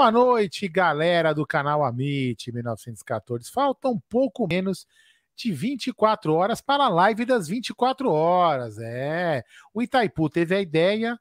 Boa 0.00 0.10
noite, 0.10 0.66
galera 0.66 1.34
do 1.34 1.46
canal 1.46 1.84
Amit 1.84 2.50
1914. 2.50 3.50
Faltam 3.50 4.02
pouco 4.08 4.48
menos 4.48 4.86
de 5.36 5.52
24 5.52 6.32
horas 6.32 6.62
para 6.62 6.84
a 6.84 6.88
live 6.88 7.26
das 7.26 7.46
24 7.46 8.10
horas. 8.10 8.78
É, 8.78 9.44
o 9.74 9.82
Itaipu 9.82 10.30
teve 10.30 10.54
a 10.54 10.60
ideia 10.62 11.20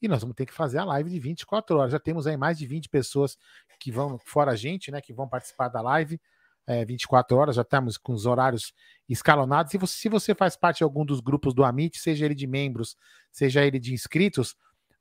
e 0.00 0.06
nós 0.06 0.20
vamos 0.20 0.36
ter 0.36 0.46
que 0.46 0.52
fazer 0.52 0.78
a 0.78 0.84
live 0.84 1.10
de 1.10 1.18
24 1.18 1.76
horas. 1.76 1.90
Já 1.90 1.98
temos 1.98 2.24
aí 2.24 2.36
mais 2.36 2.56
de 2.56 2.68
20 2.68 2.88
pessoas 2.88 3.36
que 3.80 3.90
vão, 3.90 4.16
fora 4.24 4.52
a 4.52 4.56
gente, 4.56 4.92
né, 4.92 5.00
que 5.00 5.12
vão 5.12 5.28
participar 5.28 5.66
da 5.66 5.80
live. 5.80 6.20
É, 6.68 6.84
24 6.84 7.36
horas, 7.36 7.56
já 7.56 7.62
estamos 7.62 7.98
com 7.98 8.12
os 8.12 8.26
horários 8.26 8.72
escalonados. 9.08 9.74
E 9.74 9.76
você, 9.76 9.96
se 9.96 10.08
você 10.08 10.36
faz 10.36 10.56
parte 10.56 10.78
de 10.78 10.84
algum 10.84 11.04
dos 11.04 11.18
grupos 11.18 11.52
do 11.52 11.64
Amit, 11.64 11.98
seja 11.98 12.26
ele 12.26 12.36
de 12.36 12.46
membros, 12.46 12.96
seja 13.32 13.64
ele 13.66 13.80
de 13.80 13.92
inscritos, 13.92 14.54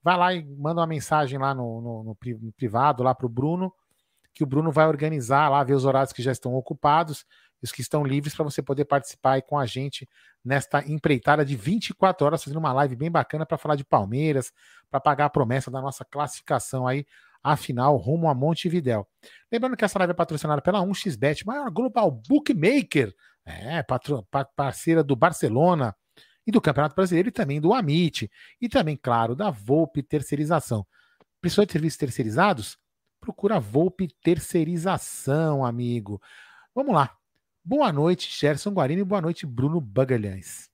vai 0.04 0.18
lá 0.18 0.34
e 0.34 0.46
manda 0.46 0.82
uma 0.82 0.88
mensagem 0.88 1.38
lá 1.40 1.54
no, 1.54 1.82
no, 1.82 2.04
no 2.04 2.52
privado, 2.54 3.04
lá 3.04 3.14
para 3.14 3.26
o 3.26 3.30
Bruno, 3.30 3.74
que 4.34 4.44
o 4.44 4.48
Bruno 4.48 4.72
vai 4.72 4.88
organizar 4.88 5.50
lá, 5.50 5.64
ver 5.64 5.74
os 5.74 5.86
horários 5.86 6.14
que 6.14 6.22
já 6.22 6.32
estão 6.32 6.54
ocupados 6.54 7.26
os 7.62 7.72
que 7.72 7.82
estão 7.82 8.04
livres 8.04 8.34
para 8.34 8.44
você 8.44 8.62
poder 8.62 8.86
participar 8.86 9.34
aí 9.34 9.42
com 9.42 9.58
a 9.58 9.66
gente 9.66 10.08
nesta 10.44 10.82
empreitada 10.90 11.44
de 11.44 11.56
24 11.56 12.26
horas, 12.26 12.44
fazendo 12.44 12.60
uma 12.60 12.74
live 12.74 12.96
bem 12.96 13.12
bacana 13.12 13.46
para 13.46 13.58
falar 13.58 13.76
de 13.76 13.84
Palmeiras, 13.84 14.52
para 14.90 15.00
pagar 15.00 15.26
a 15.26 15.30
promessa 15.30 15.70
da 15.70 15.82
nossa 15.82 16.06
classificação 16.06 16.88
aí, 16.88 17.06
afinal, 17.44 17.98
rumo 17.98 18.30
a 18.30 18.34
Montevidéu. 18.34 19.08
Lembrando 19.52 19.76
que 19.76 19.86
essa 19.86 20.00
live 20.00 20.12
é 20.12 20.16
patrocinada 20.16 20.62
pela 20.62 20.82
1xBet, 20.82 21.46
maior 21.46 21.70
global 21.70 22.12
bookmaker, 22.12 23.14
é, 23.46 23.84
parceira 24.56 25.04
do 25.04 25.16
Barcelona, 25.16 25.96
e 26.50 26.52
do 26.52 26.60
Campeonato 26.60 26.96
Brasileiro 26.96 27.30
e 27.30 27.32
também 27.32 27.62
do 27.62 27.74
Amit. 27.76 28.30
E 28.60 28.68
também, 28.68 28.98
claro, 28.98 29.36
da 29.36 29.52
Volpe 29.52 30.02
Terceirização. 30.02 30.86
Precisou 31.40 31.64
de 31.64 31.72
serviços 31.72 32.00
terceirizados? 32.00 32.76
Procura 33.22 33.58
a 33.58 33.60
Volpe 33.60 34.08
Terceirização, 34.24 35.64
amigo. 35.64 36.20
Vamos 36.74 36.96
lá. 36.96 37.12
Boa 37.64 37.94
noite, 37.94 38.36
Gerson 38.36 38.72
Guarini. 38.72 39.04
Boa 39.04 39.22
noite, 39.22 39.46
Bruno 39.46 39.80
Bagalhães. 39.80 40.68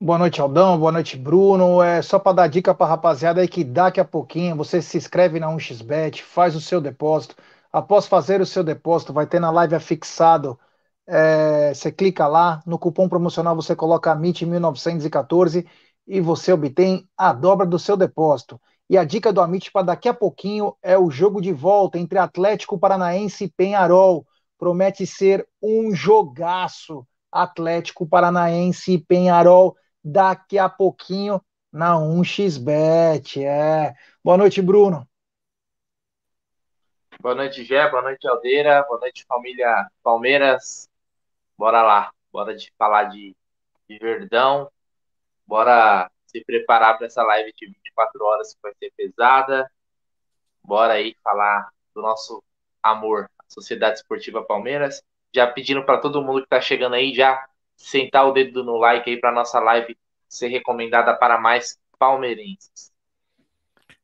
Boa 0.00 0.16
noite, 0.16 0.40
Aldão. 0.40 0.78
Boa 0.78 0.92
noite, 0.92 1.18
Bruno. 1.18 1.82
É 1.82 2.00
só 2.00 2.18
para 2.18 2.36
dar 2.36 2.46
dica 2.46 2.74
para 2.74 2.86
rapaziada 2.86 3.42
aí 3.42 3.48
que 3.48 3.62
daqui 3.62 4.00
a 4.00 4.04
pouquinho 4.06 4.56
você 4.56 4.80
se 4.80 4.96
inscreve 4.96 5.38
na 5.38 5.48
1xBet, 5.48 6.22
faz 6.22 6.56
o 6.56 6.62
seu 6.62 6.80
depósito. 6.80 7.36
Após 7.70 8.06
fazer 8.06 8.40
o 8.40 8.46
seu 8.46 8.64
depósito, 8.64 9.12
vai 9.12 9.26
ter 9.26 9.38
na 9.38 9.50
live 9.50 9.74
afixado 9.74 10.58
é, 11.08 11.72
você 11.72 11.90
clica 11.90 12.26
lá, 12.26 12.62
no 12.66 12.78
cupom 12.78 13.08
promocional 13.08 13.56
você 13.56 13.74
coloca 13.74 14.14
AMIT1914 14.14 15.66
e 16.06 16.20
você 16.20 16.52
obtém 16.52 17.08
a 17.16 17.32
dobra 17.32 17.64
do 17.64 17.78
seu 17.78 17.96
depósito. 17.96 18.60
E 18.90 18.96
a 18.98 19.04
dica 19.04 19.32
do 19.32 19.40
Amit 19.40 19.72
para 19.72 19.86
daqui 19.86 20.08
a 20.08 20.14
pouquinho 20.14 20.76
é 20.82 20.98
o 20.98 21.10
jogo 21.10 21.40
de 21.40 21.52
volta 21.52 21.98
entre 21.98 22.18
Atlético 22.18 22.78
Paranaense 22.78 23.44
e 23.44 23.50
Penharol. 23.50 24.26
Promete 24.58 25.06
ser 25.06 25.48
um 25.62 25.94
jogaço. 25.94 27.06
Atlético 27.30 28.06
Paranaense 28.06 28.94
e 28.94 28.98
Penharol 28.98 29.76
daqui 30.02 30.58
a 30.58 30.66
pouquinho 30.66 31.42
na 31.70 31.94
1xBet. 31.96 33.44
É. 33.44 33.94
Boa 34.24 34.38
noite, 34.38 34.62
Bruno. 34.62 35.06
Boa 37.20 37.34
noite, 37.34 37.64
Gé. 37.64 37.90
Boa 37.90 38.02
noite, 38.02 38.26
Aldeira. 38.26 38.82
Boa 38.88 39.00
noite, 39.00 39.26
família 39.26 39.86
Palmeiras 40.02 40.88
bora 41.58 41.82
lá, 41.82 42.12
bora 42.32 42.54
de 42.54 42.72
falar 42.78 43.04
de, 43.04 43.36
de 43.88 43.98
Verdão, 43.98 44.70
bora 45.44 46.08
se 46.26 46.44
preparar 46.44 46.96
para 46.96 47.06
essa 47.06 47.22
live 47.24 47.52
de 47.56 47.66
24 47.66 48.24
horas 48.24 48.54
que 48.54 48.60
vai 48.62 48.72
ser 48.78 48.92
pesada, 48.96 49.70
bora 50.62 50.94
aí 50.94 51.16
falar 51.24 51.68
do 51.94 52.00
nosso 52.00 52.42
amor, 52.82 53.28
a 53.38 53.44
Sociedade 53.48 53.96
Esportiva 53.96 54.44
Palmeiras, 54.44 55.02
já 55.34 55.46
pedindo 55.46 55.84
para 55.84 55.98
todo 55.98 56.22
mundo 56.22 56.40
que 56.40 56.46
está 56.46 56.60
chegando 56.60 56.94
aí 56.94 57.12
já 57.12 57.44
sentar 57.76 58.26
o 58.26 58.32
dedo 58.32 58.62
no 58.62 58.76
like 58.76 59.10
aí 59.10 59.18
para 59.18 59.32
nossa 59.32 59.58
live 59.58 59.96
ser 60.28 60.48
recomendada 60.48 61.14
para 61.16 61.38
mais 61.38 61.78
palmeirenses. 61.98 62.92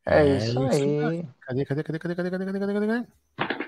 É, 0.07 0.21
é 0.21 0.37
isso 0.37 0.59
aí. 0.61 1.25
Cadê, 1.41 1.65
cadê, 1.65 1.83
cadê, 1.83 1.99
cadê, 1.99 2.15
cadê, 2.15 2.31
cadê, 2.31 2.45
cadê, 2.45 2.61
cadê, 2.61 2.87
cadê? 2.87 3.64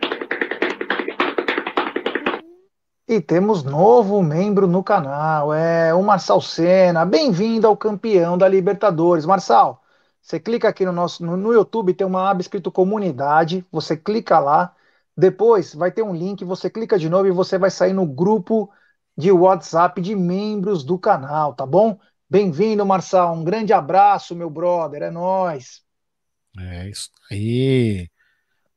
E 3.09 3.21
temos 3.21 3.63
novo 3.63 4.21
membro 4.21 4.67
no 4.67 4.83
canal, 4.83 5.55
é 5.55 5.95
o 5.95 6.03
Marçal 6.03 6.41
Sena. 6.41 7.05
Bem-vindo 7.05 7.65
ao 7.65 7.77
campeão 7.77 8.37
da 8.37 8.49
Libertadores. 8.49 9.25
Marçal, 9.25 9.81
você 10.21 10.41
clica 10.41 10.69
aqui 10.69 10.85
no 10.85 10.91
nosso 10.91 11.25
no, 11.25 11.37
no, 11.37 11.53
YouTube, 11.53 11.95
tem 11.95 12.05
uma 12.05 12.29
aba 12.29 12.41
escrito 12.41 12.73
comunidade, 12.73 13.65
você 13.71 13.97
clica 13.97 14.41
lá, 14.41 14.75
depois 15.17 15.73
vai 15.73 15.93
ter 15.93 16.03
um 16.03 16.13
link, 16.13 16.45
você 16.45 16.69
clica 16.69 16.99
de 16.99 17.09
novo 17.09 17.29
e 17.29 17.31
você 17.31 17.57
vai 17.57 17.71
sair 17.71 17.93
no 17.93 18.05
grupo 18.05 18.69
de 19.17 19.31
WhatsApp 19.31 20.01
de 20.01 20.17
membros 20.17 20.83
do 20.83 20.99
canal, 20.99 21.55
tá 21.55 21.65
bom? 21.65 22.01
Bem-vindo, 22.29 22.85
Marçal. 22.85 23.37
Um 23.37 23.45
grande 23.45 23.73
abraço, 23.73 24.35
meu 24.35 24.51
brother. 24.51 25.03
É 25.03 25.11
nós. 25.13 25.81
É 26.59 26.89
isso 26.89 27.11
aí. 27.31 28.11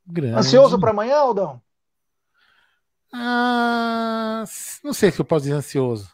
Grande. 0.05 0.37
Ansioso 0.37 0.79
para 0.79 0.91
amanhã, 0.91 1.17
Aldão? 1.17 1.59
Ah, 3.11 4.43
não 4.83 4.93
sei 4.93 5.11
se 5.11 5.19
eu 5.19 5.25
posso 5.25 5.43
dizer 5.43 5.55
ansioso. 5.55 6.13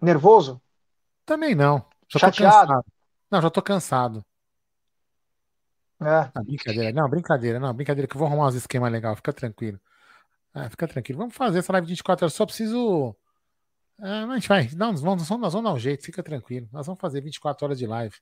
Nervoso? 0.00 0.60
Também 1.26 1.54
não. 1.54 1.84
Já 2.08 2.18
Chateado? 2.18 2.32
Tô 2.32 2.72
cansado. 2.74 2.84
Não, 3.30 3.42
já 3.42 3.50
tô 3.50 3.62
cansado. 3.62 4.24
É. 6.00 6.30
Ah, 6.34 6.42
brincadeira. 6.42 6.92
Não, 6.92 7.08
brincadeira. 7.08 7.60
Não, 7.60 7.74
brincadeira 7.74 8.08
que 8.08 8.16
eu 8.16 8.18
vou 8.18 8.26
arrumar 8.26 8.48
uns 8.48 8.54
esquemas 8.54 8.90
legais. 8.90 9.16
Fica 9.16 9.32
tranquilo. 9.32 9.78
É, 10.54 10.68
fica 10.68 10.88
tranquilo. 10.88 11.18
Vamos 11.18 11.34
fazer 11.34 11.58
essa 11.58 11.72
live 11.72 11.86
de 11.86 11.92
24 11.92 12.24
horas. 12.24 12.34
Só 12.34 12.46
preciso. 12.46 13.14
É, 14.00 14.08
a 14.08 14.34
gente 14.34 14.48
vai. 14.48 14.68
Não, 14.74 14.92
nós, 14.92 15.00
vamos, 15.00 15.28
nós 15.28 15.52
vamos 15.52 15.70
dar 15.70 15.74
um 15.74 15.78
jeito. 15.78 16.04
Fica 16.04 16.22
tranquilo. 16.22 16.68
Nós 16.72 16.86
vamos 16.86 17.00
fazer 17.00 17.20
24 17.20 17.66
horas 17.66 17.78
de 17.78 17.86
live. 17.86 18.16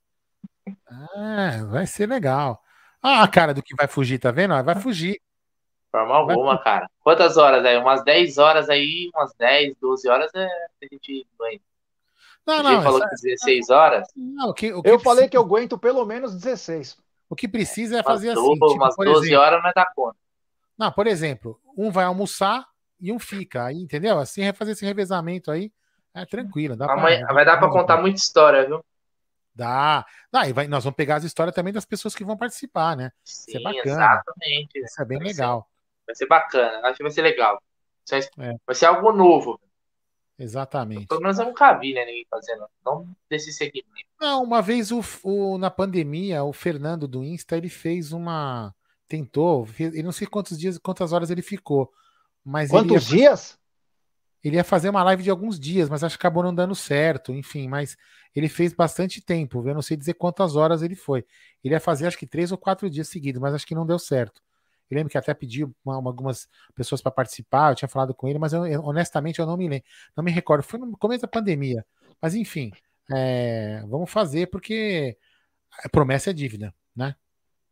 É, 1.17 1.63
vai 1.65 1.87
ser 1.87 2.09
legal. 2.09 2.63
Ah, 3.01 3.23
a 3.23 3.29
cara 3.29 3.55
do 3.55 3.63
que 3.63 3.75
vai 3.77 3.87
fugir, 3.87 4.19
tá 4.19 4.31
vendo? 4.31 4.61
Vai 4.65 4.75
fugir. 4.81 5.21
Forma 5.91 6.15
alguma, 6.15 6.59
cara. 6.59 6.89
Quantas 7.01 7.37
horas 7.37 7.65
aí? 7.65 7.77
Umas 7.77 8.05
10 8.05 8.39
horas 8.39 8.69
aí, 8.69 9.11
umas 9.15 9.33
10, 9.35 9.77
12 9.81 10.09
horas 10.09 10.31
é 10.35 10.45
a 10.47 10.87
gente 10.93 11.27
aguenta. 11.39 11.65
Não, 12.47 12.63
não. 12.63 12.83
falou 12.83 13.01
que 13.01 13.09
16 13.23 13.71
horas? 13.71 14.09
Não, 14.17 14.51
o 14.51 14.55
que, 14.55 14.73
o 14.73 14.83
que 14.83 14.89
eu 14.89 14.95
precisa... 14.95 15.05
falei 15.05 15.29
que 15.29 15.37
eu 15.37 15.43
aguento 15.43 15.79
pelo 15.79 16.05
menos 16.05 16.35
16. 16.35 16.97
O 17.29 17.37
que 17.37 17.47
precisa 17.47 17.99
é 17.99 18.03
fazer 18.03 18.29
umas 18.29 18.39
assim. 18.39 18.53
tipo, 18.53 18.73
umas 18.73 18.97
12 18.97 19.27
exemplo, 19.27 19.45
horas 19.45 19.63
não 19.63 19.71
é 19.71 19.73
dar 19.75 19.93
conta. 19.95 20.17
Não, 20.79 20.93
por 20.93 21.07
exemplo, 21.07 21.61
um 21.77 21.91
vai 21.91 22.05
almoçar 22.05 22.67
e 23.01 23.13
um 23.13 23.19
fica. 23.19 23.67
Aí, 23.67 23.77
entendeu? 23.77 24.19
Assim, 24.19 24.43
é 24.43 24.53
fazer 24.53 24.73
esse 24.73 24.85
revezamento 24.85 25.51
aí 25.51 25.73
é 26.15 26.25
tranquilo. 26.25 26.77
Dá 26.77 26.91
Amanhã, 26.93 27.27
pra, 27.27 27.35
vai 27.35 27.45
dar 27.45 27.59
para 27.59 27.71
contar 27.71 27.99
muita 27.99 28.19
história, 28.19 28.67
viu? 28.67 28.85
Dá. 29.55 30.07
Dá, 30.33 30.49
e 30.49 30.53
vai, 30.53 30.69
nós 30.69 30.85
vamos 30.85 30.97
pegar 30.97 31.17
as 31.17 31.25
histórias 31.25 31.55
também 31.55 31.73
das 31.73 31.85
pessoas 31.85 32.15
que 32.15 32.25
vão 32.25 32.37
participar, 32.37 32.97
né? 32.97 33.13
Sim, 33.25 33.51
Isso 33.51 33.59
é 33.59 33.63
bacana. 33.63 34.05
Exatamente. 34.05 34.79
Isso 34.79 35.03
é 35.03 35.05
bem 35.05 35.19
legal. 35.19 35.69
Vai 36.09 36.15
ser 36.15 36.27
bacana, 36.27 36.89
acho 36.89 36.97
que 36.97 37.03
vai 37.03 37.13
ser 37.13 37.21
legal. 37.21 37.63
Vai 38.09 38.23
ser, 38.23 38.31
é. 38.39 38.55
vai 38.67 38.75
ser 38.75 38.87
algo 38.87 39.13
novo. 39.13 39.61
Exatamente. 40.39 41.07
Pelo 41.07 41.21
menos 41.21 41.39
eu 41.39 41.45
nunca 41.45 41.75
vi, 41.75 41.93
né, 41.93 42.07
ninguém 42.07 42.27
fazendo. 42.31 42.65
Não 42.83 43.07
desse 43.29 43.53
segmento. 43.53 44.09
Não, 44.19 44.43
uma 44.43 44.63
vez 44.63 44.91
o, 44.91 45.03
o, 45.23 45.59
na 45.59 45.71
pandemia, 45.71 46.43
o 46.45 46.53
Fernando 46.53 47.07
do 47.07 47.23
Insta, 47.23 47.59
ele 47.59 47.69
fez 47.69 48.11
uma. 48.11 48.75
tentou, 49.07 49.69
ele 49.79 50.03
não 50.03 50.13
sei 50.13 50.27
quantos 50.27 50.59
dias, 50.59 50.79
quantas 50.79 51.13
horas 51.13 51.31
ele 51.31 51.43
ficou. 51.43 51.93
Mas 52.43 52.71
Quantos 52.71 53.13
ele 53.13 53.21
ia, 53.21 53.29
dias? 53.29 53.59
Ele 54.43 54.57
ia 54.57 54.65
fazer 54.65 54.89
uma 54.89 55.03
live 55.03 55.23
de 55.23 55.31
alguns 55.31 55.61
dias, 55.61 55.91
mas 55.91 56.03
acho 56.03 56.17
que 56.17 56.23
acabou 56.23 56.43
não 56.43 56.55
dando 56.55 56.75
certo, 56.75 57.35
enfim, 57.35 57.69
mas 57.69 57.99
ele 58.35 58.49
fez 58.49 58.73
bastante 58.73 59.21
tempo, 59.21 59.69
eu 59.69 59.75
não 59.75 59.83
sei 59.83 59.97
dizer 59.97 60.15
quantas 60.15 60.57
horas 60.57 60.81
ele 60.81 60.95
foi. 60.95 61.27
Ele 61.63 61.75
ia 61.75 61.81
fazer 61.81 62.07
acho 62.07 62.17
que 62.17 62.27
três 62.27 62.51
ou 62.51 62.57
quatro 62.57 62.89
dias 62.89 63.09
seguidos, 63.09 63.43
mas 63.43 63.53
acho 63.53 63.67
que 63.67 63.75
não 63.75 63.85
deu 63.85 63.99
certo. 63.99 64.41
Eu 64.91 64.97
lembro 64.97 65.11
que 65.11 65.19
até 65.19 65.35
pediu 65.35 65.75
uma, 65.85 65.99
uma, 65.99 66.11
algumas 66.11 66.49
pessoas 66.75 67.03
para 67.03 67.13
participar, 67.13 67.73
eu 67.73 67.75
tinha 67.75 67.89
falado 67.89 68.15
com 68.15 68.27
ele, 68.27 68.39
mas 68.39 68.53
eu, 68.53 68.67
eu, 68.67 68.83
honestamente 68.85 69.39
eu 69.39 69.47
não 69.47 69.57
me 69.57 69.69
lembro, 69.69 69.87
não 70.17 70.25
me 70.25 70.31
recordo. 70.31 70.63
Foi 70.63 70.79
no 70.79 70.97
começo 70.97 71.23
da 71.23 71.29
pandemia. 71.29 71.85
Mas 72.21 72.35
enfim, 72.35 72.73
é, 73.13 73.83
vamos 73.87 74.11
fazer 74.11 74.49
porque 74.49 75.17
promessa 75.91 76.31
é 76.31 76.33
dívida, 76.33 76.75
né? 76.95 77.15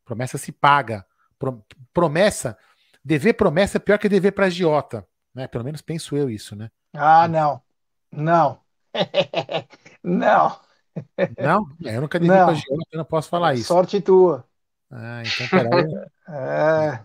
Promessa 0.04 0.38
se 0.38 0.52
paga. 0.52 1.04
Promessa, 1.92 2.56
dever 3.04 3.34
promessa 3.34 3.76
é 3.76 3.80
pior 3.80 3.98
que 3.98 4.08
dever 4.08 4.32
para 4.32 4.46
agiota, 4.46 5.06
né? 5.34 5.46
Pelo 5.46 5.64
menos 5.64 5.82
penso 5.82 6.16
eu 6.16 6.30
isso, 6.30 6.56
né? 6.56 6.70
Ah, 6.94 7.28
não. 7.28 7.60
Não. 8.10 8.60
não. 10.02 10.58
Não? 11.38 11.66
É, 11.84 11.96
eu 11.96 12.00
nunca 12.00 12.18
devia 12.18 12.36
para 12.36 12.52
agiota, 12.52 12.88
eu 12.92 12.98
não 12.98 13.04
posso 13.04 13.28
falar 13.28 13.54
isso. 13.54 13.68
Sorte 13.68 14.00
tua. 14.00 14.46
Ah, 14.90 15.22
então 15.24 15.48
peraí. 15.48 15.94
é. 16.28 17.00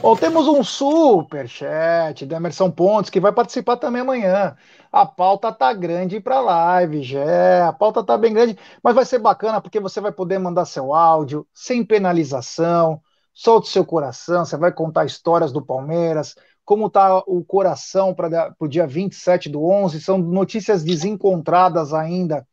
Bom, 0.00 0.16
temos 0.16 0.48
um 0.48 0.62
super 0.62 1.48
chat 1.48 2.26
do 2.26 2.34
Emerson 2.34 2.70
Pontes 2.70 3.10
que 3.10 3.20
vai 3.20 3.32
participar 3.32 3.76
também 3.76 4.02
amanhã. 4.02 4.56
A 4.90 5.06
pauta 5.06 5.52
tá 5.52 5.72
grande 5.72 6.20
para 6.20 6.40
live, 6.40 7.02
já. 7.02 7.68
A 7.68 7.72
pauta 7.72 8.02
tá 8.02 8.18
bem 8.18 8.32
grande, 8.32 8.58
mas 8.82 8.94
vai 8.94 9.04
ser 9.04 9.18
bacana 9.18 9.60
porque 9.60 9.80
você 9.80 10.00
vai 10.00 10.12
poder 10.12 10.38
mandar 10.38 10.64
seu 10.64 10.94
áudio 10.94 11.46
sem 11.54 11.84
penalização. 11.84 13.00
Solte 13.32 13.68
seu 13.68 13.84
coração, 13.84 14.44
você 14.44 14.56
vai 14.56 14.72
contar 14.72 15.04
histórias 15.04 15.52
do 15.52 15.64
Palmeiras, 15.64 16.36
como 16.64 16.88
tá 16.88 17.18
o 17.26 17.44
coração 17.44 18.14
para 18.14 18.54
o 18.60 18.68
dia 18.68 18.86
27 18.86 19.48
do 19.48 19.64
11. 19.64 20.00
São 20.00 20.18
notícias 20.18 20.84
desencontradas 20.84 21.92
ainda 21.92 22.46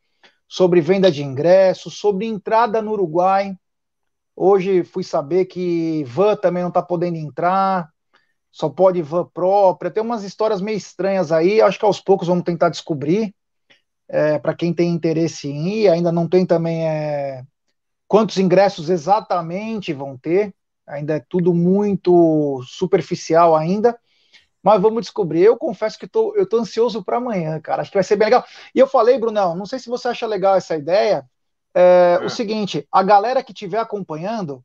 sobre 0.47 0.81
venda 0.81 1.11
de 1.11 1.23
ingressos, 1.23 1.97
sobre 1.97 2.25
entrada 2.25 2.81
no 2.81 2.91
Uruguai. 2.91 3.55
Hoje 4.35 4.83
fui 4.83 5.03
saber 5.03 5.45
que 5.45 6.03
van 6.05 6.35
também 6.35 6.63
não 6.63 6.69
está 6.69 6.81
podendo 6.81 7.17
entrar, 7.17 7.89
só 8.51 8.69
pode 8.69 9.01
van 9.01 9.25
própria. 9.33 9.91
Tem 9.91 10.03
umas 10.03 10.23
histórias 10.23 10.61
meio 10.61 10.77
estranhas 10.77 11.31
aí. 11.31 11.61
Acho 11.61 11.79
que 11.79 11.85
aos 11.85 12.01
poucos 12.01 12.27
vamos 12.27 12.43
tentar 12.43 12.69
descobrir. 12.69 13.33
É, 14.09 14.37
para 14.39 14.53
quem 14.53 14.73
tem 14.73 14.89
interesse 14.91 15.47
em 15.47 15.83
ir, 15.83 15.89
ainda 15.89 16.11
não 16.11 16.27
tem 16.27 16.45
também 16.45 16.85
é, 16.85 17.43
quantos 18.07 18.37
ingressos 18.37 18.89
exatamente 18.89 19.93
vão 19.93 20.17
ter. 20.17 20.53
Ainda 20.87 21.15
é 21.15 21.25
tudo 21.29 21.53
muito 21.53 22.61
superficial 22.65 23.55
ainda. 23.55 23.97
Mas 24.63 24.81
vamos 24.81 25.03
descobrir. 25.03 25.43
Eu 25.43 25.57
confesso 25.57 25.97
que 25.97 26.07
tô, 26.07 26.35
eu 26.35 26.47
tô 26.47 26.57
ansioso 26.59 27.03
para 27.03 27.17
amanhã, 27.17 27.59
cara. 27.59 27.81
Acho 27.81 27.91
que 27.91 27.97
vai 27.97 28.03
ser 28.03 28.15
bem 28.15 28.27
legal. 28.27 28.45
E 28.75 28.79
eu 28.79 28.87
falei, 28.87 29.17
Brunão, 29.17 29.55
não 29.55 29.65
sei 29.65 29.79
se 29.79 29.89
você 29.89 30.09
acha 30.09 30.27
legal 30.27 30.55
essa 30.55 30.75
ideia, 30.75 31.25
é, 31.73 32.19
o 32.23 32.29
seguinte: 32.29 32.87
a 32.91 33.03
galera 33.03 33.43
que 33.43 33.51
estiver 33.51 33.79
acompanhando 33.79 34.63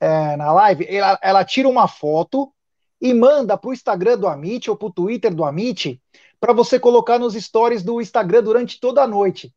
é, 0.00 0.36
na 0.36 0.52
live, 0.52 0.86
ela, 0.88 1.18
ela, 1.22 1.44
tira 1.44 1.68
uma 1.68 1.86
foto 1.86 2.52
e 3.00 3.12
manda 3.12 3.56
para 3.56 3.70
o 3.70 3.72
Instagram 3.72 4.18
do 4.18 4.28
Amit 4.28 4.70
ou 4.70 4.76
para 4.76 4.88
o 4.88 4.92
Twitter 4.92 5.34
do 5.34 5.44
Amit 5.44 6.00
para 6.40 6.52
você 6.54 6.80
colocar 6.80 7.18
nos 7.18 7.34
stories 7.34 7.82
do 7.82 8.00
Instagram 8.00 8.42
durante 8.42 8.80
toda 8.80 9.02
a 9.02 9.06
noite. 9.06 9.54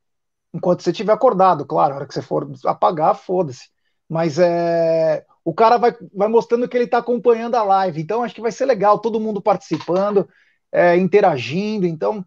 Enquanto 0.54 0.84
você 0.84 0.92
estiver 0.92 1.14
acordado, 1.14 1.66
claro, 1.66 1.94
a 1.94 1.96
hora 1.98 2.06
que 2.06 2.14
você 2.14 2.22
for 2.22 2.52
apagar, 2.66 3.16
foda-se. 3.16 3.70
Mas 4.08 4.38
é, 4.38 5.26
o 5.44 5.54
cara 5.54 5.78
vai, 5.78 5.96
vai 6.14 6.28
mostrando 6.28 6.68
que 6.68 6.78
ele 6.78 6.86
está 6.86 7.00
acompanhando 7.00 7.56
a 7.56 7.64
live. 7.64 8.02
Então, 8.02 8.22
acho 8.22 8.36
que 8.36 8.42
vai 8.42 8.52
ser 8.52 8.66
legal, 8.66 9.00
todo 9.00 9.20
mundo 9.20 9.42
participando, 9.42 10.28
é, 10.72 10.98
interagindo. 10.98 11.88
Então, 11.88 12.24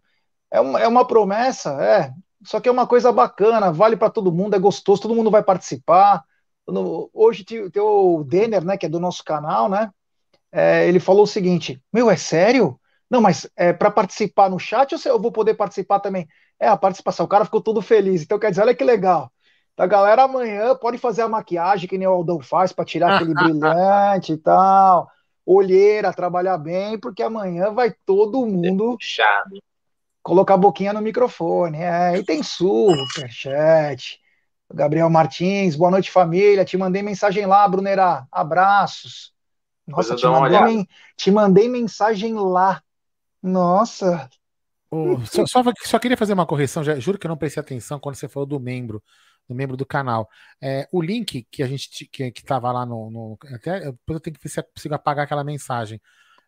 é 0.51 0.59
uma, 0.59 0.81
é 0.81 0.87
uma 0.87 1.05
promessa, 1.07 1.71
é. 1.81 2.11
Só 2.47 2.61
que 2.61 2.69
é 2.69 2.71
uma 2.71 2.87
coisa 2.87 3.11
bacana, 3.11 3.73
vale 3.73 3.97
para 3.97 4.09
todo 4.09 4.31
mundo, 4.31 4.55
é 4.55 4.59
gostoso, 4.59 5.01
todo 5.01 5.13
mundo 5.13 5.29
vai 5.29 5.43
participar. 5.43 6.23
No, 6.65 7.09
hoje 7.13 7.43
tem, 7.43 7.59
o 7.59 8.23
Denner, 8.23 8.63
né, 8.63 8.77
que 8.77 8.85
é 8.85 8.89
do 8.89 9.01
nosso 9.01 9.21
canal, 9.21 9.67
né? 9.67 9.91
É, 10.49 10.87
ele 10.87 10.97
falou 10.97 11.23
o 11.23 11.27
seguinte: 11.27 11.83
Meu, 11.91 12.09
é 12.09 12.15
sério? 12.15 12.79
Não, 13.09 13.19
mas 13.19 13.49
é 13.53 13.73
para 13.73 13.91
participar 13.91 14.49
no 14.49 14.57
chat 14.57 14.95
ou 14.95 15.01
eu 15.11 15.19
vou 15.19 15.29
poder 15.29 15.55
participar 15.55 15.99
também? 15.99 16.25
É, 16.57 16.69
a 16.69 16.77
participação, 16.77 17.25
o 17.25 17.29
cara 17.29 17.43
ficou 17.43 17.59
todo 17.59 17.81
feliz. 17.81 18.21
Então, 18.21 18.39
quer 18.39 18.49
dizer, 18.49 18.61
olha 18.61 18.73
que 18.73 18.83
legal. 18.83 19.29
A 19.77 19.85
galera 19.85 20.23
amanhã 20.23 20.73
pode 20.73 20.97
fazer 20.97 21.23
a 21.23 21.27
maquiagem 21.27 21.89
que 21.89 21.97
nem 21.97 22.07
o 22.07 22.11
Aldão 22.11 22.39
faz 22.39 22.71
para 22.71 22.85
tirar 22.85 23.15
aquele 23.15 23.33
brilhante 23.35 24.31
e 24.31 24.37
tal. 24.37 25.11
Olheira, 25.45 26.13
trabalhar 26.13 26.57
bem, 26.57 26.97
porque 26.97 27.21
amanhã 27.21 27.73
vai 27.73 27.93
todo 28.05 28.45
mundo. 28.45 28.95
Chave 29.01 29.61
colocar 30.27 30.55
a 30.55 30.57
boquinha 30.57 30.91
no 30.91 31.01
microfone. 31.01 31.77
É, 31.77 32.17
e 32.17 32.23
tem 32.23 32.43
superchat. 32.43 34.19
Gabriel 34.73 35.09
Martins, 35.09 35.77
boa 35.77 35.89
noite, 35.89 36.11
família. 36.11 36.65
Te 36.65 36.75
mandei 36.75 37.01
mensagem 37.01 37.45
lá, 37.45 37.65
Brunerá. 37.65 38.27
Abraços. 38.29 39.33
Nossa, 39.87 40.17
te 40.17 40.27
mandei, 40.27 40.85
te 41.15 41.31
mandei, 41.31 41.69
mensagem 41.69 42.33
lá. 42.33 42.83
Nossa. 43.41 44.29
Oh, 44.91 45.17
só, 45.25 45.45
só, 45.45 45.63
só, 45.85 45.99
queria 45.99 46.17
fazer 46.17 46.33
uma 46.33 46.45
correção, 46.45 46.83
já, 46.83 46.97
juro 46.99 47.17
que 47.17 47.27
eu 47.27 47.29
não 47.29 47.37
prestei 47.37 47.61
atenção 47.61 47.99
quando 47.99 48.15
você 48.15 48.27
falou 48.27 48.45
do 48.45 48.59
membro, 48.59 49.01
do 49.47 49.55
membro 49.55 49.77
do 49.77 49.85
canal. 49.85 50.29
É, 50.61 50.87
o 50.91 51.01
link 51.01 51.47
que 51.49 51.63
a 51.63 51.67
gente 51.67 52.05
que 52.05 52.23
estava 52.35 52.69
lá 52.71 52.85
no, 52.85 53.09
no, 53.09 53.37
Até 53.53 53.79
depois 53.79 54.15
eu 54.15 54.19
tenho 54.19 54.35
que 54.35 54.43
ver 54.43 54.49
se 54.49 54.59
eu 54.59 54.63
consigo 54.63 54.93
apagar 54.93 55.23
aquela 55.23 55.43
mensagem. 55.43 56.01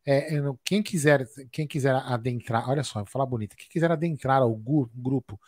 É, 0.05 0.29
quem 0.63 0.81
quiser 0.81 1.27
quem 1.51 1.67
quiser 1.67 1.93
adentrar, 1.93 2.69
olha 2.69 2.83
só, 2.83 2.99
vou 2.99 3.07
falar 3.07 3.25
bonito, 3.25 3.55
quem 3.55 3.67
quiser 3.69 3.91
adentrar 3.91 4.41
ao 4.41 4.55
grupo 4.55 5.39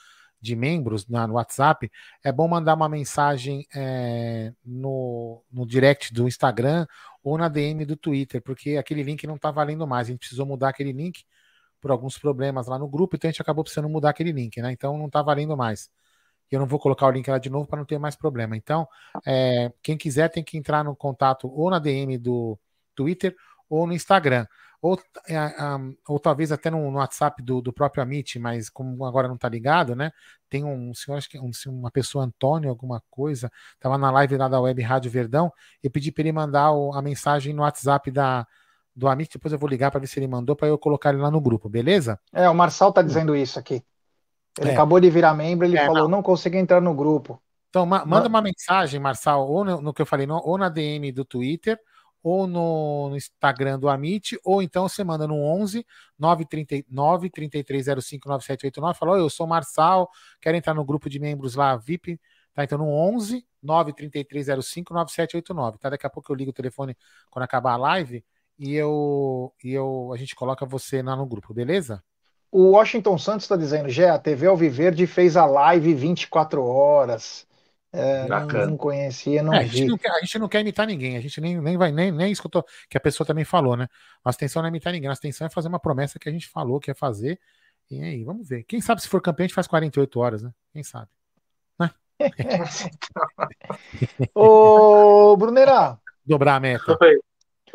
de 0.41 0.55
membros 0.55 1.07
na, 1.07 1.27
no 1.27 1.35
WhatsApp, 1.35 1.89
é 2.23 2.31
bom 2.31 2.47
mandar 2.47 2.73
uma 2.73 2.89
mensagem 2.89 3.65
é, 3.75 4.51
no, 4.65 5.43
no 5.51 5.65
direct 5.65 6.11
do 6.13 6.27
Instagram 6.27 6.87
ou 7.23 7.37
na 7.37 7.47
DM 7.47 7.85
do 7.85 7.95
Twitter, 7.95 8.41
porque 8.41 8.75
aquele 8.77 9.03
link 9.03 9.25
não 9.27 9.35
está 9.35 9.51
valendo 9.51 9.85
mais. 9.85 10.07
A 10.07 10.11
gente 10.11 10.19
precisou 10.19 10.45
mudar 10.45 10.69
aquele 10.69 10.91
link 10.91 11.23
por 11.79 11.91
alguns 11.91 12.17
problemas 12.17 12.67
lá 12.67 12.79
no 12.79 12.87
grupo, 12.87 13.15
então 13.15 13.27
a 13.27 13.31
gente 13.31 13.41
acabou 13.41 13.63
precisando 13.63 13.89
mudar 13.89 14.09
aquele 14.09 14.31
link, 14.31 14.59
né? 14.61 14.71
Então 14.71 14.97
não 14.97 15.05
está 15.07 15.21
valendo 15.21 15.55
mais. 15.55 15.89
Eu 16.49 16.59
não 16.59 16.67
vou 16.67 16.79
colocar 16.79 17.07
o 17.07 17.11
link 17.11 17.29
lá 17.29 17.37
de 17.37 17.49
novo 17.49 17.67
para 17.67 17.77
não 17.79 17.85
ter 17.85 17.97
mais 17.97 18.15
problema. 18.15 18.57
Então, 18.57 18.87
é, 19.25 19.71
quem 19.81 19.97
quiser 19.97 20.29
tem 20.29 20.43
que 20.43 20.57
entrar 20.57 20.83
no 20.83 20.95
contato 20.95 21.47
ou 21.47 21.69
na 21.69 21.79
DM 21.79 22.17
do 22.17 22.59
Twitter 22.93 23.35
ou 23.71 23.87
no 23.87 23.93
Instagram. 23.93 24.45
Ou, 24.81 24.99
é, 25.29 25.37
ou 26.07 26.19
talvez 26.19 26.51
até 26.51 26.71
no, 26.71 26.89
no 26.89 26.97
WhatsApp 26.97 27.41
do, 27.43 27.61
do, 27.61 27.71
próprio 27.71 28.01
Amit, 28.01 28.39
mas 28.39 28.67
como 28.67 29.05
agora 29.05 29.27
não 29.27 29.35
está 29.35 29.47
ligado, 29.47 29.95
né? 29.95 30.11
Tem 30.49 30.65
um 30.65 30.91
senhor, 30.93 31.17
acho 31.17 31.29
que 31.29 31.39
um, 31.39 31.51
uma 31.67 31.91
pessoa, 31.91 32.25
Antônio, 32.25 32.67
alguma 32.67 33.01
coisa, 33.09 33.51
estava 33.75 33.95
na 33.97 34.09
live 34.09 34.37
lá 34.37 34.47
da 34.47 34.59
Web 34.59 34.81
Rádio 34.81 35.11
Verdão, 35.11 35.53
eu 35.83 35.91
pedi 35.91 36.11
para 36.11 36.23
ele 36.23 36.31
mandar 36.31 36.71
o, 36.71 36.93
a 36.93 37.01
mensagem 37.01 37.53
no 37.53 37.61
WhatsApp 37.61 38.09
da, 38.09 38.47
do 38.95 39.07
Amit, 39.07 39.33
depois 39.33 39.53
eu 39.53 39.59
vou 39.59 39.69
ligar 39.69 39.91
para 39.91 39.99
ver 39.99 40.07
se 40.07 40.19
ele 40.19 40.27
mandou, 40.27 40.55
para 40.55 40.67
eu 40.67 40.79
colocar 40.79 41.11
ele 41.11 41.21
lá 41.21 41.29
no 41.29 41.39
grupo, 41.39 41.69
beleza? 41.69 42.19
É, 42.33 42.49
o 42.49 42.55
Marçal 42.55 42.89
está 42.89 43.03
dizendo 43.03 43.35
isso 43.35 43.59
aqui. 43.59 43.83
Ele 44.59 44.71
é. 44.71 44.73
acabou 44.73 44.99
de 44.99 45.11
virar 45.11 45.35
membro, 45.35 45.67
ele 45.67 45.77
é, 45.77 45.85
falou, 45.85 46.03
não. 46.03 46.17
não 46.17 46.23
consegui 46.23 46.57
entrar 46.57 46.81
no 46.81 46.95
grupo. 46.95 47.39
Então, 47.69 47.85
ma 47.85 48.03
manda 48.03 48.27
uma 48.27 48.41
mensagem, 48.41 48.99
Marçal, 48.99 49.47
ou 49.47 49.63
no, 49.63 49.79
no 49.79 49.93
que 49.93 50.01
eu 50.01 50.07
falei, 50.07 50.25
no, 50.25 50.41
ou 50.43 50.57
na 50.57 50.69
DM 50.69 51.11
do 51.11 51.23
Twitter, 51.23 51.79
ou 52.23 52.47
no, 52.47 53.09
no, 53.09 53.17
Instagram 53.17 53.79
do 53.79 53.89
Amit, 53.89 54.39
ou 54.43 54.61
então 54.61 54.87
você 54.87 55.03
manda 55.03 55.27
no 55.27 55.35
11 55.35 55.85
939 56.17 57.29
3305 57.29 58.27
9789, 58.27 58.99
fala, 58.99 59.17
eu 59.17 59.29
sou 59.29 59.47
Marçal, 59.47 60.09
quero 60.39 60.57
entrar 60.57 60.73
no 60.73 60.85
grupo 60.85 61.09
de 61.09 61.19
membros 61.19 61.55
lá, 61.55 61.75
VIP, 61.75 62.19
tá? 62.53 62.63
Então 62.63 62.77
no 62.77 62.87
11 62.87 63.45
93305 63.61 64.93
9789, 64.93 65.77
tá? 65.77 65.89
Daqui 65.89 66.05
a 66.05 66.09
pouco 66.09 66.31
eu 66.31 66.35
ligo 66.35 66.51
o 66.51 66.53
telefone 66.53 66.95
quando 67.29 67.43
acabar 67.43 67.73
a 67.73 67.77
live 67.77 68.23
e 68.57 68.75
eu, 68.75 69.51
e 69.63 69.73
eu 69.73 70.11
a 70.13 70.17
gente 70.17 70.35
coloca 70.35 70.65
você 70.65 71.01
lá 71.01 71.15
no 71.15 71.25
grupo, 71.25 71.53
beleza? 71.53 72.03
O 72.51 72.71
Washington 72.71 73.17
Santos 73.17 73.45
está 73.45 73.55
dizendo, 73.55 73.89
Gé, 73.89 74.09
a 74.09 74.19
TV 74.19 74.45
Alviverde 74.45 75.07
fez 75.07 75.37
a 75.37 75.45
live 75.45 75.93
24 75.93 76.63
horas. 76.63 77.47
É, 77.93 78.25
Bacana. 78.25 78.67
Não, 78.67 78.77
conhecia, 78.77 79.43
não 79.43 79.53
é, 79.53 79.59
a, 79.59 79.63
gente 79.63 79.85
não, 79.85 79.97
quer, 79.97 80.11
a 80.11 80.19
gente 80.19 80.39
não 80.39 80.47
quer 80.47 80.61
imitar 80.61 80.87
ninguém, 80.87 81.17
a 81.17 81.21
gente 81.21 81.41
nem, 81.41 81.59
nem 81.59 81.77
vai, 81.77 81.91
nem, 81.91 82.09
nem 82.09 82.31
isso 82.31 82.41
que, 82.89 82.97
a 82.97 83.01
pessoa 83.01 83.27
também 83.27 83.43
falou, 83.43 83.75
né? 83.75 83.89
Nossa 84.23 84.37
intenção 84.37 84.61
não 84.61 84.67
é 84.67 84.69
imitar 84.69 84.93
ninguém, 84.93 85.09
nossa 85.09 85.19
intenção 85.19 85.45
é 85.45 85.49
fazer 85.49 85.67
uma 85.67 85.79
promessa 85.79 86.17
que 86.17 86.29
a 86.29 86.31
gente 86.31 86.47
falou 86.47 86.79
que 86.79 86.89
ia 86.89 86.95
fazer. 86.95 87.37
E 87.89 88.01
aí, 88.01 88.23
vamos 88.23 88.47
ver. 88.47 88.63
Quem 88.63 88.79
sabe 88.79 89.01
se 89.01 89.09
for 89.09 89.21
campeão, 89.21 89.43
a 89.43 89.47
gente 89.47 89.55
faz 89.55 89.67
48 89.67 90.19
horas, 90.19 90.41
né? 90.41 90.51
Quem 90.71 90.81
sabe? 90.81 91.09
Né? 91.77 91.91
Ô, 94.33 95.35
Brunerá. 95.35 95.99
Dobrar 96.25 96.55
a 96.55 96.59
meta. 96.61 96.97
Oi. 97.01 97.19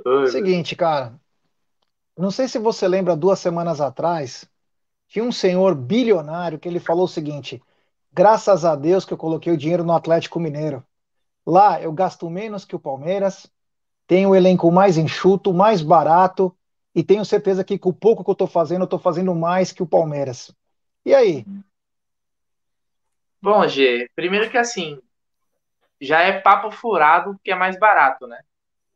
Oi. 0.07 0.27
Seguinte, 0.29 0.75
cara. 0.75 1.13
Não 2.17 2.31
sei 2.31 2.49
se 2.49 2.59
você 2.59 2.89
lembra, 2.89 3.15
duas 3.15 3.39
semanas 3.39 3.83
atrás, 3.83 4.49
tinha 5.09 5.23
um 5.23 5.33
senhor 5.33 5.75
bilionário 5.75 6.59
que 6.59 6.67
ele 6.67 6.81
falou 6.81 7.05
o 7.05 7.09
seguinte: 7.09 7.63
Graças 8.17 8.65
a 8.65 8.75
Deus 8.75 9.05
que 9.05 9.13
eu 9.13 9.19
coloquei 9.19 9.53
o 9.53 9.59
dinheiro 9.59 9.85
no 9.85 9.93
Atlético 9.93 10.41
Mineiro. 10.41 10.83
Lá 11.47 11.83
eu 11.83 11.93
gasto 11.93 12.31
menos 12.31 12.65
que 12.65 12.75
o 12.75 12.79
Palmeiras, 12.79 13.47
tem 14.07 14.27
o 14.27 14.35
elenco 14.35 14.73
mais 14.73 14.97
enxuto, 14.97 15.53
mais 15.53 15.83
barato, 15.83 16.57
e 16.95 17.05
tenho 17.05 17.27
certeza 17.27 17.63
que 17.63 17.79
com 17.79 17.91
o 17.91 17.95
pouco 17.95 18.25
que 18.25 18.31
eu 18.31 18.33
estou 18.33 18.47
fazendo, 18.47 18.81
eu 18.81 18.85
estou 18.87 18.99
fazendo 18.99 19.35
mais 19.35 19.71
que 19.71 19.83
o 19.83 19.87
Palmeiras. 19.87 20.51
E 21.05 21.15
aí? 21.15 21.45
Bom, 23.43 23.69
Gê, 23.69 24.09
primeiro 24.17 24.51
que 24.51 24.57
assim, 24.57 24.99
já 26.01 26.23
é 26.23 26.41
papo 26.41 26.71
furado 26.71 27.39
que 27.45 27.51
é 27.51 27.55
mais 27.55 27.79
barato, 27.79 28.27
né? 28.27 28.41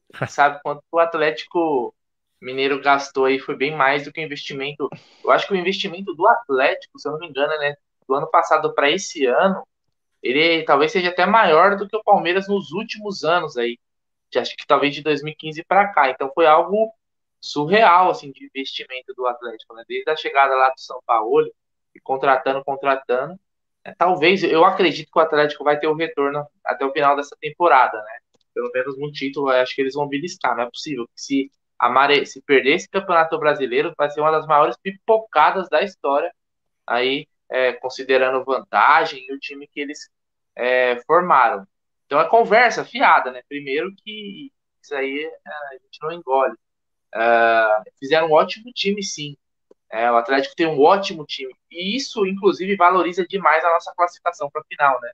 Sabe 0.30 0.62
quanto 0.62 0.82
o 0.90 0.98
Atlético 0.98 1.94
Mineiro 2.40 2.80
gastou 2.80 3.26
aí 3.26 3.38
foi 3.38 3.54
bem 3.54 3.76
mais 3.76 4.04
do 4.04 4.12
que 4.14 4.22
o 4.22 4.24
investimento. 4.24 4.88
Eu 5.22 5.30
acho 5.30 5.46
que 5.46 5.52
o 5.52 5.56
investimento 5.56 6.14
do 6.14 6.26
Atlético, 6.26 6.98
se 6.98 7.06
eu 7.06 7.12
não 7.12 7.18
me 7.18 7.28
engano, 7.28 7.52
né, 7.58 7.76
do 8.10 8.16
ano 8.16 8.26
passado 8.28 8.74
para 8.74 8.90
esse 8.90 9.24
ano, 9.24 9.66
ele 10.20 10.64
talvez 10.64 10.90
seja 10.90 11.10
até 11.10 11.24
maior 11.24 11.76
do 11.76 11.88
que 11.88 11.96
o 11.96 12.02
Palmeiras 12.02 12.48
nos 12.48 12.72
últimos 12.72 13.24
anos 13.24 13.56
aí. 13.56 13.78
Acho 14.36 14.56
que 14.56 14.66
talvez 14.66 14.94
de 14.94 15.02
2015 15.02 15.64
para 15.64 15.88
cá. 15.88 16.10
Então 16.10 16.30
foi 16.34 16.46
algo 16.46 16.92
surreal 17.40 18.10
assim 18.10 18.32
de 18.32 18.44
investimento 18.46 19.14
do 19.14 19.26
Atlético, 19.26 19.74
né? 19.74 19.84
Desde 19.88 20.10
a 20.10 20.16
chegada 20.16 20.54
lá 20.54 20.68
do 20.68 20.80
São 20.80 21.00
Paulo, 21.06 21.50
e 21.94 22.00
contratando, 22.00 22.64
contratando. 22.64 23.38
É, 23.84 23.94
talvez, 23.94 24.42
eu 24.42 24.64
acredito 24.64 25.10
que 25.10 25.18
o 25.18 25.22
Atlético 25.22 25.64
vai 25.64 25.78
ter 25.78 25.86
o 25.86 25.94
retorno 25.94 26.46
até 26.64 26.84
o 26.84 26.92
final 26.92 27.16
dessa 27.16 27.36
temporada, 27.40 27.96
né? 28.02 28.18
Pelo 28.52 28.70
menos 28.72 28.98
no 28.98 29.10
título, 29.12 29.48
acho 29.48 29.74
que 29.74 29.80
eles 29.80 29.94
vão 29.94 30.08
beliscar. 30.08 30.56
Não 30.56 30.64
é 30.64 30.70
possível 30.70 31.06
que 31.06 31.20
se, 31.20 31.50
Mare, 31.80 32.26
se 32.26 32.42
perder 32.42 32.74
esse 32.74 32.88
campeonato 32.88 33.38
brasileiro, 33.38 33.94
vai 33.96 34.10
ser 34.10 34.20
uma 34.20 34.30
das 34.32 34.46
maiores 34.46 34.76
pipocadas 34.82 35.68
da 35.68 35.82
história. 35.82 36.32
Aí, 36.86 37.26
é, 37.50 37.72
considerando 37.74 38.44
vantagem 38.44 39.26
e 39.28 39.34
o 39.34 39.38
time 39.38 39.66
que 39.66 39.80
eles 39.80 40.08
é, 40.56 41.00
formaram. 41.06 41.66
Então 42.06 42.20
é 42.20 42.28
conversa 42.28 42.84
fiada, 42.84 43.30
né? 43.30 43.42
Primeiro 43.48 43.94
que 43.96 44.52
isso 44.82 44.94
aí 44.94 45.24
é, 45.24 45.50
a 45.50 45.72
gente 45.74 45.98
não 46.02 46.12
engole. 46.12 46.54
Uh, 47.14 47.90
fizeram 47.98 48.28
um 48.28 48.32
ótimo 48.32 48.72
time, 48.72 49.02
sim. 49.02 49.36
É, 49.90 50.10
o 50.10 50.16
Atlético 50.16 50.54
tem 50.54 50.66
um 50.66 50.80
ótimo 50.80 51.24
time. 51.26 51.54
E 51.70 51.96
isso, 51.96 52.24
inclusive, 52.26 52.76
valoriza 52.76 53.26
demais 53.26 53.64
a 53.64 53.70
nossa 53.70 53.92
classificação 53.96 54.48
para 54.50 54.62
a 54.62 54.64
final, 54.64 55.00
né? 55.00 55.10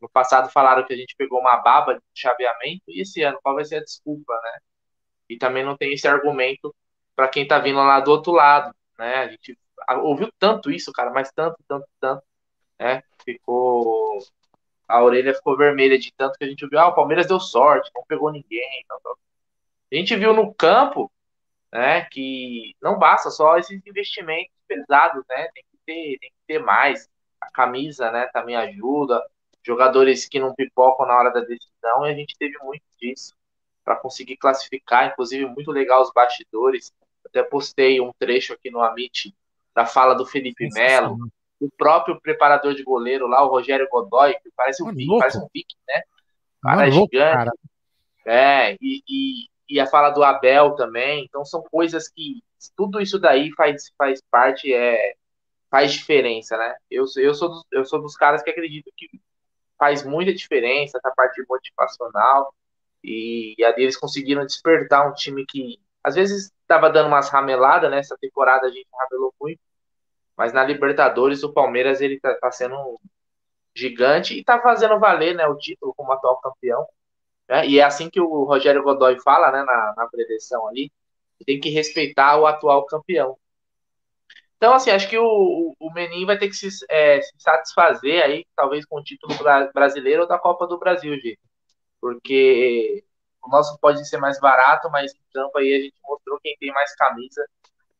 No 0.00 0.08
passado 0.08 0.50
falaram 0.50 0.86
que 0.86 0.92
a 0.94 0.96
gente 0.96 1.14
pegou 1.16 1.40
uma 1.40 1.56
baba 1.58 1.94
de 1.94 2.02
chaveamento, 2.14 2.82
e 2.88 3.02
esse 3.02 3.22
ano, 3.22 3.38
qual 3.42 3.54
vai 3.54 3.64
ser 3.64 3.76
a 3.76 3.84
desculpa, 3.84 4.32
né? 4.42 4.58
E 5.28 5.36
também 5.36 5.64
não 5.64 5.76
tem 5.76 5.92
esse 5.92 6.08
argumento 6.08 6.74
para 7.14 7.28
quem 7.28 7.42
está 7.44 7.58
vindo 7.58 7.78
lá 7.78 8.00
do 8.00 8.10
outro 8.10 8.32
lado, 8.32 8.74
né? 8.98 9.16
A 9.16 9.28
gente 9.28 9.58
ouviu 10.02 10.30
tanto 10.38 10.70
isso, 10.70 10.92
cara, 10.92 11.10
mas 11.10 11.30
tanto, 11.32 11.56
tanto, 11.68 11.86
tanto, 12.00 12.22
né? 12.78 13.02
Ficou. 13.24 14.18
A 14.88 15.02
orelha 15.02 15.34
ficou 15.34 15.56
vermelha 15.56 15.98
de 15.98 16.12
tanto 16.12 16.38
que 16.38 16.44
a 16.44 16.48
gente 16.48 16.64
ouviu, 16.64 16.78
ah, 16.78 16.88
o 16.88 16.94
Palmeiras 16.94 17.26
deu 17.26 17.40
sorte, 17.40 17.90
não 17.94 18.04
pegou 18.06 18.30
ninguém. 18.30 18.84
Tal, 18.88 19.00
tal. 19.02 19.18
A 19.92 19.96
gente 19.96 20.16
viu 20.16 20.34
no 20.34 20.54
campo 20.54 21.10
né? 21.74 22.04
Que 22.04 22.76
não 22.80 22.96
basta 22.98 23.30
só 23.30 23.58
esses 23.58 23.82
investimentos 23.84 24.54
pesados, 24.68 25.24
né? 25.28 25.48
Tem 25.52 25.64
que 25.64 25.78
ter, 25.84 26.18
tem 26.20 26.30
que 26.30 26.36
ter 26.46 26.58
mais. 26.60 27.08
A 27.40 27.50
camisa, 27.50 28.10
né? 28.12 28.26
Também 28.32 28.56
ajuda. 28.56 29.20
Jogadores 29.62 30.26
que 30.26 30.38
não 30.38 30.54
pipocam 30.54 31.04
na 31.06 31.16
hora 31.18 31.30
da 31.30 31.40
decisão 31.40 32.06
e 32.06 32.10
a 32.10 32.14
gente 32.14 32.36
teve 32.38 32.56
muito 32.62 32.84
disso 32.98 33.34
para 33.84 33.96
conseguir 33.96 34.36
classificar. 34.36 35.08
Inclusive 35.08 35.46
muito 35.46 35.72
legal 35.72 36.00
os 36.02 36.12
bastidores. 36.12 36.92
Até 37.26 37.42
postei 37.42 38.00
um 38.00 38.12
trecho 38.18 38.52
aqui 38.54 38.70
no 38.70 38.80
Amit 38.80 39.34
da 39.74 39.84
fala 39.84 40.14
do 40.14 40.24
Felipe 40.24 40.68
Melo, 40.72 41.16
o 41.60 41.70
próprio 41.76 42.20
preparador 42.20 42.74
de 42.74 42.82
goleiro 42.82 43.26
lá, 43.26 43.42
o 43.44 43.48
Rogério 43.48 43.88
Godoy, 43.90 44.34
que 44.34 44.50
parece 44.56 44.82
um, 44.82 44.92
Vic, 44.92 45.18
parece 45.18 45.38
um 45.38 45.48
Vic, 45.52 45.66
né? 45.88 46.02
Cara, 46.62 46.88
é 46.88 46.90
gigante. 46.90 47.10
Cara. 47.10 47.52
É, 48.26 48.74
e, 48.80 49.02
e, 49.08 49.48
e 49.68 49.80
a 49.80 49.86
fala 49.86 50.10
do 50.10 50.22
Abel 50.22 50.74
também. 50.74 51.24
Então 51.24 51.44
são 51.44 51.62
coisas 51.62 52.08
que 52.08 52.42
tudo 52.76 53.00
isso 53.00 53.18
daí 53.18 53.50
faz, 53.52 53.92
faz 53.98 54.22
parte, 54.30 54.72
é, 54.72 55.14
faz 55.70 55.92
diferença, 55.92 56.56
né? 56.56 56.74
Eu, 56.90 57.04
eu, 57.16 57.34
sou 57.34 57.48
dos, 57.48 57.64
eu 57.72 57.84
sou 57.84 58.00
dos 58.00 58.16
caras 58.16 58.42
que 58.42 58.50
acredito 58.50 58.90
que 58.96 59.20
faz 59.78 60.04
muita 60.04 60.32
diferença 60.32 60.98
essa 60.98 61.12
parte 61.14 61.44
motivacional 61.48 62.54
e, 63.02 63.54
e 63.58 63.64
ali 63.64 63.82
eles 63.82 63.96
conseguiram 63.96 64.46
despertar 64.46 65.10
um 65.10 65.14
time 65.14 65.44
que 65.44 65.78
às 66.02 66.14
vezes 66.14 66.52
estava 66.64 66.90
dando 66.90 67.08
umas 67.08 67.30
rameladas, 67.30 67.90
né? 67.90 67.98
Essa 67.98 68.16
temporada 68.18 68.66
a 68.66 68.70
gente 68.70 68.88
ramelou 68.92 69.34
muito, 69.40 69.60
mas 70.36 70.52
na 70.52 70.64
Libertadores 70.64 71.42
o 71.44 71.52
Palmeiras 71.52 72.00
ele 72.00 72.18
tá, 72.20 72.34
tá 72.34 72.50
sendo 72.50 73.00
gigante 73.74 74.34
e 74.38 74.44
tá 74.44 74.60
fazendo 74.60 74.98
valer, 75.00 75.34
né, 75.34 75.46
o 75.46 75.56
título 75.56 75.94
como 75.94 76.12
atual 76.12 76.40
campeão. 76.40 76.86
Né? 77.48 77.66
E 77.66 77.80
é 77.80 77.84
assim 77.84 78.08
que 78.10 78.20
o 78.20 78.44
Rogério 78.44 78.82
Godoy 78.82 79.18
fala 79.20 79.50
né, 79.50 79.62
na, 79.64 79.94
na 79.96 80.08
ali, 80.68 80.92
tem 81.44 81.60
que 81.60 81.70
respeitar 81.70 82.38
o 82.38 82.46
atual 82.46 82.86
campeão. 82.86 83.36
Então, 84.56 84.72
assim, 84.72 84.90
acho 84.90 85.08
que 85.08 85.18
o, 85.18 85.74
o 85.78 85.92
Menin 85.92 86.24
vai 86.24 86.38
ter 86.38 86.48
que 86.48 86.54
se, 86.54 86.68
é, 86.88 87.20
se 87.20 87.32
satisfazer 87.38 88.24
aí, 88.24 88.46
talvez 88.56 88.86
com 88.86 88.98
o 88.98 89.02
título 89.04 89.34
brasileiro 89.74 90.22
ou 90.22 90.28
da 90.28 90.38
Copa 90.38 90.66
do 90.66 90.78
Brasil, 90.78 91.14
gente. 91.16 91.38
Porque 92.00 93.04
o 93.44 93.50
nosso 93.50 93.78
pode 93.78 94.06
ser 94.08 94.18
mais 94.18 94.38
barato, 94.40 94.90
mas 94.90 95.12
em 95.12 95.32
campo 95.32 95.58
aí 95.58 95.74
a 95.74 95.80
gente 95.80 95.94
mostrou 96.02 96.38
quem 96.40 96.56
tem 96.58 96.72
mais 96.72 96.94
camisa. 96.96 97.46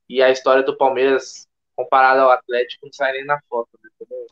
E 0.08 0.22
a 0.22 0.30
história 0.30 0.62
do 0.62 0.76
Palmeiras, 0.76 1.48
comparada 1.76 2.22
ao 2.22 2.30
Atlético, 2.30 2.86
não 2.86 2.92
sai 2.92 3.12
nem 3.12 3.24
na 3.24 3.40
foto. 3.48 3.68
Né? 3.82 3.90
Então, 4.00 4.26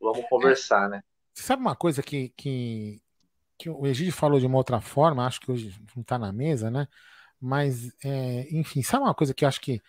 vamos 0.00 0.28
conversar, 0.28 0.88
né? 0.88 1.02
Você 1.32 1.44
sabe 1.44 1.62
uma 1.62 1.76
coisa 1.76 2.02
que, 2.02 2.30
que 2.36 3.00
que 3.60 3.68
o 3.68 3.86
Egídio 3.86 4.12
falou 4.12 4.40
de 4.40 4.46
uma 4.46 4.56
outra 4.56 4.80
forma, 4.80 5.26
acho 5.26 5.38
que 5.38 5.52
hoje 5.52 5.78
não 5.94 6.00
está 6.00 6.18
na 6.18 6.32
mesa, 6.32 6.70
né? 6.70 6.88
Mas, 7.38 7.92
é, 8.02 8.48
enfim, 8.50 8.82
sabe 8.82 9.04
uma 9.04 9.14
coisa 9.14 9.34
que 9.34 9.44
eu 9.44 9.48
acho 9.48 9.60
que. 9.60 9.82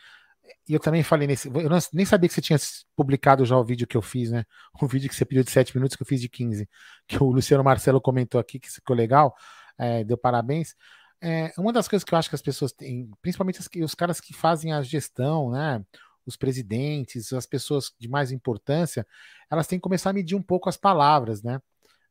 Eu 0.67 0.79
também 0.79 1.03
falei 1.03 1.25
nesse. 1.25 1.47
Eu 1.47 1.69
não, 1.69 1.77
nem 1.93 2.05
sabia 2.05 2.27
que 2.27 2.35
você 2.35 2.41
tinha 2.41 2.59
publicado 2.97 3.45
já 3.45 3.55
o 3.55 3.63
vídeo 3.63 3.87
que 3.87 3.95
eu 3.95 4.01
fiz, 4.01 4.29
né? 4.29 4.43
O 4.81 4.87
vídeo 4.87 5.07
que 5.07 5.15
você 5.15 5.23
pediu 5.23 5.43
de 5.43 5.51
7 5.51 5.73
minutos, 5.75 5.95
que 5.95 6.03
eu 6.03 6.07
fiz 6.07 6.19
de 6.19 6.27
15. 6.27 6.67
Que 7.07 7.23
o 7.23 7.31
Luciano 7.31 7.63
Marcelo 7.63 8.01
comentou 8.01 8.41
aqui, 8.41 8.59
que 8.59 8.69
ficou 8.69 8.95
legal, 8.95 9.33
é, 9.81 10.03
deu 10.03 10.17
parabéns. 10.17 10.75
É, 11.21 11.51
uma 11.57 11.73
das 11.73 11.88
coisas 11.88 12.03
que 12.03 12.13
eu 12.13 12.17
acho 12.17 12.29
que 12.29 12.35
as 12.35 12.41
pessoas 12.41 12.71
têm, 12.71 13.09
principalmente 13.21 13.59
os, 13.59 13.69
os 13.83 13.95
caras 13.95 14.19
que 14.21 14.33
fazem 14.33 14.73
a 14.73 14.81
gestão, 14.81 15.51
né? 15.51 15.83
Os 16.25 16.38
presidentes, 16.38 17.33
as 17.33 17.45
pessoas 17.45 17.91
de 18.00 18.07
mais 18.07 18.31
importância, 18.31 19.05
elas 19.50 19.67
têm 19.67 19.79
que 19.79 19.83
começar 19.83 20.11
a 20.11 20.13
medir 20.13 20.35
um 20.35 20.41
pouco 20.41 20.69
as 20.69 20.77
palavras, 20.77 21.43
né? 21.43 21.59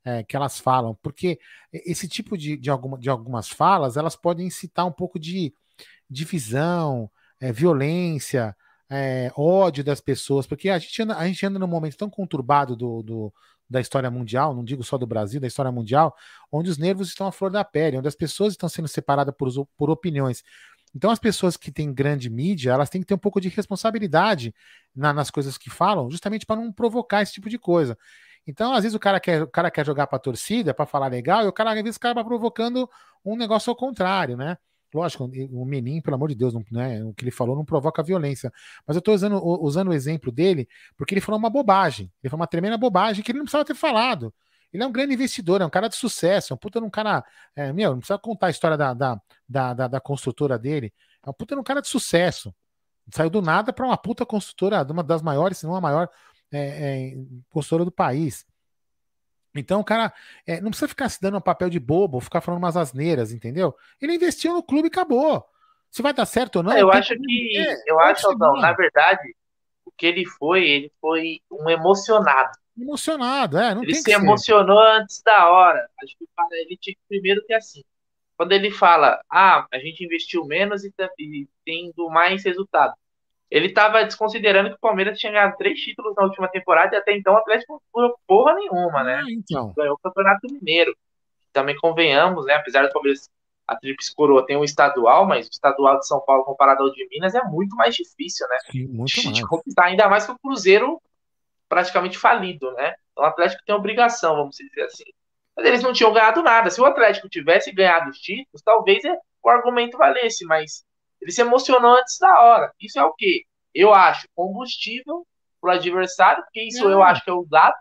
é, 0.05 0.23
que 0.23 0.37
elas 0.37 0.59
falam, 0.59 0.97
porque 1.03 1.39
esse 1.73 2.09
tipo 2.09 2.37
de, 2.37 2.57
de, 2.57 2.71
alguma, 2.71 2.99
de 2.99 3.11
algumas 3.11 3.49
falas 3.49 3.97
elas 3.97 4.17
podem 4.17 4.47
incitar 4.47 4.87
um 4.87 4.93
pouco 4.93 5.19
de 5.19 5.53
divisão, 6.09 7.11
é, 7.41 7.53
violência, 7.53 8.57
é, 8.89 9.31
ódio 9.37 9.85
das 9.85 10.01
pessoas, 10.01 10.47
porque 10.47 10.69
a 10.69 10.79
gente 10.79 11.03
anda, 11.03 11.17
a 11.17 11.27
gente 11.27 11.45
anda 11.47 11.59
num 11.59 11.67
momento 11.67 11.97
tão 11.97 12.11
conturbado 12.11 12.75
do, 12.75 13.03
do, 13.03 13.35
da 13.71 13.81
história 13.81 14.11
mundial, 14.11 14.53
não 14.53 14.65
digo 14.65 14.83
só 14.83 14.99
do 14.99 15.07
Brasil, 15.07 15.41
da 15.41 15.47
história 15.47 15.71
mundial, 15.71 16.15
onde 16.51 16.69
os 16.69 16.77
nervos 16.77 17.09
estão 17.09 17.29
à 17.29 17.33
flor 17.33 17.51
da 17.53 17.65
pele, 17.65 17.97
onde 17.97 18.09
as 18.09 18.17
pessoas 18.17 18.55
estão 18.55 18.69
sendo 18.69 18.89
separadas 18.89 19.33
por, 19.39 19.49
por 19.77 19.89
opiniões. 19.89 20.43
Então, 20.95 21.11
as 21.11 21.21
pessoas 21.21 21.57
que 21.57 21.71
têm 21.71 21.95
grande 21.95 22.29
mídia, 22.29 22.73
elas 22.73 22.91
têm 22.91 23.01
que 23.01 23.07
ter 23.07 23.15
um 23.15 23.19
pouco 23.19 23.41
de 23.41 23.49
responsabilidade 23.49 24.53
na, 24.95 25.13
nas 25.13 25.31
coisas 25.31 25.57
que 25.57 25.71
falam, 25.71 26.11
justamente 26.11 26.45
para 26.45 26.61
não 26.61 26.73
provocar 26.73 27.23
esse 27.23 27.33
tipo 27.33 27.49
de 27.49 27.59
coisa. 27.59 27.97
Então, 28.45 28.75
às 28.75 28.83
vezes, 28.83 28.97
o 28.97 28.99
cara 28.99 29.21
quer, 29.21 29.43
o 29.43 29.47
cara 29.47 29.71
quer 29.71 29.87
jogar 29.87 30.09
para 30.09 30.17
a 30.17 30.21
torcida, 30.21 30.75
para 30.75 30.87
falar 30.87 31.07
legal, 31.07 31.45
e 31.45 31.47
o 31.49 31.53
cara, 31.53 31.71
às 31.73 31.83
vezes, 31.83 31.97
acaba 31.97 32.25
provocando 32.25 32.91
um 33.25 33.37
negócio 33.37 33.71
ao 33.71 33.77
contrário, 33.77 34.37
né? 34.37 34.59
Lógico, 34.93 35.31
o 35.53 35.65
menino, 35.65 36.03
pelo 36.03 36.17
amor 36.17 36.29
de 36.29 36.35
Deus, 36.35 36.53
não, 36.53 36.65
né, 36.71 37.03
o 37.05 37.15
que 37.15 37.25
ele 37.25 37.31
falou 37.31 37.55
não 37.57 37.65
provoca 37.65 38.03
violência. 38.03 38.53
Mas 38.87 38.97
eu 38.97 38.99
estou 38.99 39.15
usando, 39.15 39.41
usando 39.63 39.89
o 39.89 39.93
exemplo 39.95 40.33
dele 40.33 40.69
porque 40.97 41.15
ele 41.15 41.21
falou 41.21 41.39
uma 41.39 41.51
bobagem. 41.51 42.11
Ele 42.23 42.31
falou 42.31 42.41
uma 42.41 42.47
tremenda 42.47 42.77
bobagem 42.77 43.23
que 43.23 43.31
ele 43.31 43.39
não 43.39 43.45
precisava 43.45 43.65
ter 43.65 43.75
falado. 43.75 44.35
Ele 44.73 44.83
é 44.83 44.87
um 44.87 44.93
grande 44.93 45.15
investidor, 45.15 45.61
é 45.61 45.67
um 45.67 45.71
cara 45.71 45.89
de 45.89 45.97
sucesso, 45.97 46.53
é 46.53 46.55
um 46.55 46.57
puta 46.57 46.81
um 46.81 46.91
cara. 46.91 47.25
É, 47.57 47.73
meu, 47.73 47.91
não 47.93 47.99
precisa 47.99 48.19
contar 48.19 48.49
a 48.49 48.51
história 48.51 48.77
da, 48.77 48.95
da, 48.95 49.21
da, 49.49 49.75
da, 49.75 49.89
da 49.89 50.01
construtora 50.01 50.59
dele. 50.59 50.93
É 51.25 51.31
um 51.31 51.33
puta 51.33 51.59
um 51.59 51.63
cara 51.63 51.81
de 51.81 51.89
sucesso. 51.89 52.55
Saiu 53.13 53.31
do 53.31 53.43
nada 53.43 53.73
para 53.73 53.85
uma 53.85 53.97
puta 53.97 54.25
construtora, 54.25 54.83
uma 54.91 55.03
das 55.03 55.23
maiores, 55.23 55.59
se 55.59 55.67
não 55.67 55.75
a 55.75 55.81
maior 55.81 56.09
é, 56.53 57.13
é, 57.13 57.17
consultora 57.49 57.85
do 57.85 57.93
país. 57.93 58.47
Então, 59.55 59.81
o 59.81 59.85
cara 59.85 60.13
é, 60.47 60.61
não 60.61 60.71
precisa 60.71 60.89
ficar 60.89 61.09
se 61.09 61.21
dando 61.21 61.39
um 61.39 61.41
papel 61.41 61.69
de 61.69 61.81
bobo, 61.81 62.21
ficar 62.21 62.41
falando 62.41 62.63
umas 62.63 62.77
asneiras, 62.77 63.33
entendeu? 63.33 63.75
Ele 64.01 64.15
investiu 64.15 64.53
no 64.53 64.63
clube 64.63 64.87
e 64.87 64.89
acabou. 64.89 65.45
Se 65.91 66.03
vai 66.03 66.13
dar 66.13 66.27
certo 66.27 66.57
ou 66.57 66.63
não. 66.63 66.77
eu 66.77 66.91
acho 66.91 67.15
que. 67.15 67.77
eu 67.87 67.99
acho, 68.01 68.31
não, 68.39 68.55
na 68.55 68.73
verdade, 68.73 69.35
o 69.85 69.91
que 69.91 70.07
ele 70.07 70.25
foi, 70.25 70.69
ele 70.69 70.93
foi 71.01 71.41
um 71.51 71.69
emocionado. 71.69 72.53
Emocionado, 72.79 73.59
é. 73.59 73.73
ele 73.73 73.95
se 73.95 74.13
emocionou 74.13 74.79
antes 74.79 75.21
da 75.23 75.51
hora. 75.51 75.89
Acho 76.03 76.17
que 76.17 76.25
ele 76.53 76.79
tinha 76.81 76.95
que 76.95 77.01
primeiro 77.09 77.45
que 77.45 77.53
assim. 77.53 77.83
Quando 78.37 78.53
ele 78.53 78.71
fala, 78.71 79.21
ah, 79.29 79.67
a 79.71 79.79
gente 79.79 80.03
investiu 80.03 80.47
menos 80.47 80.83
e, 80.83 80.91
tá, 80.93 81.11
e 81.19 81.47
tendo 81.63 82.09
mais 82.09 82.43
resultado 82.43 82.95
ele 83.51 83.67
estava 83.67 84.05
desconsiderando 84.05 84.71
que 84.71 84.77
o 84.77 84.81
Palmeiras 84.81 85.19
tinha 85.19 85.33
ganhado 85.33 85.57
três 85.57 85.79
títulos 85.81 86.15
na 86.17 86.25
última 86.25 86.49
temporada 86.49 86.95
e 86.95 86.99
até 86.99 87.17
então 87.17 87.35
o 87.35 87.39
Atlético 87.39 87.83
não 87.95 88.15
porra 88.27 88.55
nenhuma, 88.55 89.03
né? 89.03 89.23
Ah, 89.25 89.31
então. 89.31 89.73
Ganhou 89.77 89.95
o 89.95 89.99
Campeonato 89.99 90.47
Mineiro. 90.53 90.97
Também 91.53 91.77
convenhamos, 91.77 92.47
né? 92.47 92.55
Apesar 92.55 92.87
do 92.87 92.93
Palmeiras 92.93 93.29
a 93.67 93.77
Tríplice 93.77 94.15
Coroa 94.15 94.45
tem 94.45 94.57
um 94.57 94.65
estadual, 94.65 95.25
mas 95.27 95.47
o 95.47 95.51
estadual 95.51 95.99
de 95.99 96.07
São 96.07 96.21
Paulo 96.21 96.45
comparado 96.45 96.83
ao 96.83 96.91
de 96.91 97.07
Minas 97.09 97.37
é 97.37 97.43
muito 97.45 97.77
mais 97.77 97.95
difícil, 97.95 98.47
né? 98.49 98.59
Sim, 98.71 98.87
muito 98.87 99.13
de, 99.13 99.25
mais. 99.25 99.37
de 99.37 99.47
conquistar, 99.47 99.85
ainda 99.85 100.09
mais 100.09 100.27
que 100.27 100.33
o 100.33 100.39
Cruzeiro 100.39 101.01
praticamente 101.69 102.19
falido, 102.19 102.73
né? 102.73 102.95
Então 103.13 103.25
o 103.25 103.27
Atlético 103.27 103.63
tem 103.65 103.75
obrigação, 103.75 104.35
vamos 104.35 104.57
dizer 104.57 104.83
assim. 104.83 105.05
Mas 105.57 105.67
eles 105.67 105.83
não 105.83 105.93
tinham 105.93 106.13
ganhado 106.13 106.43
nada. 106.43 106.69
Se 106.69 106.81
o 106.81 106.85
Atlético 106.85 107.29
tivesse 107.29 107.73
ganhado 107.73 108.11
os 108.11 108.19
títulos, 108.19 108.61
talvez 108.65 109.03
o 109.41 109.49
argumento 109.49 109.97
valesse, 109.97 110.45
mas 110.47 110.85
ele 111.21 111.31
se 111.33 111.41
emocionou 111.41 111.93
antes 111.97 112.19
da 112.19 112.41
hora. 112.43 112.73
Isso 112.81 112.99
é 112.99 113.05
o 113.05 113.13
quê? 113.15 113.45
Eu 113.75 113.93
acho 113.95 114.27
combustível 114.35 115.27
pro 115.61 115.71
adversário, 115.73 116.43
porque 116.45 116.63
isso 116.63 116.89
É. 116.89 116.93
eu 116.93 117.03
acho 117.03 117.23
que 117.23 117.31
é 117.31 117.33
o 117.33 117.47
dado. 117.49 117.75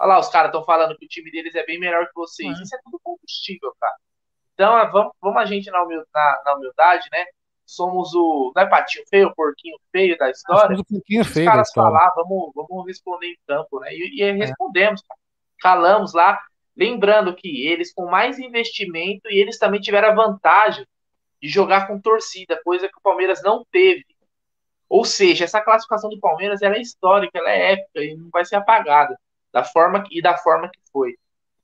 Olha 0.00 0.14
lá, 0.14 0.18
os 0.18 0.28
caras 0.28 0.48
estão 0.48 0.64
falando 0.64 0.96
que 0.98 1.06
o 1.06 1.08
time 1.08 1.30
deles 1.30 1.54
é 1.54 1.64
bem 1.64 1.78
melhor 1.78 2.06
que 2.06 2.14
vocês. 2.14 2.58
É. 2.58 2.62
Isso 2.62 2.74
é 2.74 2.78
tudo 2.84 3.00
combustível, 3.02 3.72
cara. 3.80 3.94
Então, 4.54 4.78
é, 4.78 4.90
vamos, 4.90 5.12
vamos 5.20 5.40
a 5.40 5.44
gente 5.46 5.70
na 5.70 5.82
humildade, 5.82 7.08
né? 7.10 7.24
Somos 7.64 8.12
o. 8.14 8.52
Não 8.54 8.62
é 8.62 8.66
patinho 8.66 9.04
feio, 9.08 9.28
o 9.28 9.34
porquinho 9.34 9.76
feio 9.90 10.16
da 10.18 10.30
história. 10.30 10.76
Pouquinho 10.88 11.22
Os 11.22 11.32
caras 11.32 11.68
história. 11.68 11.90
falar, 11.90 12.12
vamos, 12.14 12.52
vamos 12.54 12.86
responder 12.86 13.28
em 13.28 13.38
campo, 13.46 13.80
né? 13.80 13.88
E, 13.94 14.20
e 14.22 14.32
respondemos, 14.32 15.00
cara. 15.02 15.18
calamos 15.60 16.12
lá. 16.12 16.38
Lembrando 16.76 17.34
que 17.34 17.66
eles 17.66 17.92
com 17.94 18.06
mais 18.10 18.38
investimento 18.38 19.28
e 19.30 19.40
eles 19.40 19.58
também 19.58 19.80
tiveram 19.80 20.08
a 20.08 20.14
vantagem 20.14 20.86
de 21.42 21.48
jogar 21.48 21.86
com 21.88 22.00
torcida, 22.00 22.60
coisa 22.64 22.88
que 22.88 22.98
o 22.98 23.02
Palmeiras 23.02 23.42
não 23.42 23.64
teve. 23.72 24.06
Ou 24.88 25.04
seja, 25.04 25.44
essa 25.44 25.60
classificação 25.60 26.10
do 26.10 26.20
Palmeiras 26.20 26.62
ela 26.62 26.76
é 26.76 26.80
histórica, 26.80 27.38
ela 27.38 27.50
é 27.50 27.72
épica 27.74 28.02
e 28.04 28.16
não 28.16 28.28
vai 28.30 28.44
ser 28.44 28.56
apagada 28.56 29.18
da 29.52 29.64
forma 29.64 30.02
que- 30.04 30.18
e 30.18 30.22
da 30.22 30.36
forma 30.38 30.68
que 30.70 30.80
foi. 30.92 31.16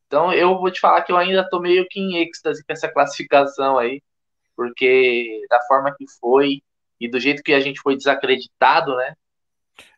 Então 0.06 0.32
eu 0.32 0.58
vou 0.58 0.70
te 0.72 0.80
falar 0.80 1.02
que 1.02 1.12
eu 1.12 1.18
ainda 1.18 1.48
tô 1.50 1.60
meio 1.60 1.86
que 1.88 2.00
em 2.00 2.18
êxtase 2.18 2.64
com 2.64 2.72
essa 2.72 2.88
classificação 2.92 3.78
aí, 3.78 4.02
porque 4.56 5.42
da 5.50 5.60
forma 5.68 5.94
que 5.96 6.06
foi 6.20 6.62
e 7.00 7.08
do 7.10 7.20
jeito 7.20 7.42
que 7.42 7.54
a 7.54 7.60
gente 7.60 7.80
foi 7.82 7.96
desacreditado, 7.96 8.96
né? 8.96 9.14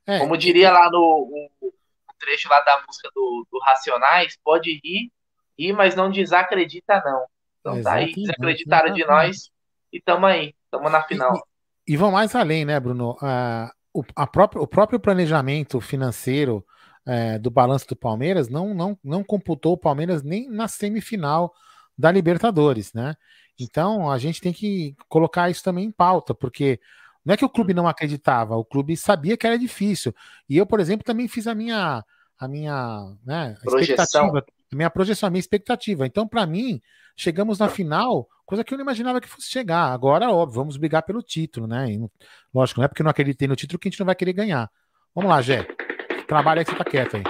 É, 0.06 0.18
Como 0.18 0.36
diria 0.36 0.70
lá 0.70 0.90
no 0.90 1.28
o 1.62 1.72
trecho 2.18 2.48
lá 2.48 2.60
da 2.62 2.82
música 2.86 3.10
do, 3.14 3.46
do 3.50 3.58
Racionais, 3.60 4.36
pode 4.44 4.80
rir, 4.84 5.10
rir, 5.58 5.72
mas 5.72 5.94
não 5.94 6.10
desacredita 6.10 7.00
não. 7.04 7.26
Então 7.60 7.80
tá 7.80 7.94
aí, 7.94 8.18
Exatamente, 8.18 8.22
desacreditaram 8.22 8.92
de 8.92 9.04
exatamente. 9.04 9.06
nós 9.06 9.50
e 9.92 10.00
tamo 10.00 10.26
aí, 10.26 10.54
tamo 10.70 10.88
na 10.88 11.02
final. 11.02 11.40
E 11.86 11.96
vão 11.96 12.12
mais 12.12 12.34
além, 12.34 12.64
né, 12.64 12.78
Bruno? 12.78 13.16
Ah, 13.20 13.72
o, 13.92 14.02
a 14.14 14.26
própria, 14.26 14.62
o 14.62 14.66
próprio 14.66 15.00
planejamento 15.00 15.80
financeiro 15.80 16.64
eh, 17.06 17.38
do 17.38 17.50
balanço 17.50 17.88
do 17.88 17.96
Palmeiras 17.96 18.48
não, 18.48 18.74
não, 18.74 18.98
não 19.02 19.24
computou 19.24 19.72
o 19.72 19.78
Palmeiras 19.78 20.22
nem 20.22 20.48
na 20.48 20.68
semifinal 20.68 21.52
da 21.96 22.12
Libertadores, 22.12 22.92
né? 22.92 23.14
Então 23.58 24.10
a 24.10 24.18
gente 24.18 24.40
tem 24.40 24.52
que 24.52 24.94
colocar 25.08 25.50
isso 25.50 25.62
também 25.62 25.86
em 25.86 25.90
pauta, 25.90 26.34
porque 26.34 26.80
não 27.24 27.34
é 27.34 27.36
que 27.36 27.44
o 27.44 27.50
clube 27.50 27.74
não 27.74 27.88
acreditava, 27.88 28.56
o 28.56 28.64
clube 28.64 28.96
sabia 28.96 29.36
que 29.36 29.46
era 29.46 29.58
difícil. 29.58 30.14
E 30.48 30.56
eu, 30.56 30.66
por 30.66 30.80
exemplo, 30.80 31.04
também 31.04 31.28
fiz 31.28 31.46
a 31.46 31.54
minha 31.54 32.04
a 32.38 32.48
minha 32.48 33.14
né, 33.24 33.54
Projeção. 33.62 34.04
expectativa, 34.04 34.44
minha 34.76 34.90
projeção, 34.90 35.26
a 35.26 35.30
minha 35.30 35.40
expectativa. 35.40 36.06
Então, 36.06 36.26
para 36.26 36.46
mim, 36.46 36.80
chegamos 37.16 37.58
na 37.58 37.68
final, 37.68 38.28
coisa 38.46 38.64
que 38.64 38.72
eu 38.72 38.78
não 38.78 38.84
imaginava 38.84 39.20
que 39.20 39.28
fosse 39.28 39.48
chegar. 39.48 39.92
Agora, 39.92 40.30
óbvio, 40.30 40.60
vamos 40.60 40.76
brigar 40.76 41.02
pelo 41.02 41.22
título, 41.22 41.66
né? 41.66 41.92
E 41.92 42.00
lógico, 42.54 42.80
não 42.80 42.84
é 42.84 42.88
porque 42.88 43.02
não 43.02 43.10
acreditei 43.10 43.48
no 43.48 43.56
título 43.56 43.78
que 43.78 43.88
a 43.88 43.90
gente 43.90 44.00
não 44.00 44.06
vai 44.06 44.14
querer 44.14 44.32
ganhar. 44.32 44.70
Vamos 45.14 45.30
lá, 45.30 45.42
Gé. 45.42 45.66
Trabalha 46.26 46.60
aí 46.60 46.64
que 46.64 46.70
você 46.70 46.78
tá 46.78 46.84
quieto 46.84 47.16
aí. 47.16 47.22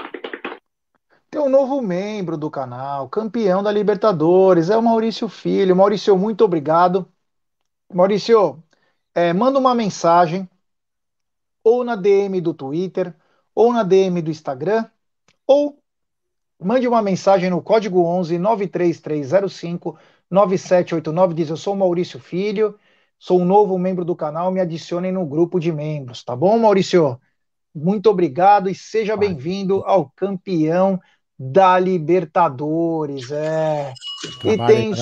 Tem 1.31 1.41
um 1.41 1.49
novo 1.49 1.81
membro 1.81 2.37
do 2.37 2.51
canal, 2.51 3.09
campeão 3.09 3.63
da 3.63 3.71
Libertadores, 3.71 4.69
é 4.69 4.77
o 4.77 4.83
Maurício 4.83 5.29
Filho. 5.29 5.77
Maurício, 5.77 6.17
muito 6.19 6.45
obrigado. 6.45 7.09
Maurício, 7.93 8.63
é, 9.15 9.33
manda 9.33 9.59
uma 9.59 9.75
mensagem 9.75 10.49
ou 11.63 11.85
na 11.85 11.95
DM 11.97 12.41
do 12.41 12.55
Twitter, 12.55 13.15
ou 13.55 13.73
na 13.73 13.83
DM 13.83 14.23
do 14.23 14.31
Instagram, 14.31 14.87
ou 15.47 15.80
mande 16.61 16.87
uma 16.87 17.03
mensagem 17.03 17.51
no 17.51 17.63
código 17.63 18.03
11 18.05 18.39
93305 18.39 19.99
9789. 20.31 21.35
Diz: 21.35 21.51
Eu 21.51 21.57
sou 21.57 21.75
o 21.75 21.77
Maurício 21.77 22.21
Filho, 22.21 22.79
sou 23.19 23.41
um 23.41 23.45
novo 23.45 23.79
membro 23.79 24.05
do 24.05 24.15
canal, 24.15 24.51
me 24.51 24.61
adicionem 24.61 25.13
no 25.13 25.27
grupo 25.27 25.59
de 25.59 25.73
membros, 25.73 26.23
tá 26.23 26.37
bom, 26.37 26.59
Maurício? 26.59 27.21
Muito 27.75 28.11
obrigado 28.11 28.69
e 28.69 28.75
seja 28.75 29.17
bem-vindo 29.17 29.85
ao 29.85 30.11
campeão 30.11 31.01
da 31.39 31.79
Libertadores. 31.79 33.31
É. 33.31 33.95
E 34.45 34.59
tem 34.67 34.93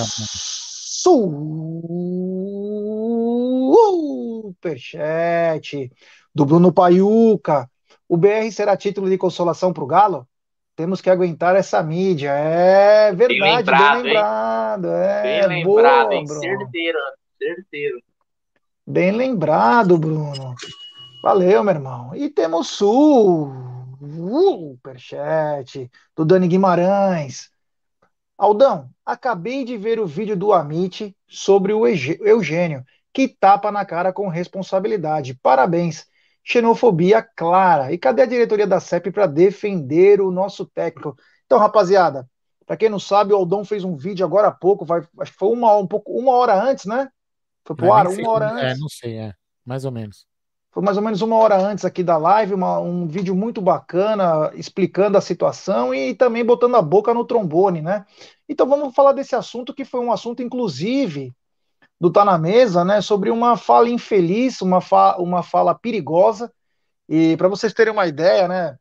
superchat 4.59 5.91
do 6.33 6.45
Bruno 6.45 6.71
Paiuca. 6.71 7.67
O 8.07 8.15
BR 8.15 8.51
será 8.51 8.77
título 8.77 9.09
de 9.09 9.17
consolação 9.17 9.73
para 9.73 9.83
o 9.83 9.87
Galo? 9.87 10.28
Temos 10.79 11.01
que 11.01 11.09
aguentar 11.09 11.57
essa 11.57 11.83
mídia. 11.83 12.29
É 12.31 13.11
verdade, 13.11 13.41
bem 13.41 13.57
lembrado, 13.57 13.97
hein? 13.97 14.03
lembrado. 14.03 14.87
É, 14.87 15.23
Bem 15.23 15.47
lembrado, 15.47 16.07
boa, 16.07 16.15
hein? 16.15 16.23
Bruno. 16.25 16.39
Certeiro, 16.39 16.99
certeiro. 17.37 18.01
Bem 18.87 19.11
lembrado, 19.11 19.97
Bruno. 19.97 20.55
Valeu, 21.21 21.65
meu 21.65 21.73
irmão. 21.73 22.15
E 22.15 22.29
temos 22.29 22.81
o 22.81 23.51
superchat 23.99 25.91
do 26.15 26.23
Dani 26.23 26.47
Guimarães. 26.47 27.51
Aldão, 28.37 28.89
acabei 29.05 29.65
de 29.65 29.75
ver 29.75 29.99
o 29.99 30.07
vídeo 30.07 30.37
do 30.37 30.53
Amit 30.53 31.13
sobre 31.27 31.73
o 31.73 31.85
Eugênio, 31.85 32.85
que 33.13 33.27
tapa 33.27 33.69
na 33.69 33.83
cara 33.83 34.13
com 34.13 34.29
responsabilidade. 34.29 35.37
Parabéns. 35.43 36.07
Xenofobia 36.49 37.21
clara. 37.21 37.91
E 37.93 37.97
cadê 37.97 38.23
a 38.23 38.25
diretoria 38.25 38.67
da 38.67 38.79
CEP 38.79 39.11
para 39.11 39.27
defender 39.27 40.21
o 40.21 40.31
nosso 40.31 40.65
técnico? 40.65 41.15
Então, 41.45 41.59
rapaziada, 41.59 42.27
para 42.65 42.77
quem 42.77 42.89
não 42.89 42.99
sabe, 42.99 43.33
o 43.33 43.37
Aldão 43.37 43.63
fez 43.65 43.83
um 43.83 43.95
vídeo 43.95 44.25
agora 44.25 44.47
há 44.47 44.51
pouco, 44.51 44.85
vai, 44.85 45.01
acho 45.19 45.31
que 45.31 45.37
foi 45.37 45.49
uma, 45.49 45.75
um 45.77 45.87
pouco, 45.87 46.11
uma 46.13 46.31
hora 46.33 46.55
antes, 46.61 46.85
né? 46.85 47.09
Foi 47.65 47.75
pro 47.75 47.91
ar, 47.93 48.07
sei 48.07 48.25
uma 48.25 48.29
hora 48.29 48.51
É, 48.61 48.75
antes. 48.75 48.77
não 48.77 48.89
sei, 48.89 49.17
é. 49.17 49.33
Mais 49.65 49.85
ou 49.85 49.91
menos. 49.91 50.27
Foi 50.71 50.83
mais 50.83 50.97
ou 50.97 51.03
menos 51.03 51.21
uma 51.21 51.35
hora 51.35 51.57
antes 51.57 51.83
aqui 51.83 52.03
da 52.03 52.17
live, 52.17 52.53
uma- 52.53 52.79
um 52.79 53.07
vídeo 53.07 53.35
muito 53.35 53.59
bacana 53.61 54.51
explicando 54.55 55.17
a 55.17 55.21
situação 55.21 55.93
e 55.93 56.13
também 56.13 56.45
botando 56.45 56.75
a 56.75 56.81
boca 56.81 57.13
no 57.13 57.25
trombone, 57.25 57.81
né? 57.81 58.05
Então 58.47 58.67
vamos 58.67 58.93
falar 58.93 59.13
desse 59.13 59.35
assunto 59.35 59.73
que 59.73 59.83
foi 59.83 59.99
um 59.99 60.11
assunto, 60.11 60.43
inclusive, 60.43 61.33
do 61.99 62.11
Tá 62.11 62.23
na 62.23 62.37
Mesa, 62.37 62.85
né? 62.85 63.01
Sobre 63.01 63.29
uma 63.29 63.57
fala 63.57 63.89
infeliz, 63.89 64.61
uma, 64.61 64.81
fa 64.81 65.17
uma 65.17 65.43
fala 65.43 65.75
perigosa. 65.75 66.51
E 67.07 67.35
para 67.37 67.47
vocês 67.47 67.73
terem 67.73 67.93
uma 67.93 68.07
ideia, 68.07 68.47
né? 68.47 68.77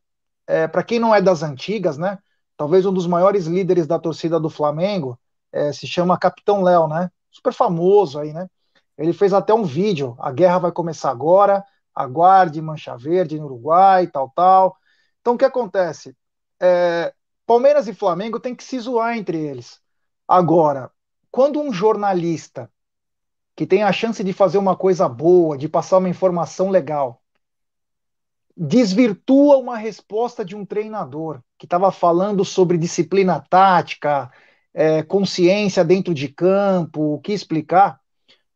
É, 0.47 0.69
para 0.69 0.83
quem 0.83 0.99
não 0.99 1.15
é 1.15 1.21
das 1.21 1.43
antigas, 1.43 1.99
né? 1.99 2.19
Talvez 2.57 2.87
um 2.87 2.93
dos 2.93 3.07
maiores 3.07 3.47
líderes 3.47 3.87
da 3.87 3.99
torcida 3.99 4.39
do 4.41 4.51
Flamengo 4.51 5.19
é, 5.53 5.73
se 5.73 5.87
chama 5.87 6.19
Capitão 6.19 6.63
Léo, 6.63 6.87
né? 6.89 7.11
Super 7.31 7.53
famoso 7.53 8.19
aí, 8.19 8.33
né? 8.33 8.49
Ele 8.97 9.13
fez 9.13 9.33
até 9.33 9.55
um 9.55 9.65
vídeo. 9.65 10.17
A 10.19 10.33
guerra 10.33 10.59
vai 10.59 10.73
começar 10.73 11.11
agora. 11.11 11.65
Aguarde 11.95 12.63
Mancha 12.63 12.97
Verde 12.97 13.39
no 13.39 13.47
Uruguai, 13.47 14.07
tal, 14.07 14.31
tal. 14.35 14.77
Então 15.21 15.35
o 15.35 15.39
que 15.39 15.45
acontece? 15.45 16.17
É, 16.61 17.13
Palmeiras 17.47 17.89
e 17.89 17.95
Flamengo 17.95 18.39
tem 18.39 18.55
que 18.55 18.63
se 18.63 18.79
zoar 18.79 19.17
entre 19.17 19.39
eles. 19.39 19.81
Agora, 20.27 20.91
quando 21.31 21.61
um 21.61 21.73
jornalista 21.73 22.71
que 23.59 23.67
tem 23.67 23.83
a 23.83 23.91
chance 23.91 24.23
de 24.23 24.33
fazer 24.33 24.57
uma 24.57 24.77
coisa 24.77 25.09
boa, 25.09 25.59
de 25.59 25.69
passar 25.69 25.99
uma 25.99 26.09
informação 26.09 26.71
legal, 26.71 27.21
desvirtua 28.57 29.57
uma 29.57 29.77
resposta 29.77 30.45
de 30.45 30.55
um 30.55 30.65
treinador 30.65 31.41
que 31.59 31.67
estava 31.67 31.91
falando 31.91 32.45
sobre 32.45 32.79
disciplina 32.79 33.45
tática, 33.51 34.31
é, 34.73 35.03
consciência 35.03 35.85
dentro 35.85 36.15
de 36.15 36.29
campo, 36.29 37.15
o 37.15 37.21
que 37.21 37.33
explicar, 37.33 37.99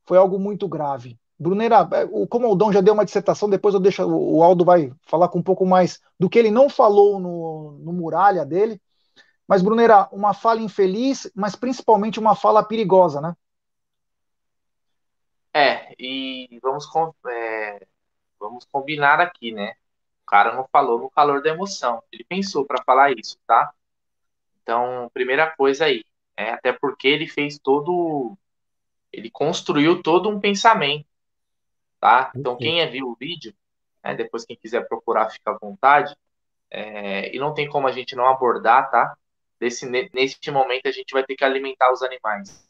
foi 0.07 0.19
algo 0.19 0.39
muito 0.39 0.69
grave. 0.69 1.19
Bruneira, 1.37 1.89
é, 1.95 2.05
o- 2.05 2.29
como 2.29 2.47
o 2.47 2.51
Aldão 2.51 2.73
já 2.73 2.81
deu 2.81 2.95
uma 2.95 3.05
dissertação, 3.05 3.51
depois 3.51 3.75
eu 3.75 3.81
deixo, 3.81 4.05
o 4.07 4.41
Aldo 4.41 4.65
vai 4.65 4.93
falar 5.05 5.27
com 5.31 5.41
um 5.41 5.43
pouco 5.43 5.67
mais 5.67 5.99
do 6.17 6.31
que 6.31 6.39
ele 6.39 6.53
não 6.53 6.71
falou 6.71 7.19
no, 7.19 7.73
no 7.81 7.93
muralha 7.93 8.47
dele. 8.47 8.81
Mas, 9.49 9.63
Bruneira, 9.63 10.09
uma 10.13 10.33
fala 10.33 10.61
infeliz, 10.61 11.29
mas 11.35 11.57
principalmente 11.57 12.21
uma 12.21 12.37
fala 12.37 12.63
perigosa, 12.63 13.21
né? 13.21 13.35
É, 15.55 15.95
e 15.99 16.59
vamos, 16.63 16.87
é, 17.29 17.87
vamos 18.41 18.65
combinar 18.67 19.21
aqui, 19.21 19.53
né? 19.53 19.73
O 20.23 20.27
cara 20.27 20.55
não 20.55 20.67
falou 20.73 20.99
no 21.01 21.11
calor 21.11 21.43
da 21.43 21.51
emoção. 21.51 22.03
Ele 22.13 22.25
pensou 22.25 22.65
para 22.67 22.83
falar 22.85 23.13
isso, 23.13 23.39
tá? 23.47 23.73
Então, 24.63 25.11
primeira 25.15 25.51
coisa 25.57 25.87
aí, 25.87 26.05
é, 26.37 26.51
até 26.51 26.73
porque 26.73 27.09
ele 27.09 27.27
fez 27.29 27.59
todo, 27.59 28.37
ele 29.13 29.31
construiu 29.31 30.03
todo 30.03 30.29
um 30.29 30.41
pensamento, 30.41 31.07
tá? 32.01 32.33
Então, 32.37 32.57
quem 32.57 32.81
é, 32.81 32.87
viu 32.87 33.09
o 33.09 33.17
vídeo, 33.17 33.55
né, 34.05 34.15
depois 34.15 34.45
quem 34.45 34.57
quiser 34.57 34.87
procurar, 34.89 35.31
fica 35.31 35.53
à 35.53 35.59
vontade. 35.59 36.17
É, 36.71 37.35
e 37.35 37.39
não 37.39 37.55
tem 37.55 37.69
como 37.69 37.89
a 37.89 37.93
gente 37.93 38.17
não 38.17 38.27
abordar, 38.29 38.91
tá? 38.91 39.17
Desse, 39.61 39.87
ne- 39.89 40.11
neste 40.15 40.51
momento 40.51 40.87
a 40.89 40.93
gente 40.93 41.13
vai 41.13 41.25
ter 41.25 41.37
que 41.37 41.45
alimentar 41.45 41.93
os 41.93 42.03
animais, 42.03 42.69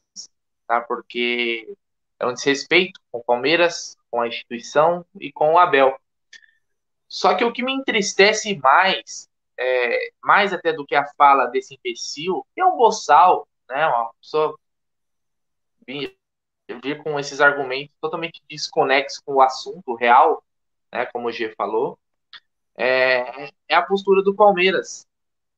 tá? 0.66 0.80
Porque 0.80 1.76
é 2.22 2.26
um 2.26 2.32
desrespeito 2.32 3.00
com 3.10 3.18
o 3.18 3.24
Palmeiras, 3.24 3.98
com 4.08 4.20
a 4.20 4.28
instituição 4.28 5.04
e 5.20 5.32
com 5.32 5.54
o 5.54 5.58
Abel. 5.58 5.98
Só 7.08 7.34
que 7.34 7.44
o 7.44 7.52
que 7.52 7.64
me 7.64 7.72
entristece 7.72 8.56
mais, 8.58 9.28
é, 9.58 10.12
mais 10.22 10.52
até 10.52 10.72
do 10.72 10.86
que 10.86 10.94
a 10.94 11.04
fala 11.14 11.46
desse 11.46 11.74
imbecil, 11.74 12.46
que 12.54 12.60
é 12.60 12.64
um 12.64 12.76
boçal, 12.76 13.48
né? 13.68 13.86
Uma 13.88 14.12
pessoa 14.14 14.56
vir, 15.84 16.16
com 17.02 17.18
esses 17.18 17.40
argumentos 17.40 17.94
totalmente 18.00 18.40
desconexos 18.48 19.18
com 19.20 19.34
o 19.34 19.42
assunto 19.42 19.94
real, 19.96 20.44
né? 20.92 21.06
Como 21.06 21.26
o 21.26 21.32
G 21.32 21.52
falou, 21.56 21.98
é, 22.76 23.50
é 23.68 23.74
a 23.74 23.82
postura 23.82 24.22
do 24.22 24.34
Palmeiras. 24.34 25.06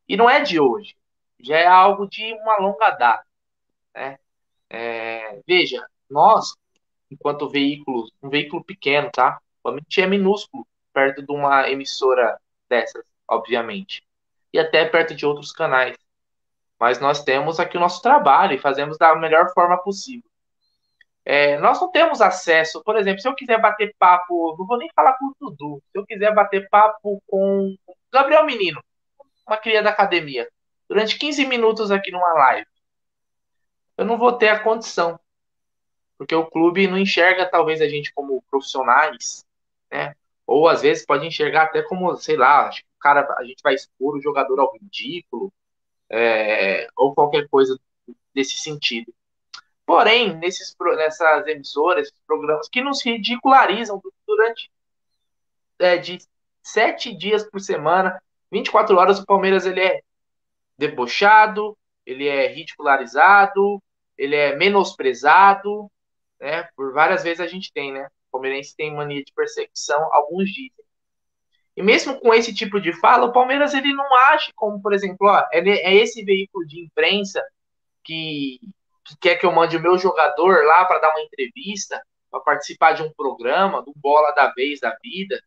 E 0.09 0.17
não 0.17 0.31
é 0.31 0.41
de 0.41 0.59
hoje, 0.59 0.97
já 1.39 1.59
é 1.59 1.67
algo 1.67 2.09
de 2.09 2.33
uma 2.35 2.57
longa 2.59 2.91
data. 2.91 3.27
Né? 3.95 4.19
É, 4.71 5.43
veja, 5.47 5.87
nós, 6.11 6.55
enquanto 7.11 7.49
veículos, 7.49 8.11
um 8.23 8.29
veículo 8.29 8.65
pequeno, 8.65 9.11
tá? 9.11 9.41
O 9.63 9.69
Amit 9.69 10.01
é 10.01 10.07
minúsculo 10.07 10.67
perto 10.93 11.23
de 11.23 11.33
uma 11.33 11.69
emissora 11.69 12.39
dessas, 12.69 13.05
obviamente. 13.29 14.03
E 14.53 14.59
até 14.59 14.85
perto 14.85 15.15
de 15.15 15.27
outros 15.27 15.53
canais. 15.53 15.97
Mas 16.79 17.01
nós 17.01 17.23
temos 17.25 17.59
aqui 17.59 17.77
o 17.77 17.81
nosso 17.81 18.03
trabalho 18.03 18.55
e 18.55 18.59
fazemos 18.59 18.99
da 18.99 19.15
melhor 19.17 19.53
forma 19.53 19.77
possível. 19.79 20.29
É, 21.25 21.57
nós 21.59 21.81
não 21.81 21.91
temos 21.91 22.21
acesso, 22.21 22.83
por 22.85 22.97
exemplo, 22.97 23.21
se 23.21 23.27
eu 23.27 23.35
quiser 23.35 23.59
bater 23.59 23.95
papo, 23.99 24.55
não 24.59 24.67
vou 24.67 24.77
nem 24.77 24.91
falar 24.95 25.15
com 25.15 25.27
o 25.27 25.35
Dudu, 25.41 25.83
se 25.91 25.99
eu 25.99 26.05
quiser 26.05 26.35
bater 26.35 26.69
papo 26.69 27.23
com 27.27 27.75
Gabriel 28.13 28.45
Menino, 28.45 28.83
uma 29.47 29.57
cria 29.57 29.83
da 29.83 29.89
academia, 29.89 30.47
durante 30.87 31.19
15 31.19 31.47
minutos 31.47 31.91
aqui 31.91 32.11
numa 32.11 32.31
live, 32.35 32.67
eu 33.97 34.05
não 34.05 34.19
vou 34.19 34.33
ter 34.33 34.49
a 34.49 34.59
condição, 34.61 35.19
porque 36.19 36.35
o 36.35 36.47
clube 36.47 36.87
não 36.87 36.99
enxerga 36.99 37.47
talvez 37.47 37.81
a 37.81 37.89
gente 37.89 38.13
como 38.13 38.43
profissionais, 38.51 39.45
né? 39.91 40.15
Ou 40.47 40.69
às 40.69 40.83
vezes 40.83 41.07
pode 41.07 41.27
enxergar 41.27 41.65
até 41.65 41.83
como, 41.83 42.15
sei 42.17 42.37
lá, 42.37 42.69
acho 42.69 42.83
que 42.83 42.89
o 42.97 43.01
cara, 43.01 43.27
a 43.39 43.45
gente 43.45 43.63
vai 43.63 43.75
expor 43.75 44.17
o 44.17 44.21
jogador 44.21 44.61
ao 44.61 44.73
ridículo, 44.73 45.53
é, 46.11 46.89
ou 46.97 47.15
qualquer 47.15 47.49
coisa 47.49 47.79
desse 48.35 48.57
sentido. 48.59 49.13
Porém, 49.87 50.37
nesses, 50.37 50.75
nessas 50.97 51.47
emissoras, 51.47 52.13
programas 52.27 52.69
que 52.69 52.83
nos 52.83 53.05
ridicularizam 53.05 54.01
durante 54.27 54.71
é, 55.79 55.99
de 55.99 56.19
sete 56.63 57.15
dias 57.15 57.45
por 57.45 57.61
semana, 57.61 58.21
24 58.51 58.97
horas, 58.97 59.19
o 59.19 59.27
Palmeiras 59.27 59.67
ele 59.67 59.81
é 59.81 60.01
debochado, 60.79 61.77
ele 62.07 62.27
é 62.27 62.47
ridicularizado, 62.47 63.83
ele 64.17 64.37
é 64.37 64.57
menosprezado, 64.57 65.91
né? 66.45 66.69
Por 66.77 66.93
várias 66.93 67.23
vezes 67.23 67.41
a 67.41 67.47
gente 67.47 67.73
tem, 67.73 67.91
né? 67.91 68.07
O 68.29 68.33
palmeirense 68.33 68.77
tem 68.77 68.95
mania 68.95 69.25
de 69.25 69.33
perseguição, 69.33 70.13
alguns 70.13 70.51
dizem. 70.51 70.85
E 71.75 71.83
mesmo 71.83 72.21
com 72.21 72.35
esse 72.35 72.55
tipo 72.55 72.79
de 72.79 72.93
fala, 73.01 73.25
o 73.25 73.33
Palmeiras 73.33 73.73
ele 73.73 73.95
não 73.95 74.15
age 74.29 74.53
como, 74.55 74.81
por 74.81 74.93
exemplo, 74.93 75.27
ó, 75.27 75.39
é, 75.51 75.59
é 75.67 75.95
esse 75.95 76.23
veículo 76.23 76.67
de 76.67 76.81
imprensa 76.81 77.43
que 78.05 78.61
que 79.07 79.17
quer 79.19 79.37
que 79.37 79.45
eu 79.45 79.53
mande 79.53 79.77
o 79.77 79.83
meu 79.83 79.99
jogador 79.99 80.65
lá 80.65 80.85
para 80.87 80.99
dar 80.99 81.11
uma 81.11 81.21
entrevista, 81.21 82.03
para 82.31 82.41
participar 82.41 82.93
de 82.93 83.03
um 83.03 83.13
programa, 83.13 83.83
do 83.83 83.93
bola 83.97 84.33
da 84.33 84.51
vez 84.55 84.81
da 84.81 84.97
vida, 85.03 85.39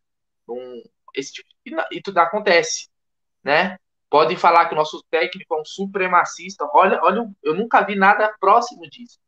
um, 0.48 0.82
esse 1.12 1.32
tipo, 1.32 1.48
e, 1.66 1.96
e 1.96 2.00
tudo 2.00 2.18
acontece, 2.18 2.88
né? 3.42 3.76
Podem 4.08 4.36
falar 4.36 4.66
que 4.66 4.74
o 4.74 4.76
nosso 4.76 5.02
técnico 5.10 5.56
é 5.56 5.60
um 5.60 5.64
supremacista. 5.64 6.68
Olha, 6.72 7.00
olha, 7.02 7.28
eu 7.42 7.54
nunca 7.54 7.82
vi 7.82 7.96
nada 7.96 8.32
próximo 8.38 8.88
disso, 8.88 9.18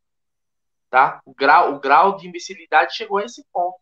tá? 0.91 1.19
O 1.25 1.33
grau, 1.33 1.73
o 1.73 1.79
grau 1.79 2.17
de 2.17 2.27
imbecilidade 2.27 2.95
chegou 2.95 3.17
a 3.17 3.25
esse 3.25 3.43
ponto. 3.51 3.79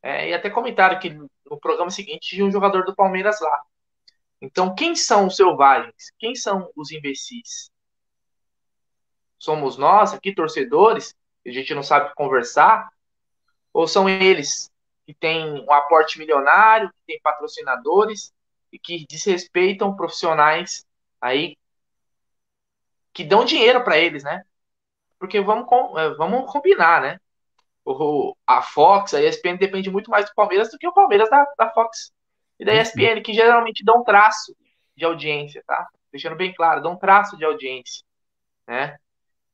É, 0.00 0.30
e 0.30 0.34
até 0.34 0.48
comentaram 0.48 1.00
que 1.00 1.10
no 1.10 1.58
programa 1.60 1.90
seguinte 1.90 2.28
tinha 2.28 2.44
um 2.44 2.52
jogador 2.52 2.84
do 2.84 2.94
Palmeiras 2.94 3.40
lá. 3.40 3.62
Então, 4.40 4.72
quem 4.72 4.94
são 4.94 5.26
os 5.26 5.34
selvagens? 5.34 6.12
Quem 6.18 6.36
são 6.36 6.70
os 6.76 6.92
imbecis? 6.92 7.72
somos 9.38 9.76
nós 9.76 10.12
aqui, 10.12 10.34
torcedores, 10.34 11.14
que 11.42 11.50
a 11.50 11.52
gente 11.52 11.74
não 11.74 11.82
sabe 11.82 12.12
conversar, 12.14 12.88
ou 13.72 13.86
são 13.86 14.08
eles 14.08 14.70
que 15.06 15.14
têm 15.14 15.60
um 15.62 15.72
aporte 15.72 16.18
milionário, 16.18 16.88
que 16.88 17.06
têm 17.06 17.20
patrocinadores 17.20 18.32
e 18.72 18.78
que 18.78 19.06
desrespeitam 19.08 19.94
profissionais 19.94 20.84
aí 21.20 21.56
que 23.12 23.24
dão 23.24 23.44
dinheiro 23.44 23.82
para 23.82 23.98
eles, 23.98 24.24
né? 24.24 24.44
Porque 25.18 25.40
vamos, 25.40 25.66
é, 25.98 26.10
vamos 26.14 26.50
combinar, 26.50 27.00
né? 27.00 27.18
O, 27.84 28.36
a 28.46 28.62
Fox, 28.62 29.14
a 29.14 29.22
ESPN 29.22 29.56
depende 29.56 29.90
muito 29.90 30.10
mais 30.10 30.26
do 30.26 30.34
Palmeiras 30.34 30.70
do 30.70 30.78
que 30.78 30.88
o 30.88 30.92
Palmeiras 30.92 31.30
da, 31.30 31.46
da 31.56 31.70
Fox 31.70 32.12
e 32.58 32.64
da 32.64 32.74
ESPN, 32.74 33.22
que 33.22 33.32
geralmente 33.32 33.84
dão 33.84 34.00
um 34.00 34.04
traço 34.04 34.56
de 34.96 35.04
audiência, 35.04 35.62
tá? 35.66 35.86
Deixando 36.10 36.36
bem 36.36 36.52
claro, 36.54 36.82
dão 36.82 36.94
um 36.94 36.98
traço 36.98 37.36
de 37.36 37.44
audiência, 37.44 38.02
né? 38.66 38.96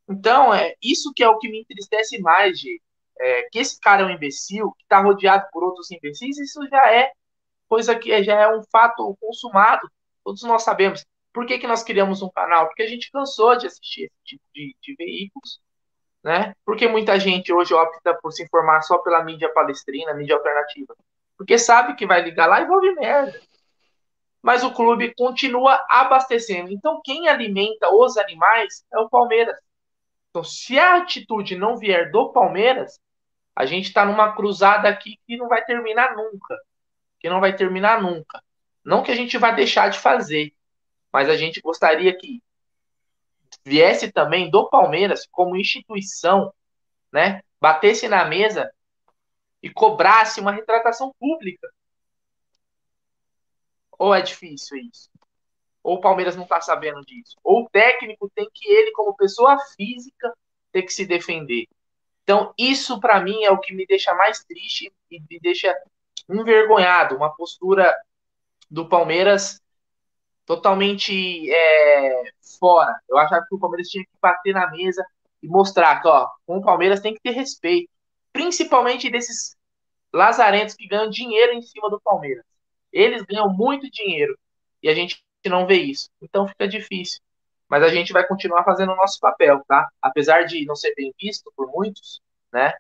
Então, 0.09 0.53
é 0.53 0.75
isso 0.83 1.13
que 1.15 1.23
é 1.23 1.29
o 1.29 1.39
que 1.39 1.49
me 1.49 1.61
entristece 1.61 2.21
mais, 2.21 2.59
de 2.59 2.81
é, 3.19 3.49
que 3.51 3.59
esse 3.59 3.79
cara 3.81 4.03
é 4.03 4.07
um 4.07 4.11
imbecil, 4.11 4.73
que 4.73 4.83
está 4.85 5.01
rodeado 5.01 5.47
por 5.53 5.63
outros 5.63 5.91
imbecis, 5.91 6.39
isso 6.39 6.61
já 6.69 6.93
é 6.93 7.13
coisa 7.69 7.99
que 7.99 8.23
já 8.23 8.41
é 8.41 8.49
um 8.55 8.63
fato 8.65 9.17
consumado. 9.21 9.89
Todos 10.25 10.43
nós 10.43 10.63
sabemos. 10.63 11.05
Por 11.33 11.47
que, 11.47 11.59
que 11.59 11.67
nós 11.67 11.83
criamos 11.83 12.23
um 12.23 12.31
canal? 12.31 12.67
Porque 12.67 12.83
a 12.83 12.89
gente 12.89 13.11
cansou 13.11 13.57
de 13.57 13.67
assistir 13.67 14.05
esse 14.05 14.25
tipo 14.25 14.45
de, 14.55 14.77
de 14.83 14.95
veículos, 14.97 15.61
né? 16.23 16.55
Porque 16.65 16.87
muita 16.87 17.19
gente 17.19 17.53
hoje 17.53 17.73
opta 17.75 18.15
por 18.15 18.33
se 18.33 18.45
informar 18.45 18.83
só 18.83 18.99
pela 18.99 19.25
mídia 19.25 19.53
palestrina, 19.53 20.15
mídia 20.15 20.37
alternativa. 20.37 20.95
Porque 21.37 21.59
sabe 21.59 21.97
que 21.97 22.07
vai 22.07 22.23
ligar 22.23 22.47
lá 22.47 22.61
e 22.61 22.67
vai 22.67 22.75
ouvir 22.75 22.95
merda. 22.95 23.41
Mas 24.43 24.63
o 24.63 24.73
clube 24.73 25.15
continua 25.15 25.85
abastecendo. 25.89 26.71
Então, 26.71 27.01
quem 27.03 27.29
alimenta 27.29 27.93
os 27.95 28.17
animais 28.17 28.85
é 28.93 28.99
o 28.99 29.09
Palmeiras. 29.09 29.57
Então, 30.31 30.45
se 30.45 30.79
a 30.79 30.97
atitude 30.97 31.57
não 31.57 31.77
vier 31.77 32.11
do 32.11 32.33
Palmeiras, 32.33 32.99
a 33.55 33.65
gente 33.65 33.87
está 33.87 34.05
numa 34.05 34.33
cruzada 34.35 34.89
aqui 34.89 35.19
que 35.27 35.37
não 35.37 35.49
vai 35.49 35.65
terminar 35.65 36.17
nunca. 36.17 36.57
Que 37.21 37.29
não 37.29 37.41
vai 37.41 37.55
terminar 37.55 38.03
nunca. 38.03 38.43
Não 38.85 39.03
que 39.03 39.13
a 39.13 39.15
gente 39.15 39.39
vá 39.39 39.53
deixar 39.53 39.89
de 39.89 39.99
fazer, 39.99 40.53
mas 41.13 41.29
a 41.29 41.37
gente 41.37 41.61
gostaria 41.61 42.17
que 42.17 42.43
viesse 43.65 44.11
também 44.11 44.51
do 44.51 44.69
Palmeiras 44.69 45.27
como 45.31 45.57
instituição, 45.57 46.53
né? 47.13 47.43
Batesse 47.61 48.09
na 48.09 48.25
mesa 48.25 48.73
e 49.63 49.71
cobrasse 49.71 50.41
uma 50.41 50.53
retratação 50.53 51.15
pública. 51.19 51.69
Ou 53.99 54.15
é 54.15 54.21
difícil 54.21 54.79
isso? 54.79 55.13
ou 55.83 55.97
o 55.97 56.01
Palmeiras 56.01 56.37
não 56.37 56.45
está 56.45 56.61
sabendo 56.61 57.01
disso, 57.03 57.37
ou 57.43 57.63
o 57.63 57.69
técnico 57.69 58.31
tem 58.35 58.49
que 58.53 58.69
ele, 58.69 58.93
como 58.93 59.17
pessoa 59.17 59.59
física, 59.77 60.33
ter 60.71 60.83
que 60.83 60.93
se 60.93 61.05
defender. 61.05 61.67
Então, 62.23 62.55
isso 62.57 63.01
para 63.01 63.21
mim 63.21 63.43
é 63.43 63.51
o 63.51 63.59
que 63.59 63.75
me 63.75 63.85
deixa 63.85 64.15
mais 64.15 64.45
triste 64.45 64.93
e 65.11 65.21
me 65.21 65.41
deixa 65.41 65.75
envergonhado. 66.29 67.17
Uma 67.17 67.35
postura 67.35 67.93
do 68.71 68.89
Palmeiras 68.89 69.61
totalmente 70.47 71.51
é, 71.51 72.23
fora. 72.59 72.99
Eu 73.09 73.19
achava 73.19 73.45
que 73.49 73.55
o 73.55 73.59
Palmeiras 73.59 73.89
tinha 73.89 74.05
que 74.05 74.11
bater 74.21 74.55
na 74.55 74.71
mesa 74.71 75.05
e 75.43 75.49
mostrar 75.49 76.01
que, 76.01 76.09
ó, 76.09 76.29
com 76.47 76.59
o 76.59 76.63
Palmeiras 76.63 77.01
tem 77.01 77.15
que 77.15 77.21
ter 77.21 77.33
respeito, 77.33 77.91
principalmente 78.33 79.11
desses 79.11 79.57
lazarentos 80.13 80.75
que 80.75 80.87
ganham 80.87 81.11
dinheiro 81.11 81.53
em 81.53 81.63
cima 81.63 81.89
do 81.91 82.01
Palmeiras. 82.01 82.45
Eles 82.93 83.23
ganham 83.23 83.49
muito 83.49 83.91
dinheiro 83.91 84.39
e 84.83 84.89
a 84.89 84.95
gente 84.95 85.23
não 85.47 85.67
vê 85.67 85.77
isso. 85.77 86.11
Então 86.21 86.47
fica 86.47 86.69
difícil. 86.69 87.21
Mas 87.69 87.83
a 87.83 87.89
gente 87.89 88.13
vai 88.13 88.27
continuar 88.27 88.65
fazendo 88.65 88.93
o 88.93 88.97
nosso 88.97 89.19
papel, 89.19 89.63
tá? 89.67 89.89
Apesar 90.01 90.45
de 90.45 90.65
não 90.67 90.77
ser 90.77 90.95
bem 90.95 91.13
visto 91.19 91.51
por 91.57 91.69
muitos, 91.73 92.21
né? 92.53 92.73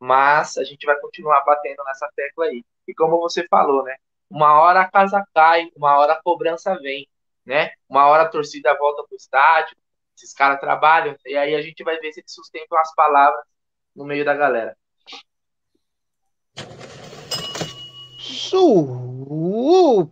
Mas 0.00 0.56
a 0.56 0.64
gente 0.64 0.86
vai 0.86 0.98
continuar 1.00 1.44
batendo 1.44 1.84
nessa 1.84 2.10
tecla 2.16 2.46
aí. 2.46 2.64
E 2.86 2.94
como 2.94 3.18
você 3.20 3.46
falou, 3.48 3.82
né? 3.84 3.96
Uma 4.30 4.60
hora 4.60 4.80
a 4.82 4.90
casa 4.90 5.24
cai, 5.34 5.70
uma 5.74 5.98
hora 5.98 6.12
a 6.12 6.22
cobrança 6.22 6.76
vem, 6.80 7.08
né? 7.46 7.70
Uma 7.88 8.06
hora 8.06 8.24
a 8.24 8.28
torcida 8.28 8.76
volta 8.76 9.02
pro 9.04 9.16
estádio, 9.16 9.76
esses 10.16 10.34
caras 10.34 10.60
trabalham, 10.60 11.16
e 11.24 11.36
aí 11.36 11.54
a 11.54 11.62
gente 11.62 11.82
vai 11.82 11.98
ver 11.98 12.12
se 12.12 12.20
eles 12.20 12.32
sustentam 12.32 12.78
as 12.78 12.94
palavras 12.94 13.42
no 13.96 14.04
meio 14.04 14.24
da 14.24 14.34
galera. 14.34 14.76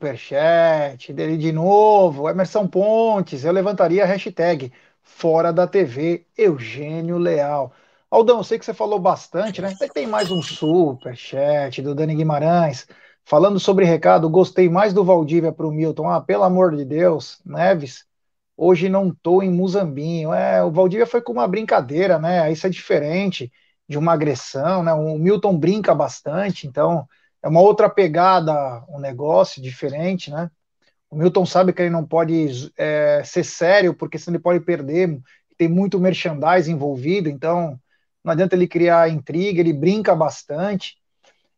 Superchat 0.07 1.12
dele 1.12 1.37
de 1.37 1.52
novo, 1.52 2.29
Emerson 2.29 2.66
Pontes, 2.66 3.44
eu 3.44 3.52
levantaria 3.52 4.02
a 4.02 4.07
hashtag 4.07 4.72
fora 5.02 5.52
da 5.52 5.66
TV, 5.66 6.26
Eugênio 6.37 7.18
Leal. 7.18 7.72
Aldão, 8.11 8.42
sei 8.42 8.59
que 8.59 8.64
você 8.64 8.72
falou 8.72 8.98
bastante, 8.98 9.61
né? 9.61 9.74
Tem 9.92 10.07
mais 10.07 10.31
um 10.31 10.40
superchat 10.40 11.83
do 11.83 11.94
Dani 11.94 12.14
Guimarães, 12.14 12.87
falando 13.26 13.58
sobre 13.58 13.84
recado, 13.84 14.30
gostei 14.30 14.68
mais 14.68 14.94
do 14.94 15.04
Valdívia 15.04 15.52
para 15.52 15.66
o 15.66 15.72
Milton, 15.72 16.08
ah, 16.08 16.20
pelo 16.20 16.44
amor 16.44 16.74
de 16.76 16.84
Deus, 16.84 17.40
Neves, 17.44 18.06
hoje 18.56 18.88
não 18.88 19.12
tô 19.12 19.42
em 19.42 19.50
Muzambinho. 19.50 20.32
É, 20.32 20.62
o 20.62 20.70
Valdívia 20.70 21.06
foi 21.06 21.20
com 21.20 21.32
uma 21.32 21.48
brincadeira, 21.48 22.18
né? 22.18 22.50
Isso 22.50 22.66
é 22.66 22.70
diferente 22.70 23.52
de 23.88 23.98
uma 23.98 24.12
agressão, 24.12 24.82
né? 24.82 24.92
O 24.94 25.18
Milton 25.18 25.58
brinca 25.58 25.94
bastante, 25.94 26.66
então 26.66 27.06
é 27.42 27.48
uma 27.48 27.60
outra 27.60 27.90
pegada, 27.90 28.84
um 28.88 29.00
negócio 29.00 29.60
diferente, 29.60 30.30
né? 30.30 30.50
O 31.10 31.16
Milton 31.16 31.44
sabe 31.44 31.72
que 31.72 31.82
ele 31.82 31.90
não 31.90 32.06
pode 32.06 32.72
é, 32.76 33.22
ser 33.24 33.44
sério, 33.44 33.94
porque 33.94 34.18
senão 34.18 34.36
ele 34.36 34.42
pode 34.42 34.60
perder. 34.60 35.20
Tem 35.58 35.68
muito 35.68 35.98
merchandising 35.98 36.72
envolvido, 36.72 37.28
então 37.28 37.78
não 38.24 38.32
adianta 38.32 38.54
ele 38.54 38.68
criar 38.68 39.08
intriga, 39.10 39.60
ele 39.60 39.72
brinca 39.72 40.14
bastante. 40.14 40.96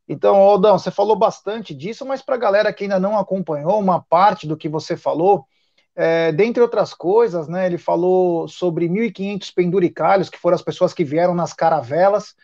Então, 0.09 0.37
Aldão, 0.37 0.79
você 0.79 0.91
falou 0.91 1.15
bastante 1.15 1.75
disso, 1.75 2.07
mas 2.07 2.23
para 2.23 2.37
a 2.37 2.39
galera 2.39 2.73
que 2.73 2.85
ainda 2.85 2.99
não 2.99 3.19
acompanhou 3.19 3.79
uma 3.79 4.01
parte 4.01 4.47
do 4.47 4.57
que 4.57 4.69
você 4.69 4.97
falou, 4.97 5.47
é, 5.95 6.33
dentre 6.33 6.63
outras 6.63 6.95
coisas, 6.95 7.47
né, 7.47 7.67
ele 7.67 7.77
falou 7.77 8.49
sobre 8.49 8.89
1.500 8.89 9.53
penduricalhos, 9.53 10.31
que 10.31 10.39
foram 10.39 10.55
as 10.55 10.63
pessoas 10.63 10.95
que 10.95 11.05
vieram 11.05 11.35
nas 11.35 11.53
caravelas, 11.53 12.35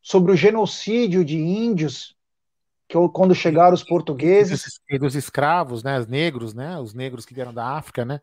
sobre 0.00 0.32
o 0.32 0.36
genocídio 0.36 1.22
de 1.22 1.36
índios, 1.36 2.16
que 2.88 2.96
quando 3.12 3.34
chegaram 3.34 3.74
os 3.74 3.84
portugueses. 3.84 4.80
E 4.88 4.98
dos 4.98 5.14
escravos, 5.14 5.82
né, 5.82 5.98
os 5.98 6.06
negros, 6.06 6.54
né, 6.54 6.78
os 6.78 6.94
negros 6.94 7.26
que 7.26 7.34
vieram 7.34 7.52
da 7.52 7.66
África, 7.66 8.04
né. 8.04 8.20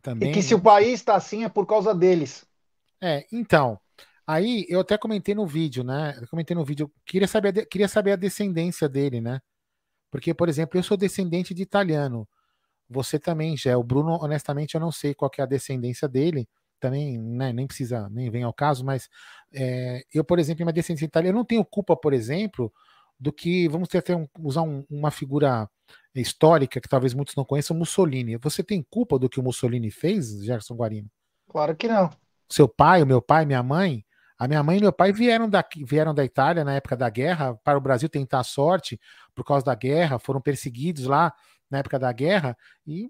Também, 0.00 0.30
e 0.30 0.32
que 0.32 0.42
se 0.42 0.54
o 0.54 0.60
país 0.60 0.94
está 0.94 1.14
assim 1.14 1.44
é 1.44 1.48
por 1.48 1.66
causa 1.66 1.94
deles. 1.94 2.46
É, 3.00 3.26
então, 3.30 3.78
aí 4.32 4.66
eu 4.68 4.80
até 4.80 4.98
comentei 4.98 5.34
no 5.34 5.46
vídeo, 5.46 5.84
né, 5.84 6.16
eu 6.20 6.28
comentei 6.28 6.54
no 6.54 6.64
vídeo, 6.64 6.90
queria 7.04 7.28
saber, 7.28 7.66
queria 7.66 7.88
saber 7.88 8.12
a 8.12 8.16
descendência 8.16 8.88
dele, 8.88 9.20
né, 9.20 9.40
porque, 10.10 10.34
por 10.34 10.48
exemplo, 10.48 10.78
eu 10.78 10.82
sou 10.82 10.96
descendente 10.96 11.54
de 11.54 11.62
italiano, 11.62 12.28
você 12.92 13.18
também, 13.18 13.56
já. 13.56 13.76
O 13.78 13.82
Bruno, 13.82 14.18
honestamente, 14.22 14.74
eu 14.74 14.80
não 14.80 14.92
sei 14.92 15.14
qual 15.14 15.30
é 15.38 15.42
a 15.42 15.46
descendência 15.46 16.06
dele. 16.06 16.46
Também, 16.78 17.18
né, 17.18 17.52
nem 17.52 17.66
precisa, 17.66 18.08
nem 18.10 18.28
vem 18.28 18.42
ao 18.42 18.52
caso, 18.52 18.84
mas 18.84 19.08
é, 19.54 20.02
eu, 20.12 20.22
por 20.24 20.38
exemplo, 20.38 20.64
minha 20.64 20.72
descendência 20.72 21.06
italiana, 21.06 21.34
eu 21.34 21.38
não 21.38 21.44
tenho 21.44 21.64
culpa, 21.64 21.96
por 21.96 22.12
exemplo, 22.12 22.72
do 23.18 23.32
que, 23.32 23.68
vamos 23.68 23.88
ter 23.88 23.98
até 23.98 24.14
um, 24.14 24.28
usar 24.40 24.62
um, 24.62 24.84
uma 24.90 25.10
figura 25.10 25.68
histórica 26.14 26.80
que 26.80 26.88
talvez 26.88 27.14
muitos 27.14 27.34
não 27.36 27.44
conheçam, 27.44 27.76
Mussolini. 27.76 28.36
Você 28.36 28.62
tem 28.62 28.84
culpa 28.90 29.18
do 29.18 29.28
que 29.30 29.40
o 29.40 29.42
Mussolini 29.42 29.90
fez, 29.90 30.44
Gerson 30.44 30.74
Guarino? 30.74 31.08
Claro 31.48 31.74
que 31.76 31.88
não. 31.88 32.10
Seu 32.50 32.68
pai, 32.68 33.02
o 33.02 33.06
meu 33.06 33.22
pai, 33.22 33.46
minha 33.46 33.62
mãe, 33.62 34.04
a 34.42 34.48
minha 34.48 34.60
mãe 34.60 34.78
e 34.78 34.80
meu 34.80 34.92
pai 34.92 35.12
vieram, 35.12 35.48
daqui, 35.48 35.84
vieram 35.84 36.12
da 36.12 36.24
Itália 36.24 36.64
na 36.64 36.74
época 36.74 36.96
da 36.96 37.08
guerra 37.08 37.54
para 37.62 37.78
o 37.78 37.80
Brasil 37.80 38.08
tentar 38.08 38.40
a 38.40 38.42
sorte 38.42 39.00
por 39.36 39.44
causa 39.44 39.64
da 39.64 39.72
guerra, 39.72 40.18
foram 40.18 40.40
perseguidos 40.40 41.04
lá 41.04 41.32
na 41.70 41.78
época 41.78 41.96
da 41.96 42.10
guerra, 42.10 42.56
e, 42.84 43.08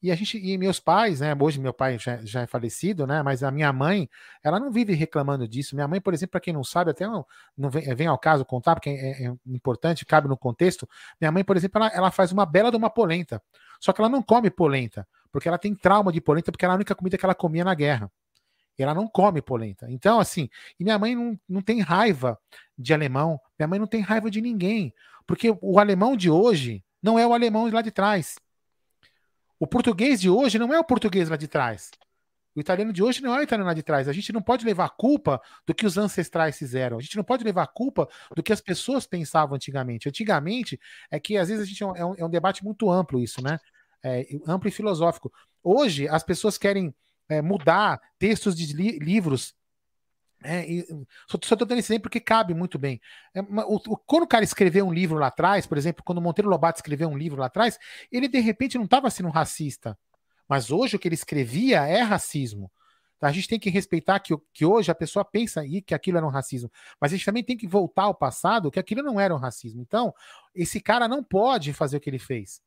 e 0.00 0.12
a 0.12 0.14
gente, 0.14 0.38
e 0.38 0.56
meus 0.56 0.78
pais, 0.78 1.18
né? 1.18 1.36
Hoje 1.38 1.58
meu 1.58 1.74
pai 1.74 1.98
já, 1.98 2.24
já 2.24 2.42
é 2.42 2.46
falecido, 2.46 3.08
né? 3.08 3.24
Mas 3.24 3.42
a 3.42 3.50
minha 3.50 3.72
mãe, 3.72 4.08
ela 4.40 4.60
não 4.60 4.70
vive 4.70 4.94
reclamando 4.94 5.48
disso. 5.48 5.74
Minha 5.74 5.88
mãe, 5.88 6.00
por 6.00 6.14
exemplo, 6.14 6.30
para 6.30 6.40
quem 6.40 6.54
não 6.54 6.62
sabe, 6.62 6.92
até 6.92 7.08
não, 7.08 7.26
não 7.56 7.68
vem, 7.70 7.82
vem, 7.96 8.06
ao 8.06 8.16
caso 8.16 8.44
contar, 8.44 8.76
porque 8.76 8.90
é, 8.90 9.26
é, 9.26 9.34
importante, 9.46 10.06
cabe 10.06 10.28
no 10.28 10.36
contexto. 10.36 10.88
Minha 11.20 11.32
mãe, 11.32 11.42
por 11.42 11.56
exemplo, 11.56 11.82
ela, 11.82 11.92
ela 11.92 12.10
faz 12.12 12.30
uma 12.30 12.46
bela 12.46 12.70
de 12.70 12.76
uma 12.76 12.88
polenta. 12.88 13.42
Só 13.80 13.92
que 13.92 14.00
ela 14.00 14.08
não 14.08 14.22
come 14.22 14.48
polenta, 14.48 15.04
porque 15.32 15.48
ela 15.48 15.58
tem 15.58 15.74
trauma 15.74 16.12
de 16.12 16.20
polenta, 16.20 16.52
porque 16.52 16.64
era 16.64 16.72
a 16.72 16.76
única 16.76 16.94
comida 16.94 17.18
que 17.18 17.26
ela 17.26 17.34
comia 17.34 17.64
na 17.64 17.74
guerra. 17.74 18.08
Ela 18.82 18.94
não 18.94 19.08
come 19.08 19.42
polenta. 19.42 19.86
Então, 19.90 20.20
assim, 20.20 20.48
e 20.78 20.84
minha 20.84 20.98
mãe 20.98 21.14
não, 21.14 21.38
não 21.48 21.60
tem 21.60 21.80
raiva 21.80 22.38
de 22.78 22.94
alemão, 22.94 23.40
minha 23.58 23.66
mãe 23.66 23.78
não 23.78 23.86
tem 23.86 24.00
raiva 24.00 24.30
de 24.30 24.40
ninguém. 24.40 24.94
Porque 25.26 25.54
o 25.60 25.78
alemão 25.78 26.16
de 26.16 26.30
hoje, 26.30 26.82
não 27.02 27.18
é 27.18 27.26
o 27.26 27.34
alemão 27.34 27.70
lá 27.70 27.82
de 27.82 27.90
trás. 27.90 28.36
O 29.58 29.66
português 29.66 30.20
de 30.20 30.30
hoje 30.30 30.58
não 30.58 30.72
é 30.72 30.78
o 30.78 30.84
português 30.84 31.28
lá 31.28 31.36
de 31.36 31.48
trás. 31.48 31.90
O 32.54 32.60
italiano 32.60 32.92
de 32.92 33.02
hoje 33.02 33.22
não 33.22 33.34
é 33.34 33.38
o 33.38 33.42
italiano 33.42 33.68
lá 33.68 33.74
de 33.74 33.82
trás. 33.82 34.08
A 34.08 34.12
gente 34.12 34.32
não 34.32 34.42
pode 34.42 34.64
levar 34.64 34.86
a 34.86 34.88
culpa 34.88 35.40
do 35.66 35.74
que 35.74 35.86
os 35.86 35.96
ancestrais 35.96 36.58
fizeram. 36.58 36.98
A 36.98 37.00
gente 37.00 37.16
não 37.16 37.22
pode 37.22 37.44
levar 37.44 37.62
a 37.62 37.66
culpa 37.66 38.08
do 38.34 38.42
que 38.42 38.52
as 38.52 38.60
pessoas 38.60 39.06
pensavam 39.06 39.54
antigamente. 39.54 40.08
Antigamente, 40.08 40.80
é 41.10 41.20
que 41.20 41.36
às 41.36 41.48
vezes 41.48 41.62
a 41.62 41.66
gente 41.66 41.82
é 41.82 42.04
um, 42.04 42.14
é 42.16 42.24
um 42.24 42.30
debate 42.30 42.64
muito 42.64 42.90
amplo 42.90 43.20
isso, 43.20 43.42
né? 43.42 43.60
É, 44.02 44.26
amplo 44.46 44.68
e 44.68 44.72
filosófico. 44.72 45.32
Hoje, 45.62 46.08
as 46.08 46.22
pessoas 46.22 46.56
querem 46.56 46.94
é, 47.28 47.42
mudar 47.42 48.00
textos 48.18 48.56
de 48.56 48.72
li 48.74 48.98
livros 48.98 49.54
é, 50.42 50.70
e, 50.70 50.86
só 51.26 51.36
estou 51.36 51.56
dando 51.66 51.78
esse 51.78 51.92
exemplo 51.92 52.04
porque 52.04 52.20
cabe 52.20 52.54
muito 52.54 52.78
bem. 52.78 53.00
É, 53.34 53.40
o, 53.40 53.76
o, 53.76 53.96
quando 53.96 54.22
o 54.22 54.28
cara 54.28 54.44
escreveu 54.44 54.86
um 54.86 54.92
livro 54.92 55.18
lá 55.18 55.28
atrás, 55.28 55.66
por 55.66 55.76
exemplo, 55.76 56.04
quando 56.04 56.18
o 56.18 56.20
Monteiro 56.20 56.48
Lobato 56.48 56.78
escreveu 56.78 57.08
um 57.08 57.18
livro 57.18 57.40
lá 57.40 57.46
atrás, 57.46 57.78
ele 58.10 58.28
de 58.28 58.38
repente 58.38 58.78
não 58.78 58.84
estava 58.84 59.10
sendo 59.10 59.30
racista. 59.30 59.98
Mas 60.48 60.70
hoje 60.70 60.96
o 60.96 60.98
que 60.98 61.08
ele 61.08 61.14
escrevia 61.14 61.86
é 61.86 62.00
racismo. 62.00 62.70
A 63.20 63.32
gente 63.32 63.48
tem 63.48 63.58
que 63.58 63.68
respeitar 63.68 64.20
que, 64.20 64.32
que 64.52 64.64
hoje 64.64 64.92
a 64.92 64.94
pessoa 64.94 65.24
pensa 65.24 65.60
aí 65.60 65.82
que 65.82 65.92
aquilo 65.92 66.18
era 66.18 66.26
um 66.26 66.30
racismo. 66.30 66.70
Mas 67.00 67.12
a 67.12 67.16
gente 67.16 67.26
também 67.26 67.42
tem 67.42 67.56
que 67.56 67.66
voltar 67.66 68.04
ao 68.04 68.14
passado 68.14 68.70
que 68.70 68.78
aquilo 68.78 69.02
não 69.02 69.18
era 69.18 69.34
um 69.34 69.38
racismo. 69.38 69.82
Então, 69.82 70.14
esse 70.54 70.80
cara 70.80 71.08
não 71.08 71.22
pode 71.22 71.72
fazer 71.72 71.96
o 71.96 72.00
que 72.00 72.08
ele 72.08 72.18
fez. 72.20 72.62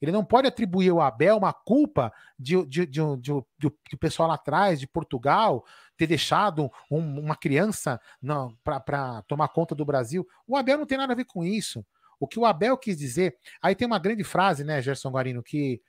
Ele 0.00 0.12
não 0.12 0.24
pode 0.24 0.48
atribuir 0.48 0.90
ao 0.90 1.00
Abel 1.00 1.36
uma 1.36 1.52
culpa 1.52 2.12
de, 2.38 2.64
de, 2.66 2.86
de, 2.86 3.00
de, 3.18 3.96
pessoal 3.98 4.28
lá 4.28 4.34
atrás, 4.34 4.80
de 4.80 4.86
Portugal, 4.86 5.64
ter 5.96 6.06
deixado 6.06 6.70
um, 6.90 7.20
uma 7.20 7.36
criança 7.36 8.00
para 8.64 9.22
tomar 9.22 9.48
conta 9.48 9.74
do 9.74 9.84
Brasil. 9.84 10.26
O 10.46 10.56
Abel 10.56 10.78
não 10.78 10.86
tem 10.86 10.98
nada 10.98 11.12
a 11.12 11.16
ver 11.16 11.26
com 11.26 11.44
isso. 11.44 11.84
O 12.18 12.26
que 12.26 12.38
o 12.38 12.44
Abel 12.44 12.76
quis 12.76 12.98
dizer. 12.98 13.36
Aí 13.62 13.74
tem 13.74 13.86
uma 13.86 13.98
grande 13.98 14.24
frase, 14.24 14.64
né, 14.64 14.82
Gerson 14.82 15.10
Guarino, 15.10 15.42
que, 15.42 15.80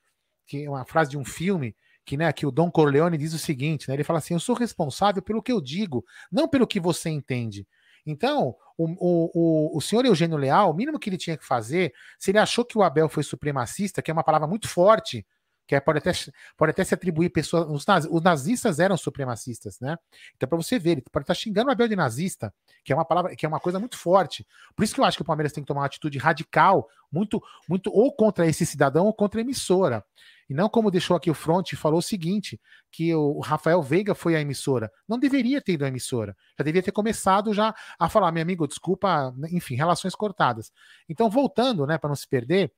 que 0.47 0.65
é 0.65 0.69
uma 0.69 0.85
frase 0.85 1.11
de 1.11 1.17
um 1.17 1.25
filme 1.25 1.75
que, 2.05 2.17
né, 2.17 2.31
que 2.33 2.45
o 2.45 2.51
Don 2.51 2.71
Corleone 2.71 3.17
diz 3.17 3.33
o 3.33 3.39
seguinte, 3.39 3.87
né, 3.87 3.95
ele 3.95 4.03
fala 4.03 4.19
assim, 4.19 4.33
eu 4.33 4.39
sou 4.39 4.55
responsável 4.55 5.21
pelo 5.21 5.41
que 5.41 5.51
eu 5.51 5.61
digo, 5.61 6.03
não 6.31 6.47
pelo 6.47 6.67
que 6.67 6.79
você 6.79 7.09
entende. 7.09 7.67
Então, 8.05 8.55
o, 8.77 9.73
o, 9.73 9.77
o, 9.77 9.81
senhor 9.81 10.05
Eugênio 10.05 10.37
Leal, 10.37 10.71
o 10.71 10.73
mínimo 10.73 10.99
que 10.99 11.09
ele 11.09 11.17
tinha 11.17 11.37
que 11.37 11.45
fazer, 11.45 11.93
se 12.17 12.31
ele 12.31 12.39
achou 12.39 12.65
que 12.65 12.77
o 12.77 12.83
Abel 12.83 13.07
foi 13.07 13.23
supremacista, 13.23 14.01
que 14.01 14.09
é 14.09 14.13
uma 14.13 14.23
palavra 14.23 14.47
muito 14.47 14.67
forte, 14.67 15.25
que 15.71 15.75
é, 15.75 15.79
pode, 15.79 15.99
até, 15.99 16.11
pode 16.57 16.71
até 16.71 16.83
se 16.83 16.93
atribuir 16.93 17.29
pessoas. 17.29 17.65
Os, 17.69 17.85
naz, 17.85 18.05
os 18.05 18.21
nazistas 18.21 18.77
eram 18.77 18.97
supremacistas, 18.97 19.79
né? 19.79 19.97
Então, 20.35 20.49
para 20.49 20.57
você 20.57 20.77
ver, 20.77 20.91
ele 20.91 21.03
pode 21.09 21.23
estar 21.23 21.33
xingando 21.33 21.69
o 21.69 21.71
Abel 21.71 21.87
de 21.87 21.95
nazista, 21.95 22.53
que 22.83 22.91
é 22.91 22.95
uma 22.95 23.05
palavra, 23.05 23.35
que 23.37 23.45
é 23.45 23.49
uma 23.49 23.59
coisa 23.59 23.79
muito 23.79 23.97
forte. 23.97 24.45
Por 24.75 24.83
isso 24.83 24.93
que 24.93 24.99
eu 24.99 25.05
acho 25.05 25.17
que 25.17 25.21
o 25.21 25.25
Palmeiras 25.25 25.53
tem 25.53 25.63
que 25.63 25.67
tomar 25.67 25.81
uma 25.81 25.85
atitude 25.85 26.17
radical, 26.17 26.89
muito, 27.09 27.41
muito, 27.69 27.89
ou 27.89 28.13
contra 28.13 28.45
esse 28.45 28.65
cidadão 28.65 29.05
ou 29.05 29.13
contra 29.13 29.39
a 29.39 29.43
emissora. 29.43 30.03
E 30.51 30.53
não 30.53 30.67
como 30.67 30.91
deixou 30.91 31.15
aqui 31.15 31.31
o 31.31 31.33
Front 31.33 31.75
falou 31.75 31.99
o 31.99 32.01
seguinte: 32.01 32.59
que 32.91 33.15
o 33.15 33.39
Rafael 33.39 33.81
Veiga 33.81 34.13
foi 34.13 34.35
à 34.35 34.41
emissora. 34.41 34.91
Não 35.07 35.17
deveria 35.17 35.61
ter 35.61 35.71
ido 35.75 35.85
à 35.85 35.87
emissora. 35.87 36.35
Já 36.59 36.63
deveria 36.65 36.83
ter 36.83 36.91
começado 36.91 37.53
já 37.53 37.73
a 37.97 38.09
falar, 38.09 38.33
meu 38.33 38.41
amigo, 38.41 38.67
desculpa, 38.67 39.33
enfim, 39.49 39.75
relações 39.75 40.13
cortadas. 40.13 40.69
Então, 41.07 41.29
voltando, 41.29 41.87
né, 41.87 41.97
para 41.97 42.09
não 42.09 42.17
se 42.17 42.27
perder, 42.27 42.69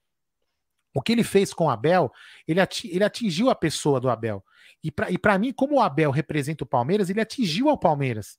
o 0.93 1.01
que 1.01 1.13
ele 1.13 1.23
fez 1.23 1.51
com 1.51 1.65
o 1.65 1.69
Abel, 1.71 2.11
ele 2.47 3.03
atingiu 3.03 3.49
a 3.49 3.55
pessoa 3.55 3.99
do 3.99 4.07
Abel. 4.07 4.45
E 4.83 4.91
para 4.91 5.39
mim, 5.39 5.51
como 5.51 5.77
o 5.77 5.81
Abel 5.81 6.11
representa 6.11 6.63
o 6.63 6.67
Palmeiras, 6.67 7.09
ele 7.09 7.21
atingiu 7.21 7.69
ao 7.69 7.77
Palmeiras. 7.79 8.37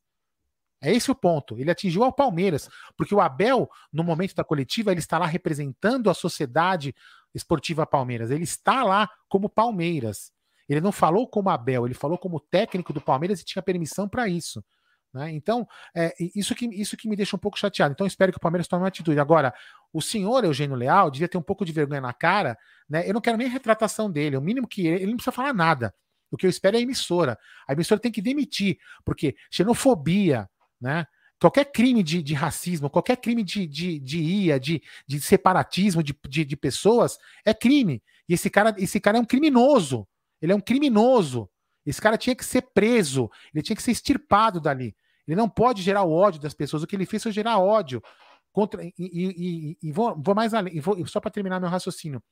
É 0.80 0.92
esse 0.92 1.10
o 1.10 1.14
ponto. 1.14 1.58
Ele 1.58 1.72
atingiu 1.72 2.04
ao 2.04 2.12
Palmeiras. 2.12 2.68
Porque 2.96 3.12
o 3.12 3.20
Abel, 3.20 3.68
no 3.92 4.04
momento 4.04 4.34
da 4.36 4.44
coletiva, 4.44 4.92
ele 4.92 5.00
está 5.00 5.18
lá 5.18 5.26
representando 5.26 6.08
a 6.08 6.14
sociedade 6.14 6.94
esportiva 7.34 7.86
Palmeiras. 7.86 8.30
Ele 8.30 8.44
está 8.44 8.82
lá 8.84 9.08
como 9.28 9.48
Palmeiras. 9.48 10.32
Ele 10.68 10.80
não 10.80 10.92
falou 10.92 11.28
como 11.28 11.50
Abel, 11.50 11.84
ele 11.84 11.94
falou 11.94 12.16
como 12.16 12.40
técnico 12.40 12.92
do 12.92 13.00
Palmeiras 13.00 13.40
e 13.40 13.44
tinha 13.44 13.62
permissão 13.62 14.08
para 14.08 14.28
isso. 14.28 14.64
Né? 15.12 15.30
Então, 15.32 15.66
é, 15.94 16.12
isso, 16.34 16.54
que, 16.54 16.66
isso 16.66 16.96
que 16.96 17.08
me 17.08 17.14
deixa 17.14 17.36
um 17.36 17.38
pouco 17.38 17.58
chateado. 17.58 17.92
Então, 17.92 18.06
espero 18.06 18.32
que 18.32 18.38
o 18.38 18.40
Palmeiras 18.40 18.66
tome 18.66 18.82
uma 18.82 18.88
atitude. 18.88 19.20
Agora, 19.20 19.54
o 19.92 20.02
senhor 20.02 20.44
Eugênio 20.44 20.74
Leal 20.74 21.10
devia 21.10 21.28
ter 21.28 21.38
um 21.38 21.42
pouco 21.42 21.64
de 21.64 21.72
vergonha 21.72 22.00
na 22.00 22.12
cara. 22.12 22.58
Né? 22.88 23.08
Eu 23.08 23.14
não 23.14 23.20
quero 23.20 23.36
nem 23.36 23.46
retratação 23.46 24.10
dele. 24.10 24.36
O 24.36 24.40
mínimo 24.40 24.66
que 24.66 24.86
ele, 24.86 24.96
ele 24.96 25.06
não 25.06 25.16
precisa 25.16 25.32
falar 25.32 25.54
nada. 25.54 25.94
O 26.30 26.36
que 26.36 26.46
eu 26.46 26.50
espero 26.50 26.76
é 26.76 26.80
a 26.80 26.82
emissora. 26.82 27.38
A 27.68 27.74
emissora 27.74 28.00
tem 28.00 28.10
que 28.10 28.20
demitir, 28.20 28.78
porque 29.04 29.36
xenofobia, 29.50 30.50
né? 30.80 31.06
Qualquer 31.44 31.66
crime 31.66 32.02
de, 32.02 32.22
de, 32.22 32.32
racismo, 32.32 32.88
qualquer 32.88 33.18
crime 33.18 33.42
de, 33.42 33.66
de, 33.66 34.00
de 34.00 34.18
ia, 34.18 34.58
de, 34.58 34.82
de 35.06 35.20
separatismo 35.20 36.02
de, 36.02 36.16
de, 36.26 36.42
de, 36.42 36.56
pessoas, 36.56 37.18
é 37.44 37.52
crime. 37.52 38.02
E 38.26 38.32
esse 38.32 38.48
cara, 38.48 38.74
esse 38.78 38.98
cara 38.98 39.18
é 39.18 39.20
um 39.20 39.26
criminoso. 39.26 40.08
Ele 40.40 40.52
é 40.52 40.54
um 40.54 40.60
criminoso. 40.60 41.46
Esse 41.84 42.00
cara 42.00 42.16
tinha 42.16 42.34
que 42.34 42.44
ser 42.46 42.62
preso, 42.72 43.30
ele 43.52 43.62
tinha 43.62 43.76
que 43.76 43.82
ser 43.82 43.90
extirpado 43.90 44.58
dali. 44.58 44.96
Ele 45.28 45.36
não 45.36 45.46
pode 45.46 45.82
gerar 45.82 46.04
ódio 46.04 46.40
das 46.40 46.54
pessoas. 46.54 46.82
O 46.82 46.86
que 46.86 46.96
ele 46.96 47.04
fez 47.04 47.22
foi 47.22 47.32
gerar 47.32 47.58
ódio. 47.58 48.02
Contra, 48.50 48.82
e, 48.82 48.94
e, 48.98 49.02
e, 49.02 49.78
e 49.82 49.92
vou, 49.92 50.16
vou, 50.18 50.34
mais 50.34 50.54
além, 50.54 50.80
vou, 50.80 51.06
só 51.06 51.20
para 51.20 51.30
terminar 51.30 51.60
meu 51.60 51.68
raciocínio. 51.68 52.22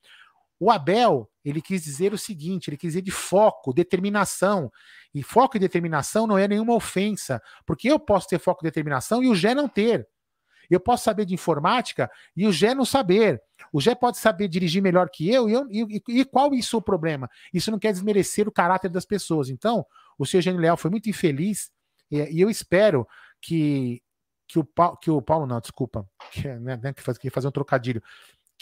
O 0.62 0.70
Abel, 0.70 1.29
ele 1.44 1.61
quis 1.61 1.83
dizer 1.83 2.14
o 2.14 2.18
seguinte: 2.18 2.70
ele 2.70 2.77
quis 2.77 2.90
dizer 2.90 3.03
de 3.03 3.11
foco, 3.11 3.72
determinação. 3.72 4.70
E 5.12 5.20
foco 5.20 5.57
e 5.57 5.61
determinação 5.61 6.25
não 6.25 6.38
é 6.38 6.46
nenhuma 6.46 6.72
ofensa, 6.72 7.42
porque 7.66 7.90
eu 7.90 7.98
posso 7.98 8.29
ter 8.29 8.38
foco 8.38 8.62
e 8.62 8.68
determinação 8.68 9.25
e 9.25 9.29
o 9.29 9.35
Gé 9.35 9.57
não 9.57 9.68
ter. 9.68 10.09
Eu 10.70 10.79
posso 10.79 11.03
saber 11.03 11.25
de 11.25 11.35
informática 11.35 12.09
e 12.37 12.46
o 12.46 12.53
Gé 12.53 12.77
não 12.77 12.85
saber. 12.85 13.42
O 13.72 13.81
Gé 13.81 13.92
pode 13.96 14.18
saber 14.18 14.46
dirigir 14.46 14.81
melhor 14.81 15.11
que 15.11 15.29
eu 15.29 15.48
e, 15.48 15.53
eu, 15.53 15.66
e, 15.68 16.03
e 16.20 16.25
qual 16.25 16.55
isso 16.55 16.77
é 16.77 16.79
o 16.79 16.83
problema? 16.83 17.29
Isso 17.53 17.72
não 17.72 17.79
quer 17.81 17.92
desmerecer 17.92 18.46
o 18.46 18.53
caráter 18.53 18.88
das 18.88 19.05
pessoas. 19.05 19.51
Então, 19.51 19.85
o 20.16 20.25
seu 20.25 20.38
Eugênio 20.38 20.61
Leal 20.61 20.77
foi 20.77 20.92
muito 20.92 21.11
infeliz 21.11 21.72
e, 22.09 22.37
e 22.37 22.40
eu 22.40 22.48
espero 22.48 23.05
que, 23.40 24.01
que, 24.46 24.61
o, 24.61 24.66
que 25.01 25.11
o 25.11 25.20
Paulo, 25.20 25.44
não, 25.44 25.61
desculpa, 25.61 26.09
que, 26.31 26.46
né, 26.46 26.79
né 26.81 26.92
que 26.92 27.31
fazer 27.31 27.48
um 27.48 27.53
trocadilho, 27.53 28.01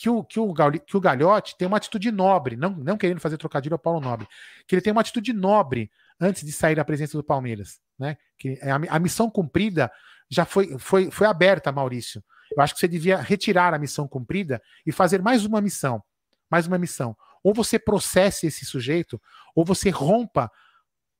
que 0.01 0.09
o, 0.09 0.25
que, 0.25 0.41
o, 0.41 0.55
que 0.55 0.97
o 0.97 1.01
Galhote 1.01 1.55
tem 1.59 1.69
uma 1.69 1.77
atitude 1.77 2.11
nobre, 2.11 2.57
não, 2.57 2.71
não 2.71 2.97
querendo 2.97 3.21
fazer 3.21 3.37
trocadilho 3.37 3.75
ao 3.75 3.79
Paulo 3.79 4.01
Nobre, 4.01 4.27
que 4.67 4.75
ele 4.75 4.81
tem 4.81 4.93
uma 4.93 5.03
atitude 5.03 5.31
nobre 5.35 5.91
antes 6.19 6.43
de 6.43 6.51
sair 6.53 6.75
da 6.75 6.87
presença 6.87 7.19
do 7.19 7.23
Palmeiras. 7.23 7.79
Né? 7.99 8.17
Que 8.39 8.59
a, 8.63 8.97
a 8.97 8.99
missão 8.99 9.29
cumprida 9.29 9.93
já 10.31 10.47
foi, 10.47 10.79
foi, 10.79 11.11
foi 11.11 11.27
aberta, 11.27 11.71
Maurício. 11.71 12.25
Eu 12.57 12.63
acho 12.63 12.73
que 12.73 12.81
você 12.81 12.89
devia 12.89 13.19
retirar 13.19 13.75
a 13.75 13.79
missão 13.79 14.09
cumprida 14.09 14.63
e 14.87 14.91
fazer 14.91 15.21
mais 15.21 15.45
uma 15.45 15.61
missão. 15.61 16.03
Mais 16.51 16.67
uma 16.67 16.79
missão. 16.79 17.15
Ou 17.43 17.53
você 17.53 17.79
processe 17.79 18.47
esse 18.47 18.65
sujeito, 18.65 19.21
ou 19.55 19.67
você 19.67 19.91
rompa 19.91 20.51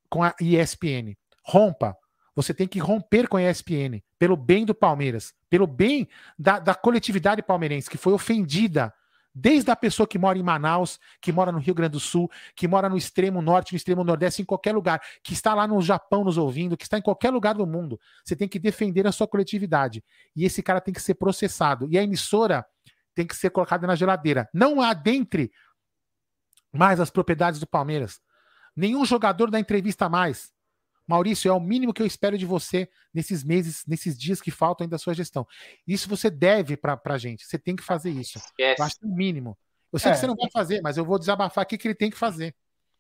com 0.09 0.23
a 0.23 0.35
ESPN. 0.41 1.15
Rompa. 1.45 1.95
Você 2.35 2.55
tem 2.55 2.69
que 2.69 2.79
romper 2.79 3.29
com 3.29 3.37
a 3.37 3.43
ESPN 3.43 4.03
pelo 4.19 4.37
bem 4.37 4.65
do 4.65 4.75
Palmeiras, 4.75 5.33
pelo 5.49 5.67
bem 5.67 6.09
da, 6.39 6.59
da 6.59 6.75
coletividade 6.75 7.43
palmeirense 7.43 7.91
que 7.91 7.99
foi 7.99 8.13
ofendida 8.13 8.93
Desde 9.35 9.71
a 9.71 9.77
pessoa 9.77 10.09
que 10.09 10.19
mora 10.19 10.37
em 10.37 10.43
Manaus, 10.43 10.99
que 11.21 11.31
mora 11.31 11.53
no 11.53 11.59
Rio 11.59 11.75
Grande 11.75 11.93
do 11.93 12.01
Sul, 12.01 12.29
que 12.57 12.67
mora 12.67 12.89
no 12.89 12.97
extremo 12.97 13.41
norte, 13.41 13.73
no 13.73 13.77
extremo 13.77 14.03
nordeste, 14.03 14.43
em 14.43 14.45
qualquer 14.45 14.75
lugar, 14.75 15.01
que 15.23 15.33
está 15.33 15.55
lá 15.55 15.69
no 15.69 15.81
Japão 15.81 16.25
nos 16.25 16.37
ouvindo, 16.37 16.77
que 16.77 16.83
está 16.83 16.99
em 16.99 17.03
qualquer 17.03 17.31
lugar 17.31 17.55
do 17.55 17.67
mundo. 17.67 17.99
Você 18.25 18.35
tem 18.35 18.49
que 18.49 18.59
defender 18.59 19.07
a 19.07 19.13
sua 19.13 19.29
coletividade. 19.29 20.03
E 20.35 20.45
esse 20.45 20.63
cara 20.63 20.81
tem 20.81 20.93
que 20.93 21.01
ser 21.01 21.15
processado. 21.15 21.87
E 21.91 21.97
a 21.97 22.03
emissora 22.03 22.67
tem 23.15 23.25
que 23.25 23.37
ser 23.37 23.51
colocada 23.51 23.87
na 23.87 23.95
geladeira. 23.95 24.49
Não 24.53 24.81
adentre 24.81 25.53
mais 26.73 26.99
as 26.99 27.11
propriedades 27.11 27.61
do 27.61 27.69
Palmeiras. 27.69 28.21
Nenhum 28.75 29.05
jogador 29.05 29.49
dá 29.49 29.61
entrevista 29.61 30.09
mais. 30.09 30.53
Maurício, 31.11 31.51
é 31.51 31.53
o 31.53 31.61
mínimo 31.61 31.93
que 31.93 32.01
eu 32.01 32.07
espero 32.07 32.39
de 32.39 32.47
você 32.47 32.89
nesses 33.13 33.43
meses, 33.43 33.83
nesses 33.87 34.17
dias 34.17 34.41
que 34.41 34.51
faltam 34.51 34.85
ainda 34.85 34.95
da 34.95 34.99
sua 34.99 35.13
gestão. 35.13 35.45
Isso 35.87 36.09
você 36.09 36.31
deve 36.31 36.77
para 36.77 36.99
a 37.05 37.19
gente. 37.19 37.45
Você 37.45 37.59
tem 37.59 37.75
que 37.75 37.83
fazer 37.83 38.11
isso. 38.11 38.39
Esquece. 38.39 38.81
Eu 38.81 38.85
acho 38.85 38.97
que 38.97 39.05
é 39.05 39.09
o 39.09 39.13
mínimo. 39.13 39.59
Eu 39.93 39.99
sei 39.99 40.13
é. 40.13 40.15
que 40.15 40.21
você 40.21 40.27
não 40.29 40.37
vai 40.37 40.49
fazer, 40.53 40.81
mas 40.81 40.97
eu 40.97 41.05
vou 41.05 41.19
desabafar 41.19 41.63
aqui 41.63 41.77
que 41.77 41.89
ele 41.89 41.97
tem 41.97 42.11
que 42.11 42.17
fazer. 42.17 42.55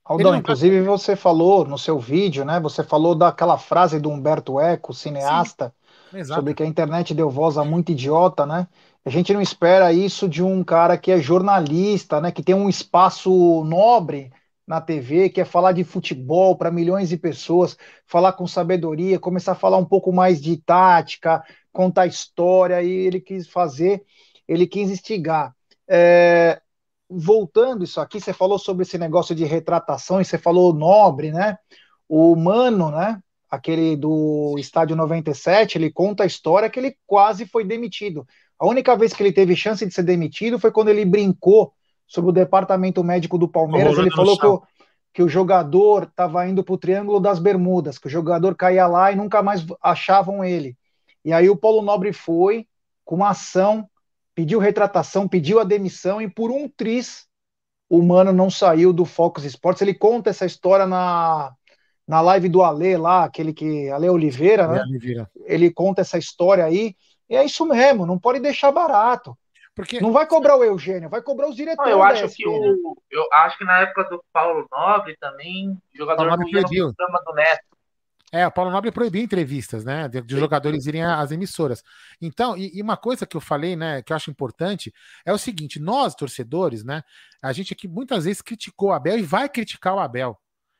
Aldão, 0.04 0.34
inclusive 0.34 0.80
vai... 0.80 0.86
você 0.86 1.14
falou 1.14 1.64
no 1.64 1.78
seu 1.78 2.00
vídeo, 2.00 2.44
né? 2.44 2.58
Você 2.58 2.82
falou 2.82 3.14
daquela 3.14 3.56
frase 3.56 4.00
do 4.00 4.10
Humberto 4.10 4.58
Eco, 4.58 4.92
cineasta, 4.92 5.72
sobre 6.26 6.52
que 6.52 6.64
a 6.64 6.66
internet 6.66 7.14
deu 7.14 7.30
voz 7.30 7.56
a 7.56 7.64
muito 7.64 7.92
idiota, 7.92 8.44
né? 8.44 8.66
A 9.04 9.08
gente 9.08 9.32
não 9.32 9.40
espera 9.40 9.92
isso 9.92 10.28
de 10.28 10.42
um 10.42 10.64
cara 10.64 10.98
que 10.98 11.12
é 11.12 11.20
jornalista, 11.20 12.20
né? 12.20 12.32
Que 12.32 12.42
tem 12.42 12.56
um 12.56 12.68
espaço 12.68 13.62
nobre 13.64 14.32
na 14.70 14.80
TV, 14.80 15.28
que 15.30 15.40
é 15.40 15.44
falar 15.44 15.72
de 15.72 15.82
futebol 15.82 16.56
para 16.56 16.70
milhões 16.70 17.08
de 17.08 17.16
pessoas, 17.16 17.76
falar 18.06 18.34
com 18.34 18.46
sabedoria, 18.46 19.18
começar 19.18 19.50
a 19.50 19.56
falar 19.56 19.78
um 19.78 19.84
pouco 19.84 20.12
mais 20.12 20.40
de 20.40 20.58
tática, 20.58 21.42
contar 21.72 22.06
história, 22.06 22.80
e 22.80 22.88
ele 22.88 23.20
quis 23.20 23.48
fazer, 23.48 24.00
ele 24.46 24.68
quis 24.68 24.88
instigar. 24.88 25.52
É, 25.88 26.60
voltando 27.08 27.82
isso 27.82 28.00
aqui, 28.00 28.20
você 28.20 28.32
falou 28.32 28.60
sobre 28.60 28.84
esse 28.84 28.96
negócio 28.96 29.34
de 29.34 29.44
retratação, 29.44 30.20
e 30.20 30.24
você 30.24 30.38
falou 30.38 30.72
nobre, 30.72 31.32
né? 31.32 31.58
O 32.08 32.36
Mano, 32.36 32.92
né? 32.92 33.20
Aquele 33.50 33.96
do 33.96 34.54
Estádio 34.56 34.94
97, 34.94 35.78
ele 35.78 35.90
conta 35.90 36.22
a 36.22 36.26
história 36.26 36.70
que 36.70 36.78
ele 36.78 36.96
quase 37.08 37.44
foi 37.44 37.64
demitido. 37.64 38.24
A 38.56 38.68
única 38.68 38.96
vez 38.96 39.12
que 39.12 39.20
ele 39.20 39.32
teve 39.32 39.56
chance 39.56 39.84
de 39.84 39.92
ser 39.92 40.04
demitido 40.04 40.60
foi 40.60 40.70
quando 40.70 40.90
ele 40.90 41.04
brincou 41.04 41.72
sobre 42.10 42.30
o 42.30 42.34
departamento 42.34 43.04
médico 43.04 43.38
do 43.38 43.46
Palmeiras. 43.46 43.96
Ele 43.96 44.10
falou 44.10 44.36
que 44.36 44.46
o, 44.46 44.62
que 45.14 45.22
o 45.22 45.28
jogador 45.28 46.02
estava 46.02 46.44
indo 46.44 46.64
para 46.64 46.74
o 46.74 46.78
Triângulo 46.78 47.20
das 47.20 47.38
Bermudas, 47.38 47.98
que 47.98 48.08
o 48.08 48.10
jogador 48.10 48.56
caía 48.56 48.88
lá 48.88 49.12
e 49.12 49.16
nunca 49.16 49.40
mais 49.44 49.64
achavam 49.80 50.44
ele. 50.44 50.76
E 51.24 51.32
aí 51.32 51.48
o 51.48 51.56
Paulo 51.56 51.82
Nobre 51.82 52.12
foi 52.12 52.66
com 53.04 53.14
uma 53.14 53.30
ação, 53.30 53.88
pediu 54.34 54.58
retratação, 54.58 55.28
pediu 55.28 55.60
a 55.60 55.64
demissão 55.64 56.20
e 56.20 56.28
por 56.28 56.50
um 56.50 56.68
tris 56.68 57.28
o 57.88 58.02
Mano 58.02 58.32
não 58.32 58.50
saiu 58.50 58.92
do 58.92 59.04
Focus 59.04 59.44
Sports. 59.44 59.80
Ele 59.80 59.94
conta 59.94 60.30
essa 60.30 60.44
história 60.44 60.86
na, 60.86 61.52
na 62.08 62.20
live 62.20 62.48
do 62.48 62.64
Ale 62.64 62.96
lá, 62.96 63.22
aquele 63.24 63.52
que. 63.52 63.88
Ale 63.88 64.08
Oliveira, 64.08 64.66
né? 64.66 64.82
Oliveira. 64.82 65.30
Ele 65.44 65.70
conta 65.70 66.00
essa 66.00 66.18
história 66.18 66.64
aí. 66.64 66.96
E 67.28 67.36
é 67.36 67.44
isso 67.44 67.64
mesmo, 67.64 68.04
não 68.04 68.18
pode 68.18 68.40
deixar 68.40 68.72
barato. 68.72 69.38
Porque... 69.74 70.00
Não 70.00 70.12
vai 70.12 70.26
cobrar 70.26 70.56
o 70.56 70.64
Eugênio, 70.64 71.08
vai 71.08 71.22
cobrar 71.22 71.48
os 71.48 71.56
diretores. 71.56 71.90
Não, 71.90 71.98
eu 71.98 72.02
acho 72.02 72.28
que 72.28 72.46
o, 72.46 72.96
eu 73.10 73.28
acho 73.32 73.58
que 73.58 73.64
na 73.64 73.80
época 73.80 74.04
do 74.04 74.22
Paulo 74.32 74.66
Nobre 74.70 75.16
também, 75.18 75.70
o 75.70 75.96
jogador 75.96 76.28
Paulo 76.28 76.42
não 76.42 76.48
ia 76.48 76.62
no 76.62 76.94
programa 76.94 77.22
do 77.24 77.34
Neto. 77.34 77.70
É, 78.32 78.46
o 78.46 78.50
Paulo 78.50 78.70
Nobre 78.70 78.92
proibiu 78.92 79.22
entrevistas, 79.22 79.84
né? 79.84 80.08
De, 80.08 80.22
de 80.22 80.38
jogadores 80.38 80.86
irem 80.86 81.02
às 81.02 81.32
emissoras. 81.32 81.82
Então, 82.20 82.56
e, 82.56 82.78
e, 82.78 82.82
uma 82.82 82.96
coisa 82.96 83.26
que 83.26 83.36
eu 83.36 83.40
falei, 83.40 83.74
né, 83.74 84.02
que 84.02 84.12
eu 84.12 84.16
acho 84.16 84.30
importante, 84.30 84.92
é 85.24 85.32
o 85.32 85.38
seguinte: 85.38 85.80
nós, 85.80 86.14
torcedores, 86.14 86.84
né? 86.84 87.02
A 87.42 87.52
gente 87.52 87.72
aqui 87.72 87.88
muitas 87.88 88.24
vezes 88.24 88.40
criticou 88.40 88.90
o 88.90 88.92
Abel 88.92 89.18
e 89.18 89.22
vai 89.22 89.48
criticar 89.48 89.94
o 89.94 89.98
Abel. 89.98 90.38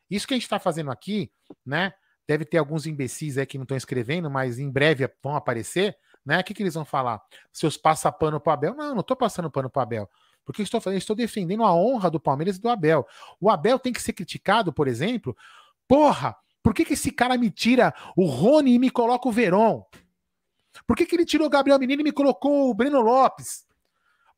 Isso 0.09 0.29
que 0.29 0.35
a 0.35 0.37
gente 0.37 0.45
está 0.45 0.61
fazendo 0.61 0.93
aqui, 0.93 1.31
né? 1.67 1.93
Deve 2.29 2.45
ter 2.45 2.59
alguns 2.59 2.87
imbecis 2.87 3.37
aí 3.37 3.47
que 3.47 3.59
não 3.59 3.65
estão 3.65 3.77
escrevendo, 3.77 4.31
mas 4.31 4.61
em 4.61 4.71
breve 4.71 5.11
vão 5.21 5.35
aparecer 5.35 5.97
né? 6.25 6.41
O 6.41 6.45
que, 6.45 6.55
que 6.55 6.63
eles 6.63 6.75
vão 6.75 6.85
falar? 6.85 7.23
Seus 7.53 7.77
passa 7.77 8.11
pano 8.11 8.41
pro 8.41 8.53
Abel? 8.53 8.75
Não, 8.75 8.95
não 8.95 9.01
estou 9.01 9.17
passando 9.17 9.51
pano 9.51 9.71
pro 9.71 9.83
Abel. 9.83 10.09
Porque 10.45 10.63
estou 10.63 10.81
fazendo, 10.81 10.99
estou 10.99 11.17
defendendo 11.17 11.65
a 11.65 11.75
honra 11.75 12.11
do 12.11 12.19
Palmeiras 12.19 12.57
e 12.57 12.61
do 12.61 12.69
Abel. 12.69 13.07
O 13.41 13.51
Abel 13.51 13.79
tem 13.79 13.93
que 13.93 14.03
ser 14.03 14.13
criticado, 14.13 14.73
por 14.73 14.89
exemplo. 14.89 15.37
Porra, 15.87 16.37
por 16.63 16.75
que, 16.75 16.85
que 16.85 16.95
esse 16.95 17.11
cara 17.11 17.37
me 17.37 17.51
tira 17.51 17.95
o 18.17 18.27
Rony 18.27 18.75
e 18.75 18.79
me 18.79 18.91
coloca 18.91 19.29
o 19.29 19.33
Veron? 19.33 19.85
Por 20.87 20.97
que, 20.97 21.07
que 21.07 21.17
ele 21.17 21.25
tirou 21.25 21.47
o 21.47 21.51
Gabriel 21.51 21.79
Menino 21.79 22.01
e 22.01 22.05
me 22.05 22.13
colocou 22.13 22.71
o 22.71 22.75
Breno 22.75 23.01
Lopes? 23.01 23.65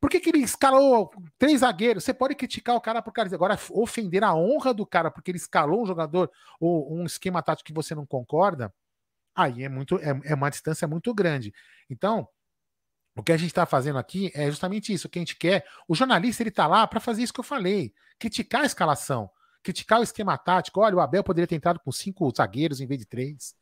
Por 0.01 0.11
que, 0.11 0.19
que 0.19 0.31
ele 0.31 0.39
escalou 0.39 1.13
três 1.39 1.61
zagueiros? 1.61 2.03
Você 2.03 2.13
pode 2.13 2.35
criticar 2.35 2.75
o 2.75 2.81
cara 2.81 3.01
por 3.01 3.13
cara. 3.13 3.33
Agora, 3.33 3.59
ofender 3.71 4.25
a 4.25 4.35
honra 4.35 4.75
do 4.75 4.85
cara 4.85 5.11
porque 5.11 5.31
ele 5.31 5.39
escalou 5.39 5.83
um 5.83 5.87
jogador 5.87 6.31
ou 6.59 6.93
um 6.93 7.05
esquema 7.05 7.41
tático 7.41 7.69
que 7.69 7.73
você 7.73 7.95
não 7.95 8.05
concorda, 8.05 8.75
aí 9.35 9.65
é 9.65 9.69
muito 9.69 9.99
é, 9.99 10.19
é 10.25 10.35
uma 10.35 10.51
distância 10.51 10.87
muito 10.87 11.13
grande. 11.15 11.53
Então, 11.89 12.29
o 13.15 13.23
que 13.23 13.33
a 13.33 13.37
gente 13.37 13.49
está 13.49 13.67
fazendo 13.67 13.99
aqui 13.99 14.31
é 14.35 14.51
justamente 14.51 14.93
isso. 14.93 15.07
O 15.07 15.11
que 15.11 15.19
a 15.19 15.23
gente 15.23 15.37
quer, 15.37 15.67
o 15.87 15.95
jornalista 15.95 16.43
ele 16.43 16.51
está 16.51 16.67
lá 16.67 16.87
para 16.87 17.01
fazer 17.01 17.23
isso 17.23 17.33
que 17.33 17.41
eu 17.41 17.45
falei, 17.45 17.93
criticar 18.19 18.63
a 18.63 18.67
escalação, 18.67 19.31
criticar 19.63 20.01
o 20.01 20.03
esquema 20.03 20.37
tático. 20.39 20.81
Olha, 20.81 20.97
o 20.97 21.01
Abel 21.01 21.23
poderia 21.23 21.47
ter 21.47 21.57
entrado 21.57 21.81
com 21.81 21.93
cinco 21.93 22.33
zagueiros 22.35 22.81
em 22.81 22.87
vez 22.87 23.01
de 23.01 23.07
três. 23.07 23.55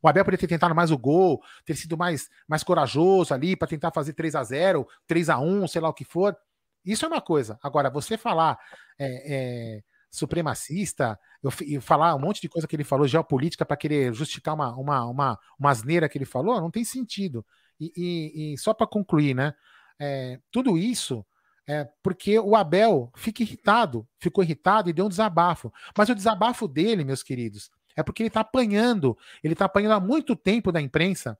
O 0.00 0.08
Abel 0.08 0.24
poderia 0.24 0.40
ter 0.40 0.54
tentado 0.54 0.74
mais 0.74 0.90
o 0.90 0.98
gol, 0.98 1.42
ter 1.64 1.76
sido 1.76 1.96
mais, 1.96 2.28
mais 2.46 2.64
corajoso 2.64 3.32
ali 3.32 3.56
para 3.56 3.68
tentar 3.68 3.92
fazer 3.92 4.14
3 4.14 4.34
a 4.34 4.42
0 4.42 4.86
3 5.06 5.30
a 5.30 5.38
1 5.38 5.68
sei 5.68 5.80
lá 5.80 5.88
o 5.88 5.94
que 5.94 6.04
for. 6.04 6.36
Isso 6.84 7.04
é 7.04 7.08
uma 7.08 7.20
coisa. 7.20 7.58
Agora, 7.62 7.88
você 7.88 8.18
falar 8.18 8.58
é, 8.98 9.76
é, 9.78 9.82
supremacista, 10.12 11.18
eu, 11.42 11.50
eu, 11.66 11.80
falar 11.80 12.14
um 12.14 12.18
monte 12.18 12.40
de 12.40 12.48
coisa 12.48 12.68
que 12.68 12.76
ele 12.76 12.84
falou, 12.84 13.08
geopolítica, 13.08 13.64
para 13.64 13.76
querer 13.76 14.12
justificar 14.12 14.54
uma, 14.54 14.76
uma, 14.76 15.06
uma, 15.06 15.38
uma 15.58 15.70
asneira 15.70 16.08
que 16.08 16.18
ele 16.18 16.26
falou, 16.26 16.60
não 16.60 16.70
tem 16.70 16.84
sentido. 16.84 17.44
E, 17.80 17.92
e, 17.96 18.52
e 18.52 18.58
só 18.58 18.74
para 18.74 18.86
concluir, 18.86 19.34
né? 19.34 19.54
É, 19.98 20.38
tudo 20.50 20.76
isso 20.76 21.24
é 21.66 21.88
porque 22.02 22.38
o 22.38 22.54
Abel 22.54 23.10
fica 23.16 23.42
irritado, 23.42 24.06
ficou 24.18 24.44
irritado 24.44 24.90
e 24.90 24.92
deu 24.92 25.06
um 25.06 25.08
desabafo. 25.08 25.72
Mas 25.96 26.10
o 26.10 26.14
desabafo 26.14 26.68
dele, 26.68 27.04
meus 27.04 27.22
queridos, 27.22 27.70
é 27.96 28.02
porque 28.02 28.22
ele 28.22 28.28
está 28.28 28.40
apanhando. 28.40 29.16
Ele 29.42 29.54
está 29.54 29.64
apanhando 29.64 29.92
há 29.92 30.00
muito 30.00 30.36
tempo 30.36 30.70
da 30.70 30.80
imprensa. 30.80 31.38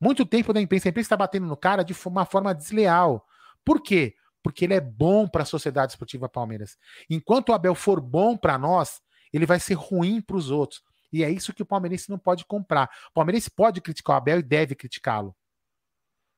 Muito 0.00 0.24
tempo 0.24 0.52
da 0.52 0.60
imprensa. 0.60 0.88
A 0.88 0.90
imprensa 0.90 1.06
está 1.06 1.16
batendo 1.16 1.46
no 1.46 1.56
cara 1.56 1.82
de 1.82 1.94
uma 2.06 2.24
forma 2.24 2.54
desleal. 2.54 3.26
Por 3.64 3.82
quê? 3.82 4.14
Porque 4.48 4.64
ele 4.64 4.72
é 4.72 4.80
bom 4.80 5.28
para 5.28 5.42
a 5.42 5.44
Sociedade 5.44 5.92
Esportiva 5.92 6.26
Palmeiras. 6.26 6.78
Enquanto 7.10 7.50
o 7.50 7.52
Abel 7.52 7.74
for 7.74 8.00
bom 8.00 8.34
para 8.34 8.56
nós, 8.56 8.98
ele 9.30 9.44
vai 9.44 9.60
ser 9.60 9.74
ruim 9.74 10.22
para 10.22 10.38
os 10.38 10.50
outros. 10.50 10.80
E 11.12 11.22
é 11.22 11.28
isso 11.28 11.52
que 11.52 11.62
o 11.62 11.66
palmeirense 11.66 12.08
não 12.08 12.18
pode 12.18 12.46
comprar. 12.46 12.88
O 13.10 13.12
palmeirense 13.12 13.50
pode 13.50 13.82
criticar 13.82 14.14
o 14.14 14.16
Abel 14.16 14.38
e 14.38 14.42
deve 14.42 14.74
criticá-lo. 14.74 15.36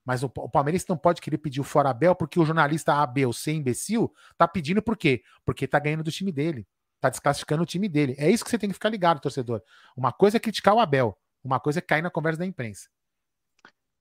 Mas 0.05 0.25
o, 0.25 0.29
palmeirense 0.29 0.87
não 0.89 0.97
pode 0.97 1.21
querer 1.21 1.39
pedir 1.39 1.61
o 1.61 1.65
fora 1.65 1.91
Abel 1.91 2.17
porque 2.17 2.41
o 2.41 2.45
jornalista 2.45 2.95
A, 2.95 3.07
B 3.07 3.27
ou 3.27 3.33
C, 3.33 3.53
imbecil, 3.53 4.13
tá 4.37 4.49
pedindo 4.49 4.83
por 4.83 4.97
quê? 4.97 5.23
Porque 5.45 5.69
tá 5.69 5.79
ganhando 5.79 6.03
do 6.03 6.11
time 6.11 6.33
dele. 6.33 6.67
Tá 7.01 7.11
desclassificando 7.11 7.63
o 7.63 7.67
time 7.67 7.89
dele. 7.89 8.17
É 8.19 8.29
isso 8.29 8.43
que 8.43 8.51
você 8.51 8.59
tem 8.59 8.71
que 8.71 8.75
ficar 8.75 8.89
ligado, 8.89 9.21
torcedor. 9.21 9.63
Uma 9.97 10.13
coisa 10.13 10.37
é 10.37 10.41
criticar 10.41 10.75
o 10.75 10.81
Abel, 10.81 11.17
uma 11.45 11.61
coisa 11.61 11.79
é 11.79 11.83
cair 11.83 12.03
na 12.03 12.11
conversa 12.11 12.41
da 12.41 12.47
imprensa. 12.47 12.89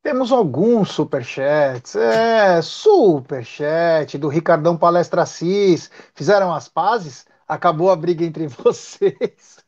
Temos 0.01 0.31
alguns 0.31 0.91
superchats. 0.91 1.95
É, 1.95 2.61
superchat 2.61 4.17
do 4.17 4.29
Ricardão 4.29 4.77
Palestra 4.77 5.25
Cis. 5.25 5.91
Fizeram 6.13 6.53
as 6.53 6.69
pazes? 6.69 7.25
Acabou 7.47 7.91
a 7.91 7.95
briga 7.95 8.23
entre 8.23 8.47
vocês. 8.63 9.63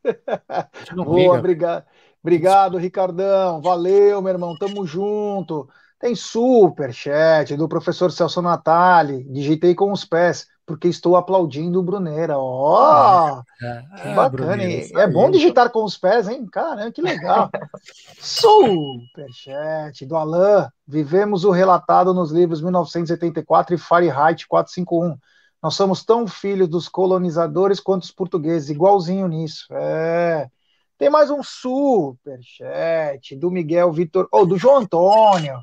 Boa, 0.95 1.37
obrigado. 1.37 1.85
Obrigado, 2.23 2.77
Ricardão. 2.77 3.61
Valeu, 3.61 4.21
meu 4.21 4.31
irmão. 4.31 4.55
Tamo 4.57 4.85
junto. 4.85 5.67
Tem 5.99 6.15
super 6.15 6.93
chat 6.93 7.55
do 7.57 7.67
professor 7.67 8.11
Celso 8.11 8.41
Natali. 8.41 9.23
Digitei 9.25 9.75
com 9.75 9.91
os 9.91 10.05
pés, 10.05 10.47
porque 10.71 10.87
estou 10.87 11.15
aplaudindo 11.15 11.79
o 11.79 11.83
Bruneira. 11.83 12.37
Ó, 12.37 13.41
oh, 13.41 13.65
é, 13.65 13.85
é, 14.05 14.13
bacana. 14.13 14.63
É, 14.63 14.91
é 14.93 15.07
bom 15.07 15.29
digitar 15.29 15.69
com 15.69 15.83
os 15.83 15.97
pés, 15.97 16.27
hein? 16.27 16.45
Caramba, 16.45 16.91
que 16.91 17.01
legal. 17.01 17.49
super 18.19 19.27
chat 19.31 20.05
do 20.05 20.15
Alain. 20.15 20.67
Vivemos 20.87 21.43
o 21.43 21.51
relatado 21.51 22.13
nos 22.13 22.31
livros 22.31 22.61
1984 22.61 23.75
e 23.75 23.77
Fahrenheit 23.77 24.47
451. 24.47 25.17
Nós 25.61 25.75
somos 25.75 26.03
tão 26.03 26.27
filhos 26.27 26.67
dos 26.67 26.87
colonizadores 26.89 27.79
quanto 27.79 28.03
os 28.03 28.11
portugueses, 28.11 28.69
igualzinho 28.69 29.27
nisso. 29.27 29.65
É. 29.71 30.47
Tem 30.97 31.09
mais 31.09 31.29
um 31.29 31.43
super 31.43 32.39
chat 32.41 33.35
do 33.35 33.51
Miguel 33.51 33.91
Vitor, 33.91 34.27
ou 34.31 34.41
oh, 34.41 34.45
do 34.45 34.57
João 34.57 34.77
Antônio 34.77 35.59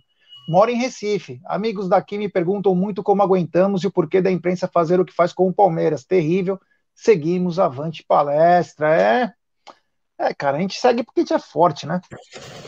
moro 0.48 0.70
em 0.70 0.78
Recife. 0.78 1.40
Amigos 1.44 1.88
daqui 1.88 2.16
me 2.16 2.28
perguntam 2.28 2.74
muito 2.74 3.02
como 3.02 3.22
aguentamos 3.22 3.84
e 3.84 3.86
o 3.86 3.92
porquê 3.92 4.22
da 4.22 4.30
imprensa 4.30 4.66
fazer 4.66 4.98
o 4.98 5.04
que 5.04 5.12
faz 5.12 5.32
com 5.32 5.46
o 5.46 5.52
Palmeiras. 5.52 6.04
Terrível. 6.04 6.58
Seguimos 6.94 7.58
avante 7.58 8.02
palestra. 8.02 8.94
É. 8.94 9.32
É, 10.20 10.34
cara, 10.34 10.56
a 10.56 10.60
gente 10.60 10.80
segue 10.80 11.04
porque 11.04 11.20
a 11.20 11.22
gente 11.22 11.34
é 11.34 11.38
forte, 11.38 11.86
né? 11.86 12.00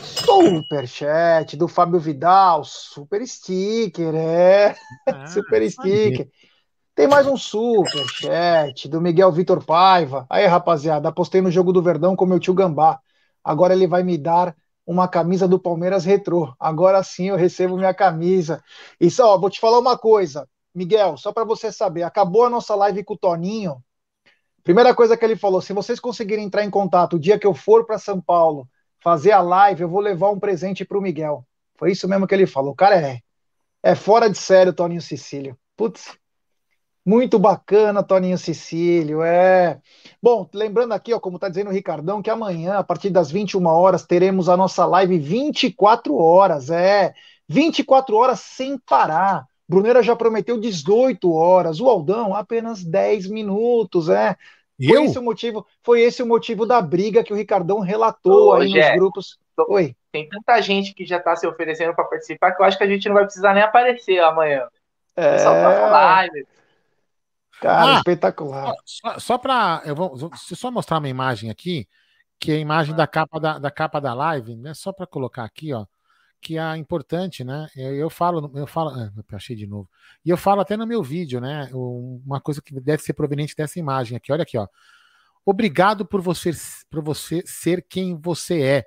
Superchat 0.01 1.57
do 1.57 1.67
Fábio 1.67 1.99
Vidal, 1.99 2.63
super 2.63 3.27
sticker, 3.27 4.15
é. 4.15 4.73
Ah, 5.05 5.25
super 5.27 5.69
sticker. 5.69 6.29
Tem 6.95 7.07
mais 7.07 7.27
um 7.27 7.35
superchat 7.35 8.87
do 8.87 9.01
Miguel 9.01 9.31
Vitor 9.33 9.65
Paiva. 9.65 10.25
Aí, 10.29 10.45
rapaziada, 10.45 11.09
apostei 11.09 11.41
no 11.41 11.51
jogo 11.51 11.73
do 11.73 11.81
Verdão 11.81 12.15
com 12.15 12.25
meu 12.25 12.39
tio 12.39 12.53
Gambá. 12.53 12.99
Agora 13.43 13.73
ele 13.73 13.87
vai 13.87 14.03
me 14.03 14.17
dar 14.17 14.55
uma 14.85 15.07
camisa 15.07 15.47
do 15.47 15.59
Palmeiras 15.59 16.05
retrô. 16.05 16.53
Agora 16.59 17.01
sim 17.03 17.29
eu 17.29 17.35
recebo 17.35 17.77
minha 17.77 17.93
camisa. 17.93 18.63
E 18.99 19.09
só, 19.09 19.37
vou 19.37 19.49
te 19.49 19.59
falar 19.59 19.79
uma 19.79 19.97
coisa, 19.97 20.47
Miguel, 20.73 21.17
só 21.17 21.31
para 21.31 21.43
você 21.43 21.71
saber, 21.71 22.03
acabou 22.03 22.45
a 22.45 22.49
nossa 22.49 22.75
live 22.75 23.03
com 23.03 23.13
o 23.13 23.17
Toninho. 23.17 23.83
Primeira 24.63 24.93
coisa 24.93 25.17
que 25.17 25.25
ele 25.25 25.35
falou, 25.35 25.61
se 25.61 25.73
vocês 25.73 25.99
conseguirem 25.99 26.45
entrar 26.45 26.63
em 26.63 26.69
contato 26.69 27.15
o 27.15 27.19
dia 27.19 27.39
que 27.39 27.47
eu 27.47 27.53
for 27.53 27.85
para 27.85 27.97
São 27.97 28.21
Paulo 28.21 28.67
fazer 28.99 29.31
a 29.31 29.41
live, 29.41 29.81
eu 29.81 29.89
vou 29.89 29.99
levar 29.99 30.29
um 30.29 30.39
presente 30.39 30.85
para 30.85 30.97
o 30.97 31.01
Miguel. 31.01 31.45
Foi 31.77 31.91
isso 31.91 32.07
mesmo 32.07 32.27
que 32.27 32.35
ele 32.35 32.45
falou. 32.45 32.73
O 32.73 32.75
cara 32.75 32.95
é 32.95 33.21
é 33.83 33.95
fora 33.95 34.29
de 34.29 34.37
sério, 34.37 34.73
Toninho 34.73 35.01
Cecílio. 35.01 35.57
Putz, 35.75 36.15
muito 37.05 37.39
bacana, 37.39 38.03
Toninho 38.03 38.37
Cecílio. 38.37 39.23
É. 39.23 39.79
Bom, 40.21 40.47
lembrando 40.53 40.93
aqui, 40.93 41.13
ó, 41.13 41.19
como 41.19 41.37
está 41.37 41.49
dizendo 41.49 41.69
o 41.69 41.73
Ricardão, 41.73 42.21
que 42.21 42.29
amanhã, 42.29 42.77
a 42.77 42.83
partir 42.83 43.09
das 43.09 43.31
21 43.31 43.65
horas, 43.65 44.05
teremos 44.05 44.49
a 44.49 44.55
nossa 44.55 44.85
live 44.85 45.17
24 45.17 46.15
horas. 46.15 46.69
É. 46.69 47.13
24 47.47 48.15
horas 48.15 48.39
sem 48.39 48.77
parar. 48.77 49.45
Bruneira 49.67 50.03
já 50.03 50.15
prometeu 50.15 50.59
18 50.59 51.31
horas, 51.33 51.79
o 51.79 51.89
Aldão 51.89 52.35
apenas 52.35 52.83
10 52.83 53.27
minutos, 53.27 54.09
é. 54.09 54.35
Foi 54.77 54.97
eu? 54.97 55.05
esse 55.05 55.17
o 55.17 55.21
motivo, 55.21 55.65
foi 55.83 56.01
esse 56.01 56.21
o 56.21 56.25
motivo 56.25 56.65
da 56.65 56.81
briga 56.81 57.23
que 57.23 57.31
o 57.31 57.35
Ricardão 57.35 57.79
relatou 57.79 58.49
Ô, 58.49 58.53
aí 58.53 58.69
nos 58.69 58.95
grupos. 58.95 59.39
Oi. 59.69 59.95
Tem 60.11 60.27
tanta 60.27 60.59
gente 60.61 60.93
que 60.93 61.05
já 61.05 61.17
está 61.17 61.35
se 61.35 61.47
oferecendo 61.47 61.93
para 61.93 62.03
participar 62.03 62.51
que 62.51 62.61
eu 62.61 62.65
acho 62.65 62.77
que 62.77 62.83
a 62.83 62.87
gente 62.87 63.07
não 63.07 63.15
vai 63.15 63.23
precisar 63.23 63.53
nem 63.53 63.63
aparecer 63.63 64.19
amanhã. 64.19 64.67
É... 65.15 65.37
Só 65.37 65.51
pra 65.51 65.87
live. 65.87 66.47
Cara, 67.61 67.93
ah, 67.93 67.97
espetacular. 67.97 68.73
Só, 68.83 69.19
só 69.19 69.37
para. 69.37 69.83
Eu 69.85 69.95
vou 69.95 70.17
só 70.35 70.71
mostrar 70.71 70.97
uma 70.97 71.07
imagem 71.07 71.51
aqui, 71.51 71.87
que 72.39 72.51
é 72.51 72.55
a 72.55 72.59
imagem 72.59 72.95
da 72.95 73.05
capa 73.05 73.39
da, 73.39 73.59
da 73.59 73.69
capa 73.69 74.01
da 74.01 74.15
live, 74.15 74.55
né? 74.55 74.73
Só 74.73 74.91
para 74.91 75.05
colocar 75.05 75.43
aqui, 75.43 75.71
ó. 75.71 75.85
Que 76.41 76.57
é 76.57 76.75
importante, 76.75 77.43
né? 77.43 77.69
Eu, 77.75 77.95
eu 77.95 78.09
falo, 78.09 78.51
eu 78.55 78.65
falo, 78.65 78.89
ah, 78.89 79.11
achei 79.33 79.55
de 79.55 79.67
novo. 79.67 79.87
E 80.25 80.31
eu 80.31 80.37
falo 80.37 80.61
até 80.61 80.75
no 80.75 80.87
meu 80.87 81.03
vídeo, 81.03 81.39
né? 81.39 81.69
Uma 81.71 82.41
coisa 82.41 82.63
que 82.63 82.73
deve 82.81 83.03
ser 83.03 83.13
proveniente 83.13 83.55
dessa 83.55 83.77
imagem 83.77 84.17
aqui. 84.17 84.31
Olha 84.31 84.41
aqui, 84.41 84.57
ó. 84.57 84.67
Obrigado 85.45 86.03
por 86.03 86.19
você, 86.19 86.49
por 86.89 87.03
você 87.03 87.43
ser 87.45 87.85
quem 87.87 88.19
você 88.19 88.59
é. 88.63 88.85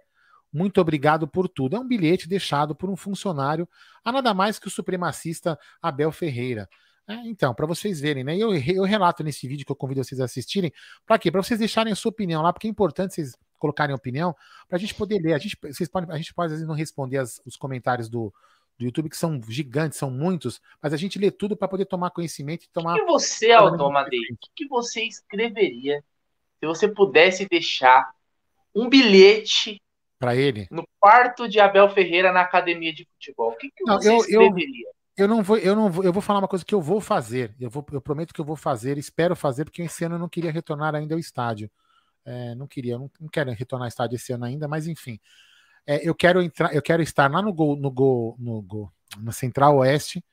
Muito 0.52 0.80
obrigado 0.80 1.28
por 1.28 1.48
tudo. 1.48 1.76
É 1.76 1.78
um 1.78 1.86
bilhete 1.86 2.28
deixado 2.28 2.74
por 2.74 2.90
um 2.90 2.96
funcionário, 2.96 3.68
a 4.04 4.10
nada 4.10 4.34
mais 4.34 4.58
que 4.58 4.66
o 4.66 4.70
supremacista 4.70 5.56
Abel 5.80 6.10
Ferreira. 6.10 6.68
É, 7.06 7.14
então, 7.26 7.54
para 7.54 7.66
vocês 7.66 8.00
verem, 8.00 8.24
né? 8.24 8.36
Eu, 8.36 8.54
eu 8.54 8.82
relato 8.84 9.22
nesse 9.22 9.46
vídeo 9.46 9.66
que 9.66 9.72
eu 9.72 9.76
convido 9.76 10.02
vocês 10.02 10.20
a 10.20 10.24
assistirem. 10.24 10.72
Para 11.06 11.18
quê? 11.18 11.30
Para 11.30 11.42
vocês 11.42 11.58
deixarem 11.58 11.92
a 11.92 11.96
sua 11.96 12.10
opinião 12.10 12.42
lá, 12.42 12.52
porque 12.52 12.66
é 12.66 12.70
importante 12.70 13.14
vocês 13.14 13.36
colocarem 13.58 13.94
opinião 13.94 14.34
para 14.68 14.76
a 14.76 14.80
gente 14.80 14.94
poder 14.94 15.20
ler. 15.20 15.34
A 15.34 15.38
gente, 15.38 15.56
vocês 15.62 15.88
podem, 15.88 16.10
a 16.10 16.16
gente 16.16 16.32
pode 16.32 16.46
às 16.46 16.52
vezes 16.52 16.66
não 16.66 16.74
responder 16.74 17.18
as, 17.18 17.40
os 17.44 17.56
comentários 17.56 18.08
do, 18.08 18.32
do 18.78 18.84
YouTube, 18.84 19.10
que 19.10 19.16
são 19.16 19.40
gigantes, 19.48 19.98
são 19.98 20.10
muitos, 20.10 20.60
mas 20.82 20.92
a 20.92 20.96
gente 20.96 21.18
lê 21.18 21.30
tudo 21.30 21.56
para 21.56 21.68
poder 21.68 21.84
tomar 21.84 22.10
conhecimento 22.10 22.64
e 22.64 22.68
tomar. 22.68 22.94
O 22.94 22.96
que 22.96 23.04
você, 23.04 23.52
Aldomadei, 23.52 24.20
o 24.20 24.36
que 24.54 24.66
você 24.66 25.04
escreveria 25.04 26.02
se 26.58 26.66
você 26.66 26.88
pudesse 26.88 27.46
deixar 27.46 28.12
um 28.74 28.88
bilhete 28.88 29.80
para 30.18 30.34
ele 30.34 30.66
no 30.70 30.86
quarto 30.98 31.48
de 31.48 31.60
Abel 31.60 31.88
Ferreira 31.90 32.32
na 32.32 32.40
academia 32.40 32.92
de 32.92 33.06
futebol? 33.12 33.50
O 33.50 33.56
que, 33.56 33.70
que 33.70 33.84
não, 33.84 34.00
você 34.00 34.10
eu, 34.10 34.16
escreveria? 34.16 34.86
Eu 34.88 34.94
eu 35.16 35.28
não 35.28 35.42
vou, 35.42 35.56
eu 35.58 35.76
não 35.76 35.90
vou, 35.90 36.04
eu 36.04 36.12
vou 36.12 36.22
falar 36.22 36.40
uma 36.40 36.48
coisa 36.48 36.64
que 36.64 36.74
eu 36.74 36.80
vou 36.80 37.00
fazer. 37.00 37.54
Eu, 37.60 37.70
vou, 37.70 37.84
eu 37.92 38.00
prometo 38.00 38.34
que 38.34 38.40
eu 38.40 38.44
vou 38.44 38.56
fazer, 38.56 38.98
espero 38.98 39.36
fazer, 39.36 39.64
porque 39.64 39.82
esse 39.82 40.04
ano 40.04 40.16
eu 40.16 40.18
não 40.18 40.28
queria 40.28 40.50
retornar 40.50 40.94
ainda 40.94 41.14
ao 41.14 41.18
estádio. 41.18 41.70
É, 42.24 42.54
não 42.54 42.66
queria, 42.66 42.98
não, 42.98 43.10
não 43.20 43.28
quero 43.28 43.52
retornar 43.52 43.86
ao 43.86 43.88
estádio 43.88 44.16
esse 44.16 44.32
ano 44.32 44.44
ainda, 44.44 44.66
mas 44.66 44.86
enfim. 44.86 45.20
É, 45.86 46.08
eu 46.08 46.14
quero 46.14 46.42
entrar, 46.42 46.74
eu 46.74 46.82
quero 46.82 47.02
estar 47.02 47.30
lá 47.30 47.42
no 47.42 47.52
gol, 47.52 47.76
no 47.76 47.90
gol, 47.90 48.36
no 48.38 48.62
gol, 48.62 48.90
na 49.18 49.32
Central 49.32 49.76
Oeste, 49.76 50.24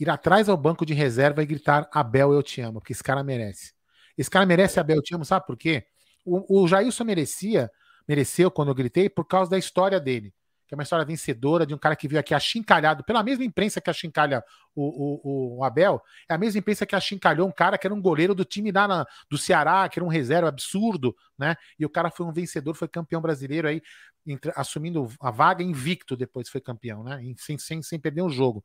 ir 0.00 0.10
atrás 0.10 0.48
ao 0.48 0.56
banco 0.56 0.86
de 0.86 0.94
reserva 0.94 1.42
e 1.42 1.46
gritar 1.46 1.88
Abel, 1.92 2.32
eu 2.32 2.42
te 2.42 2.60
amo, 2.60 2.80
porque 2.80 2.92
esse 2.92 3.02
cara 3.04 3.22
merece. 3.22 3.72
Esse 4.16 4.30
cara 4.30 4.46
merece 4.46 4.80
Abel, 4.80 4.96
eu 4.96 5.02
te 5.02 5.14
amo, 5.14 5.24
sabe 5.24 5.46
por 5.46 5.56
quê? 5.56 5.86
O, 6.24 6.62
o 6.62 6.68
Jailson 6.68 7.04
merecia, 7.04 7.70
mereceu 8.08 8.50
quando 8.50 8.68
eu 8.68 8.74
gritei 8.74 9.08
por 9.08 9.26
causa 9.26 9.50
da 9.50 9.58
história 9.58 10.00
dele 10.00 10.34
que 10.72 10.74
é 10.74 10.78
uma 10.78 10.84
história 10.84 11.04
vencedora 11.04 11.66
de 11.66 11.74
um 11.74 11.78
cara 11.78 11.94
que 11.94 12.08
veio 12.08 12.18
aqui 12.18 12.32
achincalhado 12.32 13.04
pela 13.04 13.22
mesma 13.22 13.44
imprensa 13.44 13.78
que 13.78 13.90
achincalha 13.90 14.42
o, 14.74 15.58
o, 15.58 15.58
o 15.58 15.64
Abel, 15.64 16.02
é 16.26 16.32
a 16.32 16.38
mesma 16.38 16.60
imprensa 16.60 16.86
que 16.86 16.96
achincalhou 16.96 17.46
um 17.46 17.52
cara 17.52 17.76
que 17.76 17.86
era 17.86 17.92
um 17.92 18.00
goleiro 18.00 18.34
do 18.34 18.42
time 18.42 18.72
da, 18.72 18.88
na, 18.88 19.06
do 19.28 19.36
Ceará, 19.36 19.86
que 19.86 19.98
era 19.98 20.04
um 20.04 20.08
reserva 20.08 20.48
absurdo, 20.48 21.14
né? 21.38 21.56
E 21.78 21.84
o 21.84 21.90
cara 21.90 22.10
foi 22.10 22.24
um 22.24 22.32
vencedor, 22.32 22.74
foi 22.74 22.88
campeão 22.88 23.20
brasileiro 23.20 23.68
aí, 23.68 23.82
entre, 24.26 24.50
assumindo 24.56 25.08
a 25.20 25.30
vaga 25.30 25.62
invicto 25.62 26.16
depois 26.16 26.48
foi 26.48 26.62
campeão, 26.62 27.04
né? 27.04 27.20
Sem, 27.36 27.58
sem, 27.58 27.82
sem 27.82 28.00
perder 28.00 28.22
um 28.22 28.30
jogo. 28.30 28.64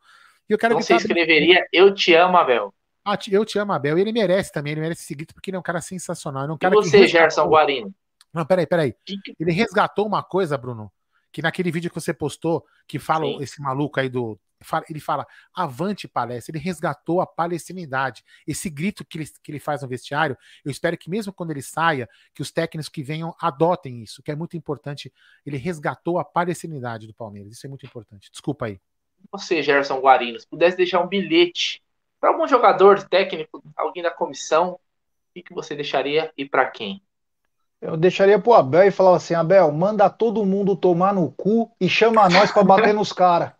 E 0.50 0.54
eu 0.54 0.58
quero 0.58 0.76
então 0.76 0.82
você 0.82 0.96
escreveria 0.96 1.68
Eu 1.74 1.94
Te 1.94 2.14
Amo, 2.14 2.38
Abel. 2.38 2.74
Ah, 3.04 3.18
eu 3.30 3.46
te 3.46 3.58
amo, 3.58 3.72
Abel. 3.72 3.98
E 3.98 4.02
ele 4.02 4.12
merece 4.12 4.52
também, 4.52 4.72
ele 4.74 4.82
merece 4.82 5.02
esse 5.02 5.16
grito, 5.16 5.34
porque 5.34 5.50
ele 5.50 5.56
é 5.56 5.60
um 5.60 5.64
cara 5.64 5.80
sensacional. 5.80 6.46
É 6.46 6.52
um 6.52 6.58
cara 6.58 6.74
e 6.74 6.78
você, 6.78 7.08
Gerson 7.08 7.48
Guarino? 7.48 7.94
Não, 8.34 8.46
peraí, 8.46 8.68
peraí. 8.68 8.94
Ele 9.40 9.52
resgatou 9.52 10.06
uma 10.06 10.22
coisa, 10.22 10.58
Bruno, 10.58 10.92
que 11.38 11.42
naquele 11.44 11.70
vídeo 11.70 11.92
que 11.92 12.02
você 12.02 12.12
postou, 12.12 12.66
que 12.88 12.98
fala 12.98 13.24
Sim. 13.24 13.44
esse 13.44 13.62
maluco 13.62 14.00
aí 14.00 14.10
do. 14.10 14.40
Ele 14.90 15.00
fala, 15.00 15.24
avante 15.54 16.08
palestra, 16.08 16.52
ele 16.52 16.64
resgatou 16.64 17.22
a 17.22 17.28
palestinidade. 17.28 18.24
Esse 18.48 18.72
grito 18.72 19.06
que 19.06 19.20
ele, 19.20 19.28
que 19.44 19.52
ele 19.52 19.60
faz 19.60 19.84
no 19.84 19.88
vestiário, 19.88 20.36
eu 20.66 20.72
espero 20.72 20.98
que 20.98 21.12
mesmo 21.12 21.32
quando 21.32 21.52
ele 21.52 21.62
saia, 21.62 22.10
que 22.34 22.42
os 22.42 22.50
técnicos 22.50 22.90
que 22.90 23.04
venham 23.04 23.36
adotem 23.40 24.02
isso, 24.02 24.24
que 24.24 24.32
é 24.32 24.36
muito 24.36 24.58
importante. 24.58 25.14
Ele 25.46 25.58
resgatou 25.58 26.18
a 26.18 26.26
palestinidade 26.26 27.06
do 27.06 27.14
Palmeiras, 27.14 27.54
isso 27.54 27.68
é 27.68 27.70
muito 27.70 27.86
importante. 27.86 28.32
Desculpa 28.32 28.66
aí. 28.66 28.82
Você, 29.32 29.62
Gerson 29.62 30.00
Guarino, 30.00 30.40
se 30.40 30.48
pudesse 30.48 30.76
deixar 30.76 31.02
um 31.02 31.08
bilhete 31.08 31.84
para 32.20 32.32
algum 32.32 32.48
jogador 32.48 33.08
técnico, 33.08 33.62
alguém 33.76 34.02
da 34.02 34.10
comissão, 34.10 34.72
o 34.72 34.80
que, 35.36 35.44
que 35.44 35.54
você 35.54 35.76
deixaria 35.76 36.34
e 36.36 36.50
para 36.50 36.66
quem? 36.66 37.00
Eu 37.82 37.96
deixaria 37.96 38.40
pro 38.40 38.54
Abel 38.54 38.88
e 38.88 38.92
falava 38.92 39.18
assim: 39.18 39.34
Abel, 39.34 39.72
manda 39.72 40.10
todo 40.10 40.46
mundo 40.46 40.76
tomar 40.76 41.14
no 41.14 41.32
cu 41.32 41.72
e 41.80 41.88
chama 41.88 42.28
nós 42.30 42.52
para 42.52 42.64
bater 42.64 42.94
nos 42.94 43.14
caras. 43.14 43.52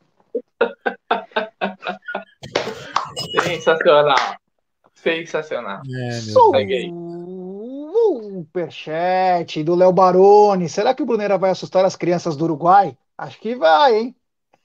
Sensacional. 3.44 4.36
Sensacional. 4.94 5.82
É, 5.96 6.12
Superchat 8.28 9.64
do 9.64 9.76
Léo 9.76 9.92
Baroni. 9.92 10.68
Será 10.68 10.94
que 10.94 11.04
o 11.04 11.06
Bruneira 11.06 11.38
vai 11.38 11.52
assustar 11.52 11.86
as 11.86 11.96
crianças 11.96 12.36
do 12.36 12.46
Uruguai? 12.46 12.98
Acho 13.18 13.40
que 13.40 13.56
vai, 13.56 13.98
hein? 13.98 14.16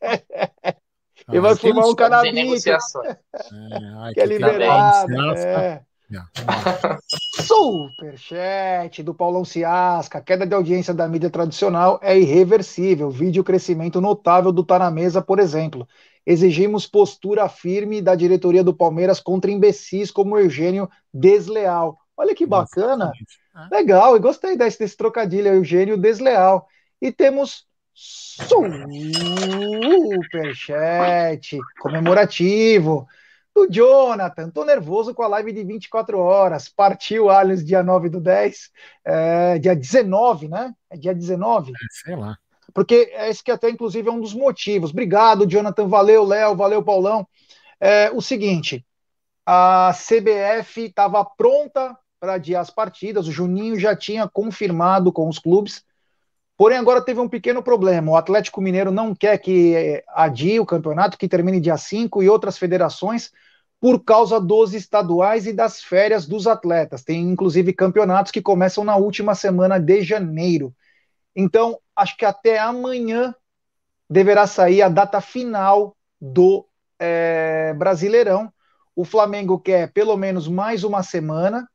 Ele 0.00 0.02
vai 1.40 1.54
fumar 1.54 1.86
um 1.86 1.94
cannabis. 1.94 2.66
É, 2.66 2.78
que 4.14 4.20
é 4.20 4.26
liberado. 4.26 5.36
É. 5.36 5.82
Superchat 7.40 9.02
do 9.02 9.14
Paulão 9.14 9.44
Ciasca. 9.44 10.18
A 10.18 10.20
queda 10.20 10.46
de 10.46 10.54
audiência 10.54 10.92
da 10.92 11.08
mídia 11.08 11.30
tradicional 11.30 11.98
é 12.02 12.18
irreversível. 12.18 13.10
Vídeo 13.10 13.42
o 13.42 13.44
crescimento 13.44 14.00
notável 14.00 14.52
do 14.52 14.64
Tá 14.64 14.78
na 14.78 14.90
Mesa, 14.90 15.22
por 15.22 15.38
exemplo. 15.38 15.86
Exigimos 16.24 16.86
postura 16.86 17.48
firme 17.48 18.00
da 18.00 18.14
diretoria 18.14 18.62
do 18.62 18.72
Palmeiras 18.74 19.18
contra 19.18 19.50
imbecis 19.50 20.10
como 20.10 20.38
Eugênio 20.38 20.88
Desleal. 21.12 21.98
Olha 22.16 22.34
que 22.34 22.46
bacana. 22.46 23.12
Legal, 23.70 24.16
e 24.16 24.20
gostei 24.20 24.56
desse, 24.56 24.78
desse 24.78 24.96
trocadilho, 24.96 25.48
Eugênio 25.48 25.96
Desleal. 25.96 26.66
E 27.00 27.10
temos 27.10 27.66
superchat 30.34 31.58
comemorativo 31.80 33.06
do 33.54 33.70
Jonathan. 33.70 34.50
Tô 34.50 34.64
nervoso 34.64 35.14
com 35.14 35.22
a 35.22 35.28
live 35.28 35.52
de 35.52 35.64
24 35.64 36.18
horas. 36.18 36.68
Partiu 36.68 37.30
Allianz 37.30 37.64
dia 37.64 37.82
9 37.82 38.08
do 38.08 38.20
10, 38.20 38.70
é, 39.04 39.58
dia 39.58 39.76
19, 39.76 40.48
né? 40.48 40.72
É 40.90 40.96
dia 40.96 41.14
19? 41.14 41.72
É, 41.72 41.74
sei 42.04 42.16
lá. 42.16 42.36
Porque 42.74 43.10
é 43.12 43.28
esse 43.28 43.42
que 43.42 43.50
até, 43.50 43.68
inclusive, 43.68 44.08
é 44.08 44.12
um 44.12 44.20
dos 44.20 44.34
motivos. 44.34 44.90
Obrigado, 44.90 45.46
Jonathan. 45.46 45.86
Valeu, 45.86 46.24
Léo. 46.24 46.56
Valeu, 46.56 46.82
Paulão. 46.82 47.26
É 47.78 48.10
o 48.10 48.20
seguinte: 48.20 48.84
a 49.44 49.92
CBF 49.92 50.86
estava 50.86 51.24
pronta 51.24 51.96
para 52.22 52.34
adiar 52.34 52.62
as 52.62 52.70
partidas, 52.70 53.26
o 53.26 53.32
Juninho 53.32 53.76
já 53.76 53.96
tinha 53.96 54.28
confirmado 54.28 55.12
com 55.12 55.28
os 55.28 55.40
clubes, 55.40 55.82
porém 56.62 56.78
agora 56.78 57.02
teve 57.02 57.18
um 57.18 57.28
pequeno 57.28 57.60
problema. 57.60 58.12
O 58.12 58.16
Atlético 58.16 58.60
Mineiro 58.60 58.92
não 58.92 59.16
quer 59.16 59.36
que 59.36 59.74
eh, 59.74 60.04
adie 60.06 60.60
o 60.60 60.64
campeonato, 60.64 61.18
que 61.18 61.26
termine 61.26 61.58
dia 61.58 61.76
5 61.76 62.22
e 62.22 62.28
outras 62.28 62.56
federações, 62.56 63.32
por 63.80 64.04
causa 64.04 64.40
dos 64.40 64.72
estaduais 64.72 65.44
e 65.44 65.52
das 65.52 65.82
férias 65.82 66.24
dos 66.24 66.46
atletas. 66.46 67.02
Tem 67.02 67.20
inclusive 67.20 67.72
campeonatos 67.72 68.30
que 68.30 68.40
começam 68.40 68.84
na 68.84 68.94
última 68.94 69.34
semana 69.34 69.80
de 69.80 70.02
janeiro. 70.02 70.72
Então, 71.34 71.80
acho 71.96 72.16
que 72.16 72.24
até 72.24 72.60
amanhã 72.60 73.34
deverá 74.08 74.46
sair 74.46 74.82
a 74.82 74.88
data 74.88 75.20
final 75.20 75.96
do 76.20 76.64
é, 76.96 77.74
Brasileirão. 77.74 78.52
O 78.94 79.04
Flamengo 79.04 79.58
quer 79.58 79.92
pelo 79.92 80.16
menos 80.16 80.46
mais 80.46 80.84
uma 80.84 81.02
semana, 81.02 81.68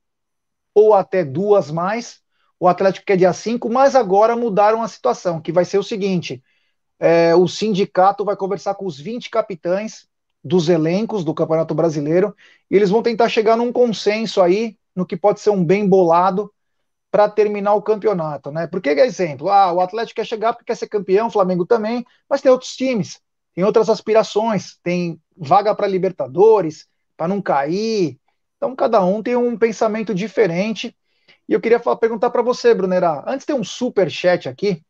ou 0.74 0.94
até 0.94 1.26
duas 1.26 1.70
mais. 1.70 2.22
O 2.60 2.68
Atlético 2.68 3.06
quer 3.06 3.18
dia 3.18 3.34
5, 3.34 3.70
mas 3.70 3.96
agora 3.96 4.36
mudaram 4.36 4.82
a 4.82 4.88
situação, 4.88 5.40
que 5.42 5.52
vai 5.52 5.66
ser 5.66 5.78
o 5.78 5.84
seguinte: 5.84 6.44
é, 7.00 7.36
o 7.36 7.48
sindicato 7.48 8.26
vai 8.26 8.36
conversar 8.36 8.76
com 8.76 8.86
os 8.86 9.00
20 9.00 9.30
capitães 9.30 10.08
dos 10.44 10.70
elencos 10.70 11.24
do 11.24 11.34
Campeonato 11.34 11.76
Brasileiro 11.76 12.36
e 12.70 12.76
eles 12.76 12.90
vão 12.90 13.04
tentar 13.04 13.30
chegar 13.30 13.58
num 13.58 13.72
consenso 13.72 14.42
aí 14.42 14.78
no 14.96 15.06
que 15.06 15.18
pode 15.18 15.40
ser 15.40 15.50
um 15.50 15.64
bem 15.64 15.88
bolado 15.88 16.52
para 17.12 17.30
terminar 17.30 17.74
o 17.74 17.82
campeonato, 17.82 18.52
né? 18.52 18.68
Porque, 18.68 18.90
exemplo, 18.90 19.50
ah, 19.50 19.72
o 19.72 19.80
Atlético 19.80 20.16
quer 20.18 20.26
chegar 20.26 20.54
porque 20.54 20.66
quer 20.66 20.76
ser 20.76 20.88
campeão, 20.88 21.28
o 21.28 21.32
Flamengo 21.32 21.66
também, 21.66 22.06
mas 22.30 22.42
tem 22.42 22.52
outros 22.52 22.76
times, 22.76 23.20
tem 23.56 23.64
outras 23.64 23.90
aspirações, 23.90 24.78
tem 24.84 25.20
vaga 25.36 25.74
para 25.74 25.88
Libertadores, 25.88 26.88
para 27.16 27.28
não 27.28 27.42
cair. 27.42 28.20
Então, 28.58 28.76
cada 28.76 29.04
um 29.04 29.24
tem 29.24 29.36
um 29.36 29.58
pensamento 29.58 30.14
diferente. 30.14 30.96
E 31.48 31.54
eu 31.54 31.62
queria 31.62 31.80
falar, 31.80 31.98
perguntar 31.98 32.30
para 32.30 32.42
você, 32.42 32.74
Brunerá. 32.74 33.24
Antes 33.26 33.46
tem 33.46 33.56
um 33.56 33.64
super 33.64 34.10
chat 34.12 34.50
aqui 34.50 34.84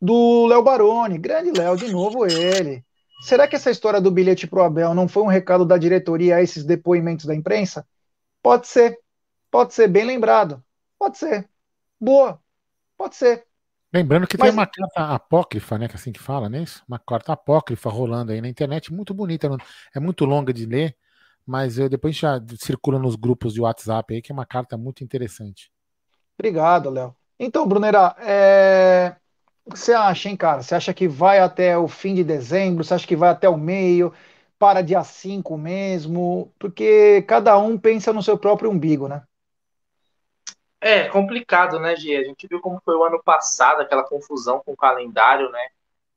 do 0.00 0.46
Léo 0.46 0.62
Baroni, 0.62 1.18
grande 1.18 1.50
Léo, 1.50 1.76
de 1.76 1.90
novo 1.90 2.26
ele. 2.26 2.84
Será 3.22 3.48
que 3.48 3.56
essa 3.56 3.70
história 3.70 4.00
do 4.00 4.10
bilhete 4.10 4.46
pro 4.46 4.62
Abel 4.62 4.94
não 4.94 5.08
foi 5.08 5.22
um 5.22 5.28
recado 5.28 5.64
da 5.64 5.78
diretoria 5.78 6.36
a 6.36 6.42
esses 6.42 6.64
depoimentos 6.64 7.26
da 7.26 7.34
imprensa? 7.34 7.86
Pode 8.42 8.66
ser. 8.66 8.98
Pode 9.50 9.72
ser, 9.72 9.88
bem 9.88 10.04
lembrado. 10.04 10.62
Pode 10.98 11.16
ser. 11.16 11.48
Boa. 12.00 12.40
Pode 12.96 13.16
ser. 13.16 13.46
Lembrando 13.92 14.26
que 14.26 14.36
Mas... 14.36 14.50
tem 14.50 14.58
uma 14.58 14.66
carta 14.66 15.14
apócrifa, 15.14 15.78
né? 15.78 15.86
Que 15.86 15.94
é 15.94 15.96
assim 15.96 16.12
que 16.12 16.20
fala, 16.20 16.48
né? 16.48 16.64
Uma 16.86 16.98
carta 16.98 17.32
apócrifa 17.32 17.88
rolando 17.88 18.32
aí 18.32 18.40
na 18.40 18.48
internet, 18.48 18.92
muito 18.92 19.14
bonita. 19.14 19.48
É 19.94 20.00
muito 20.00 20.24
longa 20.24 20.52
de 20.52 20.66
ler, 20.66 20.96
mas 21.46 21.78
eu 21.78 21.88
depois 21.88 22.16
já 22.16 22.40
circula 22.58 22.98
nos 22.98 23.14
grupos 23.14 23.54
de 23.54 23.60
WhatsApp 23.60 24.12
aí, 24.12 24.20
que 24.20 24.32
é 24.32 24.34
uma 24.34 24.44
carta 24.44 24.76
muito 24.76 25.04
interessante. 25.04 25.72
Obrigado, 26.38 26.90
Léo. 26.90 27.14
Então, 27.38 27.66
Brunera, 27.66 28.14
é... 28.18 29.16
o 29.64 29.72
que 29.72 29.78
você 29.78 29.92
acha, 29.92 30.28
hein, 30.28 30.36
cara? 30.36 30.62
Você 30.62 30.74
acha 30.74 30.94
que 30.94 31.08
vai 31.08 31.38
até 31.38 31.76
o 31.76 31.88
fim 31.88 32.14
de 32.14 32.24
dezembro? 32.24 32.84
Você 32.84 32.94
acha 32.94 33.06
que 33.06 33.16
vai 33.16 33.30
até 33.30 33.48
o 33.48 33.56
meio? 33.56 34.12
Para 34.58 34.82
dia 34.82 35.02
5 35.02 35.56
mesmo? 35.58 36.52
Porque 36.58 37.22
cada 37.22 37.58
um 37.58 37.78
pensa 37.78 38.12
no 38.12 38.22
seu 38.22 38.38
próprio 38.38 38.70
umbigo, 38.70 39.08
né? 39.08 39.22
É 40.80 41.08
complicado, 41.08 41.80
né, 41.80 41.96
Gê? 41.96 42.16
A 42.16 42.24
gente 42.24 42.46
viu 42.46 42.60
como 42.60 42.80
foi 42.84 42.94
o 42.94 43.04
ano 43.04 43.20
passado, 43.22 43.80
aquela 43.80 44.04
confusão 44.04 44.60
com 44.64 44.72
o 44.72 44.76
calendário, 44.76 45.50
né? 45.50 45.68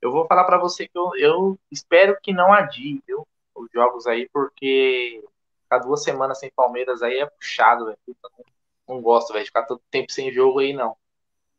Eu 0.02 0.12
vou 0.12 0.28
falar 0.28 0.44
para 0.44 0.58
você 0.58 0.88
que 0.88 0.98
eu, 0.98 1.12
eu 1.16 1.60
espero 1.72 2.18
que 2.22 2.34
não 2.34 2.54
adie, 2.54 3.02
viu? 3.08 3.26
os 3.58 3.70
jogos 3.74 4.08
aí, 4.08 4.30
porque 4.32 5.24
ficar 5.64 5.80
duas 5.80 6.04
semanas 6.04 6.40
sem 6.40 6.52
Palmeiras 6.52 7.02
aí 7.02 7.20
é 7.20 7.26
puxado, 7.26 7.86
velho. 7.86 7.98
Não, 8.08 8.46
não 8.88 9.02
gosto, 9.02 9.34
velho, 9.34 9.44
de 9.44 9.50
ficar 9.50 9.64
todo 9.64 9.82
tempo 9.92 10.12
sem 10.12 10.32
jogo 10.32 10.60
aí, 10.60 10.74
não. 10.74 10.96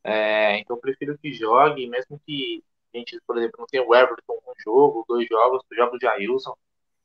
É, 0.05 0.59
então 0.59 0.77
eu 0.77 0.81
prefiro 0.81 1.19
que 1.19 1.33
jogue, 1.33 1.87
mesmo 1.89 2.21
que 2.27 2.65
a 2.95 2.99
gente, 2.99 3.21
por 3.27 3.37
exemplo, 3.37 3.57
não 3.59 3.67
tenha 3.67 3.87
o 3.87 3.95
Everton 3.95 4.35
um 4.35 4.55
jogo, 4.59 5.05
dois 5.09 5.27
jogos, 5.29 5.63
os 5.71 5.77
jogos 5.77 5.99
de 5.99 6.07
Ailson. 6.07 6.57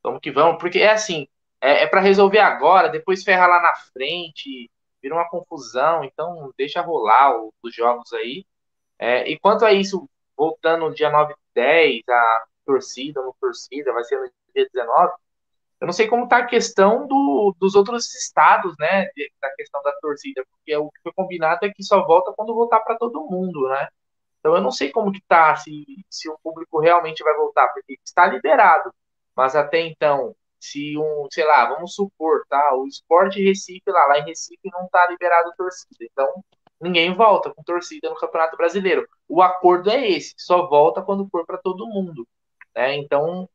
Vamos 0.02 0.20
que 0.22 0.32
vamos, 0.32 0.60
porque 0.60 0.80
é 0.80 0.92
assim, 0.92 1.28
é, 1.62 1.84
é 1.84 1.88
para 1.88 2.02
resolver 2.02 2.40
agora, 2.40 2.90
depois 2.90 3.24
ferrar 3.24 3.50
lá 3.50 3.62
na 3.62 3.76
frente, 3.94 4.70
vira 5.02 5.16
uma 5.16 5.30
confusão, 5.30 6.04
então 6.04 6.54
deixa 6.58 6.82
rolar 6.82 7.38
o, 7.38 7.54
os 7.64 7.76
jogos 7.76 8.12
aí. 8.14 8.46
É, 9.00 9.30
e 9.30 9.38
quanto 9.40 9.66
a 9.66 9.74
isso, 9.74 10.10
voltando 10.38 10.94
dia 10.94 11.10
9 11.10 11.34
e 11.34 11.38
10, 11.56 12.04
a 12.10 12.46
torcida, 12.66 13.22
no 13.22 13.36
torcida, 13.40 13.94
vai 13.94 14.04
ser 14.04 14.20
no 14.20 14.32
dia 14.56 14.68
19. 14.72 15.14
Eu 15.84 15.88
não 15.88 15.94
sei 15.94 16.08
como 16.08 16.24
está 16.24 16.38
a 16.38 16.46
questão 16.46 17.06
do, 17.06 17.54
dos 17.60 17.76
outros 17.76 18.16
estados, 18.16 18.74
né? 18.80 19.06
Da 19.42 19.54
questão 19.54 19.84
da 19.84 19.92
torcida, 20.00 20.42
porque 20.50 20.74
o 20.78 20.90
que 20.90 21.02
foi 21.04 21.12
combinado 21.12 21.66
é 21.66 21.74
que 21.74 21.84
só 21.84 22.06
volta 22.06 22.32
quando 22.38 22.56
voltar 22.56 22.80
para 22.80 22.96
todo 22.98 23.26
mundo, 23.30 23.68
né? 23.68 23.90
Então 24.40 24.56
eu 24.56 24.62
não 24.62 24.72
sei 24.72 24.92
como 24.94 25.12
que 25.12 25.22
tá, 25.28 25.54
se, 25.58 25.86
se 26.10 26.30
o 26.30 26.40
público 26.42 26.80
realmente 26.80 27.22
vai 27.22 27.36
voltar, 27.36 27.68
porque 27.74 27.98
está 28.02 28.26
liberado. 28.28 28.94
Mas 29.36 29.58
até 29.58 29.82
então, 29.82 30.34
se 30.58 30.98
um, 30.98 31.28
sei 31.30 31.44
lá, 31.46 31.66
vamos 31.66 31.94
supor, 31.96 32.46
tá? 32.50 32.74
O 32.76 32.88
esporte 32.88 33.44
Recife 33.44 33.92
lá, 33.92 34.06
lá 34.06 34.20
em 34.20 34.26
Recife 34.26 34.70
não 34.72 34.86
está 34.86 35.06
liberado 35.10 35.52
torcida. 35.58 36.06
Então, 36.10 36.46
ninguém 36.80 37.14
volta 37.14 37.54
com 37.54 37.62
torcida 37.62 38.10
no 38.10 38.16
Campeonato 38.16 38.56
Brasileiro. 38.56 39.06
O 39.28 39.42
acordo 39.42 39.90
é 39.90 40.10
esse, 40.10 40.34
só 40.38 40.66
volta 40.66 41.02
quando 41.02 41.28
for 41.30 41.46
para 41.46 41.58
todo 41.58 41.88
mundo. 41.88 42.26
Né? 42.74 42.96
Então, 42.96 43.50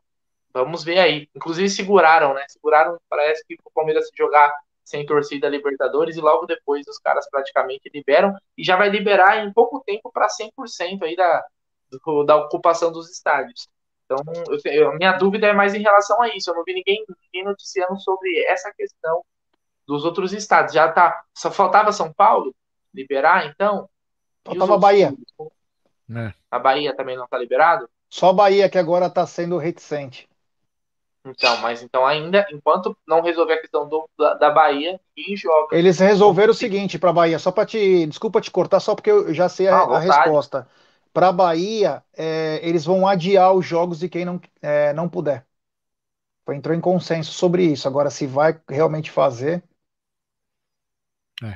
Vamos 0.53 0.85
ver 0.85 0.99
aí. 0.99 1.29
Inclusive 1.35 1.69
seguraram, 1.69 2.35
né? 2.35 2.45
Seguraram, 2.49 2.99
parece 3.09 3.45
que 3.47 3.57
o 3.65 3.71
Palmeiras 3.71 4.09
jogar 4.17 4.55
sem 4.85 5.05
torcida 5.05 5.49
Libertadores 5.49 6.17
e 6.17 6.21
logo 6.21 6.47
depois 6.47 6.87
os 6.89 6.99
caras 6.99 7.29
praticamente 7.31 7.91
liberam 7.93 8.35
e 8.57 8.65
já 8.65 8.77
vai 8.77 8.89
liberar 8.89 9.45
em 9.45 9.53
pouco 9.53 9.81
tempo 9.81 10.11
para 10.11 10.27
100% 10.29 11.03
aí 11.03 11.15
da, 11.15 11.45
do, 11.91 12.25
da 12.25 12.37
ocupação 12.37 12.91
dos 12.91 13.11
estádios. 13.11 13.69
Então, 14.05 14.19
eu, 14.65 14.95
minha 14.97 15.13
dúvida 15.13 15.47
é 15.47 15.53
mais 15.53 15.75
em 15.75 15.83
relação 15.83 16.23
a 16.23 16.35
isso. 16.35 16.51
Eu 16.51 16.55
não 16.55 16.65
vi 16.65 16.73
ninguém, 16.73 17.05
ninguém 17.27 17.45
noticiando 17.45 18.01
sobre 18.01 18.43
essa 18.47 18.73
questão 18.73 19.23
dos 19.87 20.05
outros 20.05 20.33
estados. 20.33 20.73
Já 20.73 20.91
tá. 20.91 21.23
Só 21.35 21.51
faltava 21.51 21.93
São 21.93 22.13
Paulo 22.13 22.55
liberar, 22.95 23.47
então? 23.47 23.89
Faltava 24.45 24.75
a 24.75 24.79
Bahia. 24.79 25.15
É. 26.11 26.33
A 26.51 26.59
Bahia 26.59 26.95
também 26.97 27.17
não 27.17 27.25
está 27.25 27.37
liberado? 27.37 27.89
Só 28.09 28.31
a 28.31 28.33
Bahia 28.33 28.71
que 28.71 28.79
agora 28.79 29.07
está 29.07 29.27
sendo 29.27 29.59
reticente. 29.59 30.28
Então, 31.29 31.59
mas 31.59 31.83
então 31.83 32.07
ainda, 32.07 32.47
enquanto 32.51 32.97
não 33.07 33.21
resolver 33.21 33.55
a 33.55 33.61
questão 33.61 33.89
do, 33.89 34.09
da, 34.19 34.35
da 34.35 34.51
Bahia, 34.51 34.99
quem 35.15 35.37
joga? 35.37 35.77
Eles 35.77 35.99
resolveram 35.99 36.53
o 36.53 36.55
seguinte 36.55 36.99
para 36.99 37.13
Bahia, 37.13 37.39
só 37.39 37.53
para 37.53 37.67
te, 37.67 38.07
desculpa 38.07 38.41
te 38.41 38.51
cortar, 38.51 38.81
só 38.81 38.95
porque 38.95 39.11
eu 39.11 39.35
já 39.35 39.49
sei 39.49 39.69
a, 39.69 39.77
ah, 39.77 39.97
a 39.97 39.99
resposta. 39.99 40.67
Para 41.13 41.33
Bahia, 41.33 42.03
é, 42.17 42.61
eles 42.63 42.85
vão 42.85 43.07
adiar 43.07 43.53
os 43.53 43.67
jogos 43.67 43.99
de 43.99 44.09
quem 44.09 44.25
não, 44.25 44.41
é, 44.63 44.93
não 44.93 45.09
puder. 45.09 45.47
Entrou 46.51 46.75
em 46.75 46.81
consenso 46.81 47.33
sobre 47.33 47.65
isso. 47.65 47.87
Agora, 47.87 48.09
se 48.09 48.27
vai 48.27 48.59
realmente 48.69 49.11
fazer. 49.11 49.63
É. 51.43 51.55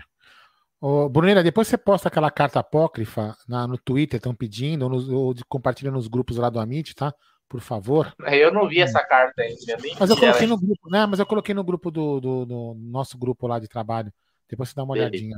Ô, 0.79 1.09
Brunera, 1.09 1.43
depois 1.43 1.67
você 1.67 1.79
posta 1.79 2.09
aquela 2.09 2.31
carta 2.31 2.61
apócrifa 2.61 3.35
na, 3.49 3.67
no 3.67 3.79
Twitter, 3.79 4.19
estão 4.19 4.35
pedindo, 4.35 4.83
ou, 4.83 4.91
no, 4.91 5.17
ou 5.17 5.35
compartilha 5.49 5.91
nos 5.91 6.09
grupos 6.09 6.37
lá 6.37 6.51
do 6.51 6.61
Amit, 6.61 6.95
tá? 6.95 7.15
Por 7.53 7.61
favor. 7.61 8.11
É, 8.25 8.43
eu 8.43 8.51
não 8.51 8.67
vi 8.67 8.81
essa 8.81 9.05
carta 9.05 9.43
ainda. 9.43 9.77
Mas 10.01 10.09
eu 10.09 10.17
coloquei 10.17 10.47
no 10.47 10.57
grupo, 10.57 10.89
né? 10.89 11.05
Mas 11.05 11.19
eu 11.19 11.27
coloquei 11.27 11.55
no 11.55 11.63
grupo 11.63 11.91
do, 11.91 12.19
do, 12.19 12.47
do 12.47 12.75
nosso 12.79 13.19
grupo 13.19 13.47
lá 13.47 13.59
de 13.59 13.69
trabalho. 13.69 14.11
Depois 14.49 14.71
você 14.71 14.75
dá 14.75 14.83
uma 14.83 14.95
olhadinha. 14.95 15.37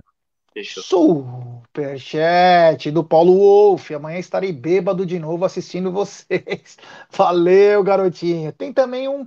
Superchat 0.62 2.12
do 2.92 3.02
Paulo 3.02 3.36
Wolff. 3.36 3.92
Amanhã 3.92 4.20
estarei 4.20 4.52
bêbado 4.52 5.04
de 5.04 5.18
novo 5.18 5.44
assistindo 5.44 5.90
vocês. 5.90 6.78
Valeu, 7.10 7.82
garotinho. 7.82 8.52
Tem 8.52 8.72
também 8.72 9.08
um 9.08 9.26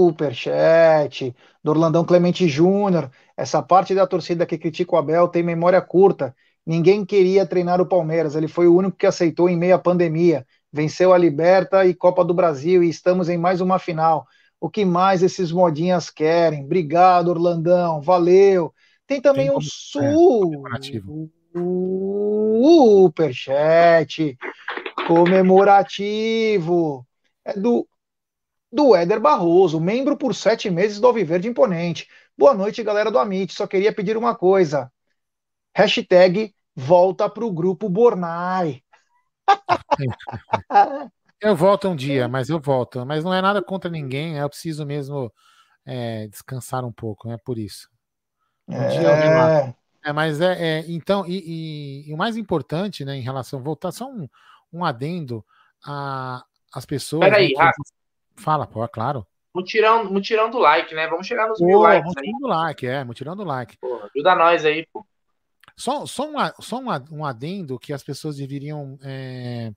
superchat 0.00 1.36
do 1.62 1.72
Orlandão 1.72 2.06
Clemente 2.06 2.48
Júnior. 2.48 3.10
Essa 3.36 3.62
parte 3.62 3.94
da 3.94 4.06
torcida 4.06 4.46
que 4.46 4.56
critica 4.56 4.94
o 4.94 4.98
Abel 4.98 5.28
tem 5.28 5.42
memória 5.42 5.82
curta 5.82 6.34
Ninguém 6.70 7.04
queria 7.04 7.44
treinar 7.44 7.80
o 7.80 7.86
Palmeiras, 7.86 8.36
ele 8.36 8.46
foi 8.46 8.68
o 8.68 8.76
único 8.76 8.96
que 8.96 9.04
aceitou 9.04 9.48
em 9.48 9.56
meio 9.56 9.74
à 9.74 9.78
pandemia. 9.78 10.46
Venceu 10.72 11.12
a 11.12 11.18
Liberta 11.18 11.84
e 11.84 11.92
Copa 11.92 12.24
do 12.24 12.32
Brasil 12.32 12.84
e 12.84 12.88
estamos 12.88 13.28
em 13.28 13.36
mais 13.36 13.60
uma 13.60 13.76
final. 13.80 14.24
O 14.60 14.70
que 14.70 14.84
mais 14.84 15.20
esses 15.20 15.50
modinhas 15.50 16.10
querem? 16.10 16.62
Obrigado, 16.64 17.26
Orlandão, 17.26 18.00
valeu. 18.00 18.72
Tem 19.04 19.20
também 19.20 19.48
Tem 19.48 19.56
um 19.56 19.60
superchat 23.10 24.38
comemorativo. 25.08 27.04
É 27.44 27.52
do, 27.52 27.84
do 28.70 28.94
Éder 28.94 29.18
Barroso, 29.18 29.80
membro 29.80 30.16
por 30.16 30.36
sete 30.36 30.70
meses 30.70 31.00
do 31.00 31.08
Alviverde 31.08 31.48
Imponente. 31.48 32.06
Boa 32.38 32.54
noite, 32.54 32.80
galera 32.84 33.10
do 33.10 33.18
Amit. 33.18 33.54
Só 33.54 33.66
queria 33.66 33.92
pedir 33.92 34.16
uma 34.16 34.36
coisa. 34.36 34.88
Hashtag 35.74 36.54
volta 36.74 37.28
pro 37.28 37.50
grupo 37.50 37.88
Bornai. 37.88 38.82
Eu 41.40 41.56
volto 41.56 41.88
um 41.88 41.96
dia, 41.96 42.28
mas 42.28 42.50
eu 42.50 42.60
volto. 42.60 43.06
Mas 43.06 43.24
não 43.24 43.32
é 43.32 43.40
nada 43.40 43.62
contra 43.62 43.90
ninguém, 43.90 44.36
eu 44.36 44.46
preciso 44.46 44.84
mesmo 44.84 45.32
é, 45.86 46.26
descansar 46.28 46.84
um 46.84 46.92
pouco, 46.92 47.28
é 47.28 47.32
né, 47.32 47.38
por 47.42 47.58
isso. 47.58 47.88
Um 48.68 48.74
é... 48.74 49.74
é, 50.04 50.12
mas 50.12 50.38
é, 50.38 50.80
é 50.80 50.84
então, 50.86 51.26
e, 51.26 51.38
e, 51.38 52.10
e, 52.10 52.12
o 52.12 52.16
mais 52.18 52.36
importante, 52.36 53.06
né, 53.06 53.16
em 53.16 53.22
relação, 53.22 53.62
voltar 53.62 53.90
só 53.90 54.06
um, 54.06 54.28
um 54.70 54.84
adendo 54.84 55.42
a 55.82 56.44
as 56.72 56.86
pessoas. 56.86 57.28
Peraí, 57.28 57.52
né, 57.54 57.70
que... 57.72 58.42
Fala, 58.42 58.66
pô, 58.66 58.84
é 58.84 58.88
claro. 58.88 59.26
Mutirão, 59.54 60.04
mutirão 60.04 60.48
do 60.50 60.58
like, 60.58 60.94
né? 60.94 61.08
Vamos 61.08 61.26
chegar 61.26 61.48
nos 61.48 61.58
pô, 61.58 61.66
mil 61.66 61.80
likes 61.80 62.06
mutirão 62.06 62.34
aí. 62.34 62.40
do 62.40 62.46
like, 62.46 62.86
é, 62.86 63.04
mutirão 63.04 63.36
do 63.36 63.44
like. 63.44 63.76
Pô, 63.78 64.00
ajuda 64.14 64.34
nós 64.36 64.64
aí, 64.64 64.86
pô. 64.92 65.04
Só, 65.80 66.04
só, 66.04 66.28
um, 66.28 66.34
só 66.60 66.78
um, 67.10 67.24
adendo 67.24 67.78
que 67.78 67.90
as 67.90 68.02
pessoas 68.02 68.36
deveriam 68.36 68.98
é, 69.02 69.72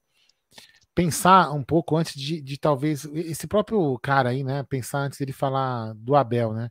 pensar 0.94 1.52
um 1.52 1.64
pouco 1.64 1.96
antes 1.96 2.14
de, 2.20 2.42
de, 2.42 2.58
talvez 2.58 3.06
esse 3.06 3.48
próprio 3.48 3.98
cara 4.00 4.30
aí, 4.30 4.44
né? 4.44 4.64
Pensar 4.64 5.00
antes 5.00 5.18
dele 5.18 5.32
falar 5.32 5.94
do 5.96 6.14
Abel, 6.14 6.54
né? 6.54 6.70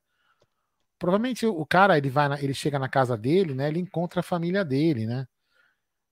Provavelmente 0.99 1.47
o 1.47 1.64
cara 1.64 1.97
ele 1.97 2.11
vai, 2.11 2.28
na, 2.28 2.43
ele 2.43 2.53
chega 2.53 2.78
na 2.78 2.91
casa 2.91 3.16
dele, 3.16 3.55
né? 3.55 3.68
Ele 3.68 3.80
encontra 3.80 4.20
a 4.20 4.22
família 4.22 4.62
dele, 4.66 5.07
né? 5.07 5.26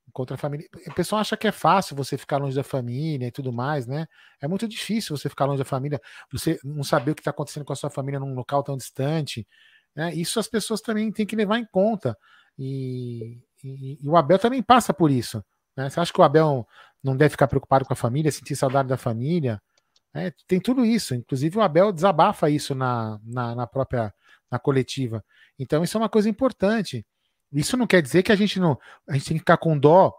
Encontra 0.08 0.36
a 0.36 0.38
família. 0.38 0.66
O 0.88 0.94
pessoal 0.94 1.20
acha 1.20 1.36
que 1.36 1.46
é 1.46 1.52
fácil 1.52 1.94
você 1.94 2.16
ficar 2.16 2.38
longe 2.38 2.56
da 2.56 2.64
família 2.64 3.26
e 3.26 3.30
tudo 3.30 3.52
mais, 3.52 3.86
né? 3.86 4.06
É 4.40 4.48
muito 4.48 4.66
difícil 4.66 5.14
você 5.14 5.28
ficar 5.28 5.44
longe 5.44 5.58
da 5.58 5.64
família, 5.66 6.00
você 6.32 6.58
não 6.64 6.82
saber 6.82 7.10
o 7.10 7.14
que 7.14 7.20
está 7.20 7.32
acontecendo 7.32 7.66
com 7.66 7.74
a 7.74 7.76
sua 7.76 7.90
família 7.90 8.18
num 8.18 8.34
local 8.34 8.62
tão 8.62 8.78
distante. 8.78 9.46
Né? 9.94 10.14
Isso 10.14 10.40
as 10.40 10.48
pessoas 10.48 10.80
também 10.80 11.12
têm 11.12 11.26
que 11.26 11.36
levar 11.36 11.58
em 11.58 11.66
conta. 11.66 12.16
E, 12.58 13.40
e, 13.64 13.98
e 14.02 14.08
o 14.08 14.16
Abel 14.16 14.38
também 14.38 14.62
passa 14.62 14.92
por 14.92 15.10
isso. 15.10 15.44
Né? 15.76 15.88
Você 15.88 16.00
acha 16.00 16.12
que 16.12 16.20
o 16.20 16.24
Abel 16.24 16.66
não 17.02 17.16
deve 17.16 17.30
ficar 17.30 17.48
preocupado 17.48 17.84
com 17.84 17.92
a 17.92 17.96
família, 17.96 18.30
sentir 18.30 18.56
saudade 18.56 18.88
da 18.88 18.96
família? 18.96 19.60
É, 20.12 20.32
tem 20.46 20.60
tudo 20.60 20.84
isso. 20.84 21.14
Inclusive 21.14 21.58
o 21.58 21.62
Abel 21.62 21.92
desabafa 21.92 22.50
isso 22.50 22.74
na, 22.74 23.18
na, 23.24 23.54
na, 23.54 23.66
própria 23.66 24.12
na 24.50 24.58
coletiva. 24.58 25.24
Então 25.58 25.82
isso 25.84 25.96
é 25.96 26.00
uma 26.00 26.08
coisa 26.08 26.28
importante. 26.28 27.06
Isso 27.52 27.76
não 27.76 27.86
quer 27.86 28.02
dizer 28.02 28.22
que 28.22 28.32
a 28.32 28.36
gente 28.36 28.60
não 28.60 28.78
a 29.08 29.14
gente 29.14 29.26
tem 29.26 29.36
que 29.36 29.40
ficar 29.40 29.56
com 29.56 29.78
dó 29.78 30.14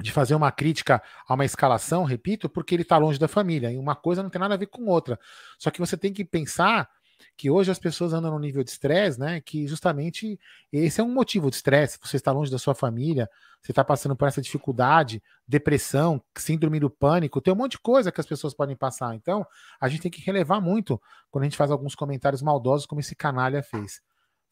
de 0.00 0.10
fazer 0.10 0.34
uma 0.34 0.50
crítica 0.50 1.02
a 1.28 1.34
uma 1.34 1.44
escalação, 1.44 2.04
repito, 2.04 2.48
porque 2.48 2.74
ele 2.74 2.82
está 2.82 2.96
longe 2.96 3.18
da 3.18 3.28
família. 3.28 3.70
E 3.72 3.78
uma 3.78 3.94
coisa 3.94 4.22
não 4.22 4.30
tem 4.30 4.40
nada 4.40 4.54
a 4.54 4.58
ver 4.58 4.66
com 4.66 4.86
outra. 4.86 5.18
Só 5.58 5.70
que 5.70 5.78
você 5.78 5.96
tem 5.96 6.12
que 6.12 6.24
pensar 6.24 6.88
que 7.36 7.50
hoje 7.50 7.70
as 7.70 7.78
pessoas 7.78 8.12
andam 8.12 8.30
no 8.30 8.38
nível 8.38 8.62
de 8.62 8.70
estresse, 8.70 9.18
né? 9.18 9.40
Que 9.40 9.66
justamente 9.66 10.38
esse 10.72 11.00
é 11.00 11.04
um 11.04 11.12
motivo 11.12 11.50
de 11.50 11.56
estresse. 11.56 11.98
Você 12.02 12.16
está 12.16 12.32
longe 12.32 12.50
da 12.50 12.58
sua 12.58 12.74
família, 12.74 13.28
você 13.62 13.72
está 13.72 13.82
passando 13.82 14.14
por 14.14 14.28
essa 14.28 14.42
dificuldade, 14.42 15.22
depressão, 15.48 16.22
síndrome 16.36 16.78
do 16.78 16.90
pânico, 16.90 17.40
tem 17.40 17.52
um 17.52 17.56
monte 17.56 17.72
de 17.72 17.78
coisa 17.78 18.12
que 18.12 18.20
as 18.20 18.26
pessoas 18.26 18.54
podem 18.54 18.76
passar. 18.76 19.14
Então, 19.14 19.46
a 19.80 19.88
gente 19.88 20.02
tem 20.02 20.10
que 20.10 20.20
relevar 20.20 20.60
muito 20.60 21.00
quando 21.30 21.42
a 21.42 21.46
gente 21.46 21.56
faz 21.56 21.70
alguns 21.70 21.94
comentários 21.94 22.42
maldosos, 22.42 22.86
como 22.86 23.00
esse 23.00 23.14
canalha 23.16 23.62
fez. 23.62 24.00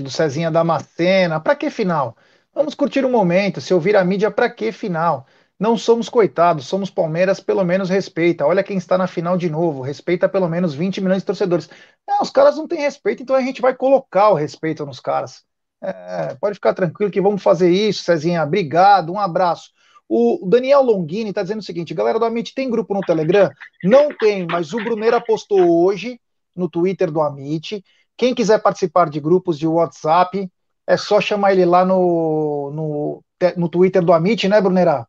do 0.00 0.08
Cezinha 0.08 0.50
Damascena. 0.52 1.40
Para 1.40 1.56
que 1.56 1.68
final? 1.68 2.16
Vamos 2.54 2.74
curtir 2.74 3.04
o 3.04 3.08
um 3.08 3.10
momento. 3.10 3.60
Se 3.60 3.74
ouvir 3.74 3.96
a 3.96 4.04
mídia, 4.04 4.30
para 4.30 4.48
que 4.48 4.70
final? 4.70 5.26
Não 5.58 5.76
somos 5.76 6.08
coitados, 6.08 6.66
somos 6.66 6.90
Palmeiras, 6.90 7.40
pelo 7.40 7.64
menos 7.64 7.88
respeita. 7.88 8.46
Olha 8.46 8.62
quem 8.62 8.76
está 8.76 8.98
na 8.98 9.06
final 9.06 9.38
de 9.38 9.48
novo, 9.48 9.80
respeita 9.80 10.28
pelo 10.28 10.48
menos 10.48 10.74
20 10.74 11.00
milhões 11.00 11.22
de 11.22 11.26
torcedores. 11.26 11.68
É, 12.06 12.22
os 12.22 12.30
caras 12.30 12.56
não 12.56 12.68
têm 12.68 12.80
respeito, 12.80 13.22
então 13.22 13.34
a 13.34 13.40
gente 13.40 13.62
vai 13.62 13.74
colocar 13.74 14.30
o 14.30 14.34
respeito 14.34 14.84
nos 14.84 15.00
caras. 15.00 15.44
É, 15.82 16.34
pode 16.40 16.54
ficar 16.54 16.74
tranquilo 16.74 17.10
que 17.10 17.20
vamos 17.20 17.42
fazer 17.42 17.70
isso, 17.70 18.02
Cezinha. 18.02 18.42
Obrigado, 18.42 19.12
um 19.12 19.18
abraço. 19.18 19.70
O 20.08 20.46
Daniel 20.46 20.82
Longini 20.82 21.30
está 21.30 21.42
dizendo 21.42 21.60
o 21.60 21.64
seguinte: 21.64 21.94
galera 21.94 22.18
do 22.18 22.24
Amit, 22.24 22.54
tem 22.54 22.70
grupo 22.70 22.94
no 22.94 23.00
Telegram? 23.00 23.50
Não 23.82 24.08
tem, 24.16 24.46
mas 24.46 24.72
o 24.72 24.82
Bruneira 24.82 25.20
postou 25.20 25.84
hoje 25.84 26.20
no 26.54 26.68
Twitter 26.68 27.10
do 27.10 27.20
Amit. 27.20 27.82
Quem 28.16 28.34
quiser 28.34 28.62
participar 28.62 29.10
de 29.10 29.20
grupos 29.20 29.58
de 29.58 29.66
WhatsApp, 29.66 30.50
é 30.86 30.96
só 30.96 31.20
chamar 31.20 31.52
ele 31.52 31.64
lá 31.64 31.84
no, 31.84 32.70
no, 32.72 33.24
no 33.56 33.68
Twitter 33.68 34.02
do 34.02 34.12
Amit, 34.12 34.48
né, 34.48 34.60
Bruneira? 34.60 35.06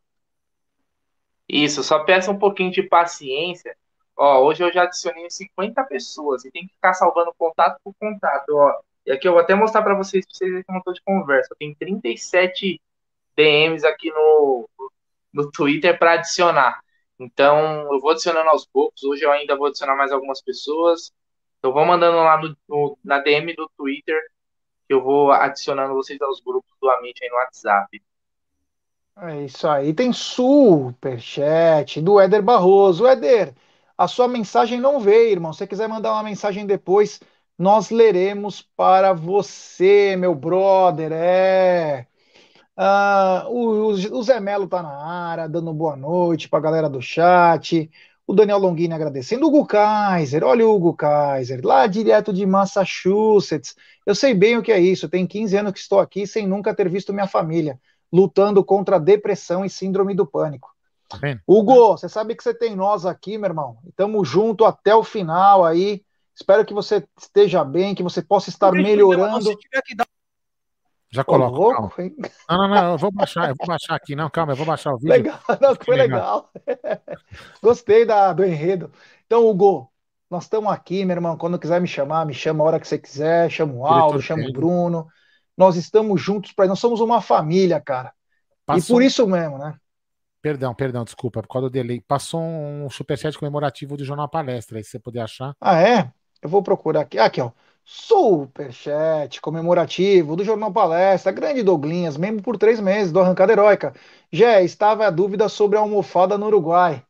Isso, 1.48 1.82
só 1.82 2.04
peça 2.04 2.30
um 2.30 2.38
pouquinho 2.38 2.70
de 2.70 2.82
paciência. 2.82 3.76
Ó, 4.16 4.44
hoje 4.44 4.62
eu 4.62 4.72
já 4.72 4.82
adicionei 4.82 5.30
50 5.30 5.82
pessoas 5.84 6.44
e 6.44 6.50
tem 6.50 6.66
que 6.66 6.74
ficar 6.74 6.94
salvando 6.94 7.32
contato 7.38 7.80
por 7.82 7.94
contato, 7.98 8.50
ó. 8.50 8.80
E 9.06 9.12
aqui 9.12 9.26
eu 9.26 9.32
vou 9.32 9.40
até 9.40 9.54
mostrar 9.54 9.82
para 9.82 9.94
vocês, 9.94 10.26
pra 10.26 10.34
vocês 10.34 10.50
verem 10.50 10.64
como 10.64 10.78
eu 10.78 10.82
tô 10.82 10.92
de 10.92 11.02
conversa. 11.02 11.54
Tem 11.58 11.74
37 11.74 12.80
DMs 13.36 13.86
aqui 13.86 14.10
no, 14.10 14.68
no 15.32 15.50
Twitter 15.50 15.98
para 15.98 16.14
adicionar. 16.14 16.80
Então, 17.18 17.92
eu 17.92 18.00
vou 18.00 18.10
adicionando 18.10 18.50
aos 18.50 18.66
poucos. 18.66 19.02
Hoje 19.04 19.24
eu 19.24 19.32
ainda 19.32 19.56
vou 19.56 19.68
adicionar 19.68 19.96
mais 19.96 20.12
algumas 20.12 20.42
pessoas. 20.42 21.12
Eu 21.62 21.72
vou 21.72 21.84
mandando 21.84 22.18
lá 22.18 22.40
no, 22.40 22.56
no, 22.68 22.98
na 23.04 23.18
DM 23.20 23.54
do 23.54 23.70
Twitter 23.76 24.20
que 24.86 24.94
eu 24.94 25.02
vou 25.02 25.30
adicionando 25.32 25.94
vocês 25.94 26.20
aos 26.22 26.40
grupos 26.40 26.72
do 26.80 26.90
Amit 26.90 27.22
aí 27.22 27.30
no 27.30 27.36
WhatsApp. 27.36 28.02
É 29.20 29.44
isso 29.44 29.66
aí. 29.66 29.92
Tem 29.92 30.12
superchat 30.12 32.00
do 32.00 32.20
Éder 32.20 32.40
Barroso. 32.42 33.06
Éder, 33.06 33.52
a 33.96 34.06
sua 34.06 34.28
mensagem 34.28 34.80
não 34.80 35.00
veio, 35.00 35.32
irmão. 35.32 35.52
Se 35.52 35.58
você 35.58 35.66
quiser 35.66 35.88
mandar 35.88 36.12
uma 36.12 36.22
mensagem 36.22 36.64
depois, 36.64 37.20
nós 37.58 37.90
leremos 37.90 38.62
para 38.76 39.12
você, 39.12 40.14
meu 40.16 40.34
brother. 40.36 41.10
É. 41.12 42.06
Ah, 42.76 43.46
o, 43.48 43.88
o, 43.88 44.22
Zé 44.22 44.40
Melo 44.40 44.68
tá 44.68 44.82
na 44.82 44.90
área, 44.90 45.48
dando 45.48 45.72
boa 45.74 45.96
noite 45.96 46.48
para 46.48 46.60
a 46.60 46.62
galera 46.62 46.88
do 46.88 47.02
chat. 47.02 47.90
O 48.26 48.34
Daniel 48.34 48.58
Longini 48.58 48.94
agradecendo. 48.94 49.46
O 49.46 49.48
Hugo 49.48 49.66
Kaiser, 49.66 50.44
olha 50.44 50.66
o 50.66 50.74
Hugo 50.74 50.94
Kaiser, 50.94 51.60
lá 51.64 51.86
direto 51.88 52.32
de 52.32 52.46
Massachusetts. 52.46 53.74
Eu 54.06 54.14
sei 54.14 54.34
bem 54.34 54.56
o 54.56 54.62
que 54.62 54.72
é 54.72 54.78
isso. 54.80 55.08
Tem 55.08 55.26
15 55.26 55.56
anos 55.56 55.72
que 55.72 55.80
estou 55.80 55.98
aqui 55.98 56.26
sem 56.26 56.46
nunca 56.46 56.74
ter 56.74 56.88
visto 56.88 57.12
minha 57.12 57.26
família 57.26 57.80
lutando 58.12 58.64
contra 58.64 58.96
a 58.96 58.98
depressão 59.00 59.64
e 59.64 59.70
síndrome 59.70 60.14
do 60.14 60.26
pânico. 60.26 60.74
Tá 61.08 61.18
Hugo, 61.46 61.96
você 61.96 62.08
sabe 62.08 62.34
que 62.34 62.42
você 62.42 62.52
tem 62.52 62.76
nós 62.76 63.06
aqui, 63.06 63.38
meu 63.38 63.48
irmão. 63.48 63.78
Estamos 63.88 64.28
junto 64.28 64.64
até 64.64 64.94
o 64.94 65.02
final 65.02 65.64
aí. 65.64 66.02
Espero 66.34 66.64
que 66.64 66.74
você 66.74 67.04
esteja 67.18 67.64
bem, 67.64 67.94
que 67.94 68.02
você 68.02 68.22
possa 68.22 68.50
estar 68.50 68.70
melhorando. 68.70 69.50
Já 71.10 71.24
coloco. 71.24 71.56
Louco, 71.56 72.02
não, 72.48 72.58
não, 72.58 72.68
não, 72.68 72.92
eu 72.92 72.98
vou 72.98 73.10
baixar, 73.10 73.48
eu 73.48 73.54
vou 73.58 73.66
baixar 73.66 73.94
aqui. 73.94 74.14
Não, 74.14 74.28
calma, 74.28 74.52
eu 74.52 74.56
vou 74.56 74.66
baixar 74.66 74.92
o 74.92 74.98
vídeo. 74.98 75.10
Legal, 75.10 75.40
não, 75.60 75.74
foi 75.74 75.96
legal. 75.96 76.50
Gostei 77.62 78.04
da, 78.04 78.32
do 78.34 78.44
enredo. 78.44 78.92
Então, 79.26 79.46
Hugo, 79.46 79.90
nós 80.30 80.44
estamos 80.44 80.70
aqui, 80.70 81.06
meu 81.06 81.16
irmão. 81.16 81.38
Quando 81.38 81.58
quiser 81.58 81.80
me 81.80 81.88
chamar, 81.88 82.26
me 82.26 82.34
chama 82.34 82.62
a 82.62 82.66
hora 82.66 82.80
que 82.80 82.86
você 82.86 82.98
quiser. 82.98 83.50
Chama 83.50 83.72
o 83.72 83.86
Aldo, 83.86 84.20
chama 84.20 84.46
o 84.46 84.52
Bruno. 84.52 85.08
Nós 85.58 85.74
estamos 85.74 86.22
juntos 86.22 86.52
para 86.52 86.68
nós 86.68 86.78
somos 86.78 87.00
uma 87.00 87.20
família, 87.20 87.80
cara. 87.80 88.12
Passou... 88.64 88.94
E 88.94 88.94
por 88.94 89.02
isso 89.02 89.26
mesmo, 89.26 89.58
né? 89.58 89.74
Perdão, 90.40 90.72
perdão, 90.72 91.02
desculpa, 91.02 91.42
por 91.42 91.48
causa 91.48 91.68
do 91.68 91.72
delay. 91.72 92.00
Passou 92.00 92.40
um 92.40 92.88
superchat 92.88 93.36
comemorativo 93.36 93.96
do 93.96 94.04
Jornal 94.04 94.28
Palestra, 94.28 94.78
aí 94.78 94.84
se 94.84 94.90
você 94.90 95.00
puder 95.00 95.22
achar. 95.22 95.56
Ah, 95.60 95.82
é? 95.82 96.12
Eu 96.40 96.48
vou 96.48 96.62
procurar 96.62 97.00
aqui. 97.00 97.18
Aqui, 97.18 97.40
ó. 97.40 97.50
Superchat 97.84 99.40
comemorativo 99.40 100.36
do 100.36 100.44
Jornal 100.44 100.72
Palestra, 100.72 101.32
grande 101.32 101.64
Douglinhas, 101.64 102.16
membro 102.16 102.42
por 102.42 102.56
três 102.56 102.78
meses 102.78 103.10
do 103.10 103.18
Arrancada 103.18 103.52
Heróica. 103.52 103.92
Já 104.30 104.62
estava 104.62 105.06
a 105.06 105.10
dúvida 105.10 105.48
sobre 105.48 105.76
a 105.76 105.80
almofada 105.80 106.38
no 106.38 106.46
Uruguai. 106.46 107.02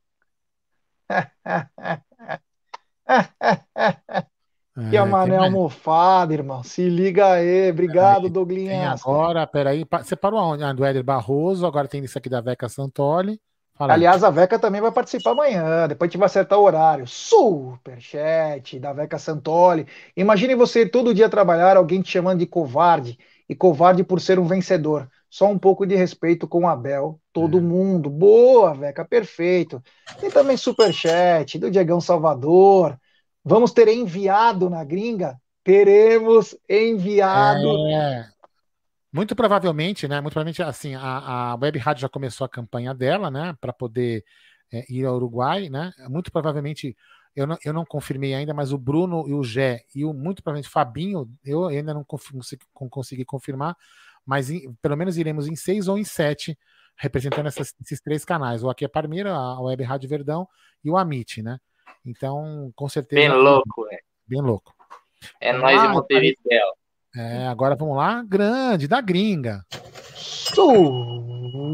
É, 4.79 4.91
que 4.91 4.97
a 4.97 5.05
mané 5.05 5.37
almofada, 5.37 6.33
irmão. 6.33 6.63
Se 6.63 6.89
liga 6.89 7.33
aí. 7.33 7.71
Obrigado, 7.71 8.27
aí, 8.27 8.31
Douglinhas. 8.31 9.01
Agora, 9.03 9.45
peraí. 9.47 9.85
Você 9.91 10.15
parou 10.15 10.39
aonde? 10.39 10.63
Ah, 10.63 10.73
do 10.73 10.85
Éder 10.85 11.03
Barroso, 11.03 11.67
agora 11.67 11.89
tem 11.89 12.05
isso 12.05 12.17
aqui 12.17 12.29
da 12.29 12.41
Veca 12.41 12.69
Santoli. 12.69 13.41
Fala 13.77 13.95
Aliás, 13.95 14.23
aí. 14.23 14.29
a 14.29 14.31
Veca 14.31 14.59
também 14.59 14.81
vai 14.81 14.93
participar 14.93 15.33
amanhã. 15.33 15.89
Depois 15.89 16.09
a 16.09 16.11
gente 16.11 16.19
vai 16.19 16.27
acertar 16.27 16.59
o 16.59 16.63
horário. 16.63 17.07
Superchat 17.09 18.79
da 18.79 18.93
Veca 18.93 19.19
Santoli. 19.19 19.87
Imagine 20.17 20.55
você 20.55 20.87
todo 20.87 21.15
dia 21.15 21.29
trabalhar, 21.29 21.77
alguém 21.77 22.01
te 22.01 22.11
chamando 22.11 22.39
de 22.39 22.47
covarde. 22.47 23.19
E 23.49 23.55
covarde 23.55 24.05
por 24.05 24.21
ser 24.21 24.39
um 24.39 24.47
vencedor. 24.47 25.09
Só 25.31 25.47
um 25.47 25.59
pouco 25.59 25.87
de 25.87 25.95
respeito 25.97 26.47
com 26.47 26.65
o 26.65 26.69
Abel. 26.69 27.19
Todo 27.33 27.59
é. 27.59 27.61
mundo. 27.61 28.09
Boa, 28.11 28.75
Veca, 28.75 29.05
perfeito. 29.05 29.83
Tem 30.21 30.31
também 30.31 30.57
superchat 30.57 31.59
do 31.59 31.71
Diegão 31.71 32.01
Salvador. 32.01 32.97
Vamos 33.45 33.73
ter 33.73 33.89
enviado 33.89 34.69
na 34.69 34.85
gringa 34.85 35.41
teremos 35.69 36.57
enviado. 36.67 37.87
É, 37.89 38.27
muito 39.13 39.37
provavelmente, 39.37 40.09
né? 40.09 40.19
Muito 40.19 40.33
provavelmente, 40.33 40.63
assim, 40.63 40.95
a, 40.95 41.53
a 41.53 41.55
Web 41.57 41.79
Rádio 41.79 42.01
já 42.01 42.09
começou 42.09 42.45
a 42.47 42.49
campanha 42.49 42.95
dela, 42.95 43.31
né? 43.31 43.55
Para 43.61 43.71
poder 43.71 44.25
é, 44.73 44.91
ir 44.91 45.05
ao 45.05 45.17
Uruguai, 45.17 45.69
né? 45.69 45.93
Muito 46.09 46.33
provavelmente, 46.33 46.97
eu 47.37 47.47
não, 47.47 47.59
eu 47.63 47.75
não 47.75 47.85
confirmei 47.85 48.33
ainda, 48.33 48.55
mas 48.55 48.73
o 48.73 48.79
Bruno 48.79 49.29
e 49.29 49.35
o 49.35 49.45
Gé 49.45 49.83
e 49.95 50.07
o 50.07 50.15
muito 50.15 50.43
provavelmente 50.43 50.71
Fabinho, 50.71 51.31
eu 51.45 51.67
ainda 51.67 51.93
não 51.93 52.03
consegui, 52.03 52.65
consegui 52.73 53.25
confirmar, 53.27 53.77
mas 54.25 54.49
em, 54.49 54.73
pelo 54.81 54.97
menos 54.97 55.19
iremos 55.19 55.49
em 55.49 55.55
seis 55.55 55.87
ou 55.87 55.99
em 55.99 56.05
sete, 56.05 56.59
representando 56.97 57.47
essas, 57.47 57.75
esses 57.79 58.01
três 58.01 58.25
canais. 58.25 58.63
O 58.63 58.71
Aqui 58.71 58.87
é 58.87 58.89
Parmeira, 58.89 59.35
a 59.35 59.61
Web 59.61 59.85
Rádio 59.85 60.09
Verdão 60.09 60.49
e 60.83 60.91
o 60.91 60.97
Amit, 60.97 61.43
né? 61.43 61.59
Então, 62.05 62.73
com 62.75 62.89
certeza. 62.89 63.21
Bem 63.21 63.31
louco, 63.31 63.87
é. 63.91 63.99
Bem 64.27 64.41
louco. 64.41 64.75
É 65.41 65.53
nós 65.53 65.83
em 65.83 65.89
Montevideo. 65.89 66.37
É, 67.17 67.47
agora 67.47 67.75
vamos 67.75 67.97
lá, 67.97 68.23
grande, 68.23 68.87
da 68.87 69.01
gringa. 69.01 69.65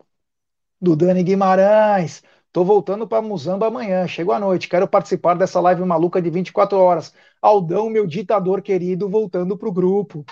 do 0.80 0.94
Dani 0.94 1.22
Guimarães. 1.22 2.22
Tô 2.52 2.64
voltando 2.64 3.08
para 3.08 3.20
Muzamba 3.20 3.66
amanhã, 3.66 4.06
chego 4.06 4.30
à 4.30 4.38
noite. 4.38 4.68
Quero 4.68 4.86
participar 4.86 5.34
dessa 5.34 5.60
live 5.60 5.82
maluca 5.84 6.22
de 6.22 6.30
24 6.30 6.78
horas. 6.78 7.12
Aldão, 7.42 7.90
meu 7.90 8.06
ditador 8.06 8.62
querido, 8.62 9.08
voltando 9.08 9.58
pro 9.58 9.72
grupo. 9.72 10.24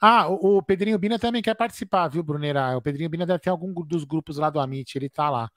Ah, 0.00 0.28
o, 0.28 0.56
o, 0.56 0.62
Pedrinho 0.62 0.98
Bina 0.98 1.18
também 1.18 1.42
quer 1.42 1.54
participar, 1.54 2.08
viu, 2.08 2.22
Bruneira? 2.22 2.76
O 2.76 2.80
Pedrinho 2.80 3.10
Bina 3.10 3.26
deve 3.26 3.38
ter 3.40 3.50
algum 3.50 3.72
dos 3.84 4.04
grupos 4.04 4.38
lá 4.38 4.48
do 4.48 4.58
Amit, 4.58 4.96
ele 4.96 5.10
tá 5.10 5.28
lá. 5.28 5.50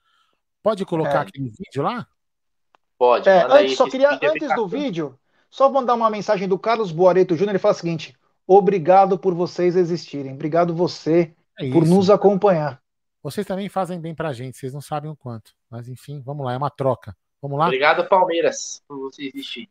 Pode 0.62 0.84
colocar 0.84 1.24
é. 1.24 1.28
aquele 1.28 1.48
vídeo 1.48 1.82
lá? 1.82 2.06
Pode. 2.98 3.28
É, 3.28 3.44
antes, 3.44 3.76
só 3.76 3.88
queria, 3.88 4.10
antes 4.10 4.54
do 4.54 4.68
vídeo, 4.68 5.18
só 5.50 5.70
mandar 5.70 5.94
uma 5.94 6.10
mensagem 6.10 6.46
do 6.46 6.58
Carlos 6.58 6.92
Boareto 6.92 7.34
Júnior. 7.36 7.52
Ele 7.52 7.58
fala 7.58 7.74
o 7.74 7.76
seguinte: 7.76 8.14
obrigado 8.46 9.18
por 9.18 9.34
vocês 9.34 9.76
existirem. 9.76 10.34
Obrigado 10.34 10.74
você 10.74 11.34
é 11.58 11.70
por 11.70 11.86
nos 11.86 12.10
acompanhar. 12.10 12.82
Vocês 13.22 13.46
também 13.46 13.70
fazem 13.70 13.98
bem 13.98 14.14
pra 14.14 14.34
gente, 14.34 14.58
vocês 14.58 14.74
não 14.74 14.82
sabem 14.82 15.10
o 15.10 15.16
quanto. 15.16 15.52
Mas 15.70 15.88
enfim, 15.88 16.20
vamos 16.20 16.44
lá, 16.44 16.52
é 16.52 16.56
uma 16.58 16.70
troca. 16.70 17.16
Vamos 17.40 17.58
lá? 17.58 17.66
Obrigado, 17.66 18.06
Palmeiras, 18.06 18.82
por 18.86 18.98
você 18.98 19.30
existir. 19.34 19.68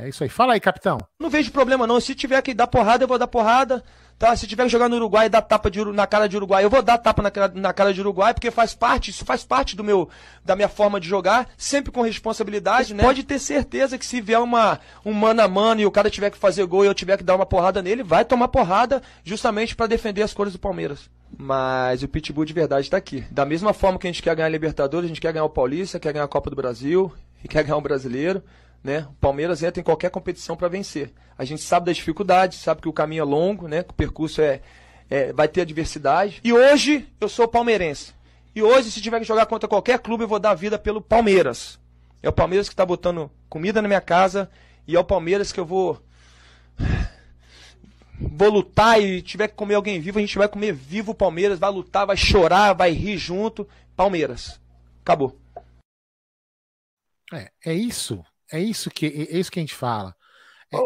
É 0.00 0.08
isso 0.08 0.22
aí. 0.22 0.28
Fala 0.28 0.54
aí, 0.54 0.60
capitão. 0.60 0.98
Não 1.18 1.28
vejo 1.28 1.50
problema 1.50 1.86
não. 1.86 2.00
Se 2.00 2.14
tiver 2.14 2.40
que 2.42 2.54
dar 2.54 2.66
porrada, 2.66 3.04
eu 3.04 3.08
vou 3.08 3.18
dar 3.18 3.26
porrada. 3.26 3.82
Tá? 4.18 4.34
Se 4.34 4.48
tiver 4.48 4.64
que 4.64 4.68
jogar 4.68 4.88
no 4.88 4.96
Uruguai 4.96 5.26
e 5.26 5.28
dar 5.28 5.42
tapa 5.42 5.70
de, 5.70 5.84
na 5.84 6.04
cara 6.04 6.28
de 6.28 6.36
Uruguai, 6.36 6.64
eu 6.64 6.70
vou 6.70 6.82
dar 6.82 6.98
tapa 6.98 7.22
na, 7.22 7.30
na 7.54 7.72
cara 7.72 7.94
de 7.94 8.00
Uruguai, 8.00 8.34
porque 8.34 8.50
faz 8.50 8.74
parte, 8.74 9.12
isso 9.12 9.24
faz 9.24 9.44
parte 9.44 9.76
do 9.76 9.84
meu, 9.84 10.08
da 10.44 10.56
minha 10.56 10.68
forma 10.68 10.98
de 10.98 11.08
jogar, 11.08 11.48
sempre 11.56 11.92
com 11.92 12.02
responsabilidade, 12.02 12.94
né? 12.94 13.04
Pode 13.04 13.22
ter 13.22 13.38
certeza 13.38 13.96
que 13.96 14.04
se 14.04 14.20
vier 14.20 14.40
uma, 14.40 14.80
um 15.04 15.12
mano 15.12 15.40
a 15.40 15.46
mano 15.46 15.80
e 15.80 15.86
o 15.86 15.90
cara 15.90 16.10
tiver 16.10 16.30
que 16.30 16.36
fazer 16.36 16.66
gol 16.66 16.84
e 16.84 16.88
eu 16.88 16.94
tiver 16.94 17.16
que 17.16 17.22
dar 17.22 17.36
uma 17.36 17.46
porrada 17.46 17.80
nele, 17.80 18.02
vai 18.02 18.24
tomar 18.24 18.48
porrada 18.48 19.00
justamente 19.22 19.76
para 19.76 19.86
defender 19.86 20.22
as 20.22 20.34
cores 20.34 20.52
do 20.52 20.58
Palmeiras. 20.58 21.08
Mas 21.36 22.02
o 22.02 22.08
Pitbull 22.08 22.44
de 22.44 22.52
verdade 22.52 22.86
está 22.86 22.96
aqui. 22.96 23.24
Da 23.30 23.44
mesma 23.44 23.72
forma 23.72 24.00
que 24.00 24.06
a 24.08 24.10
gente 24.10 24.22
quer 24.22 24.34
ganhar 24.34 24.48
a 24.48 24.50
Libertadores, 24.50 25.04
a 25.04 25.08
gente 25.08 25.20
quer 25.20 25.32
ganhar 25.32 25.44
o 25.44 25.50
Paulista, 25.50 26.00
quer 26.00 26.12
ganhar 26.12 26.24
a 26.24 26.28
Copa 26.28 26.50
do 26.50 26.56
Brasil 26.56 27.12
e 27.44 27.46
quer 27.46 27.62
ganhar 27.62 27.76
o 27.76 27.80
Brasileiro. 27.80 28.42
Né? 28.82 29.06
O 29.10 29.14
Palmeiras 29.14 29.62
entra 29.62 29.80
em 29.80 29.84
qualquer 29.84 30.10
competição 30.10 30.56
para 30.56 30.68
vencer. 30.68 31.12
A 31.36 31.44
gente 31.44 31.62
sabe 31.62 31.86
das 31.86 31.96
dificuldades, 31.96 32.58
sabe 32.58 32.80
que 32.80 32.88
o 32.88 32.92
caminho 32.92 33.22
é 33.22 33.24
longo, 33.24 33.68
né? 33.68 33.82
que 33.82 33.90
o 33.90 33.94
percurso 33.94 34.40
é, 34.40 34.60
é, 35.10 35.32
vai 35.32 35.48
ter 35.48 35.62
adversidade. 35.62 36.40
E 36.42 36.52
hoje 36.52 37.08
eu 37.20 37.28
sou 37.28 37.48
palmeirense. 37.48 38.12
E 38.54 38.62
hoje, 38.62 38.90
se 38.90 39.00
tiver 39.00 39.20
que 39.20 39.26
jogar 39.26 39.46
contra 39.46 39.68
qualquer 39.68 39.98
clube, 40.00 40.24
eu 40.24 40.28
vou 40.28 40.40
dar 40.40 40.54
vida 40.54 40.78
pelo 40.78 41.00
Palmeiras. 41.00 41.78
É 42.22 42.28
o 42.28 42.32
Palmeiras 42.32 42.68
que 42.68 42.72
está 42.72 42.84
botando 42.84 43.30
comida 43.48 43.80
na 43.80 43.88
minha 43.88 44.00
casa 44.00 44.50
e 44.86 44.96
é 44.96 44.98
o 44.98 45.04
Palmeiras 45.04 45.52
que 45.52 45.60
eu 45.60 45.64
vou 45.66 46.02
vou 48.20 48.50
lutar 48.50 49.00
e 49.00 49.22
tiver 49.22 49.48
que 49.48 49.54
comer 49.54 49.74
alguém 49.74 50.00
vivo, 50.00 50.18
a 50.18 50.20
gente 50.20 50.36
vai 50.36 50.48
comer 50.48 50.72
vivo 50.72 51.12
o 51.12 51.14
Palmeiras, 51.14 51.58
vai 51.58 51.70
lutar, 51.70 52.06
vai 52.06 52.16
chorar, 52.16 52.72
vai 52.72 52.90
rir 52.90 53.16
junto. 53.16 53.68
Palmeiras. 53.94 54.60
Acabou. 55.02 55.36
É, 57.32 57.50
é 57.64 57.74
isso. 57.74 58.24
É 58.52 58.60
isso 58.60 58.90
que, 58.90 59.06
é 59.06 59.38
isso 59.38 59.50
que 59.50 59.58
a 59.58 59.62
gente 59.62 59.74
fala. 59.74 60.14
É, 60.72 60.76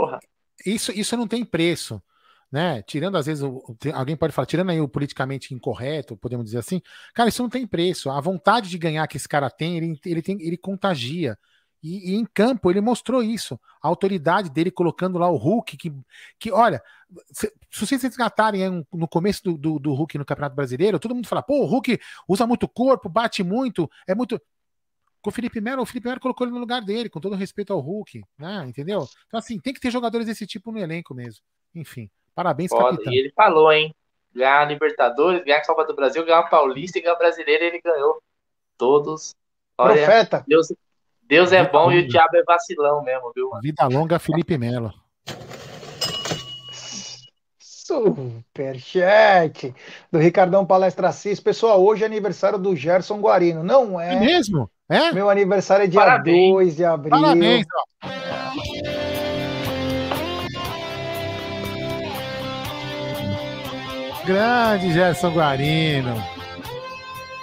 isso, 0.70 0.92
isso 0.92 1.16
não 1.16 1.26
tem 1.26 1.44
preço. 1.44 2.02
Né? 2.50 2.82
Tirando, 2.82 3.16
às 3.16 3.24
vezes, 3.24 3.42
o, 3.42 3.62
alguém 3.94 4.14
pode 4.14 4.34
falar, 4.34 4.44
tirando 4.44 4.70
aí 4.70 4.80
o 4.80 4.86
politicamente 4.86 5.54
incorreto, 5.54 6.18
podemos 6.18 6.44
dizer 6.44 6.58
assim, 6.58 6.82
cara, 7.14 7.30
isso 7.30 7.42
não 7.42 7.48
tem 7.48 7.66
preço. 7.66 8.10
A 8.10 8.20
vontade 8.20 8.68
de 8.68 8.76
ganhar 8.76 9.06
que 9.08 9.16
esse 9.16 9.26
cara 9.26 9.48
tem, 9.50 9.78
ele, 9.78 9.98
ele, 10.04 10.20
tem, 10.20 10.36
ele 10.42 10.58
contagia. 10.58 11.38
E, 11.82 12.12
e, 12.12 12.14
em 12.14 12.24
campo 12.24 12.70
ele 12.70 12.80
mostrou 12.80 13.22
isso. 13.22 13.58
A 13.82 13.88
autoridade 13.88 14.50
dele 14.50 14.70
colocando 14.70 15.18
lá 15.18 15.28
o 15.28 15.36
Hulk, 15.36 15.76
que, 15.76 15.92
que 16.38 16.52
olha, 16.52 16.80
se, 17.32 17.52
se 17.70 17.86
vocês 17.86 18.02
resgatarem 18.02 18.86
no 18.92 19.08
começo 19.08 19.42
do, 19.42 19.58
do, 19.58 19.78
do, 19.78 19.94
Hulk 19.94 20.16
no 20.18 20.24
Campeonato 20.24 20.54
Brasileiro, 20.54 21.00
todo 21.00 21.14
mundo 21.14 21.26
fala, 21.26 21.42
pô, 21.42 21.62
o 21.62 21.66
Hulk 21.66 21.98
usa 22.28 22.46
muito 22.46 22.68
corpo, 22.68 23.08
bate 23.08 23.42
muito, 23.42 23.90
é 24.06 24.14
muito 24.14 24.40
com 25.22 25.30
o 25.30 25.32
Felipe 25.32 25.60
Melo, 25.60 25.82
o 25.82 25.86
Felipe 25.86 26.08
Melo 26.08 26.20
colocou 26.20 26.46
ele 26.46 26.52
no 26.54 26.60
lugar 26.60 26.82
dele, 26.82 27.08
com 27.08 27.20
todo 27.20 27.36
respeito 27.36 27.72
ao 27.72 27.78
Hulk, 27.78 28.22
né? 28.36 28.64
Entendeu? 28.66 29.06
Então, 29.26 29.38
assim, 29.38 29.58
tem 29.60 29.72
que 29.72 29.80
ter 29.80 29.90
jogadores 29.90 30.26
desse 30.26 30.46
tipo 30.46 30.72
no 30.72 30.78
elenco 30.78 31.14
mesmo. 31.14 31.42
Enfim, 31.74 32.10
parabéns, 32.34 32.70
Foda. 32.70 32.90
capitão. 32.90 33.12
E 33.12 33.18
ele 33.18 33.32
falou, 33.32 33.72
hein? 33.72 33.94
Ganhar 34.34 34.62
a 34.62 34.64
Libertadores, 34.64 35.44
ganhar 35.44 35.58
a 35.58 35.66
Copa 35.66 35.84
do 35.84 35.94
Brasil, 35.94 36.24
ganhar 36.24 36.40
a 36.40 36.48
Paulista 36.48 36.98
e 36.98 37.02
ganhar 37.02 37.14
a 37.14 37.18
Brasileira, 37.18 37.64
ele 37.64 37.80
ganhou. 37.80 38.20
Todos. 38.76 39.34
Olha, 39.78 39.94
Profeta. 39.94 40.44
Deus, 40.46 40.72
Deus 41.22 41.52
é 41.52 41.64
bom 41.66 41.84
longa. 41.84 41.94
e 41.94 41.98
o 42.00 42.08
diabo 42.08 42.36
é 42.36 42.42
vacilão 42.42 43.02
mesmo, 43.02 43.32
viu? 43.34 43.48
Mano? 43.48 43.62
Vida 43.62 43.86
longa, 43.86 44.18
Felipe 44.18 44.58
Melo. 44.58 44.92
Superchat 47.92 49.74
do 50.10 50.18
Ricardão 50.18 50.64
Palestra 50.64 51.08
Assis. 51.08 51.38
Pessoal, 51.38 51.84
hoje 51.84 52.02
é 52.02 52.06
aniversário 52.06 52.58
do 52.58 52.74
Gerson 52.74 53.20
Guarino. 53.20 53.62
Não 53.62 54.00
é? 54.00 54.14
É 54.14 54.20
mesmo? 54.20 54.70
É? 54.88 55.12
Meu 55.12 55.28
aniversário 55.28 55.84
é 55.84 55.86
dia 55.86 56.00
Parabéns. 56.00 56.52
2 56.52 56.76
de 56.76 56.84
abril. 56.86 57.10
Parabéns, 57.10 57.66
ó. 57.76 57.82
Grande 64.24 64.92
Gerson 64.92 65.30
Guarino. 65.34 66.14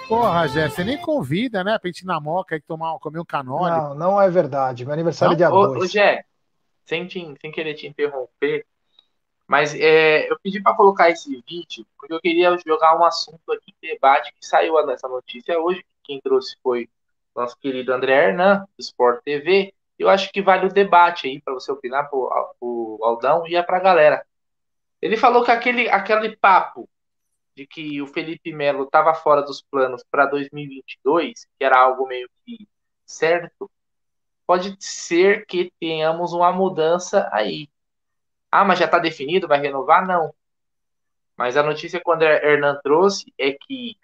Porra, 0.08 0.48
Gerson, 0.48 0.74
você 0.74 0.84
nem 0.84 0.98
convida, 0.98 1.62
né? 1.62 1.78
Pra 1.78 1.88
gente 1.88 2.00
ir 2.00 2.06
na 2.06 2.18
moca 2.20 2.56
e 2.56 2.60
tomar, 2.60 2.98
comer 2.98 3.20
um 3.20 3.24
canole. 3.24 3.70
Não, 3.70 3.94
não 3.94 4.20
é 4.20 4.28
verdade. 4.28 4.84
Meu 4.84 4.94
aniversário 4.94 5.30
não? 5.30 5.34
é 5.34 5.36
dia 5.36 5.48
2. 5.48 5.82
Ô, 5.82 5.86
Gé, 5.86 6.24
sem, 6.84 7.06
te, 7.06 7.34
sem 7.40 7.52
querer 7.52 7.74
te 7.74 7.86
interromper, 7.86 8.66
Mas 9.50 9.74
é, 9.74 10.30
eu 10.30 10.38
pedi 10.38 10.62
para 10.62 10.76
colocar 10.76 11.10
esse 11.10 11.42
vídeo 11.44 11.84
porque 11.98 12.14
eu 12.14 12.20
queria 12.20 12.56
jogar 12.64 12.96
um 12.96 13.02
assunto 13.02 13.50
aqui 13.50 13.74
em 13.82 13.88
debate 13.88 14.32
que 14.32 14.46
saiu 14.46 14.86
nessa 14.86 15.08
notícia 15.08 15.58
hoje. 15.58 15.84
Quem 16.04 16.20
trouxe 16.20 16.56
foi 16.62 16.88
nosso 17.34 17.58
querido 17.58 17.92
André 17.92 18.12
Hernan, 18.12 18.60
do 18.60 18.80
Sport 18.80 19.24
TV. 19.24 19.74
Eu 19.98 20.08
acho 20.08 20.30
que 20.30 20.40
vale 20.40 20.66
o 20.66 20.72
debate 20.72 21.26
aí 21.26 21.40
para 21.40 21.52
você 21.52 21.72
opinar 21.72 22.08
para 22.08 22.16
o 22.16 23.00
Aldão 23.02 23.44
e 23.44 23.56
é 23.56 23.62
para 23.64 23.78
a 23.78 23.80
galera. 23.80 24.24
Ele 25.02 25.16
falou 25.16 25.42
que 25.42 25.50
aquele, 25.50 25.88
aquele 25.88 26.36
papo 26.36 26.88
de 27.56 27.66
que 27.66 28.00
o 28.00 28.06
Felipe 28.06 28.52
Melo 28.52 28.84
estava 28.84 29.12
fora 29.14 29.42
dos 29.42 29.60
planos 29.60 30.04
para 30.08 30.26
2022, 30.26 31.44
que 31.58 31.64
era 31.64 31.76
algo 31.76 32.06
meio 32.06 32.30
que 32.46 32.68
certo, 33.04 33.68
pode 34.46 34.76
ser 34.78 35.44
que 35.44 35.72
tenhamos 35.80 36.32
uma 36.32 36.52
mudança 36.52 37.28
aí. 37.32 37.68
Ah, 38.50 38.64
mas 38.64 38.78
já 38.78 38.86
está 38.86 38.98
definido, 38.98 39.48
vai 39.48 39.60
renovar? 39.60 40.06
Não. 40.06 40.34
Mas 41.36 41.56
a 41.56 41.62
notícia 41.62 42.00
que 42.00 42.10
o 42.10 42.22
Hernan 42.22 42.80
trouxe 42.82 43.32
é 43.38 43.52
que 43.52 43.96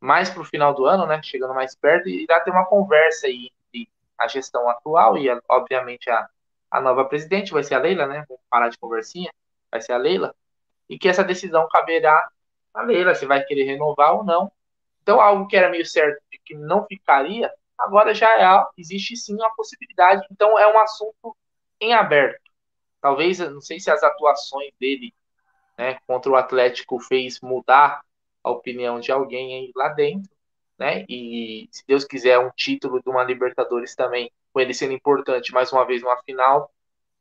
mais 0.00 0.30
para 0.30 0.42
o 0.42 0.44
final 0.44 0.72
do 0.74 0.86
ano, 0.86 1.06
né, 1.06 1.20
chegando 1.22 1.54
mais 1.54 1.74
perto, 1.74 2.08
irá 2.08 2.40
ter 2.40 2.50
uma 2.50 2.64
conversa 2.64 3.26
aí 3.26 3.50
entre 3.68 3.90
a 4.16 4.28
gestão 4.28 4.68
atual 4.68 5.18
e, 5.18 5.28
obviamente, 5.48 6.08
a, 6.08 6.28
a 6.70 6.80
nova 6.80 7.04
presidente, 7.04 7.52
vai 7.52 7.64
ser 7.64 7.74
a 7.74 7.78
Leila, 7.78 8.06
né? 8.06 8.24
Vamos 8.28 8.42
parar 8.48 8.68
de 8.68 8.78
conversinha, 8.78 9.30
vai 9.70 9.80
ser 9.80 9.92
a 9.92 9.96
Leila 9.96 10.34
e 10.88 10.98
que 10.98 11.08
essa 11.08 11.22
decisão 11.22 11.68
caberá 11.68 12.28
a 12.72 12.82
Leila, 12.82 13.14
se 13.14 13.26
vai 13.26 13.44
querer 13.44 13.64
renovar 13.64 14.14
ou 14.14 14.24
não. 14.24 14.50
Então, 15.02 15.20
algo 15.20 15.46
que 15.46 15.56
era 15.56 15.68
meio 15.68 15.84
certo 15.84 16.22
de 16.30 16.38
que 16.38 16.54
não 16.54 16.86
ficaria, 16.86 17.52
agora 17.76 18.14
já 18.14 18.40
é, 18.40 18.66
existe 18.76 19.16
sim 19.16 19.34
uma 19.34 19.54
possibilidade. 19.54 20.26
Então, 20.30 20.58
é 20.58 20.66
um 20.66 20.78
assunto 20.78 21.36
em 21.80 21.92
aberto. 21.92 22.47
Talvez, 23.00 23.38
não 23.38 23.60
sei 23.60 23.78
se 23.78 23.90
as 23.90 24.02
atuações 24.02 24.72
dele 24.80 25.14
né, 25.76 25.98
contra 26.06 26.30
o 26.30 26.36
Atlético 26.36 26.98
fez 26.98 27.40
mudar 27.40 28.02
a 28.42 28.50
opinião 28.50 28.98
de 28.98 29.12
alguém 29.12 29.70
lá 29.74 29.88
dentro, 29.88 30.30
né? 30.78 31.04
E 31.08 31.68
se 31.70 31.84
Deus 31.86 32.04
quiser 32.04 32.38
um 32.38 32.50
título 32.56 33.00
de 33.02 33.08
uma 33.08 33.24
Libertadores 33.24 33.94
também, 33.94 34.30
com 34.52 34.60
ele 34.60 34.74
sendo 34.74 34.92
importante 34.92 35.52
mais 35.52 35.72
uma 35.72 35.84
vez 35.84 36.02
numa 36.02 36.20
final, 36.22 36.72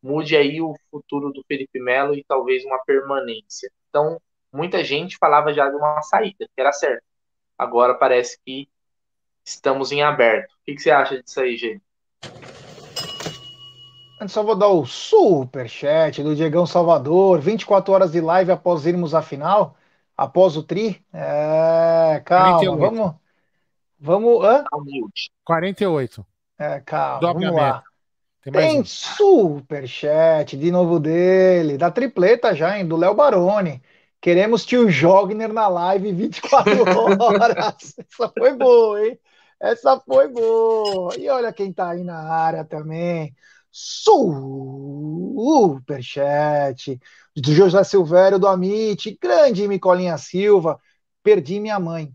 mude 0.01 0.35
aí 0.35 0.61
o 0.61 0.75
futuro 0.89 1.31
do 1.31 1.43
Felipe 1.47 1.79
Melo 1.79 2.15
e 2.15 2.23
talvez 2.23 2.63
uma 2.65 2.79
permanência. 2.85 3.71
Então, 3.89 4.19
muita 4.51 4.83
gente 4.83 5.17
falava 5.17 5.53
já 5.53 5.69
de 5.69 5.75
uma 5.75 6.01
saída, 6.01 6.47
que 6.53 6.61
era 6.61 6.71
certo. 6.71 7.03
Agora 7.57 7.95
parece 7.95 8.39
que 8.45 8.69
estamos 9.43 9.91
em 9.91 10.03
aberto. 10.03 10.51
O 10.53 10.65
que, 10.65 10.75
que 10.75 10.81
você 10.81 10.91
acha 10.91 11.21
disso 11.21 11.41
aí, 11.41 11.57
Gê? 11.57 11.81
Antes 14.19 14.33
só 14.33 14.43
vou 14.43 14.55
dar 14.55 14.67
o 14.67 14.85
super 14.85 15.69
chat 15.69 16.23
do 16.23 16.35
Diegão 16.35 16.65
Salvador, 16.65 17.39
24 17.39 17.93
horas 17.93 18.11
de 18.11 18.19
live 18.19 18.51
após 18.51 18.85
irmos 18.85 19.13
à 19.13 19.21
final, 19.21 19.75
após 20.15 20.57
o 20.57 20.63
tri. 20.63 21.05
É, 21.13 22.21
calma, 22.25 22.75
48. 22.75 22.77
vamos 22.77 23.15
vamos, 23.99 24.43
hã? 24.45 24.65
48. 25.43 26.25
É, 26.57 26.79
calma, 26.81 27.33
vamos 27.33 27.55
lá. 27.55 27.83
Tem, 28.41 28.53
Tem 28.53 28.79
um. 28.81 28.85
superchat 28.85 30.57
de 30.57 30.71
novo 30.71 30.99
dele, 30.99 31.77
da 31.77 31.91
tripleta 31.91 32.55
já, 32.55 32.77
hein, 32.77 32.87
do 32.87 32.95
Léo 32.95 33.13
Baroni. 33.13 33.81
Queremos 34.21 34.65
tio 34.65 34.89
Jogner 34.89 35.53
na 35.53 35.67
live 35.67 36.11
24 36.13 36.83
horas. 37.19 37.95
Essa 37.99 38.33
foi 38.37 38.55
boa, 38.55 39.05
hein? 39.05 39.19
Essa 39.59 39.99
foi 39.99 40.27
boa. 40.29 41.15
E 41.17 41.29
olha 41.29 41.53
quem 41.53 41.71
tá 41.73 41.91
aí 41.91 42.03
na 42.03 42.17
área 42.17 42.63
também. 42.65 43.35
Superchat 45.35 46.99
do 47.35 47.53
José 47.53 47.83
Silvério 47.83 48.39
do 48.39 48.47
Amit. 48.47 49.17
Grande 49.21 49.67
Micolinha 49.67 50.17
Silva. 50.17 50.79
Perdi 51.21 51.59
minha 51.59 51.79
mãe. 51.79 52.11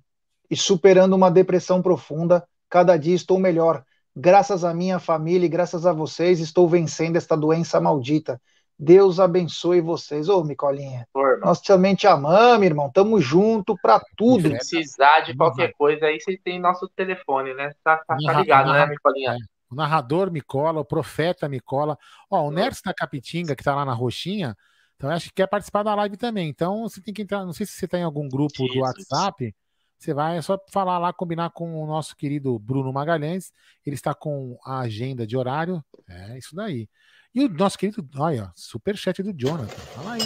E 0.50 0.56
superando 0.56 1.14
uma 1.14 1.30
depressão 1.30 1.80
profunda, 1.80 2.46
cada 2.68 2.96
dia 2.96 3.14
estou 3.14 3.38
melhor 3.38 3.84
Graças 4.14 4.62
à 4.62 4.74
minha 4.74 4.98
família 4.98 5.46
e 5.46 5.48
graças 5.48 5.86
a 5.86 5.92
vocês, 5.92 6.38
estou 6.38 6.68
vencendo 6.68 7.16
esta 7.16 7.34
doença 7.34 7.80
maldita. 7.80 8.40
Deus 8.78 9.18
abençoe 9.18 9.80
vocês. 9.80 10.28
Ô, 10.28 10.44
Micolinha, 10.44 11.06
nós 11.40 11.60
também 11.62 11.94
te 11.94 12.06
amamos, 12.06 12.66
irmão. 12.66 12.90
Tamo 12.92 13.20
junto 13.20 13.74
pra 13.80 14.00
tudo. 14.16 14.42
Se 14.42 14.50
precisar 14.50 15.20
de 15.20 15.34
qualquer 15.34 15.72
coisa 15.78 16.06
aí, 16.06 16.20
você 16.20 16.36
tem 16.36 16.60
nosso 16.60 16.88
telefone, 16.94 17.54
né? 17.54 17.72
Tá, 17.82 17.98
tá, 18.06 18.16
tá 18.18 18.40
ligado, 18.40 18.72
né, 18.72 18.86
Micolinha? 18.86 19.36
O 19.72 19.74
narrador 19.74 20.30
Micola, 20.30 20.80
o 20.80 20.84
profeta 20.84 21.48
Micola. 21.48 21.98
Ó, 22.30 22.46
o 22.46 22.50
Nerds 22.50 22.82
da 22.84 22.92
Capitinga, 22.92 23.56
que 23.56 23.64
tá 23.64 23.74
lá 23.74 23.84
na 23.84 23.94
Roxinha, 23.94 24.54
então 24.96 25.10
acho 25.10 25.28
que 25.30 25.34
quer 25.36 25.48
participar 25.48 25.82
da 25.82 25.94
live 25.94 26.16
também. 26.16 26.48
Então 26.48 26.82
você 26.82 27.00
tem 27.00 27.12
que 27.12 27.22
entrar, 27.22 27.44
não 27.44 27.52
sei 27.52 27.66
se 27.66 27.72
você 27.72 27.88
tá 27.88 27.98
em 27.98 28.04
algum 28.04 28.28
grupo 28.28 28.66
do 28.68 28.80
WhatsApp, 28.80 29.52
você 29.98 30.12
vai 30.12 30.36
é 30.36 30.42
só 30.42 30.58
falar 30.68 30.98
lá, 30.98 31.12
combinar 31.12 31.50
com 31.50 31.82
o 31.82 31.86
nosso 31.86 32.16
querido 32.16 32.58
Bruno 32.58 32.92
Magalhães. 32.92 33.52
Ele 33.86 33.94
está 33.94 34.12
com 34.12 34.58
a 34.64 34.80
agenda 34.80 35.26
de 35.26 35.36
horário. 35.36 35.82
É 36.08 36.36
isso 36.36 36.54
daí. 36.54 36.88
E 37.34 37.44
o 37.44 37.48
nosso 37.48 37.78
querido, 37.78 38.04
olha, 38.16 38.52
superchat 38.54 39.22
do 39.22 39.32
Jonathan. 39.32 39.68
Fala 39.68 40.12
aí. 40.12 40.22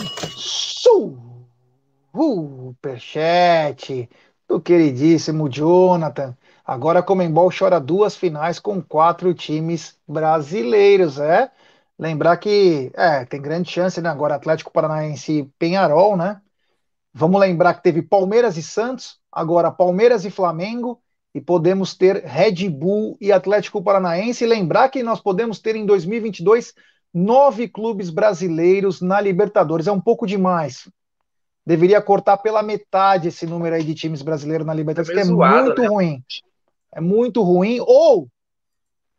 Superchat 2.66 4.08
do 4.48 4.60
queridíssimo 4.60 5.48
Jonathan. 5.48 6.36
Agora 6.66 6.98
a 6.98 7.02
Comembol 7.02 7.48
chora 7.56 7.78
duas 7.78 8.16
finais 8.16 8.58
com 8.58 8.82
quatro 8.82 9.32
times 9.32 9.96
brasileiros, 10.06 11.18
é? 11.18 11.48
Lembrar 11.96 12.36
que 12.38 12.90
é, 12.94 13.24
tem 13.24 13.40
grande 13.40 13.70
chance, 13.70 14.00
né? 14.00 14.08
Agora 14.08 14.34
Atlético 14.34 14.72
Paranaense 14.72 15.32
e 15.32 15.44
Penharol, 15.58 16.16
né? 16.16 16.40
Vamos 17.14 17.40
lembrar 17.40 17.74
que 17.74 17.84
teve 17.84 18.02
Palmeiras 18.02 18.56
e 18.56 18.62
Santos, 18.62 19.18
agora 19.30 19.70
Palmeiras 19.70 20.24
e 20.24 20.30
Flamengo, 20.30 21.00
e 21.32 21.40
podemos 21.40 21.94
ter 21.94 22.24
Red 22.24 22.68
Bull 22.68 23.16
e 23.20 23.30
Atlético 23.30 23.80
Paranaense. 23.80 24.42
E 24.42 24.48
lembrar 24.48 24.88
que 24.88 25.04
nós 25.04 25.20
podemos 25.20 25.60
ter 25.60 25.76
em 25.76 25.86
2022 25.86 26.74
nove 27.14 27.68
clubes 27.68 28.10
brasileiros 28.10 29.00
na 29.00 29.20
Libertadores. 29.20 29.86
É 29.86 29.92
um 29.92 30.00
pouco 30.00 30.26
demais. 30.26 30.90
Deveria 31.64 32.02
cortar 32.02 32.38
pela 32.38 32.62
metade 32.62 33.28
esse 33.28 33.46
número 33.46 33.76
aí 33.76 33.84
de 33.84 33.94
times 33.94 34.20
brasileiros 34.20 34.66
na 34.66 34.74
Libertadores, 34.74 35.10
é 35.10 35.14
que 35.14 35.20
é 35.20 35.24
zoado, 35.24 35.64
muito 35.66 35.82
né? 35.82 35.88
ruim. 35.88 36.24
É 36.96 37.00
muito 37.00 37.42
ruim. 37.42 37.78
Ou 37.80 38.26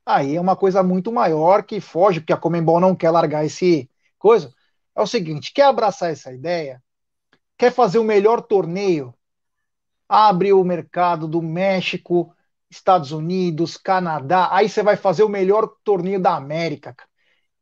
aí 0.04 0.36
é 0.36 0.42
uma 0.42 0.56
coisa 0.56 0.82
muito 0.82 1.12
maior 1.12 1.62
que 1.64 1.80
foge, 1.80 2.20
porque 2.20 2.34
a 2.34 2.38
Comembol 2.38 2.80
não 2.80 2.96
quer 2.96 3.12
largar 3.12 3.46
esse 3.46 3.88
coisa. 4.18 4.52
É 4.96 5.02
o 5.02 5.06
seguinte: 5.06 5.54
quer 5.54 5.66
abraçar 5.66 6.12
essa 6.12 6.34
ideia? 6.34 6.82
Quer 7.56 7.72
fazer 7.72 8.00
o 8.00 8.04
melhor 8.04 8.42
torneio? 8.42 9.14
Abre 10.10 10.52
o 10.54 10.64
mercado 10.64 11.28
do 11.28 11.40
México, 11.40 12.34
Estados 12.68 13.12
Unidos, 13.12 13.78
Canadá. 13.78 14.50
Aí 14.52 14.68
você 14.68 14.82
vai 14.82 14.96
fazer 14.96 15.22
o 15.22 15.30
melhor 15.30 15.70
torneio 15.84 16.20
da 16.20 16.36
América. 16.36 16.96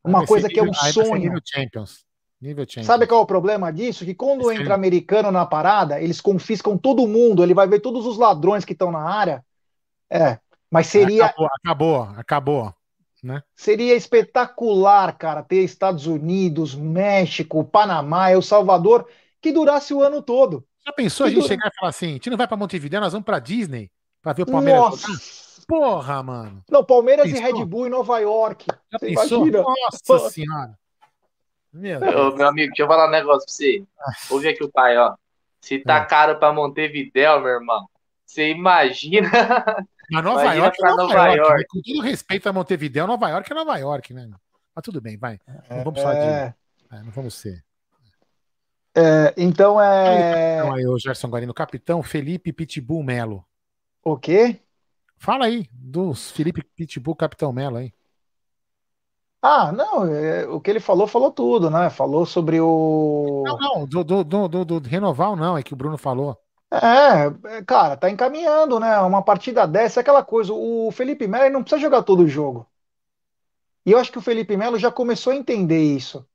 Uma 0.02 0.24
coisa 0.24 0.48
que 0.48 0.58
é 0.58 0.62
um 0.62 0.72
sonho. 0.72 1.16
Nível 1.18 1.40
Champions. 1.44 2.06
Nível 2.40 2.64
Champions. 2.64 2.86
Sabe 2.86 3.06
qual 3.06 3.20
é 3.20 3.24
o 3.24 3.26
problema 3.26 3.70
disso? 3.70 4.04
Que 4.04 4.14
quando 4.14 4.50
entra 4.50 4.74
americano 4.74 5.30
na 5.30 5.44
parada, 5.44 6.00
eles 6.00 6.22
confiscam 6.22 6.78
todo 6.78 7.06
mundo. 7.06 7.42
Ele 7.42 7.52
vai 7.52 7.66
ver 7.66 7.80
todos 7.80 8.06
os 8.06 8.16
ladrões 8.16 8.64
que 8.64 8.72
estão 8.72 8.90
na 8.90 9.02
área. 9.02 9.44
É, 10.10 10.38
mas 10.70 10.86
seria. 10.86 11.26
Acabou, 11.26 11.48
acabou, 11.60 12.02
acabou. 12.16 12.74
Né? 13.22 13.42
Seria 13.54 13.94
espetacular, 13.96 15.16
cara, 15.16 15.42
ter 15.42 15.64
Estados 15.64 16.06
Unidos, 16.06 16.74
México, 16.74 17.64
Panamá, 17.64 18.30
El 18.30 18.42
Salvador 18.42 19.08
que 19.40 19.52
durasse 19.52 19.92
o 19.92 20.02
ano 20.02 20.22
todo. 20.22 20.64
Já 20.84 20.92
pensou 20.92 21.26
que 21.26 21.32
a 21.32 21.34
gente 21.34 21.42
dura... 21.42 21.54
chegar 21.54 21.68
e 21.68 21.78
falar 21.78 21.90
assim: 21.90 22.06
a 22.06 22.12
gente 22.12 22.30
não 22.30 22.36
vai 22.36 22.46
para 22.46 22.56
Montevideo, 22.56 23.00
nós 23.00 23.12
vamos 23.12 23.24
para 23.24 23.38
Disney 23.38 23.90
para 24.22 24.32
ver 24.32 24.42
o 24.42 24.46
Palmeiras 24.46 24.80
Nossa. 24.80 25.36
Porra, 25.66 26.22
mano. 26.22 26.62
Não, 26.70 26.84
Palmeiras 26.84 27.28
e 27.28 27.32
Red 27.32 27.64
Bull 27.64 27.88
em 27.88 27.90
Nova 27.90 28.18
York. 28.20 28.66
Já 28.92 28.98
você 28.98 29.06
pensou? 29.06 29.46
Imagina? 29.46 29.64
Nossa 30.08 30.30
senhora. 30.30 30.78
Meu, 31.72 32.00
Ô, 32.00 32.36
meu 32.36 32.48
amigo, 32.48 32.68
deixa 32.68 32.82
eu 32.82 32.86
falar 32.86 33.08
um 33.08 33.10
negócio 33.10 33.44
pra 33.46 33.52
você. 33.52 33.84
Ouve 34.30 34.48
aqui 34.48 34.62
o 34.62 34.70
pai, 34.70 34.96
ó. 34.96 35.14
Se 35.60 35.80
tá 35.80 35.96
é. 35.98 36.04
caro 36.04 36.38
pra 36.38 36.52
Montevideo, 36.52 37.40
meu 37.40 37.50
irmão, 37.50 37.88
você 38.24 38.50
imagina. 38.50 39.28
Mas 40.10 40.24
Nova 40.24 40.42
imagina 40.42 40.64
York 40.64 40.78
é 40.78 40.88
Nova, 40.88 41.02
Nova 41.02 41.14
York. 41.14 41.38
York. 41.38 41.58
Né? 41.58 41.64
Com 41.68 41.82
todo 41.82 42.00
respeito 42.02 42.48
a 42.48 42.52
Montevideo, 42.52 43.06
Nova 43.06 43.28
York 43.28 43.50
é 43.50 43.54
Nova 43.54 43.76
York, 43.76 44.14
né? 44.14 44.30
Mas 44.74 44.82
tudo 44.84 45.00
bem, 45.00 45.16
vai. 45.16 45.38
Não 45.70 45.84
vamos 45.84 46.00
falar 46.00 46.16
é... 46.16 46.48
de. 46.48 46.54
É, 46.96 47.02
não 47.02 47.10
vamos 47.10 47.34
ser. 47.34 47.64
É, 48.94 49.34
então 49.36 49.80
é. 49.80 50.58
Então 50.58 50.74
aí, 50.74 50.86
o 50.86 50.98
Gerson 50.98 51.28
Guarino, 51.28 51.52
capitão 51.52 52.02
Felipe 52.02 52.52
Pitbull 52.52 53.02
Melo. 53.02 53.44
O 54.02 54.16
quê? 54.16 54.60
Fala 55.18 55.46
aí, 55.46 55.68
dos 55.72 56.30
Felipe 56.30 56.62
Pitbull 56.62 57.16
Capitão 57.16 57.52
Melo 57.52 57.76
aí. 57.76 57.92
Ah, 59.42 59.70
não, 59.70 60.06
é, 60.06 60.46
o 60.48 60.60
que 60.60 60.70
ele 60.70 60.80
falou, 60.80 61.06
falou 61.06 61.30
tudo, 61.30 61.70
né? 61.70 61.90
Falou 61.90 62.24
sobre 62.26 62.60
o. 62.60 63.42
Não, 63.46 63.58
não, 63.58 63.86
do, 63.86 64.02
do, 64.02 64.24
do, 64.24 64.48
do, 64.48 64.64
do 64.64 64.88
Renoval 64.88 65.36
não, 65.36 65.56
é 65.56 65.62
que 65.62 65.72
o 65.72 65.76
Bruno 65.76 65.98
falou. 65.98 66.36
É, 66.82 67.56
é 67.58 67.64
cara, 67.64 67.96
tá 67.96 68.10
encaminhando, 68.10 68.78
né? 68.80 68.98
Uma 69.00 69.22
partida 69.22 69.66
dessa, 69.66 70.00
é 70.00 70.02
aquela 70.02 70.24
coisa. 70.24 70.52
O 70.52 70.90
Felipe 70.92 71.26
Melo 71.26 71.50
não 71.52 71.62
precisa 71.62 71.80
jogar 71.80 72.02
todo 72.02 72.20
o 72.22 72.28
jogo. 72.28 72.66
E 73.84 73.92
eu 73.92 73.98
acho 73.98 74.10
que 74.12 74.18
o 74.18 74.22
Felipe 74.22 74.56
Melo 74.56 74.78
já 74.78 74.90
começou 74.90 75.32
a 75.32 75.36
entender 75.36 75.80
isso. 75.80 76.26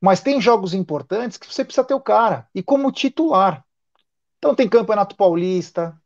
Mas 0.00 0.20
tem 0.22 0.40
jogos 0.40 0.74
importantes 0.74 1.38
que 1.38 1.46
você 1.46 1.64
precisa 1.64 1.84
ter 1.86 1.94
o 1.94 2.00
cara, 2.00 2.48
e 2.54 2.62
como 2.62 2.92
titular. 2.92 3.64
Então 4.38 4.54
tem 4.54 4.68
Campeonato 4.68 5.16
Paulista, 5.16 6.00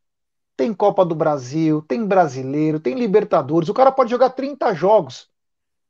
tem 0.56 0.74
Copa 0.74 1.04
do 1.06 1.14
Brasil, 1.16 1.82
tem 1.82 2.06
Brasileiro, 2.06 2.80
tem 2.80 2.96
Libertadores. 2.96 3.70
O 3.70 3.74
cara 3.74 3.92
pode 3.92 4.10
jogar 4.10 4.30
30 4.32 4.74
jogos. 4.74 5.28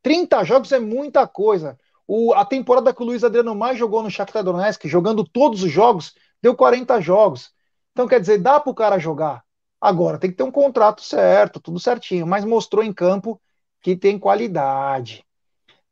30 0.02 0.44
jogos 0.44 0.72
é 0.72 0.80
muita 0.80 1.28
coisa. 1.28 1.78
O, 2.08 2.34
a 2.34 2.44
temporada 2.46 2.94
que 2.94 3.02
o 3.02 3.06
Luiz 3.06 3.24
Adriano 3.24 3.54
mais 3.56 3.78
jogou 3.78 4.02
no 4.02 4.10
Shakhtar 4.10 4.44
Donetsk, 4.44 4.88
jogando 4.88 5.24
todos 5.24 5.62
os 5.64 5.72
jogos, 5.72 6.14
deu 6.42 6.56
40 6.56 7.00
jogos. 7.00 7.53
Então, 7.94 8.08
quer 8.08 8.20
dizer, 8.20 8.38
dá 8.38 8.58
para 8.58 8.70
o 8.70 8.74
cara 8.74 8.98
jogar. 8.98 9.44
Agora, 9.80 10.18
tem 10.18 10.28
que 10.28 10.36
ter 10.36 10.42
um 10.42 10.50
contrato 10.50 11.00
certo, 11.00 11.60
tudo 11.60 11.78
certinho, 11.78 12.26
mas 12.26 12.44
mostrou 12.44 12.82
em 12.82 12.92
campo 12.92 13.40
que 13.80 13.94
tem 13.94 14.18
qualidade. 14.18 15.24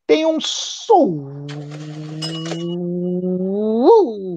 Tem 0.05 0.26
um 0.26 0.40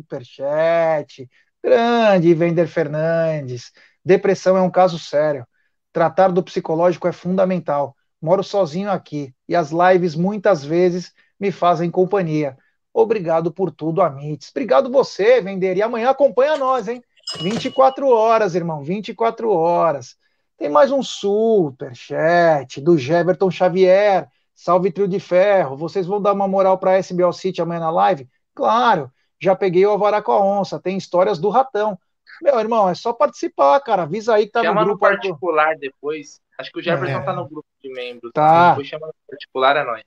superchat. 0.03 1.27
Grande 1.63 2.35
Vender 2.35 2.67
Fernandes. 2.67 3.71
Depressão 4.03 4.55
é 4.55 4.61
um 4.61 4.69
caso 4.69 4.99
sério. 4.99 5.47
Tratar 5.91 6.27
do 6.27 6.43
psicológico 6.43 7.07
é 7.07 7.11
fundamental. 7.11 7.95
Moro 8.21 8.43
sozinho 8.43 8.91
aqui 8.91 9.33
e 9.49 9.55
as 9.55 9.71
lives 9.71 10.13
muitas 10.13 10.63
vezes 10.63 11.11
me 11.39 11.51
fazem 11.51 11.89
companhia. 11.89 12.55
Obrigado 12.93 13.51
por 13.51 13.71
tudo, 13.71 14.03
Amites. 14.03 14.51
Obrigado 14.51 14.91
você, 14.91 15.41
Vender. 15.41 15.75
E 15.77 15.81
amanhã 15.81 16.11
acompanha 16.11 16.55
nós, 16.57 16.87
hein? 16.87 17.03
24 17.41 18.07
horas, 18.07 18.55
irmão, 18.55 18.81
24 18.81 19.51
horas. 19.51 20.15
Tem 20.57 20.69
mais 20.69 20.91
um 20.91 21.03
super 21.03 21.93
chat 21.95 22.79
do 22.79 22.97
Jeverton 22.97 23.51
Xavier. 23.51 24.27
Salve 24.53 24.91
trio 24.91 25.07
de 25.07 25.19
ferro. 25.19 25.75
Vocês 25.75 26.07
vão 26.07 26.21
dar 26.21 26.33
uma 26.33 26.47
moral 26.47 26.77
para 26.77 26.97
SBL 26.97 27.31
City 27.33 27.61
amanhã 27.61 27.81
na 27.81 27.91
live? 27.91 28.29
Claro. 28.53 29.11
Já 29.39 29.53
peguei 29.53 29.85
o 29.85 29.89
Alvará 29.89 30.21
com 30.21 30.31
a 30.31 30.41
onça. 30.41 30.79
Tem 30.79 30.97
histórias 30.97 31.37
do 31.37 31.49
ratão. 31.49 31.99
Meu 32.41 32.57
irmão, 32.59 32.87
é 32.87 32.95
só 32.95 33.11
participar, 33.11 33.79
cara. 33.81 34.03
Avisa 34.03 34.35
aí 34.35 34.45
que 34.45 34.53
tá 34.53 34.63
chama 34.63 34.81
no 34.81 34.87
grupo. 34.87 35.05
no 35.05 35.11
particular 35.11 35.75
depois. 35.77 36.39
Acho 36.57 36.71
que 36.71 36.79
o 36.79 36.81
Jefferson 36.81 37.17
é. 37.17 37.21
tá 37.21 37.33
no 37.33 37.47
grupo 37.47 37.67
de 37.83 37.91
membros. 37.91 38.31
Tá. 38.33 38.69
Depois 38.69 38.87
chama 38.87 39.07
no 39.07 39.13
particular, 39.27 39.75
é 39.75 39.83
nóis. 39.83 40.03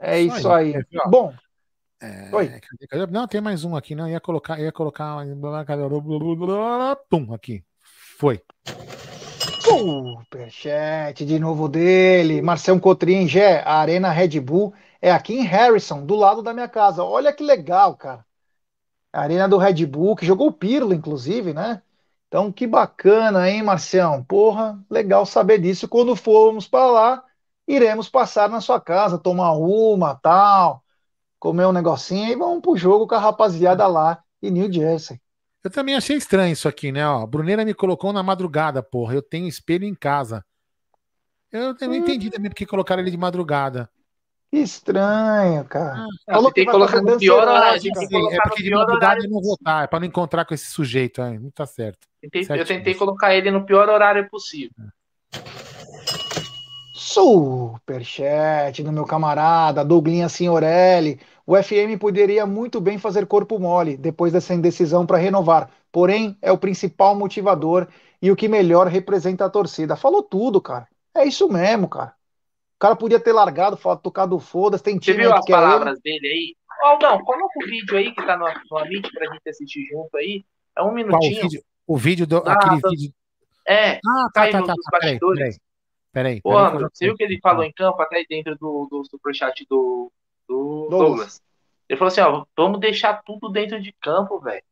É 0.00 0.20
isso 0.20 0.50
aí. 0.50 0.76
aí. 0.76 0.84
Bom. 1.06 1.34
É, 2.00 2.34
Oi. 2.34 2.60
Não, 3.10 3.26
tem 3.26 3.40
mais 3.40 3.64
um 3.64 3.74
aqui, 3.76 3.94
não. 3.94 4.08
Ia 4.08 4.20
colocar, 4.20 4.60
ia 4.60 4.72
colocar. 4.72 5.24
Pum, 7.08 7.32
aqui. 7.32 7.64
Foi. 8.18 8.42
Superchat 9.62 11.24
de 11.24 11.38
novo 11.38 11.68
dele. 11.68 12.42
Marcelo 12.42 12.80
Cotrim, 12.80 13.26
Gé, 13.26 13.62
a 13.64 13.76
Arena 13.76 14.10
Red 14.10 14.38
Bull 14.40 14.74
é 15.00 15.10
aqui 15.10 15.34
em 15.34 15.42
Harrison, 15.42 16.04
do 16.04 16.14
lado 16.14 16.42
da 16.42 16.52
minha 16.52 16.68
casa. 16.68 17.02
Olha 17.02 17.32
que 17.32 17.42
legal, 17.42 17.96
cara. 17.96 18.24
A 19.12 19.22
Arena 19.22 19.48
do 19.48 19.56
Red 19.56 19.86
Bull, 19.86 20.16
que 20.16 20.26
jogou 20.26 20.48
o 20.48 20.52
Pirlo, 20.52 20.92
inclusive, 20.92 21.54
né? 21.54 21.82
Então, 22.28 22.52
que 22.52 22.66
bacana, 22.66 23.48
hein, 23.48 23.62
Marcião? 23.62 24.22
Porra, 24.24 24.78
legal 24.90 25.24
saber 25.24 25.58
disso. 25.58 25.88
Quando 25.88 26.16
formos 26.16 26.68
para 26.68 26.86
lá, 26.90 27.24
iremos 27.66 28.08
passar 28.08 28.48
na 28.50 28.60
sua 28.60 28.80
casa, 28.80 29.18
tomar 29.18 29.52
uma, 29.52 30.14
tal, 30.16 30.83
comer 31.44 31.66
um 31.66 31.72
negocinho 31.72 32.32
e 32.32 32.34
vamos 32.34 32.62
pro 32.62 32.74
jogo 32.74 33.06
com 33.06 33.14
a 33.14 33.18
rapaziada 33.18 33.86
lá 33.86 34.18
em 34.42 34.50
New 34.50 34.72
Jersey. 34.72 35.20
Eu 35.62 35.70
também 35.70 35.94
achei 35.94 36.16
estranho 36.16 36.54
isso 36.54 36.66
aqui, 36.66 36.90
né? 36.90 37.06
Ó, 37.06 37.22
a 37.22 37.26
Bruneira 37.26 37.66
me 37.66 37.74
colocou 37.74 38.14
na 38.14 38.22
madrugada, 38.22 38.82
porra. 38.82 39.12
Eu 39.12 39.20
tenho 39.20 39.46
espelho 39.46 39.84
em 39.84 39.94
casa. 39.94 40.42
Eu 41.52 41.74
não 41.82 41.94
entendi 41.94 42.30
também 42.30 42.50
porque 42.50 42.64
colocaram 42.64 43.02
ele 43.02 43.10
de 43.10 43.18
madrugada. 43.18 43.90
Que 44.50 44.56
estranho, 44.56 45.62
cara. 45.66 46.06
Ah, 46.26 46.32
Falou 46.32 46.48
que 46.48 46.54
tem 46.54 46.64
que 46.64 46.72
colocar 46.72 47.02
no 47.02 47.18
pior 47.18 47.46
horário. 47.46 47.78
é 48.32 48.40
porque 48.40 48.62
de 48.62 48.70
madrugada 48.70 49.20
eu 49.22 49.28
não 49.28 49.42
vou 49.42 49.54
estar, 49.54 49.84
é 49.84 49.86
pra 49.86 50.00
não 50.00 50.06
encontrar 50.06 50.46
com 50.46 50.54
esse 50.54 50.70
sujeito. 50.70 51.20
É, 51.20 51.38
não 51.38 51.50
tá 51.50 51.66
certo. 51.66 52.08
Tentei, 52.22 52.46
eu 52.58 52.64
tentei 52.64 52.94
colocar 52.94 53.34
ele 53.34 53.50
no 53.50 53.66
pior 53.66 53.90
horário 53.90 54.26
possível. 54.30 54.72
Superchat 56.94 58.82
do 58.82 58.90
meu 58.90 59.04
camarada 59.04 59.84
Douglinha 59.84 60.28
Signorelli. 60.28 61.20
O 61.46 61.60
FM 61.62 61.98
poderia 62.00 62.46
muito 62.46 62.80
bem 62.80 62.98
fazer 62.98 63.26
corpo 63.26 63.58
mole 63.58 63.96
depois 63.96 64.32
dessa 64.32 64.54
indecisão 64.54 65.04
para 65.04 65.18
renovar, 65.18 65.70
porém 65.92 66.38
é 66.40 66.50
o 66.50 66.58
principal 66.58 67.14
motivador 67.14 67.86
e 68.20 68.30
o 68.30 68.36
que 68.36 68.48
melhor 68.48 68.86
representa 68.86 69.44
a 69.44 69.50
torcida. 69.50 69.96
Falou 69.96 70.22
tudo, 70.22 70.60
cara. 70.60 70.88
É 71.14 71.24
isso 71.24 71.46
mesmo, 71.48 71.88
cara. 71.88 72.14
O 72.76 72.78
cara 72.78 72.96
podia 72.96 73.20
ter 73.20 73.32
largado, 73.32 73.78
tocado 74.02 74.38
foda-se. 74.38 74.82
Tem 74.82 74.98
time 74.98 75.16
Você 75.16 75.22
viu 75.22 75.34
as 75.34 75.44
palavras 75.44 75.98
ele... 76.04 76.20
dele 76.20 76.34
aí? 76.34 76.56
Aldão, 76.82 77.16
oh, 77.16 77.24
coloca 77.24 77.58
o 77.62 77.66
vídeo 77.66 77.96
aí 77.96 78.14
que 78.14 78.26
tá 78.26 78.36
no, 78.36 78.46
no 78.46 78.78
Amit 78.78 79.10
pra 79.12 79.32
gente 79.32 79.48
assistir 79.48 79.86
junto 79.86 80.16
aí. 80.16 80.44
É 80.76 80.82
um 80.82 80.92
minutinho. 80.92 81.20
Qual, 81.20 81.22
o, 81.22 81.42
vídeo, 81.42 81.62
o 81.86 81.96
vídeo 81.96 82.26
do. 82.26 82.36
Ah, 82.38 82.52
aquele 82.52 82.80
tá, 82.80 82.88
vídeo. 82.88 83.12
É, 83.66 83.92
ah, 83.96 84.28
tá, 84.34 84.50
tá, 84.50 84.62
tá, 84.62 84.74
tá, 84.74 84.98
peraí, 84.98 85.18
peraí. 85.18 85.56
Peraí, 86.12 86.40
Ô, 86.44 86.56
André, 86.56 86.86
você 86.92 87.06
viu 87.06 87.14
o 87.14 87.16
que 87.16 87.24
ele 87.24 87.40
falou 87.40 87.64
em 87.64 87.72
campo, 87.72 88.00
até 88.00 88.24
dentro 88.28 88.56
do, 88.56 88.86
do 88.90 89.04
superchat 89.04 89.66
do, 89.68 90.12
do 90.48 90.88
Douglas. 90.90 91.08
Douglas. 91.08 91.42
Ele 91.88 91.98
falou 91.98 92.08
assim, 92.08 92.20
ó, 92.20 92.44
vamos 92.56 92.80
deixar 92.80 93.22
tudo 93.22 93.50
dentro 93.50 93.80
de 93.80 93.92
campo, 94.00 94.40
velho. 94.40 94.62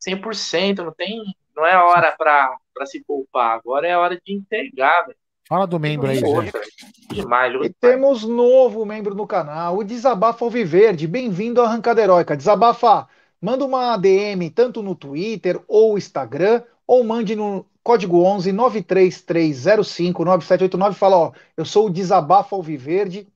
100%, 0.00 0.78
não 0.78 0.92
tem, 0.92 1.34
não 1.56 1.66
é 1.66 1.76
hora 1.76 2.12
pra, 2.12 2.56
pra 2.72 2.86
se 2.86 3.02
poupar, 3.04 3.56
agora 3.58 3.86
é 3.86 3.96
hora 3.96 4.20
de 4.22 4.32
entregar, 4.32 5.06
velho. 5.06 5.16
Fala 5.46 5.66
do 5.66 5.78
membro 5.78 6.08
aí, 6.08 6.24
outra, 6.24 6.62
demais, 7.10 7.52
E 7.62 7.68
temos 7.68 8.24
novo 8.24 8.86
membro 8.86 9.14
no 9.14 9.26
canal, 9.26 9.76
o 9.76 9.84
Desabafa 9.84 10.42
Alviverde. 10.42 11.06
Bem-vindo 11.06 11.60
à 11.60 11.66
Arrancada 11.66 12.00
Heróica. 12.00 12.34
Desabafa, 12.34 13.06
manda 13.42 13.62
uma 13.62 13.94
DM 13.98 14.48
tanto 14.48 14.82
no 14.82 14.94
Twitter 14.94 15.62
ou 15.68 15.98
Instagram, 15.98 16.62
ou 16.86 17.04
mande 17.04 17.36
no 17.36 17.66
código 17.82 18.22
11 18.22 18.52
93305 18.52 20.24
9789 20.24 20.96
fala, 20.96 21.16
ó, 21.18 21.32
eu 21.54 21.66
sou 21.66 21.86
o 21.86 21.90
Desabafo 21.90 22.56
Alviverde 22.56 23.28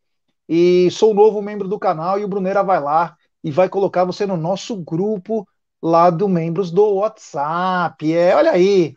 e 0.49 0.91
sou 0.91 1.15
novo 1.15 1.43
membro 1.43 1.69
do 1.69 1.79
canal 1.79 2.19
e 2.19 2.25
o 2.25 2.29
Brunera 2.29 2.63
vai 2.63 2.81
lá 2.81 3.17
e 3.43 3.51
vai 3.51 3.69
colocar 3.69 4.05
você 4.05 4.27
no 4.27 4.37
nosso 4.37 4.77
grupo 4.77 5.47
lá 5.83 6.11
do 6.11 6.29
membros 6.29 6.71
do 6.71 6.95
WhatsApp. 6.95 8.13
É, 8.13 8.35
olha 8.35 8.53
aí, 8.53 8.95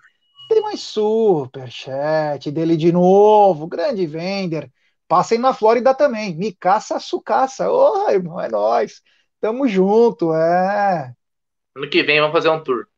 tem 0.49 0.62
mais 0.62 0.82
superchat 0.82 2.52
dele 2.52 2.76
de 2.78 2.91
novo, 2.91 3.68
grande 3.68 4.06
vender. 4.08 4.72
Passem 5.08 5.38
na 5.38 5.54
Flórida 5.54 5.93
também, 5.93 6.36
me 6.36 6.54
caça, 6.54 6.99
sucaça. 6.99 7.70
Oh, 7.70 8.10
irmão, 8.10 8.39
é 8.39 8.49
nóis. 8.49 9.02
Tamo 9.39 9.68
junto, 9.68 10.34
é. 10.34 11.14
Ano 11.76 11.89
que 11.89 12.04
vem 12.04 12.20
vamos 12.20 12.34
fazer 12.34 12.49
um 12.49 12.64
tour. 12.64 12.91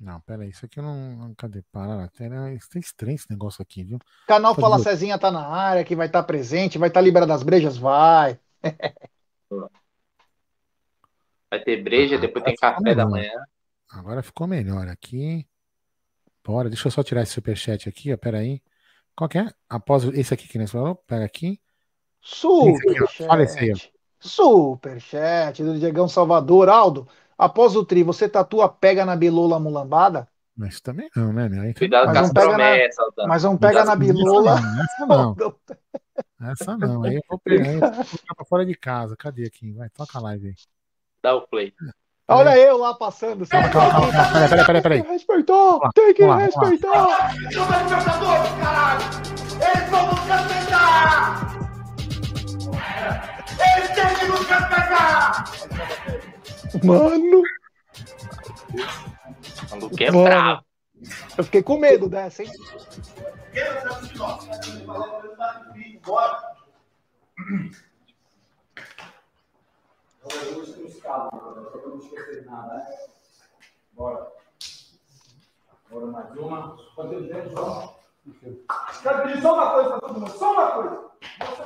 Não, 0.00 0.18
pera 0.20 0.44
aí, 0.44 0.48
isso 0.48 0.64
aqui 0.64 0.78
eu 0.80 0.82
não. 0.82 1.34
Cadê? 1.36 1.62
Para, 1.70 2.10
isso 2.54 2.70
é 2.74 2.78
estranho 2.78 3.16
esse 3.16 3.28
negócio 3.28 3.60
aqui, 3.60 3.84
viu? 3.84 3.98
Canal 4.26 4.54
Fala 4.54 4.78
do... 4.78 4.82
Cezinha 4.82 5.18
tá 5.18 5.30
na 5.30 5.46
área, 5.46 5.84
que 5.84 5.94
vai 5.94 6.06
estar 6.06 6.22
tá 6.22 6.26
presente, 6.26 6.78
vai 6.78 6.88
estar 6.88 7.00
tá 7.00 7.04
liberado 7.04 7.28
das 7.28 7.42
brejas? 7.42 7.76
Vai. 7.76 8.40
vai 11.50 11.60
ter 11.62 11.82
breja, 11.82 12.16
ah, 12.16 12.18
depois 12.18 12.42
tem 12.42 12.54
café 12.56 12.80
melhor. 12.80 12.96
da 12.96 13.06
manhã. 13.06 13.44
Agora 13.90 14.22
ficou 14.22 14.46
melhor 14.46 14.88
aqui. 14.88 15.46
Bora, 16.42 16.70
deixa 16.70 16.88
eu 16.88 16.92
só 16.92 17.02
tirar 17.02 17.22
esse 17.22 17.32
superchat 17.32 17.86
aqui, 17.86 18.10
ó. 18.10 18.16
Pera 18.16 18.38
aí. 18.38 18.62
Qual 19.14 19.28
que 19.28 19.36
é? 19.36 19.52
Após 19.68 20.04
esse 20.04 20.32
aqui 20.32 20.48
que 20.48 20.58
nós 20.58 20.70
falou, 20.70 20.94
pega 20.94 21.26
aqui. 21.26 21.60
Superchat. 22.22 23.28
Olha 23.28 23.42
esse 23.42 23.58
aí, 23.58 23.72
ó. 23.72 23.76
Superchat 24.18 25.62
do 25.62 25.78
Diegão 25.78 26.08
Salvador. 26.08 26.70
Aldo, 26.70 27.06
Após 27.40 27.74
o 27.74 27.82
tri, 27.82 28.02
você 28.02 28.28
tatua 28.28 28.68
pega 28.68 29.06
na 29.06 29.16
bilola 29.16 29.58
mulambada? 29.58 30.28
Mas 30.54 30.78
também 30.78 31.08
não, 31.16 31.32
né? 31.32 31.48
Aí, 31.58 31.72
Cuidado 31.72 32.12
com 32.12 32.18
as 32.18 32.30
promessas. 32.30 33.06
Na... 33.16 33.26
Mas 33.26 33.44
não 33.44 33.56
pega 33.56 33.82
na 33.82 33.96
bilola. 33.96 34.56
Essa 34.84 35.06
não. 35.06 35.34
Essa 36.52 36.76
não. 36.76 37.02
Aí 37.02 37.14
eu 37.14 37.22
vou 37.26 37.38
pegar, 37.38 37.72
eu 37.72 37.80
vou 37.80 37.90
colocar 37.90 38.34
pra 38.36 38.44
fora 38.44 38.66
de 38.66 38.74
casa. 38.74 39.16
Cadê 39.16 39.46
aqui? 39.46 39.72
Vai, 39.72 39.88
toca 39.88 40.18
a 40.18 40.20
live 40.20 40.48
aí. 40.48 40.54
Dá 41.22 41.34
o 41.34 41.48
play. 41.48 41.72
Olha 42.28 42.58
eu 42.58 42.76
lá 42.76 42.92
passando. 42.92 43.46
Calma, 43.48 43.70
calma, 43.70 44.12
calma. 44.12 44.48
Peraí, 44.50 44.66
peraí, 44.66 44.82
peraí. 44.82 44.98
Tem 44.98 45.06
que 45.06 45.12
respeitar. 45.12 45.78
Tem 45.94 46.12
que 46.12 46.22
respeitar. 46.22 47.34
Eles 47.36 47.56
vão 49.90 50.06
nos 50.08 50.20
respeitar. 50.28 51.56
Eles 53.76 53.90
têm 53.94 54.14
que 54.14 54.26
nos 54.26 54.46
respeitar. 54.46 56.29
Mano. 56.84 57.42
O 59.66 59.70
maluco 59.70 60.02
é 60.02 60.10
bravo. 60.10 60.64
Eu 61.36 61.44
fiquei 61.44 61.62
com 61.62 61.78
medo 61.78 62.08
dessa, 62.08 62.42
hein? 62.42 62.50
Bora. 73.92 74.32
Bora 75.90 76.06
mais 76.06 76.36
uma. 76.36 76.76
Quero 79.02 79.22
pedir 79.22 79.42
só 79.42 79.54
uma 79.54 79.72
coisa 79.72 79.88
para 79.90 80.00
todo 80.00 80.20
mundo. 80.20 80.30
Só 80.30 80.52
uma 80.52 80.70
coisa. 80.72 81.10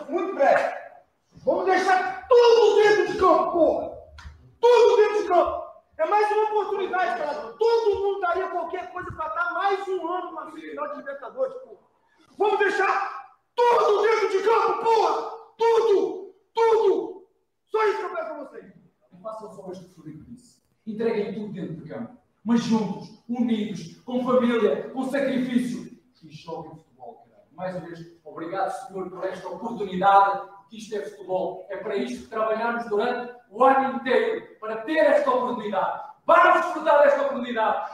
Muito 0.08 0.34
breve. 0.34 0.74
Vamos 1.44 1.66
deixar 1.66 2.26
Tudo 2.28 2.76
dentro 2.76 3.12
de 3.12 3.18
campo, 3.18 3.52
porra! 3.52 3.93
Tudo 4.64 4.96
dentro 4.96 5.22
de 5.22 5.28
campo! 5.28 5.64
É 5.98 6.06
mais 6.08 6.32
uma 6.32 6.44
oportunidade, 6.44 7.18
cara. 7.18 7.52
Todo 7.52 8.02
mundo 8.02 8.20
daria 8.20 8.48
qualquer 8.48 8.90
coisa 8.92 9.12
para 9.12 9.26
estar 9.26 9.52
mais 9.52 9.86
um 9.88 10.08
ano 10.08 10.30
numa 10.30 10.50
final 10.50 10.88
de 10.88 10.96
Libertadores, 10.96 11.54
porra. 11.62 11.80
Vamos 12.38 12.58
deixar 12.58 13.36
tudo 13.54 14.02
dentro 14.02 14.28
de 14.30 14.42
campo, 14.42 14.82
porra! 14.82 15.30
Tudo! 15.58 16.34
Tudo! 16.54 17.26
Só 17.66 17.86
isso 17.88 17.98
que 17.98 18.04
eu 18.04 18.14
peço 18.14 18.32
a 18.32 18.38
vocês. 18.38 18.72
Façam 19.22 19.52
só 19.52 19.70
isto 19.70 20.02
que 20.02 20.08
o 20.08 20.24
disse. 20.24 20.62
Entreguem 20.86 21.34
tudo 21.34 21.52
dentro 21.52 21.76
de 21.76 21.86
campo. 21.86 22.16
Mas 22.42 22.62
juntos, 22.64 23.22
unidos, 23.28 24.00
com 24.00 24.24
família, 24.24 24.88
com 24.90 25.04
sacrifício. 25.10 25.94
E 26.22 26.30
joguem 26.30 26.74
futebol, 26.76 27.26
cara. 27.28 27.44
Mais 27.52 27.76
uma 27.76 27.84
vez, 27.84 28.00
obrigado, 28.24 28.70
senhor, 28.70 29.10
por 29.10 29.24
esta 29.24 29.46
oportunidade. 29.46 30.53
Que 30.74 30.78
isto 30.80 30.96
é 30.96 31.02
futebol. 31.02 31.68
É 31.70 31.76
para 31.76 31.94
isto 31.94 32.24
que 32.24 32.30
trabalhamos 32.30 32.88
durante 32.88 33.32
o 33.48 33.62
ano 33.62 33.96
inteiro. 33.96 34.44
Para 34.58 34.78
ter 34.78 34.96
esta 34.98 35.30
oportunidade. 35.30 36.02
Vamos 36.26 36.62
desfrutar 36.64 37.02
desta 37.04 37.22
oportunidade. 37.22 37.90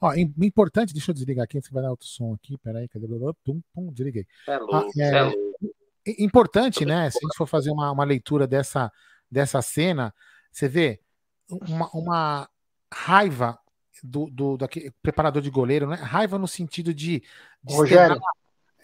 Ó, 0.00 0.14
im- 0.14 0.32
importante, 0.40 0.92
deixa 0.92 1.10
eu 1.10 1.14
desligar 1.14 1.44
aqui, 1.44 1.60
você 1.60 1.72
vai 1.72 1.82
dar 1.82 1.90
outro 1.90 2.06
som 2.06 2.34
aqui, 2.34 2.56
peraí, 2.58 2.86
cadê? 2.88 3.06
Pum, 3.44 3.60
pum, 3.74 3.92
desliguei. 3.92 4.26
É 4.46 4.54
Ah, 4.54 4.58
louco, 4.58 4.90
é, 5.00 5.28
é 6.08 6.22
Importante, 6.22 6.84
né? 6.84 7.10
Se 7.10 7.18
a 7.18 7.26
gente 7.26 7.36
for 7.36 7.46
fazer 7.46 7.70
uma, 7.72 7.90
uma 7.90 8.04
leitura 8.04 8.46
dessa, 8.46 8.90
dessa 9.28 9.60
cena, 9.62 10.14
você 10.52 10.68
vê 10.68 11.00
uma, 11.48 11.88
uma 11.92 12.48
raiva 12.92 13.58
do, 14.02 14.28
do 14.30 14.56
daquele 14.56 14.90
preparador 15.02 15.40
de 15.42 15.50
goleiro, 15.50 15.86
né? 15.86 15.96
Raiva 15.96 16.38
no 16.38 16.48
sentido 16.48 16.92
de, 16.92 17.22
de 17.62 17.74
Rogério. 17.74 18.14
externar- 18.14 18.32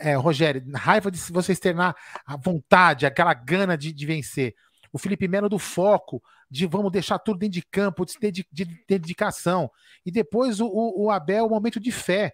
é, 0.01 0.15
Rogério, 0.15 0.65
raiva 0.75 1.11
de 1.11 1.19
você 1.19 1.51
externar 1.53 1.97
a 2.25 2.37
vontade, 2.37 3.05
aquela 3.05 3.35
gana 3.35 3.77
de, 3.77 3.93
de 3.93 4.07
vencer. 4.07 4.55
O 4.93 4.99
Felipe 4.99 5.27
Melo 5.27 5.49
do 5.49 5.59
foco, 5.59 6.23
de 6.51 6.67
vamos 6.67 6.93
deixar 6.93 7.19
tudo 7.19 7.39
dentro 7.41 7.55
de 7.55 7.63
campo, 7.63 8.07
de, 8.07 8.31
de- 8.31 8.47
de 8.51 8.65
dedicação. 8.87 9.71
E 10.07 10.11
depois 10.13 10.61
o, 10.61 10.67
o, 10.67 11.07
o 11.07 11.11
Abel, 11.11 11.47
o 11.47 11.51
momento 11.51 11.81
de 11.81 11.91
fé. 11.91 12.33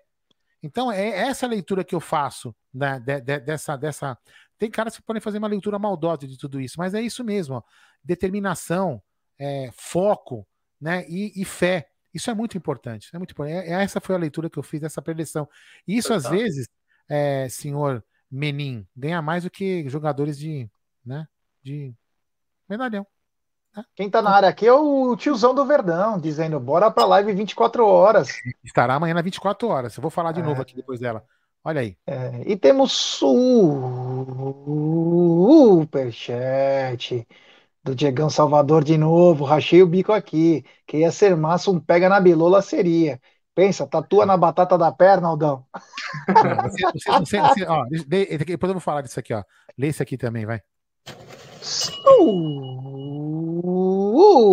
Então, 0.62 0.92
é 0.92 1.08
essa 1.08 1.46
a 1.46 1.48
leitura 1.48 1.82
que 1.82 1.94
eu 1.94 2.00
faço 2.00 2.54
né, 2.72 3.00
de- 3.00 3.20
de- 3.20 3.40
dessa, 3.40 3.76
dessa. 3.76 4.16
Tem 4.58 4.70
caras 4.70 4.96
que 4.96 5.02
podem 5.02 5.20
fazer 5.20 5.38
uma 5.38 5.48
leitura 5.48 5.78
maldosa 5.78 6.26
de 6.28 6.36
tudo 6.38 6.60
isso, 6.60 6.76
mas 6.78 6.92
é 6.94 7.00
isso 7.00 7.24
mesmo: 7.24 7.56
ó. 7.56 7.62
determinação, 8.04 9.02
é, 9.38 9.70
foco 9.72 10.46
né, 10.80 11.04
e, 11.08 11.32
e 11.40 11.44
fé. 11.44 11.88
Isso 12.14 12.30
é 12.30 12.34
muito 12.34 12.56
importante. 12.56 13.10
É 13.12 13.18
muito 13.18 13.32
importante. 13.32 13.68
É- 13.68 13.82
essa 13.82 14.00
foi 14.00 14.14
a 14.14 14.18
leitura 14.18 14.48
que 14.48 14.58
eu 14.58 14.62
fiz 14.62 14.80
dessa 14.80 15.02
preleção. 15.02 15.48
E 15.86 15.96
isso, 15.96 16.14
às 16.14 16.22
Total. 16.22 16.38
vezes, 16.38 16.68
é, 17.08 17.48
senhor 17.50 18.02
Menin, 18.30 18.86
ganha 18.96 19.20
mais 19.20 19.42
do 19.44 19.50
que 19.50 19.88
jogadores 19.88 20.38
de. 20.38 20.68
Né, 21.04 21.26
de 21.62 21.92
medalhão. 22.68 23.06
Quem 23.96 24.08
tá 24.08 24.22
na 24.22 24.30
área 24.30 24.48
aqui 24.48 24.66
é 24.66 24.72
o 24.72 25.16
tiozão 25.16 25.52
do 25.54 25.66
Verdão, 25.66 26.18
dizendo: 26.18 26.58
bora 26.60 26.90
pra 26.90 27.04
live 27.04 27.32
24 27.32 27.84
horas. 27.86 28.28
Estará 28.62 28.94
amanhã 28.94 29.14
nas 29.14 29.24
24 29.24 29.68
horas. 29.68 29.96
Eu 29.96 30.00
vou 30.02 30.10
falar 30.10 30.30
de 30.32 30.40
É. 30.40 30.42
novo 30.44 30.62
aqui 30.62 30.74
depois 30.76 31.00
dela. 31.00 31.24
Olha 31.64 31.80
aí. 31.80 31.96
É, 32.06 32.42
e 32.46 32.56
temos 32.56 32.92
superchat 35.84 37.26
do 37.84 37.94
Diegão 37.94 38.30
Salvador 38.30 38.82
de 38.82 38.96
novo. 38.96 39.44
Rachei 39.44 39.82
o 39.82 39.86
bico 39.86 40.12
aqui. 40.12 40.64
Que 40.86 40.98
ia 40.98 41.12
ser 41.12 41.36
massa, 41.36 41.70
um 41.70 41.78
pega 41.78 42.08
na 42.08 42.18
bilola 42.18 42.62
seria. 42.62 43.20
Pensa, 43.54 43.86
tatua 43.86 44.26
na 44.26 44.36
batata 44.36 44.76
da 44.76 44.90
perna, 44.90 45.28
Aldão. 45.28 45.64
Não, 46.28 47.20
você- 47.22 47.40
você- 47.40 47.66
ó, 47.66 47.84
depois 47.86 48.68
eu 48.68 48.74
vou 48.74 48.80
falar 48.80 49.02
disso 49.02 49.20
aqui, 49.20 49.32
ó. 49.32 49.44
Lê 49.78 49.88
isso 49.88 50.02
aqui 50.02 50.16
também, 50.16 50.44
vai. 50.44 50.60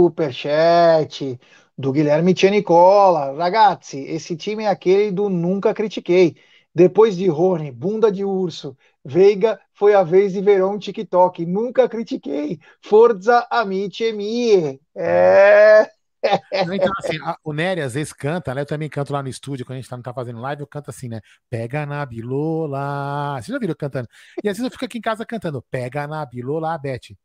Superchat 0.02 1.40
do 1.78 1.92
Guilherme 1.92 2.36
Nicola. 2.52 3.36
Ragazzi, 3.36 4.00
esse 4.02 4.36
time 4.36 4.66
é 4.66 4.68
aquele 4.68 5.12
do 5.12 5.30
nunca 5.30 5.74
critiquei. 5.74 6.36
Depois 6.74 7.18
de 7.18 7.28
Rony, 7.28 7.72
bunda 7.72 8.12
de 8.12 8.24
urso, 8.24 8.78
Veiga 9.04 9.60
foi 9.74 9.94
a 9.94 10.04
vez 10.04 10.34
de 10.34 10.42
Verão 10.42 10.78
TikTok. 10.78 11.46
Nunca 11.46 11.90
critiquei. 11.90 12.60
Forza 12.84 13.48
amici 13.50 14.12
mie. 14.14 14.80
É. 14.96 15.90
Então, 16.76 16.92
assim, 17.00 17.18
a- 17.24 17.36
o 17.44 17.52
Nery 17.54 17.82
às 17.82 17.96
vezes 17.96 18.14
canta, 18.14 18.54
né? 18.54 18.62
Eu 18.62 18.66
também 18.66 18.88
canto 18.90 19.12
lá 19.12 19.24
no 19.24 19.30
estúdio, 19.30 19.66
quando 19.66 19.78
a 19.78 19.82
gente 19.82 19.90
tá, 19.90 19.96
não 19.98 20.04
tá 20.04 20.14
fazendo 20.14 20.40
live, 20.40 20.62
eu 20.62 20.68
canto 20.68 20.90
assim, 20.90 21.10
né? 21.10 21.20
Pega 21.50 21.86
na 21.86 22.06
bilola. 22.06 23.42
Você 23.42 23.52
já 23.52 23.58
viram 23.60 23.72
eu 23.72 23.76
cantando? 23.76 24.08
E 24.44 24.48
às 24.50 24.58
vezes 24.58 24.66
eu 24.66 24.72
fico 24.72 24.86
aqui 24.86 24.98
em 25.00 25.02
casa 25.02 25.26
cantando, 25.26 25.62
pega 25.72 26.06
na 26.08 26.24
bilola, 26.26 26.78
Beth. 26.78 27.16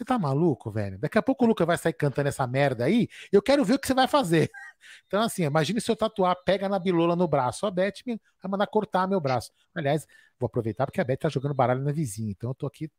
Você 0.00 0.04
tá 0.06 0.18
maluco, 0.18 0.70
velho? 0.70 0.98
Daqui 0.98 1.18
a 1.18 1.22
pouco 1.22 1.44
o 1.44 1.48
Lucas 1.48 1.66
vai 1.66 1.76
sair 1.76 1.92
cantando 1.92 2.26
essa 2.30 2.46
merda 2.46 2.86
aí, 2.86 3.06
eu 3.30 3.42
quero 3.42 3.62
ver 3.62 3.74
o 3.74 3.78
que 3.78 3.86
você 3.86 3.92
vai 3.92 4.08
fazer. 4.08 4.50
Então, 5.06 5.20
assim, 5.20 5.42
imagine 5.44 5.78
se 5.78 5.90
eu 5.90 5.94
tatuar 5.94 6.34
pega 6.42 6.66
na 6.66 6.78
bilola 6.78 7.14
no 7.14 7.28
braço. 7.28 7.66
A 7.66 7.70
Beth 7.70 7.96
me 8.06 8.18
vai 8.42 8.50
mandar 8.50 8.66
cortar 8.66 9.06
meu 9.06 9.20
braço. 9.20 9.52
Aliás, 9.74 10.06
vou 10.38 10.46
aproveitar 10.46 10.86
porque 10.86 11.02
a 11.02 11.04
Beth 11.04 11.18
tá 11.18 11.28
jogando 11.28 11.52
baralho 11.54 11.82
na 11.82 11.92
vizinha, 11.92 12.30
então 12.30 12.48
eu 12.50 12.54
tô 12.54 12.66
aqui, 12.66 12.90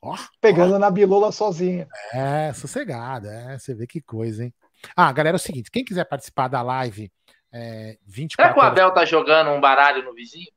ó, 0.00 0.16
Pegando 0.40 0.78
na 0.78 0.88
bilola 0.92 1.32
sozinha. 1.32 1.88
é, 2.12 2.52
sossegada, 2.52 3.28
é, 3.32 3.58
você 3.58 3.74
vê 3.74 3.84
que 3.84 4.00
coisa, 4.00 4.44
hein? 4.44 4.54
Ah, 4.96 5.12
galera, 5.12 5.34
é 5.34 5.38
o 5.38 5.40
seguinte, 5.40 5.72
quem 5.72 5.84
quiser 5.84 6.04
participar 6.04 6.46
da 6.46 6.62
live 6.62 7.10
é, 7.52 7.98
24 8.06 8.36
Será 8.36 8.52
que 8.54 8.58
o 8.60 8.62
horas- 8.62 8.72
Abel 8.78 8.94
tá 8.94 9.04
jogando 9.04 9.50
um 9.50 9.60
baralho 9.60 10.04
no 10.04 10.14
vizinho? 10.14 10.52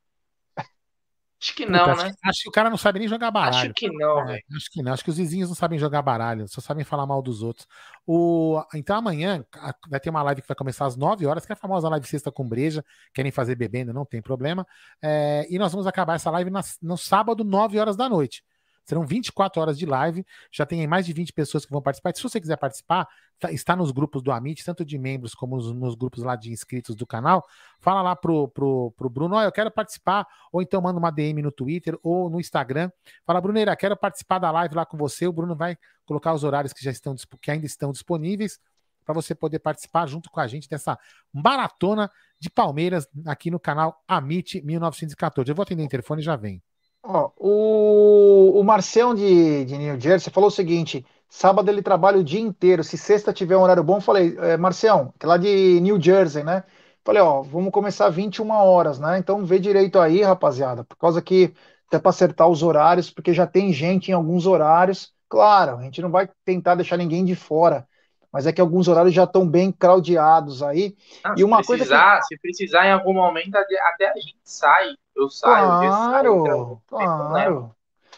Acho 1.40 1.54
que 1.54 1.64
não, 1.66 1.78
Puta, 1.90 2.04
né? 2.04 2.12
acho, 2.24 2.42
que 2.42 2.48
o 2.48 2.52
cara 2.52 2.68
não 2.68 2.76
sabe 2.76 2.98
nem 2.98 3.06
jogar 3.06 3.30
baralho. 3.30 3.56
Acho 3.56 3.74
que 3.74 3.88
não, 3.88 4.20
É, 4.22 4.24
velho. 4.24 4.42
acho 4.56 4.70
que 4.72 4.82
não, 4.82 4.92
acho 4.92 5.04
que 5.04 5.10
os 5.10 5.16
vizinhos 5.16 5.48
não 5.48 5.54
sabem 5.54 5.78
jogar 5.78 6.02
baralho, 6.02 6.48
só 6.48 6.60
sabem 6.60 6.84
falar 6.84 7.06
mal 7.06 7.22
dos 7.22 7.42
outros. 7.42 7.66
O, 8.04 8.60
então 8.74 8.96
amanhã 8.96 9.44
vai 9.88 10.00
ter 10.00 10.10
uma 10.10 10.22
live 10.22 10.42
que 10.42 10.48
vai 10.48 10.56
começar 10.56 10.86
às 10.86 10.96
9 10.96 11.26
horas, 11.26 11.46
que 11.46 11.52
é 11.52 11.54
a 11.54 11.56
famosa 11.56 11.88
live 11.88 12.06
sexta 12.08 12.32
com 12.32 12.48
breja. 12.48 12.84
Querem 13.14 13.30
fazer 13.30 13.54
bebendo, 13.54 13.92
não 13.92 14.04
tem 14.04 14.20
problema. 14.20 14.66
É, 15.00 15.46
e 15.48 15.58
nós 15.58 15.70
vamos 15.70 15.86
acabar 15.86 16.14
essa 16.16 16.30
live 16.30 16.50
nas- 16.50 16.76
no 16.82 16.96
sábado, 16.96 17.44
9 17.44 17.78
horas 17.78 17.96
da 17.96 18.08
noite. 18.08 18.42
Serão 18.88 19.04
24 19.04 19.60
horas 19.60 19.78
de 19.78 19.84
live, 19.84 20.24
já 20.50 20.64
tem 20.64 20.86
mais 20.86 21.04
de 21.04 21.12
20 21.12 21.30
pessoas 21.34 21.66
que 21.66 21.70
vão 21.70 21.82
participar. 21.82 22.16
Se 22.16 22.22
você 22.22 22.40
quiser 22.40 22.56
participar, 22.56 23.06
tá- 23.38 23.52
está 23.52 23.76
nos 23.76 23.90
grupos 23.90 24.22
do 24.22 24.32
Amit, 24.32 24.64
tanto 24.64 24.82
de 24.82 24.96
membros 24.96 25.34
como 25.34 25.56
nos, 25.56 25.74
nos 25.74 25.94
grupos 25.94 26.24
lá 26.24 26.34
de 26.36 26.50
inscritos 26.50 26.96
do 26.96 27.06
canal. 27.06 27.46
Fala 27.80 28.00
lá 28.00 28.16
pro, 28.16 28.48
pro, 28.48 28.90
pro 28.96 29.10
Bruno, 29.10 29.36
ó, 29.36 29.42
eu 29.42 29.52
quero 29.52 29.70
participar, 29.70 30.26
ou 30.50 30.62
então 30.62 30.80
manda 30.80 30.98
uma 30.98 31.10
DM 31.10 31.42
no 31.42 31.52
Twitter 31.52 31.98
ou 32.02 32.30
no 32.30 32.40
Instagram. 32.40 32.90
Fala, 33.26 33.42
Bruneira, 33.42 33.76
quero 33.76 33.94
participar 33.94 34.38
da 34.38 34.50
live 34.50 34.74
lá 34.74 34.86
com 34.86 34.96
você. 34.96 35.26
O 35.26 35.32
Bruno 35.34 35.54
vai 35.54 35.76
colocar 36.06 36.32
os 36.32 36.42
horários 36.42 36.72
que 36.72 36.82
já 36.82 36.90
estão 36.90 37.14
que 37.42 37.50
ainda 37.50 37.66
estão 37.66 37.92
disponíveis 37.92 38.58
para 39.04 39.12
você 39.12 39.34
poder 39.34 39.58
participar 39.58 40.06
junto 40.06 40.30
com 40.30 40.40
a 40.40 40.46
gente 40.46 40.66
dessa 40.66 40.98
maratona 41.30 42.10
de 42.40 42.48
Palmeiras 42.48 43.06
aqui 43.26 43.50
no 43.50 43.60
canal 43.60 44.02
Amit 44.08 44.62
1914. 44.62 45.50
Eu 45.50 45.54
vou 45.54 45.62
atender 45.62 45.82
o 45.82 45.84
interfone 45.84 46.22
e 46.22 46.24
já 46.24 46.36
vem. 46.36 46.62
Ó, 47.02 47.30
o, 47.36 48.60
o 48.60 48.64
Marcião 48.64 49.14
de, 49.14 49.64
de 49.64 49.78
New 49.78 50.00
Jersey 50.00 50.32
falou 50.32 50.48
o 50.48 50.50
seguinte: 50.52 51.04
sábado 51.28 51.70
ele 51.70 51.82
trabalha 51.82 52.18
o 52.18 52.24
dia 52.24 52.40
inteiro. 52.40 52.84
Se 52.84 52.98
sexta 52.98 53.32
tiver 53.32 53.56
um 53.56 53.62
horário 53.62 53.82
bom, 53.84 54.00
falei, 54.00 54.36
é, 54.38 54.56
Marcião, 54.56 55.12
que 55.18 55.24
é 55.24 55.28
lá 55.28 55.36
de 55.36 55.80
New 55.80 56.00
Jersey, 56.00 56.44
né? 56.44 56.64
Falei, 57.04 57.22
ó, 57.22 57.42
vamos 57.42 57.70
começar 57.72 58.08
21 58.10 58.50
horas, 58.50 58.98
né? 58.98 59.18
Então 59.18 59.44
vê 59.44 59.58
direito 59.58 59.98
aí, 59.98 60.22
rapaziada, 60.22 60.84
por 60.84 60.96
causa 60.96 61.22
que 61.22 61.54
até 61.86 61.98
para 61.98 62.10
acertar 62.10 62.48
os 62.48 62.62
horários, 62.62 63.10
porque 63.10 63.32
já 63.32 63.46
tem 63.46 63.72
gente 63.72 64.10
em 64.10 64.14
alguns 64.14 64.46
horários. 64.46 65.12
Claro, 65.28 65.78
a 65.78 65.82
gente 65.82 66.02
não 66.02 66.10
vai 66.10 66.28
tentar 66.44 66.74
deixar 66.74 66.96
ninguém 66.98 67.24
de 67.24 67.34
fora, 67.34 67.86
mas 68.30 68.46
é 68.46 68.52
que 68.52 68.60
alguns 68.60 68.88
horários 68.88 69.14
já 69.14 69.24
estão 69.24 69.48
bem 69.48 69.72
craudiados 69.72 70.62
aí. 70.62 70.94
Não, 71.24 71.36
E 71.36 71.38
se, 71.38 71.44
uma 71.44 71.62
coisa 71.64 71.84
que- 71.86 71.88
precisar, 71.88 72.22
se 72.22 72.38
precisar 72.38 72.86
em 72.86 72.92
algum 72.92 73.12
momento, 73.14 73.56
até 73.56 74.10
a 74.10 74.14
gente 74.14 74.36
sai. 74.42 74.94
Eu 75.18 75.28
saio, 75.28 75.68
o 75.68 75.84
então, 75.84 75.90
Claro, 75.90 76.28
não 76.30 76.76
tem 76.76 77.06
problema. 77.06 77.28
claro. 77.28 77.74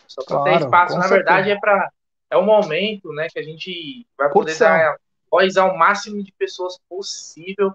Só 0.07 0.23
para 0.23 0.43
ter 0.43 0.51
Claro, 0.51 0.65
espaço. 0.65 0.95
Na 0.97 1.03
certeza. 1.03 1.17
verdade, 1.17 1.51
é 1.51 1.59
para 1.59 1.91
é 2.31 2.37
um 2.37 2.45
momento, 2.45 3.13
né, 3.13 3.27
que 3.29 3.39
a 3.41 3.43
gente 3.43 4.07
vai 4.17 4.29
poder 4.29 4.43
Curtição. 4.45 4.69
dar 4.69 4.97
voz 5.31 5.57
ao 5.57 5.77
máximo 5.77 6.23
de 6.23 6.33
pessoas 6.33 6.79
possível. 6.89 7.73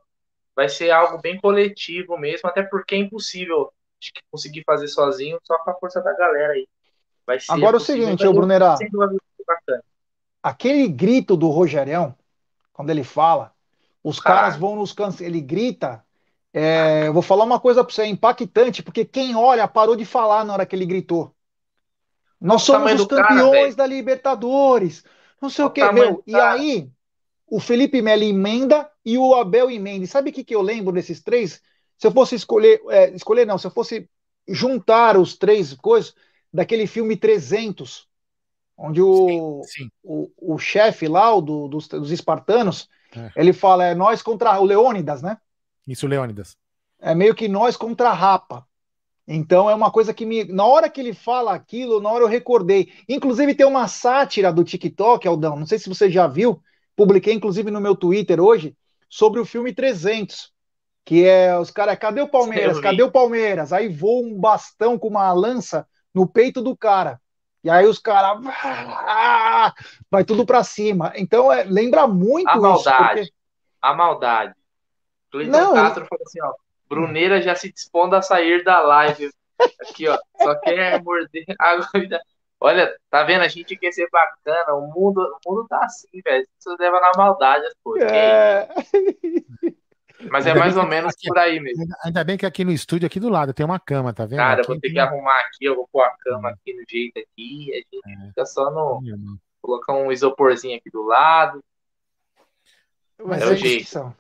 Vai 0.56 0.70
ser 0.70 0.92
algo 0.92 1.18
bem 1.22 1.38
coletivo 1.42 2.18
mesmo, 2.18 2.48
até 2.48 2.64
porque 2.64 2.96
é 2.96 3.00
impossível 3.00 3.74
conseguir 4.32 4.64
fazer 4.64 4.88
sozinho, 4.88 5.40
só 5.44 5.58
com 5.60 5.72
a 5.72 5.74
força 5.74 6.00
da 6.02 6.14
galera 6.16 6.54
aí. 6.54 6.68
Vai 7.26 7.40
ser 7.40 7.52
Agora 7.52 7.76
o 7.76 7.80
possível, 7.80 8.06
seguinte, 8.06 8.20
vai 8.20 8.28
ô 8.30 8.34
Brunerá, 8.34 8.78
aquele 10.44 10.88
grito 10.88 11.36
do 11.36 11.50
Rogerião, 11.50 12.16
quando 12.72 12.92
ele 12.92 13.04
fala, 13.04 13.54
os 14.04 14.20
Caralho. 14.20 14.42
caras 14.42 14.60
vão 14.60 14.76
nos 14.76 14.94
cancelar. 14.94 15.30
Ele 15.30 15.42
grita. 15.42 16.05
É, 16.56 17.08
eu 17.08 17.14
vou 17.14 17.22
falar 17.24 17.44
uma 17.46 17.60
coisa 17.60 17.84
pra 17.84 17.94
você, 17.94 18.04
é 18.04 18.08
impactante, 18.08 18.84
porque 18.84 19.06
quem 19.06 19.36
olha 19.36 19.68
parou 19.68 19.96
de 19.96 20.06
falar 20.06 20.46
na 20.46 20.54
hora 20.54 20.66
que 20.66 20.76
ele 20.76 20.86
gritou. 20.86 21.36
Nós 22.40 22.64
O 22.64 22.64
somos 22.64 22.94
os 22.94 23.06
cara, 23.14 23.44
campeões 23.46 23.48
velho. 23.48 23.76
da 23.76 23.86
Libertadores. 23.86 25.04
Não 25.42 25.50
sei 25.50 25.66
O 25.66 25.70
o 25.70 25.72
que, 25.72 25.90
meu. 25.90 26.24
E 26.28 26.40
cara. 26.40 26.40
aí, 26.40 26.90
o 27.48 27.60
Felipe 27.60 28.02
Melo 28.02 28.24
emenda 28.24 28.92
e 29.06 29.18
o 29.18 29.36
Abel 29.36 29.72
emenda. 29.72 30.06
E 30.06 30.08
sabe 30.08 30.32
o 30.32 30.34
que, 30.34 30.44
que 30.44 30.56
eu 30.56 30.62
lembro 30.62 30.94
desses 30.94 31.22
três? 31.24 31.62
Se 31.98 32.08
eu 32.08 32.12
fosse 32.12 32.36
escolher, 32.36 32.82
é, 32.90 33.12
escolher 33.12 33.46
não, 33.48 33.58
se 33.58 33.68
eu 33.68 33.72
fosse 33.72 34.10
juntar 34.48 35.18
os 35.18 35.38
três 35.38 35.74
coisas 35.76 36.16
daquele 36.54 36.88
filme 36.88 37.18
300, 37.18 38.08
onde 38.78 39.02
o, 39.02 39.08
Sim, 39.10 39.42
sim. 39.62 39.90
o, 40.04 40.32
o 40.56 40.58
chefe 40.60 41.08
lá, 41.08 41.34
o 41.36 41.42
do- 41.42 41.68
dos, 41.68 41.88
dos 41.88 42.12
espartanos, 42.12 42.90
É. 43.16 43.32
ele 43.36 43.54
fala, 43.54 43.86
é 43.86 43.96
nós 43.96 44.22
contra 44.22 44.60
o 44.60 44.66
Leônidas, 44.66 45.22
né? 45.22 45.40
Isso, 45.88 46.08
Leônidas. 46.08 46.58
É 47.00 47.14
meio 47.14 47.36
que 47.36 47.48
nós 47.48 47.76
contra 47.78 48.10
a 48.10 48.14
Rapa. 48.14 48.66
Então 49.28 49.70
é 49.70 49.74
uma 49.76 49.92
coisa 49.92 50.14
que 50.14 50.26
me. 50.26 50.44
Na 50.46 50.66
hora 50.66 50.90
que 50.90 51.02
ele 51.02 51.14
fala 51.14 51.54
aquilo, 51.54 52.00
na 52.00 52.10
hora 52.12 52.24
eu 52.24 52.28
recordei. 52.28 52.92
Inclusive 53.10 53.56
tem 53.56 53.66
uma 53.66 53.88
sátira 53.88 54.54
do 54.54 54.64
TikTok, 54.64 55.28
Aldão. 55.28 55.56
Não 55.56 55.66
sei 55.66 55.80
se 55.80 55.90
você 55.90 56.10
já 56.10 56.28
viu. 56.28 56.62
Publiquei 56.96 57.34
inclusive 57.34 57.70
no 57.72 57.82
meu 57.82 57.96
Twitter 57.96 58.40
hoje 58.40 58.76
sobre 59.10 59.40
o 59.40 59.46
filme 59.46 59.74
300. 59.74 60.54
Que 61.04 61.26
é 61.26 61.58
os 61.58 61.70
caras, 61.70 61.98
cadê 62.00 62.22
o 62.22 62.28
Palmeiras? 62.28 62.80
Cadê 62.80 63.04
o 63.04 63.12
Palmeiras? 63.12 63.72
Aí 63.74 63.88
voa 63.90 64.26
um 64.26 64.40
bastão 64.40 64.98
com 64.98 65.08
uma 65.08 65.32
lança 65.34 65.88
no 66.14 66.28
peito 66.28 66.62
do 66.62 66.76
cara. 66.76 67.20
E 67.64 67.70
aí 67.70 67.86
os 67.88 68.00
caras. 68.00 68.40
Vai 70.10 70.24
tudo 70.24 70.46
pra 70.46 70.64
cima. 70.64 71.12
Então 71.16 71.52
é, 71.52 71.64
lembra 71.64 72.08
muito 72.08 72.48
A 72.48 72.54
isso. 72.54 72.62
maldade. 72.62 73.20
porque- 73.22 73.34
A 73.82 73.94
maldade. 73.94 74.54
Cleiton 75.32 75.52
Não, 75.52 75.74
Castro 75.74 76.06
falou 76.06 76.24
assim, 76.26 76.42
ó. 76.42 76.54
Bruneira 76.88 77.42
já 77.42 77.56
se 77.56 77.72
dispondo 77.72 78.16
a 78.16 78.22
sair 78.22 78.64
da 78.64 78.80
live. 78.82 79.32
Aqui, 79.82 80.08
ó. 80.08 80.18
Só 80.42 80.56
quer 80.60 81.02
morder 81.04 81.46
a 81.60 81.78
vida. 81.98 82.22
Olha, 82.60 82.96
tá 83.10 83.24
vendo? 83.24 83.42
A 83.42 83.48
gente 83.48 83.76
quer 83.78 83.92
ser 83.92 84.08
bacana. 84.10 84.74
O 84.76 84.88
mundo, 84.88 85.20
o 85.46 85.52
mundo 85.52 85.68
tá 85.68 85.80
assim, 85.84 86.22
velho. 86.24 86.48
Você 86.58 86.76
leva 86.80 87.00
na 87.00 87.12
maldade 87.18 87.66
as 87.66 87.74
coisas. 87.84 88.12
É, 88.12 88.68
Mas 90.32 90.46
é 90.46 90.52
Ainda 90.52 90.60
mais 90.62 90.78
ou 90.78 90.86
menos 90.88 91.14
aqui- 91.14 91.28
por 91.28 91.38
aí 91.38 91.60
mesmo. 91.60 91.82
Ainda, 91.84 91.98
ainda 92.06 92.24
bem 92.24 92.38
que 92.38 92.46
aqui 92.46 92.64
no 92.64 92.72
estúdio, 92.72 93.06
aqui 93.06 93.20
do 93.20 93.28
lado, 93.30 93.54
tem 93.54 93.66
uma 93.66 93.80
cama, 93.80 94.14
tá 94.14 94.26
vendo? 94.26 94.38
Cara, 94.38 94.60
eu 94.60 94.62
Aqui 94.62 94.68
vou 94.68 94.76
ter 94.80 94.88
tem 94.88 94.94
que 94.94 95.00
uma- 95.02 95.08
arrumar 95.10 95.40
aqui, 95.42 95.66
eu 95.66 95.76
vou 95.76 95.88
pôr 95.92 96.04
a 96.04 96.16
cama 96.20 96.50
aqui 96.52 96.74
no 96.74 96.84
jeito 96.90 97.20
aqui. 97.20 97.72
A 97.74 97.76
gente 97.76 98.28
fica 98.30 98.46
só 98.46 98.72
no. 98.72 99.02
Colocar 99.62 99.94
um 99.94 100.12
isoporzinho 100.12 100.78
aqui 100.78 100.90
do 100.90 101.04
lado. 101.04 101.62
mas 103.24 103.42
É 103.42 103.46
é 103.46 103.48
o 103.50 103.54
isso 103.54 103.66
jeito. 103.68 104.16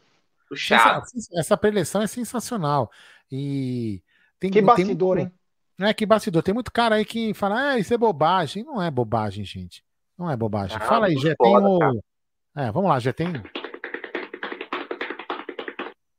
Puxado. 0.56 1.06
Essa 1.38 1.56
preleção 1.58 2.02
é 2.02 2.08
sensacional. 2.08 2.90
E 3.32 4.02
tem, 4.40 4.50
Que 4.50 4.56
tem 4.60 4.66
bastidor, 4.66 5.18
muito- 5.18 5.32
hein? 5.80 5.88
É, 5.88 5.94
que 5.94 6.06
bastidor. 6.06 6.42
Tem 6.42 6.54
muito 6.54 6.72
cara 6.72 6.96
aí 6.96 7.06
que 7.06 7.34
fala, 7.34 7.72
ah, 7.72 7.78
isso 7.80 7.94
é 7.94 7.98
bobagem. 7.98 8.64
Não 8.64 8.82
é 8.82 8.90
bobagem, 8.90 9.44
gente. 9.44 9.84
Não 10.18 10.30
é 10.32 10.38
bobagem. 10.38 10.78
Não, 10.80 10.86
fala 10.86 11.08
aí, 11.08 11.16
já 11.18 11.36
tem 11.36 11.58
o. 11.58 11.80
cara. 11.80 12.00
É, 12.56 12.72
vamos 12.72 12.90
lá, 12.90 12.98
já 13.00 13.12
tem. 13.12 13.28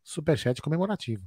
Superchat 0.05 0.61
comemorativo. 0.61 1.25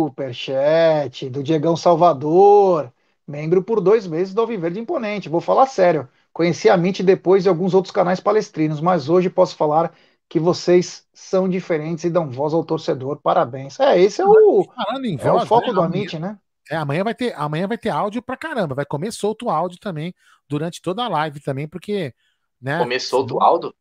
Superchat 0.00 1.28
do 1.30 1.42
Diegão 1.42 1.76
Salvador, 1.76 2.92
membro 3.26 3.62
por 3.62 3.80
dois 3.80 4.06
meses 4.06 4.32
do 4.34 4.40
Alviverde 4.40 4.78
Imponente. 4.80 5.28
Vou 5.28 5.40
falar 5.40 5.66
sério, 5.66 6.08
conheci 6.32 6.68
a 6.68 6.76
Mint 6.76 7.00
depois 7.00 7.42
de 7.42 7.48
alguns 7.48 7.74
outros 7.74 7.92
canais 7.92 8.20
palestrinos, 8.20 8.80
mas 8.80 9.08
hoje 9.08 9.28
posso 9.30 9.56
falar 9.56 9.92
que 10.30 10.38
vocês 10.40 11.04
são 11.12 11.48
diferentes 11.48 12.04
e 12.04 12.10
dão 12.10 12.30
voz 12.30 12.54
ao 12.54 12.64
torcedor. 12.64 13.20
Parabéns. 13.20 13.78
É, 13.80 13.98
esse 14.00 14.22
é 14.22 14.24
o, 14.24 14.64
Falando 14.64 15.04
em 15.04 15.18
é 15.20 15.28
o 15.30 15.34
voz, 15.38 15.48
foco 15.48 15.66
né, 15.66 15.72
do 15.74 15.80
amanhã- 15.82 16.00
Amit, 16.02 16.18
né? 16.20 16.38
É, 16.70 16.76
amanhã 16.76 17.02
vai 17.02 17.14
ter, 17.16 17.34
amanhã 17.36 17.66
vai 17.66 17.76
ter 17.76 17.88
áudio 17.90 18.22
pra 18.22 18.36
caramba. 18.36 18.76
Vai 18.76 18.84
comer 18.86 19.10
solto 19.12 19.46
o 19.46 19.50
áudio 19.50 19.78
também 19.80 20.14
durante 20.48 20.80
toda 20.80 21.04
a 21.04 21.08
live 21.08 21.40
também, 21.40 21.66
porque, 21.66 22.14
né? 22.62 22.78
Começou 22.78 23.24
do 23.26 23.42
Aldo? 23.42 23.74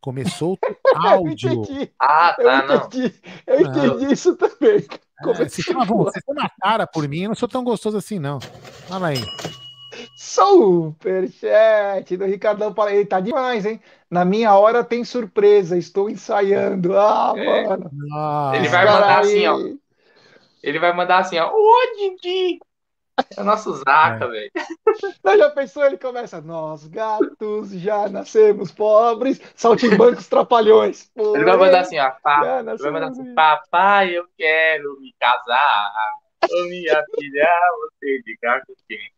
Começou 0.00 0.54
o 0.54 0.58
Eu 0.96 1.00
áudio. 1.02 1.62
Ah, 2.00 2.34
eu 2.38 2.44
tá, 2.46 2.62
não. 2.66 2.76
entendi, 2.86 3.14
eu 3.46 3.60
Não. 3.60 3.86
entendi 3.98 4.12
isso 4.14 4.34
também. 4.36 4.86
É, 5.38 5.48
se 5.48 5.62
chama, 5.62 5.84
bom, 5.84 6.02
você 6.04 6.20
tem 6.20 6.34
uma 6.34 6.50
cara 6.60 6.86
por 6.86 7.06
mim, 7.06 7.20
eu 7.24 7.28
não 7.28 7.36
sou 7.36 7.48
tão 7.48 7.62
gostoso 7.62 7.96
assim, 7.98 8.18
não. 8.18 8.40
Fala 8.88 9.08
aí. 9.08 9.18
Superchat 10.22 12.16
do 12.16 12.24
Ricardão 12.26 12.72
para 12.72 12.94
ele, 12.94 13.04
tá 13.06 13.18
demais, 13.18 13.66
hein? 13.66 13.80
Na 14.08 14.24
minha 14.24 14.54
hora 14.56 14.84
tem 14.84 15.04
surpresa, 15.04 15.76
estou 15.76 16.08
ensaiando. 16.08 16.92
Ah, 16.96 17.32
É. 17.36 17.66
mano. 17.66 17.90
Ah, 18.14 18.52
Ele 18.54 18.68
vai 18.68 18.84
mandar 18.86 19.18
aí- 19.18 19.24
assim, 19.24 19.46
ó. 19.48 19.58
Ele 20.62 20.78
vai 20.78 20.92
mandar 20.94 21.18
assim, 21.18 21.38
ó. 21.38 21.50
Ô, 21.52 21.74
Didi! 21.96 22.60
É 23.36 23.42
nosso 23.42 23.74
Zaca, 23.74 24.28
velho. 24.28 24.50
Não, 25.24 25.36
já 25.36 25.50
pensou? 25.50 25.84
Ele 25.84 25.98
começa, 25.98 26.40
nós 26.40 26.86
gatos 26.86 27.70
já 27.72 28.08
nascemos 28.08 28.70
pobres, 28.70 29.40
saltimbancos 29.56 30.28
trapalhões. 30.28 31.10
Ele 31.16 31.44
vai 31.44 31.56
mandar 31.56 31.80
assim, 31.80 31.98
ó. 31.98 32.10
Pá, 32.22 32.42
Já 32.44 32.44
ele 32.44 32.44
vai 32.44 32.62
nascemos 32.62 32.92
mandar 32.92 33.08
assim, 33.08 33.34
papai, 33.34 34.16
eu 34.16 34.24
quero 34.38 35.00
me 35.00 35.12
casar. 35.18 35.92
Ô, 36.50 36.62
minha 36.68 37.04
filha, 37.18 37.48
você 37.80 38.22
de 38.22 38.36
com 38.66 38.74
quem? 38.88 39.12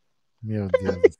Meu 0.45 0.69
Deus. 0.69 1.19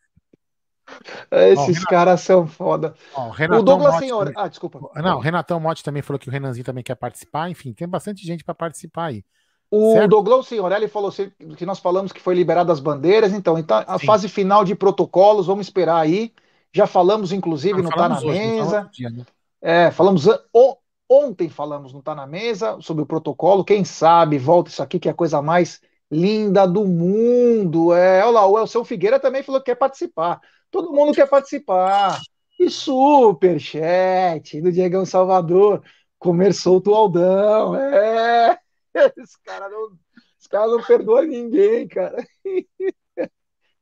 Esses 1.31 1.67
Renato- 1.79 1.87
caras 1.89 2.21
são 2.21 2.47
foda. 2.47 2.95
Ó, 3.15 3.31
o 3.31 3.63
Douglas 3.63 3.95
Motti 3.95 4.05
Senhor. 4.05 4.27
também- 4.27 4.43
Ah, 4.45 4.49
desculpa. 4.49 4.81
Não, 4.97 5.17
o 5.17 5.21
Renatão 5.21 5.59
Motti 5.59 5.83
também 5.83 6.03
falou 6.03 6.19
que 6.21 6.29
o 6.29 6.31
Renanzinho 6.33 6.65
também 6.65 6.85
quer 6.85 6.95
participar. 6.95 7.49
Enfim, 7.51 7.73
tem 7.73 7.89
bastante 7.89 8.25
gente 8.25 8.45
para 8.45 8.55
participar 8.55 9.07
aí. 9.07 9.25
O 9.71 9.93
Certo. 9.95 10.11
Douglas 10.11 10.47
Senhorelli 10.47 10.87
falou 10.87 11.11
se- 11.11 11.33
que 11.57 11.67
nós 11.67 11.79
falamos 11.79 12.13
que 12.13 12.21
foi 12.21 12.35
liberado 12.35 12.71
as 12.71 12.79
bandeiras, 12.81 13.33
então, 13.33 13.59
então 13.59 13.83
a 13.87 13.99
Sim. 13.99 14.07
fase 14.07 14.29
final 14.29 14.63
de 14.63 14.75
protocolos, 14.75 15.47
vamos 15.47 15.67
esperar 15.67 15.97
aí. 15.97 16.33
Já 16.73 16.87
falamos, 16.87 17.33
inclusive, 17.33 17.79
Não 17.83 17.85
no 17.85 17.91
Tá 17.91 18.09
na 18.09 18.17
falamos 18.17 18.25
hoje, 18.25 18.47
não 18.47 18.55
Mesa. 18.57 18.71
falamos 18.71 18.93
dia, 18.97 19.11
né? 19.11 19.25
É, 19.63 19.91
falamos 19.91 20.27
on- 20.55 20.77
ontem 21.09 21.49
falamos 21.49 21.93
no 21.93 22.03
Tá 22.03 22.15
na 22.15 22.27
Mesa 22.27 22.77
sobre 22.81 23.03
o 23.03 23.07
protocolo. 23.07 23.65
Quem 23.65 23.85
sabe 23.85 24.39
volta 24.39 24.69
isso 24.71 24.83
aqui 24.83 24.99
que 25.01 25.09
é 25.09 25.13
a 25.13 25.15
coisa 25.15 25.41
mais 25.41 25.81
linda 26.15 26.67
do 26.67 26.85
mundo. 26.85 27.93
É, 27.93 28.23
olha 28.23 28.31
lá, 28.31 28.47
o 28.47 28.59
Elson 28.59 28.85
Figueira 28.85 29.19
também 29.19 29.43
falou 29.43 29.61
que 29.61 29.67
quer 29.67 29.75
participar. 29.75 30.41
Todo 30.71 30.93
mundo 30.93 31.13
quer 31.13 31.29
participar. 31.29 32.21
E 32.59 32.71
superchat 32.71 34.61
do 34.61 34.71
Diegão 34.71 35.05
Salvador. 35.05 35.83
Comer 36.19 36.55
solto 36.55 36.91
o 36.91 36.95
Aldão. 36.95 37.77
É. 37.77 38.59
Esse 39.19 39.37
cara 39.43 39.69
não, 39.69 39.91
esse 40.39 40.49
cara 40.49 40.69
não 40.69 40.83
perdoa 40.83 41.25
ninguém, 41.25 41.89
cara. 41.89 42.25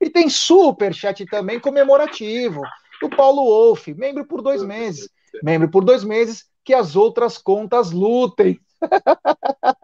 E 0.01 0.11
tem 0.11 0.29
superchat 0.29 1.25
também 1.27 1.61
comemorativo 1.61 2.61
do 3.01 3.09
Paulo 3.09 3.45
Wolff, 3.45 3.95
membro 3.95 4.27
por 4.27 4.43
dois 4.43 4.61
meses 4.61 5.09
membro 5.43 5.71
por 5.71 5.85
dois 5.85 6.03
meses, 6.03 6.45
que 6.65 6.75
as 6.75 6.97
outras 6.97 7.39
contas 7.39 7.93
lutem. 7.93 8.59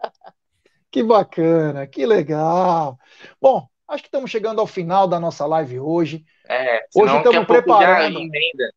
que 0.91 1.03
bacana, 1.03 1.85
que 1.87 2.05
legal. 2.05 2.97
Bom, 3.41 3.67
acho 3.87 4.03
que 4.03 4.07
estamos 4.07 4.29
chegando 4.31 4.59
ao 4.59 4.67
final 4.67 5.07
da 5.07 5.19
nossa 5.19 5.45
live 5.45 5.79
hoje. 5.79 6.23
É, 6.47 6.85
Hoje 6.95 7.15
estamos 7.17 7.45
pouco 7.45 7.53
já 7.53 7.61
preparando. 7.61 8.17
emenda. 8.17 8.73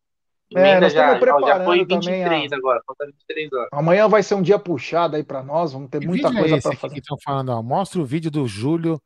É, 0.55 0.59
Emenda 0.59 0.81
nós 0.81 0.93
já, 0.93 1.13
estamos 1.13 1.15
ó, 1.15 1.47
já 1.47 1.55
preparando 1.55 1.65
foi 1.65 1.79
também 1.87 1.99
23 2.23 2.53
a- 2.53 2.55
agora, 2.55 2.81
falta 2.85 3.05
23 3.07 3.53
horas. 3.53 3.69
Amanhã 3.71 4.07
vai 4.07 4.21
ser 4.21 4.35
um 4.35 4.41
dia 4.43 4.59
puxado 4.59 5.15
aí 5.15 5.23
para 5.23 5.41
nós, 5.41 5.73
vamos 5.73 5.89
ter 5.89 5.99
Que 5.99 6.07
muita 6.07 6.27
é 6.27 6.31
coisa 6.33 6.55
esse 6.57 6.67
para 6.67 6.77
fazer. 6.77 6.93
que 6.93 6.99
estão 6.99 7.17
falando? 7.23 7.49
Ó, 7.49 7.63
mostra 7.63 7.99
o 7.99 8.05
vídeo 8.05 8.29
do 8.29 8.47
Júlio 8.47 9.01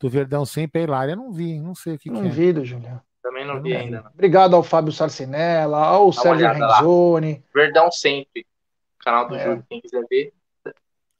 do 0.00 0.10
Verdão 0.10 0.44
sempre 0.44 0.82
Hilária. 0.82 1.12
Eu 1.12 1.16
não 1.16 1.30
vi, 1.32 1.60
não 1.60 1.74
sei 1.76 1.94
o 1.94 1.98
que, 1.98 2.08
que 2.08 2.10
Não 2.10 2.24
é. 2.24 2.28
vi, 2.28 2.64
Julião. 2.64 3.00
Também 3.22 3.46
não 3.46 3.56
Eu 3.56 3.62
vi 3.62 3.74
não 3.74 3.80
ainda. 3.80 4.00
Não. 4.02 4.10
Obrigado 4.10 4.56
ao 4.56 4.62
Fábio 4.64 4.92
Sarcinella, 4.92 5.78
ao 5.78 6.06
uma 6.06 6.12
Sérgio 6.12 6.32
olhada 6.46 6.66
lá. 6.66 6.76
Renzoni. 6.78 7.44
Verdão 7.54 7.92
sempre. 7.92 8.44
Canal 8.98 9.28
do 9.28 9.36
É. 9.36 9.44
Júlio, 9.44 9.64
quem 9.68 9.80
quiser 9.80 10.04
ver. 10.10 10.32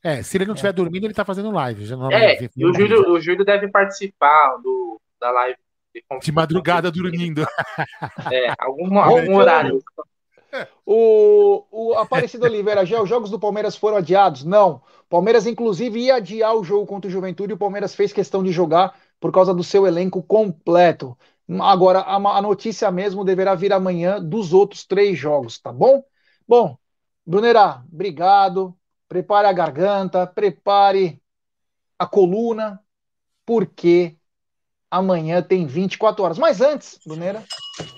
É, 0.02 0.22
se 0.22 0.36
ele 0.36 0.46
não 0.46 0.54
estiver 0.54 0.72
dormindo, 0.72 1.06
ele 1.06 1.14
tá 1.14 1.24
fazendo 1.24 1.50
live. 1.50 1.84
Já 1.84 1.96
não 1.96 2.10
É, 2.10 2.38
e 2.56 2.64
o 2.64 2.72
Júlio, 2.72 3.10
o 3.10 3.20
Júlio 3.20 3.44
deve 3.44 3.68
participar 3.68 4.56
do, 4.62 5.00
da 5.20 5.30
live. 5.30 5.58
De 6.22 6.32
madrugada 6.32 6.90
dormindo. 6.90 7.44
É, 8.32 8.54
algum, 8.58 8.98
algum 8.98 9.36
horário. 9.36 9.82
O, 10.84 11.64
o 11.70 11.94
Aparecido 11.94 12.44
Oliveira, 12.44 12.84
já 12.84 13.02
os 13.02 13.08
jogos 13.08 13.30
do 13.30 13.38
Palmeiras 13.38 13.76
foram 13.76 13.98
adiados? 13.98 14.44
Não. 14.44 14.80
Palmeiras, 15.08 15.46
inclusive, 15.46 16.00
ia 16.00 16.16
adiar 16.16 16.54
o 16.54 16.64
jogo 16.64 16.86
contra 16.86 17.08
o 17.08 17.10
Juventude 17.10 17.52
e 17.52 17.54
o 17.54 17.58
Palmeiras 17.58 17.94
fez 17.94 18.12
questão 18.12 18.42
de 18.42 18.52
jogar 18.52 18.98
por 19.20 19.32
causa 19.32 19.52
do 19.52 19.64
seu 19.64 19.86
elenco 19.86 20.22
completo. 20.22 21.16
Agora, 21.60 22.00
a, 22.00 22.16
a 22.16 22.42
notícia 22.42 22.90
mesmo 22.90 23.24
deverá 23.24 23.54
vir 23.54 23.72
amanhã 23.72 24.22
dos 24.22 24.52
outros 24.52 24.84
três 24.84 25.18
jogos, 25.18 25.58
tá 25.58 25.72
bom? 25.72 26.04
Bom, 26.46 26.76
Brunerá, 27.26 27.82
obrigado. 27.92 28.77
Prepare 29.08 29.46
a 29.46 29.52
garganta, 29.52 30.26
prepare 30.26 31.20
a 31.98 32.06
coluna, 32.06 32.80
porque 33.46 34.16
amanhã 34.90 35.42
tem 35.42 35.66
24 35.66 36.22
horas. 36.22 36.38
Mas 36.38 36.60
antes, 36.60 36.98
Brunera, 37.06 37.44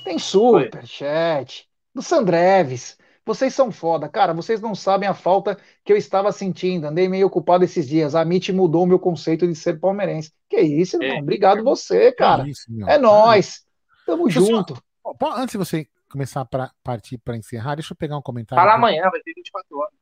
tem 0.05 0.19
superchat 0.19 1.69
do 1.95 2.03
Sandreves. 2.03 2.97
Vocês 3.24 3.55
são 3.55 3.70
foda, 3.70 4.09
cara. 4.09 4.32
Vocês 4.32 4.61
não 4.61 4.74
sabem 4.74 5.09
a 5.09 5.15
falta 5.15 5.59
que 5.85 5.93
eu 5.93 5.97
estava 5.97 6.32
sentindo. 6.32 6.87
Andei 6.87 7.09
meio 7.09 7.27
ocupado 7.27 7.65
esses 7.65 7.87
dias. 7.87 8.15
A 8.15 8.23
MIT 8.23 8.53
mudou 8.53 8.85
o 8.85 8.87
meu 8.87 8.99
conceito 8.99 9.47
de 9.47 9.55
ser 9.55 9.78
palmeirense. 9.78 10.32
Que 10.49 10.61
isso, 10.61 10.97
irmão. 11.01 11.19
É. 11.19 11.20
Obrigado 11.20 11.62
você, 11.62 12.12
cara. 12.12 12.45
É, 12.45 12.49
isso. 12.49 12.65
É 12.89 12.99
nós. 12.99 13.65
Tamo 14.07 14.24
Pessoal, 14.24 14.47
junto. 14.47 14.82
Ó, 15.05 15.15
pô, 15.15 15.31
Antes 15.31 15.53
de 15.53 15.59
você 15.59 15.87
começar 16.11 16.41
a 16.41 16.70
partir 16.82 17.19
para 17.19 17.37
encerrar, 17.37 17.77
deixa 17.77 17.93
eu 17.93 17.97
pegar 17.97 18.16
um 18.16 18.23
comentário. 18.23 18.61
Fala 18.61 18.73
do- 18.73 18.78
amanhã, 18.78 19.03
vai 19.11 19.20
ter 19.20 19.32
24 19.35 19.78
horas. 19.78 19.95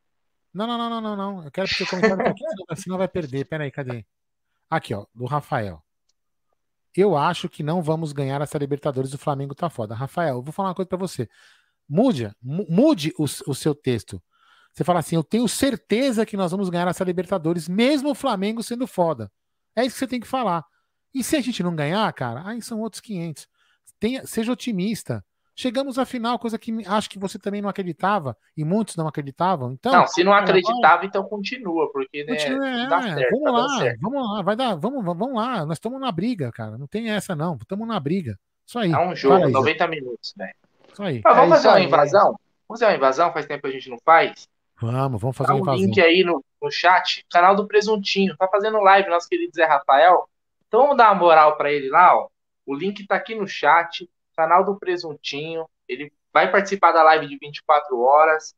Não, 0.53 0.67
não, 0.67 0.79
não, 0.79 0.89
não, 0.89 1.01
não, 1.01 1.17
não. 1.17 1.45
Eu 1.45 1.51
quero 1.51 1.69
que 1.69 1.83
o 1.83 1.87
comentário 1.87 2.25
tá 2.25 2.31
aqui, 2.31 2.83
senão 2.83 2.99
vai 2.99 3.09
perder. 3.09 3.45
Pera 3.45 3.65
aí, 3.65 3.71
cadê? 3.71 4.05
Aqui, 4.71 4.95
ó, 4.95 5.07
do 5.15 5.25
Rafael. 5.25 5.83
Eu 6.97 7.17
acho 7.17 7.49
que 7.49 7.63
não 7.63 7.83
vamos 7.83 8.13
ganhar 8.13 8.41
essa 8.41 8.59
Libertadores. 8.59 9.13
O 9.15 9.19
Flamengo 9.19 9.55
tá 9.55 9.71
foda. 9.71 9.95
Rafael, 9.95 10.37
eu 10.37 10.43
vou 10.43 10.53
falar 10.53 10.71
uma 10.71 10.75
coisa 10.75 10.89
para 10.89 10.99
você. 10.99 11.29
Mude, 11.89 12.31
mude 12.43 13.13
o, 13.19 13.25
o 13.25 13.55
seu 13.55 13.75
texto. 13.75 14.23
Você 14.73 14.85
fala 14.85 15.01
assim: 15.01 15.17
Eu 15.17 15.25
tenho 15.25 15.49
certeza 15.49 16.27
que 16.27 16.37
nós 16.37 16.51
vamos 16.51 16.69
ganhar 16.69 16.89
essa 16.89 17.05
Libertadores, 17.05 17.69
mesmo 17.69 18.11
o 18.11 18.15
Flamengo 18.15 18.63
sendo 18.63 18.87
foda. 18.87 19.31
É 19.75 19.85
isso 19.85 19.95
que 19.95 19.99
você 20.01 20.07
tem 20.07 20.21
que 20.21 20.27
falar. 20.27 20.65
E 21.15 21.25
se 21.25 21.37
a 21.37 21.41
gente 21.41 21.63
não 21.63 21.75
ganhar, 21.75 22.13
cara, 22.13 22.47
aí 22.47 22.61
são 22.61 22.81
outros 22.81 23.01
500. 23.01 23.49
Tenha, 23.99 24.27
seja 24.27 24.53
otimista. 24.53 25.25
Chegamos 25.61 25.99
à 25.99 26.07
final, 26.07 26.39
coisa 26.39 26.57
que 26.57 26.73
acho 26.87 27.11
que 27.11 27.19
você 27.19 27.37
também 27.37 27.61
não 27.61 27.69
acreditava 27.69 28.37
e 28.57 28.65
muitos 28.65 28.95
não 28.95 29.09
acreditavam. 29.09 29.73
Então, 29.73 29.91
não, 29.91 30.07
se 30.07 30.23
não 30.23 30.33
acreditava, 30.33 31.05
então 31.05 31.25
continua, 31.25 31.91
porque 31.91 32.23
né, 32.23 32.37
continua, 32.37 32.69
é, 32.69 32.89
certo, 32.89 33.31
vamos 33.33 33.45
tá 33.45 33.51
lá, 33.51 33.95
vamos 34.01 34.31
lá, 34.31 34.43
vai 34.43 34.55
dar, 34.55 34.77
vamos, 34.77 35.05
vamos 35.05 35.35
lá, 35.35 35.67
nós 35.67 35.79
estamos 35.79 36.01
na 36.01 36.13
briga, 36.13 36.53
cara. 36.53 36.79
Não 36.79 36.87
tem 36.87 37.11
essa 37.11 37.35
não, 37.35 37.57
estamos 37.57 37.89
na 37.89 37.99
briga. 37.99 38.39
Isso 38.65 38.79
aí. 38.79 38.93
É 38.93 38.99
um 39.01 39.17
jogo, 39.17 39.47
aí, 39.47 39.51
90 39.51 39.89
minutos, 39.89 40.33
né? 40.37 40.53
Isso 40.93 41.03
aí. 41.03 41.23
Mas 41.25 41.37
vamos 41.37 41.51
é 41.51 41.55
fazer 41.57 41.69
uma 41.71 41.81
invasão? 41.81 42.25
Vamos 42.25 42.41
fazer 42.69 42.85
uma 42.85 42.97
invasão? 42.97 43.33
Faz 43.33 43.47
tempo 43.47 43.63
que 43.63 43.67
a 43.67 43.73
gente 43.73 43.91
não 43.91 43.99
faz. 44.05 44.49
Vamos, 44.81 45.21
vamos 45.21 45.37
fazer 45.37 45.49
Dá 45.49 45.55
um 45.57 45.59
invasão. 45.59 45.85
link 45.85 46.01
aí 46.01 46.23
no, 46.23 46.45
no 46.63 46.71
chat, 46.71 47.27
canal 47.29 47.57
do 47.57 47.67
Presuntinho. 47.67 48.37
Tá 48.37 48.47
fazendo 48.47 48.79
live, 48.79 49.11
nosso 49.11 49.29
querido 49.29 49.53
Zé 49.57 49.65
Rafael. 49.65 50.29
Então 50.69 50.83
vamos 50.83 50.97
dar 50.97 51.11
uma 51.11 51.19
moral 51.19 51.57
para 51.57 51.73
ele 51.73 51.89
lá, 51.89 52.17
ó. 52.17 52.29
O 52.65 52.77
link 52.77 53.05
tá 53.09 53.17
aqui 53.17 53.35
no 53.35 53.49
chat, 53.49 54.09
canal 54.39 54.65
do 54.65 54.79
Presuntinho. 54.79 55.69
Ele 55.89 56.13
vai 56.33 56.49
participar 56.49 56.93
da 56.93 57.03
live 57.03 57.27
de 57.27 57.37
24 57.39 58.01
horas. 58.01 58.55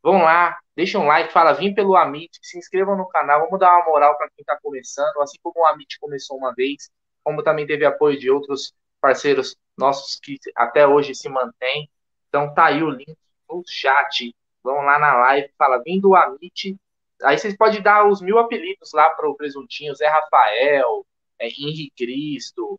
Vão 0.00 0.22
lá, 0.22 0.56
deixem 0.76 1.00
um 1.00 1.06
like, 1.06 1.32
fala, 1.32 1.52
vim 1.52 1.74
pelo 1.74 1.96
Amit, 1.96 2.38
se 2.40 2.56
inscrevam 2.56 2.96
no 2.96 3.08
canal, 3.08 3.40
vamos 3.40 3.58
dar 3.58 3.74
uma 3.74 3.86
moral 3.86 4.16
para 4.16 4.28
quem 4.28 4.42
está 4.42 4.56
começando, 4.62 5.20
assim 5.20 5.36
como 5.42 5.60
o 5.60 5.66
Amit 5.66 5.98
começou 5.98 6.36
uma 6.36 6.54
vez, 6.54 6.88
como 7.24 7.42
também 7.42 7.66
teve 7.66 7.84
apoio 7.84 8.16
de 8.16 8.30
outros 8.30 8.72
parceiros 9.00 9.56
nossos 9.76 10.20
que 10.20 10.38
até 10.54 10.86
hoje 10.86 11.12
se 11.12 11.28
mantêm. 11.28 11.90
Então 12.28 12.54
tá 12.54 12.66
aí 12.66 12.84
o 12.84 12.90
link 12.90 13.16
no 13.50 13.64
chat. 13.66 14.32
Vão 14.62 14.76
lá 14.76 14.96
na 14.96 15.16
live, 15.16 15.50
fala, 15.58 15.82
vim 15.82 16.00
do 16.00 16.14
Amit. 16.14 16.76
Aí 17.24 17.36
vocês 17.36 17.56
podem 17.56 17.82
dar 17.82 18.06
os 18.06 18.20
mil 18.20 18.38
apelidos 18.38 18.92
lá 18.92 19.10
para 19.10 19.28
o 19.28 19.34
presuntinho, 19.34 19.94
Zé 19.94 20.06
Rafael, 20.06 21.04
é, 21.40 21.48
Henrique 21.48 21.90
Cristo, 21.96 22.78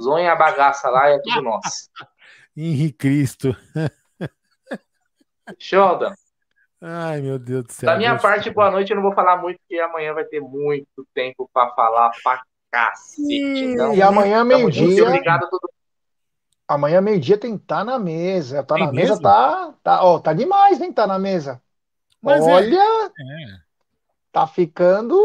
zonha 0.00 0.32
a 0.32 0.36
bagaça 0.36 0.88
lá, 0.90 1.08
é 1.08 1.18
tudo 1.20 1.42
nosso. 1.42 1.88
Henrique 2.56 2.98
Cristo. 2.98 3.56
Show, 5.58 5.98
Dan. 5.98 6.14
Ai, 6.80 7.20
meu 7.20 7.38
Deus 7.38 7.64
do 7.64 7.72
céu. 7.72 7.86
Da 7.90 7.96
minha 7.96 8.16
parte, 8.18 8.44
Deus. 8.44 8.54
boa 8.54 8.70
noite. 8.70 8.90
Eu 8.90 8.96
não 8.96 9.02
vou 9.02 9.12
falar 9.14 9.36
muito, 9.36 9.58
porque 9.60 9.78
amanhã 9.80 10.14
vai 10.14 10.24
ter 10.24 10.40
muito 10.40 11.06
tempo 11.14 11.48
para 11.52 11.70
falar 11.74 12.10
pra 12.22 12.40
cacete. 12.70 13.64
Então, 13.64 13.94
E 13.94 14.00
amanhã, 14.02 14.44
meio-dia. 14.44 15.04
Obrigado 15.06 15.44
a 15.44 15.48
todo 15.48 15.68
Amanhã, 16.66 17.00
meio-dia, 17.00 17.36
tem 17.36 17.56
que 17.56 17.64
estar 17.64 17.84
na 17.84 17.98
mesa. 17.98 18.62
Tá 18.62 18.76
Tem 18.76 18.86
na 18.86 18.92
mesa, 18.92 19.08
mesmo? 19.14 19.22
tá, 19.24 19.74
tá, 19.82 20.04
ó, 20.04 20.20
tá 20.20 20.32
demais, 20.32 20.80
hein? 20.80 20.92
Tá 20.92 21.04
na 21.04 21.18
mesa. 21.18 21.60
Mas 22.22 22.46
é- 22.46 22.52
Olha, 22.52 22.78
É. 22.78 23.10
tá 24.30 24.46
ficando. 24.46 25.18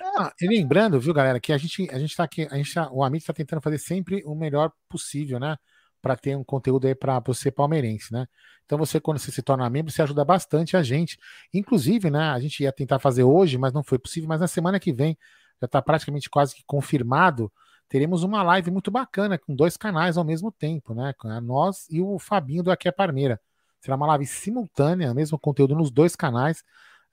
Ah, 0.00 0.32
e 0.40 0.46
lembrando, 0.48 0.98
viu, 1.00 1.14
galera, 1.14 1.40
que 1.40 1.52
a 1.52 1.58
gente, 1.58 1.88
a 1.90 1.98
gente 1.98 2.16
tá 2.16 2.24
aqui, 2.24 2.46
a 2.50 2.56
gente 2.56 2.74
tá, 2.74 2.90
o 2.90 3.02
Amit 3.04 3.24
tá 3.24 3.32
tentando 3.32 3.60
fazer 3.62 3.78
sempre 3.78 4.22
o 4.24 4.34
melhor 4.34 4.72
possível, 4.88 5.38
né? 5.38 5.56
Para 6.00 6.16
ter 6.16 6.36
um 6.36 6.42
conteúdo 6.44 6.86
aí 6.86 6.94
para 6.94 7.20
você 7.20 7.50
palmeirense, 7.50 8.12
né? 8.12 8.26
Então 8.64 8.76
você, 8.78 9.00
quando 9.00 9.18
você 9.18 9.30
se 9.30 9.42
torna 9.42 9.68
membro, 9.70 9.92
você 9.92 10.02
ajuda 10.02 10.24
bastante 10.24 10.76
a 10.76 10.82
gente. 10.82 11.18
Inclusive, 11.54 12.10
né? 12.10 12.30
A 12.30 12.40
gente 12.40 12.62
ia 12.62 12.72
tentar 12.72 12.98
fazer 12.98 13.22
hoje, 13.24 13.56
mas 13.56 13.72
não 13.72 13.82
foi 13.84 13.98
possível. 13.98 14.28
Mas 14.28 14.40
na 14.40 14.48
semana 14.48 14.80
que 14.80 14.92
vem, 14.92 15.16
já 15.60 15.68
tá 15.68 15.80
praticamente 15.80 16.28
quase 16.28 16.54
que 16.56 16.64
confirmado, 16.66 17.52
teremos 17.88 18.24
uma 18.24 18.42
live 18.42 18.70
muito 18.70 18.90
bacana 18.90 19.38
com 19.38 19.54
dois 19.54 19.76
canais 19.76 20.16
ao 20.16 20.24
mesmo 20.24 20.50
tempo, 20.50 20.94
né? 20.94 21.14
Nós 21.42 21.86
e 21.90 22.00
o 22.00 22.18
Fabinho 22.18 22.62
do 22.62 22.70
Aqui 22.72 22.88
é 22.88 22.92
Parmeira. 22.92 23.40
Será 23.80 23.96
uma 23.96 24.06
live 24.08 24.26
simultânea, 24.26 25.12
mesmo 25.14 25.38
conteúdo 25.38 25.74
nos 25.74 25.90
dois 25.90 26.16
canais. 26.16 26.64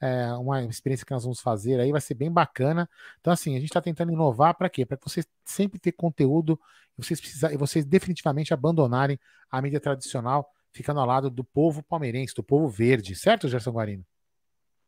É 0.02 0.34
uma 0.34 0.64
experiência 0.64 1.06
que 1.06 1.14
nós 1.14 1.24
vamos 1.24 1.42
fazer 1.42 1.80
aí, 1.80 1.92
vai 1.92 2.02
ser 2.02 2.14
bem 2.14 2.32
bacana. 2.32 2.90
Então, 3.20 3.34
assim, 3.34 3.56
a 3.56 3.60
gente 3.60 3.70
está 3.70 3.82
tentando 3.82 4.12
inovar 4.12 4.56
para 4.56 4.70
quê? 4.70 4.86
Para 4.86 4.98
que 4.98 5.10
vocês 5.10 5.28
sempre 5.44 5.80
ter 5.80 5.92
conteúdo 5.92 6.60
e 6.98 7.04
vocês 7.04 7.20
precisar, 7.20 7.54
e 7.54 7.58
vocês 7.58 7.86
definitivamente 7.86 8.54
abandonarem 8.54 9.20
a 9.52 9.62
mídia 9.62 9.80
tradicional, 9.80 10.50
ficando 10.72 11.00
ao 11.00 11.06
lado 11.06 11.30
do 11.30 11.44
povo 11.44 11.84
palmeirense, 11.84 12.34
do 12.34 12.44
povo 12.44 12.70
verde, 12.70 13.16
certo, 13.16 13.48
Gerson 13.50 13.72
Guarino? 13.72 14.06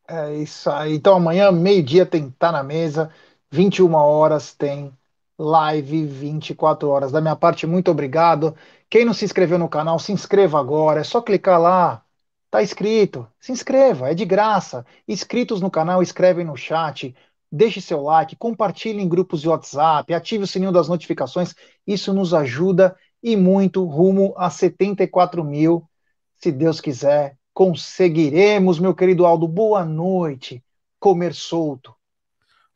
É 0.08 0.36
isso 0.36 0.70
aí. 0.70 0.96
Então 0.96 1.16
amanhã, 1.16 1.52
meio-dia, 1.52 2.06
tem 2.06 2.28
que 2.28 2.34
estar 2.34 2.52
na 2.52 2.64
mesa. 2.64 3.12
21 3.50 3.94
horas 3.96 4.54
tem 4.54 4.96
live 5.38 6.06
24 6.06 6.88
horas. 6.90 7.12
Da 7.12 7.22
minha 7.22 7.36
parte, 7.36 7.66
muito 7.68 7.90
obrigado. 7.92 8.56
Quem 8.90 9.06
não 9.06 9.14
se 9.14 9.26
inscreveu 9.26 9.58
no 9.58 9.70
canal, 9.70 10.00
se 10.00 10.12
inscreva 10.12 10.60
agora. 10.60 11.02
É 11.02 11.04
só 11.04 11.22
clicar 11.22 11.60
lá. 11.60 12.06
Tá 12.52 12.62
inscrito. 12.62 13.26
Se 13.40 13.54
inscreva, 13.54 14.12
é 14.12 14.14
de 14.14 14.26
graça. 14.26 14.86
Inscritos 15.08 15.62
no 15.62 15.72
canal, 15.72 16.04
escrevem 16.04 16.46
no 16.46 16.58
chat. 16.58 17.16
Deixe 17.50 17.80
seu 17.80 18.02
like, 18.02 18.36
compartilhe 18.36 19.02
em 19.02 19.08
grupos 19.08 19.42
de 19.42 19.48
WhatsApp, 19.48 20.14
ative 20.14 20.44
o 20.44 20.48
sininho 20.48 20.72
das 20.72 20.90
notificações. 20.90 21.56
Isso 21.88 22.14
nos 22.14 22.34
ajuda 22.34 22.96
e 23.24 23.38
muito 23.38 23.86
rumo 23.86 24.34
a 24.38 24.50
74 24.50 25.44
mil. 25.44 25.90
Se 26.36 26.52
Deus 26.52 26.82
quiser, 26.82 27.38
conseguiremos, 27.54 28.80
meu 28.80 28.94
querido 28.94 29.26
Aldo. 29.26 29.48
Boa 29.48 29.86
noite. 29.86 30.62
Comer 31.00 31.34
solto. 31.34 31.96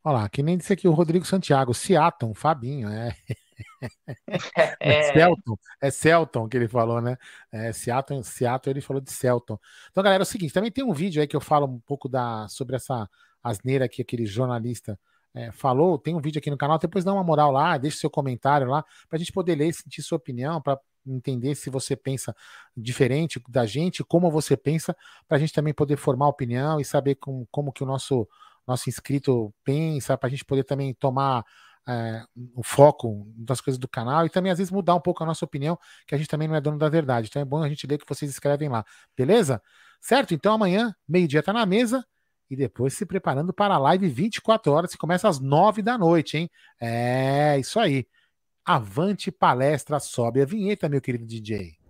Olha 0.04 0.20
lá, 0.20 0.30
que 0.30 0.44
nem 0.44 0.58
disse 0.58 0.72
aqui 0.72 0.88
o 0.88 0.94
Rodrigo 0.94 1.26
Santiago, 1.26 1.74
Seaton, 1.74 2.34
Fabinho, 2.34 2.88
é. 2.90 3.14
É 4.80 5.14
Celton, 5.14 5.58
é 5.82 5.92
Celton 5.92 6.48
que 6.48 6.58
ele 6.58 6.68
falou, 6.68 7.02
né? 7.02 7.18
É, 7.52 7.72
Seattle, 7.72 8.24
Seattle, 8.24 8.74
ele 8.74 8.82
falou 8.82 9.02
de 9.02 9.12
Celton. 9.12 9.58
Então, 9.92 10.04
galera, 10.04 10.22
é 10.22 10.26
o 10.26 10.26
seguinte, 10.26 10.54
também 10.54 10.72
tem 10.72 10.84
um 10.84 10.94
vídeo 10.94 11.22
aí 11.22 11.28
que 11.28 11.36
eu 11.36 11.42
falo 11.42 11.66
um 11.66 11.80
pouco 11.80 12.10
da, 12.10 12.48
sobre 12.50 12.76
essa 12.76 13.10
asneira 13.44 13.88
que 13.88 14.02
aquele 14.02 14.26
jornalista 14.26 15.00
é, 15.34 15.52
falou. 15.52 16.00
Tem 16.00 16.16
um 16.16 16.22
vídeo 16.22 16.40
aqui 16.40 16.50
no 16.50 16.58
canal, 16.58 16.80
depois 16.80 17.04
dá 17.04 17.14
uma 17.14 17.24
moral 17.24 17.52
lá, 17.52 17.78
deixa 17.78 17.98
seu 17.98 18.10
comentário 18.10 18.68
lá, 18.68 18.84
pra 19.10 19.20
gente 19.20 19.32
poder 19.32 19.56
ler 19.56 19.70
e 19.70 19.74
sentir 19.74 20.02
sua 20.02 20.18
opinião, 20.18 20.62
para 20.62 20.80
entender 21.06 21.54
se 21.54 21.70
você 21.70 21.96
pensa 21.96 22.36
diferente 22.76 23.40
da 23.48 23.66
gente, 23.66 24.04
como 24.04 24.32
você 24.32 24.58
pensa, 24.58 24.96
pra 25.28 25.38
gente 25.38 25.54
também 25.54 25.74
poder 25.74 25.98
formar 25.98 26.28
opinião 26.28 26.80
e 26.80 26.86
saber 26.86 27.16
com, 27.16 27.46
como 27.52 27.72
que 27.72 27.84
o 27.84 27.86
nosso, 27.86 28.28
nosso 28.66 28.90
inscrito 28.90 29.54
pensa, 29.64 30.18
pra 30.18 30.30
gente 30.30 30.44
poder 30.44 30.64
também 30.64 30.94
tomar 30.94 31.46
é, 31.88 32.24
o 32.56 32.64
foco 32.64 33.28
das 33.36 33.62
coisas 33.62 33.78
do 33.78 33.88
canal 33.88 34.26
e 34.26 34.30
também 34.30 34.52
às 34.52 34.58
vezes 34.58 34.72
mudar 34.72 34.96
um 34.96 35.00
pouco 35.00 35.24
a 35.24 35.26
nossa 35.26 35.46
opinião, 35.46 35.78
que 36.08 36.16
a 36.16 36.18
gente 36.18 36.28
também 36.28 36.48
não 36.48 36.56
é 36.56 36.62
dono 36.62 36.78
da 36.78 36.90
verdade. 36.90 37.28
Então 37.30 37.42
é 37.42 37.46
bom 37.46 37.64
a 37.64 37.70
gente 37.70 37.86
ler 37.88 37.96
o 37.96 38.00
que 38.00 38.08
vocês 38.08 38.30
escrevem 38.30 38.70
lá, 38.70 38.86
beleza? 39.16 39.62
Certo? 40.02 40.34
Então 40.34 40.54
amanhã, 40.54 40.96
meio-dia 41.08 41.44
tá 41.44 41.54
na 41.54 41.66
mesa 41.66 42.06
e 42.50 42.56
depois 42.56 42.94
se 42.94 43.06
preparando 43.06 43.54
para 43.54 43.76
a 43.76 43.78
live 43.80 44.08
24 44.08 44.72
horas, 44.72 44.92
que 44.92 44.98
começa 44.98 45.28
às 45.28 45.40
9 45.40 45.82
da 45.82 45.98
noite, 45.98 46.38
hein? 46.38 46.50
É, 46.80 47.58
isso 47.60 47.80
aí. 47.80 48.08
Avante 48.64 49.32
palestra, 49.32 50.00
sobe 50.00 50.42
a 50.42 50.46
vinheta, 50.46 50.90
meu 50.90 51.02
querido 51.02 51.26
DJ. 51.26 51.85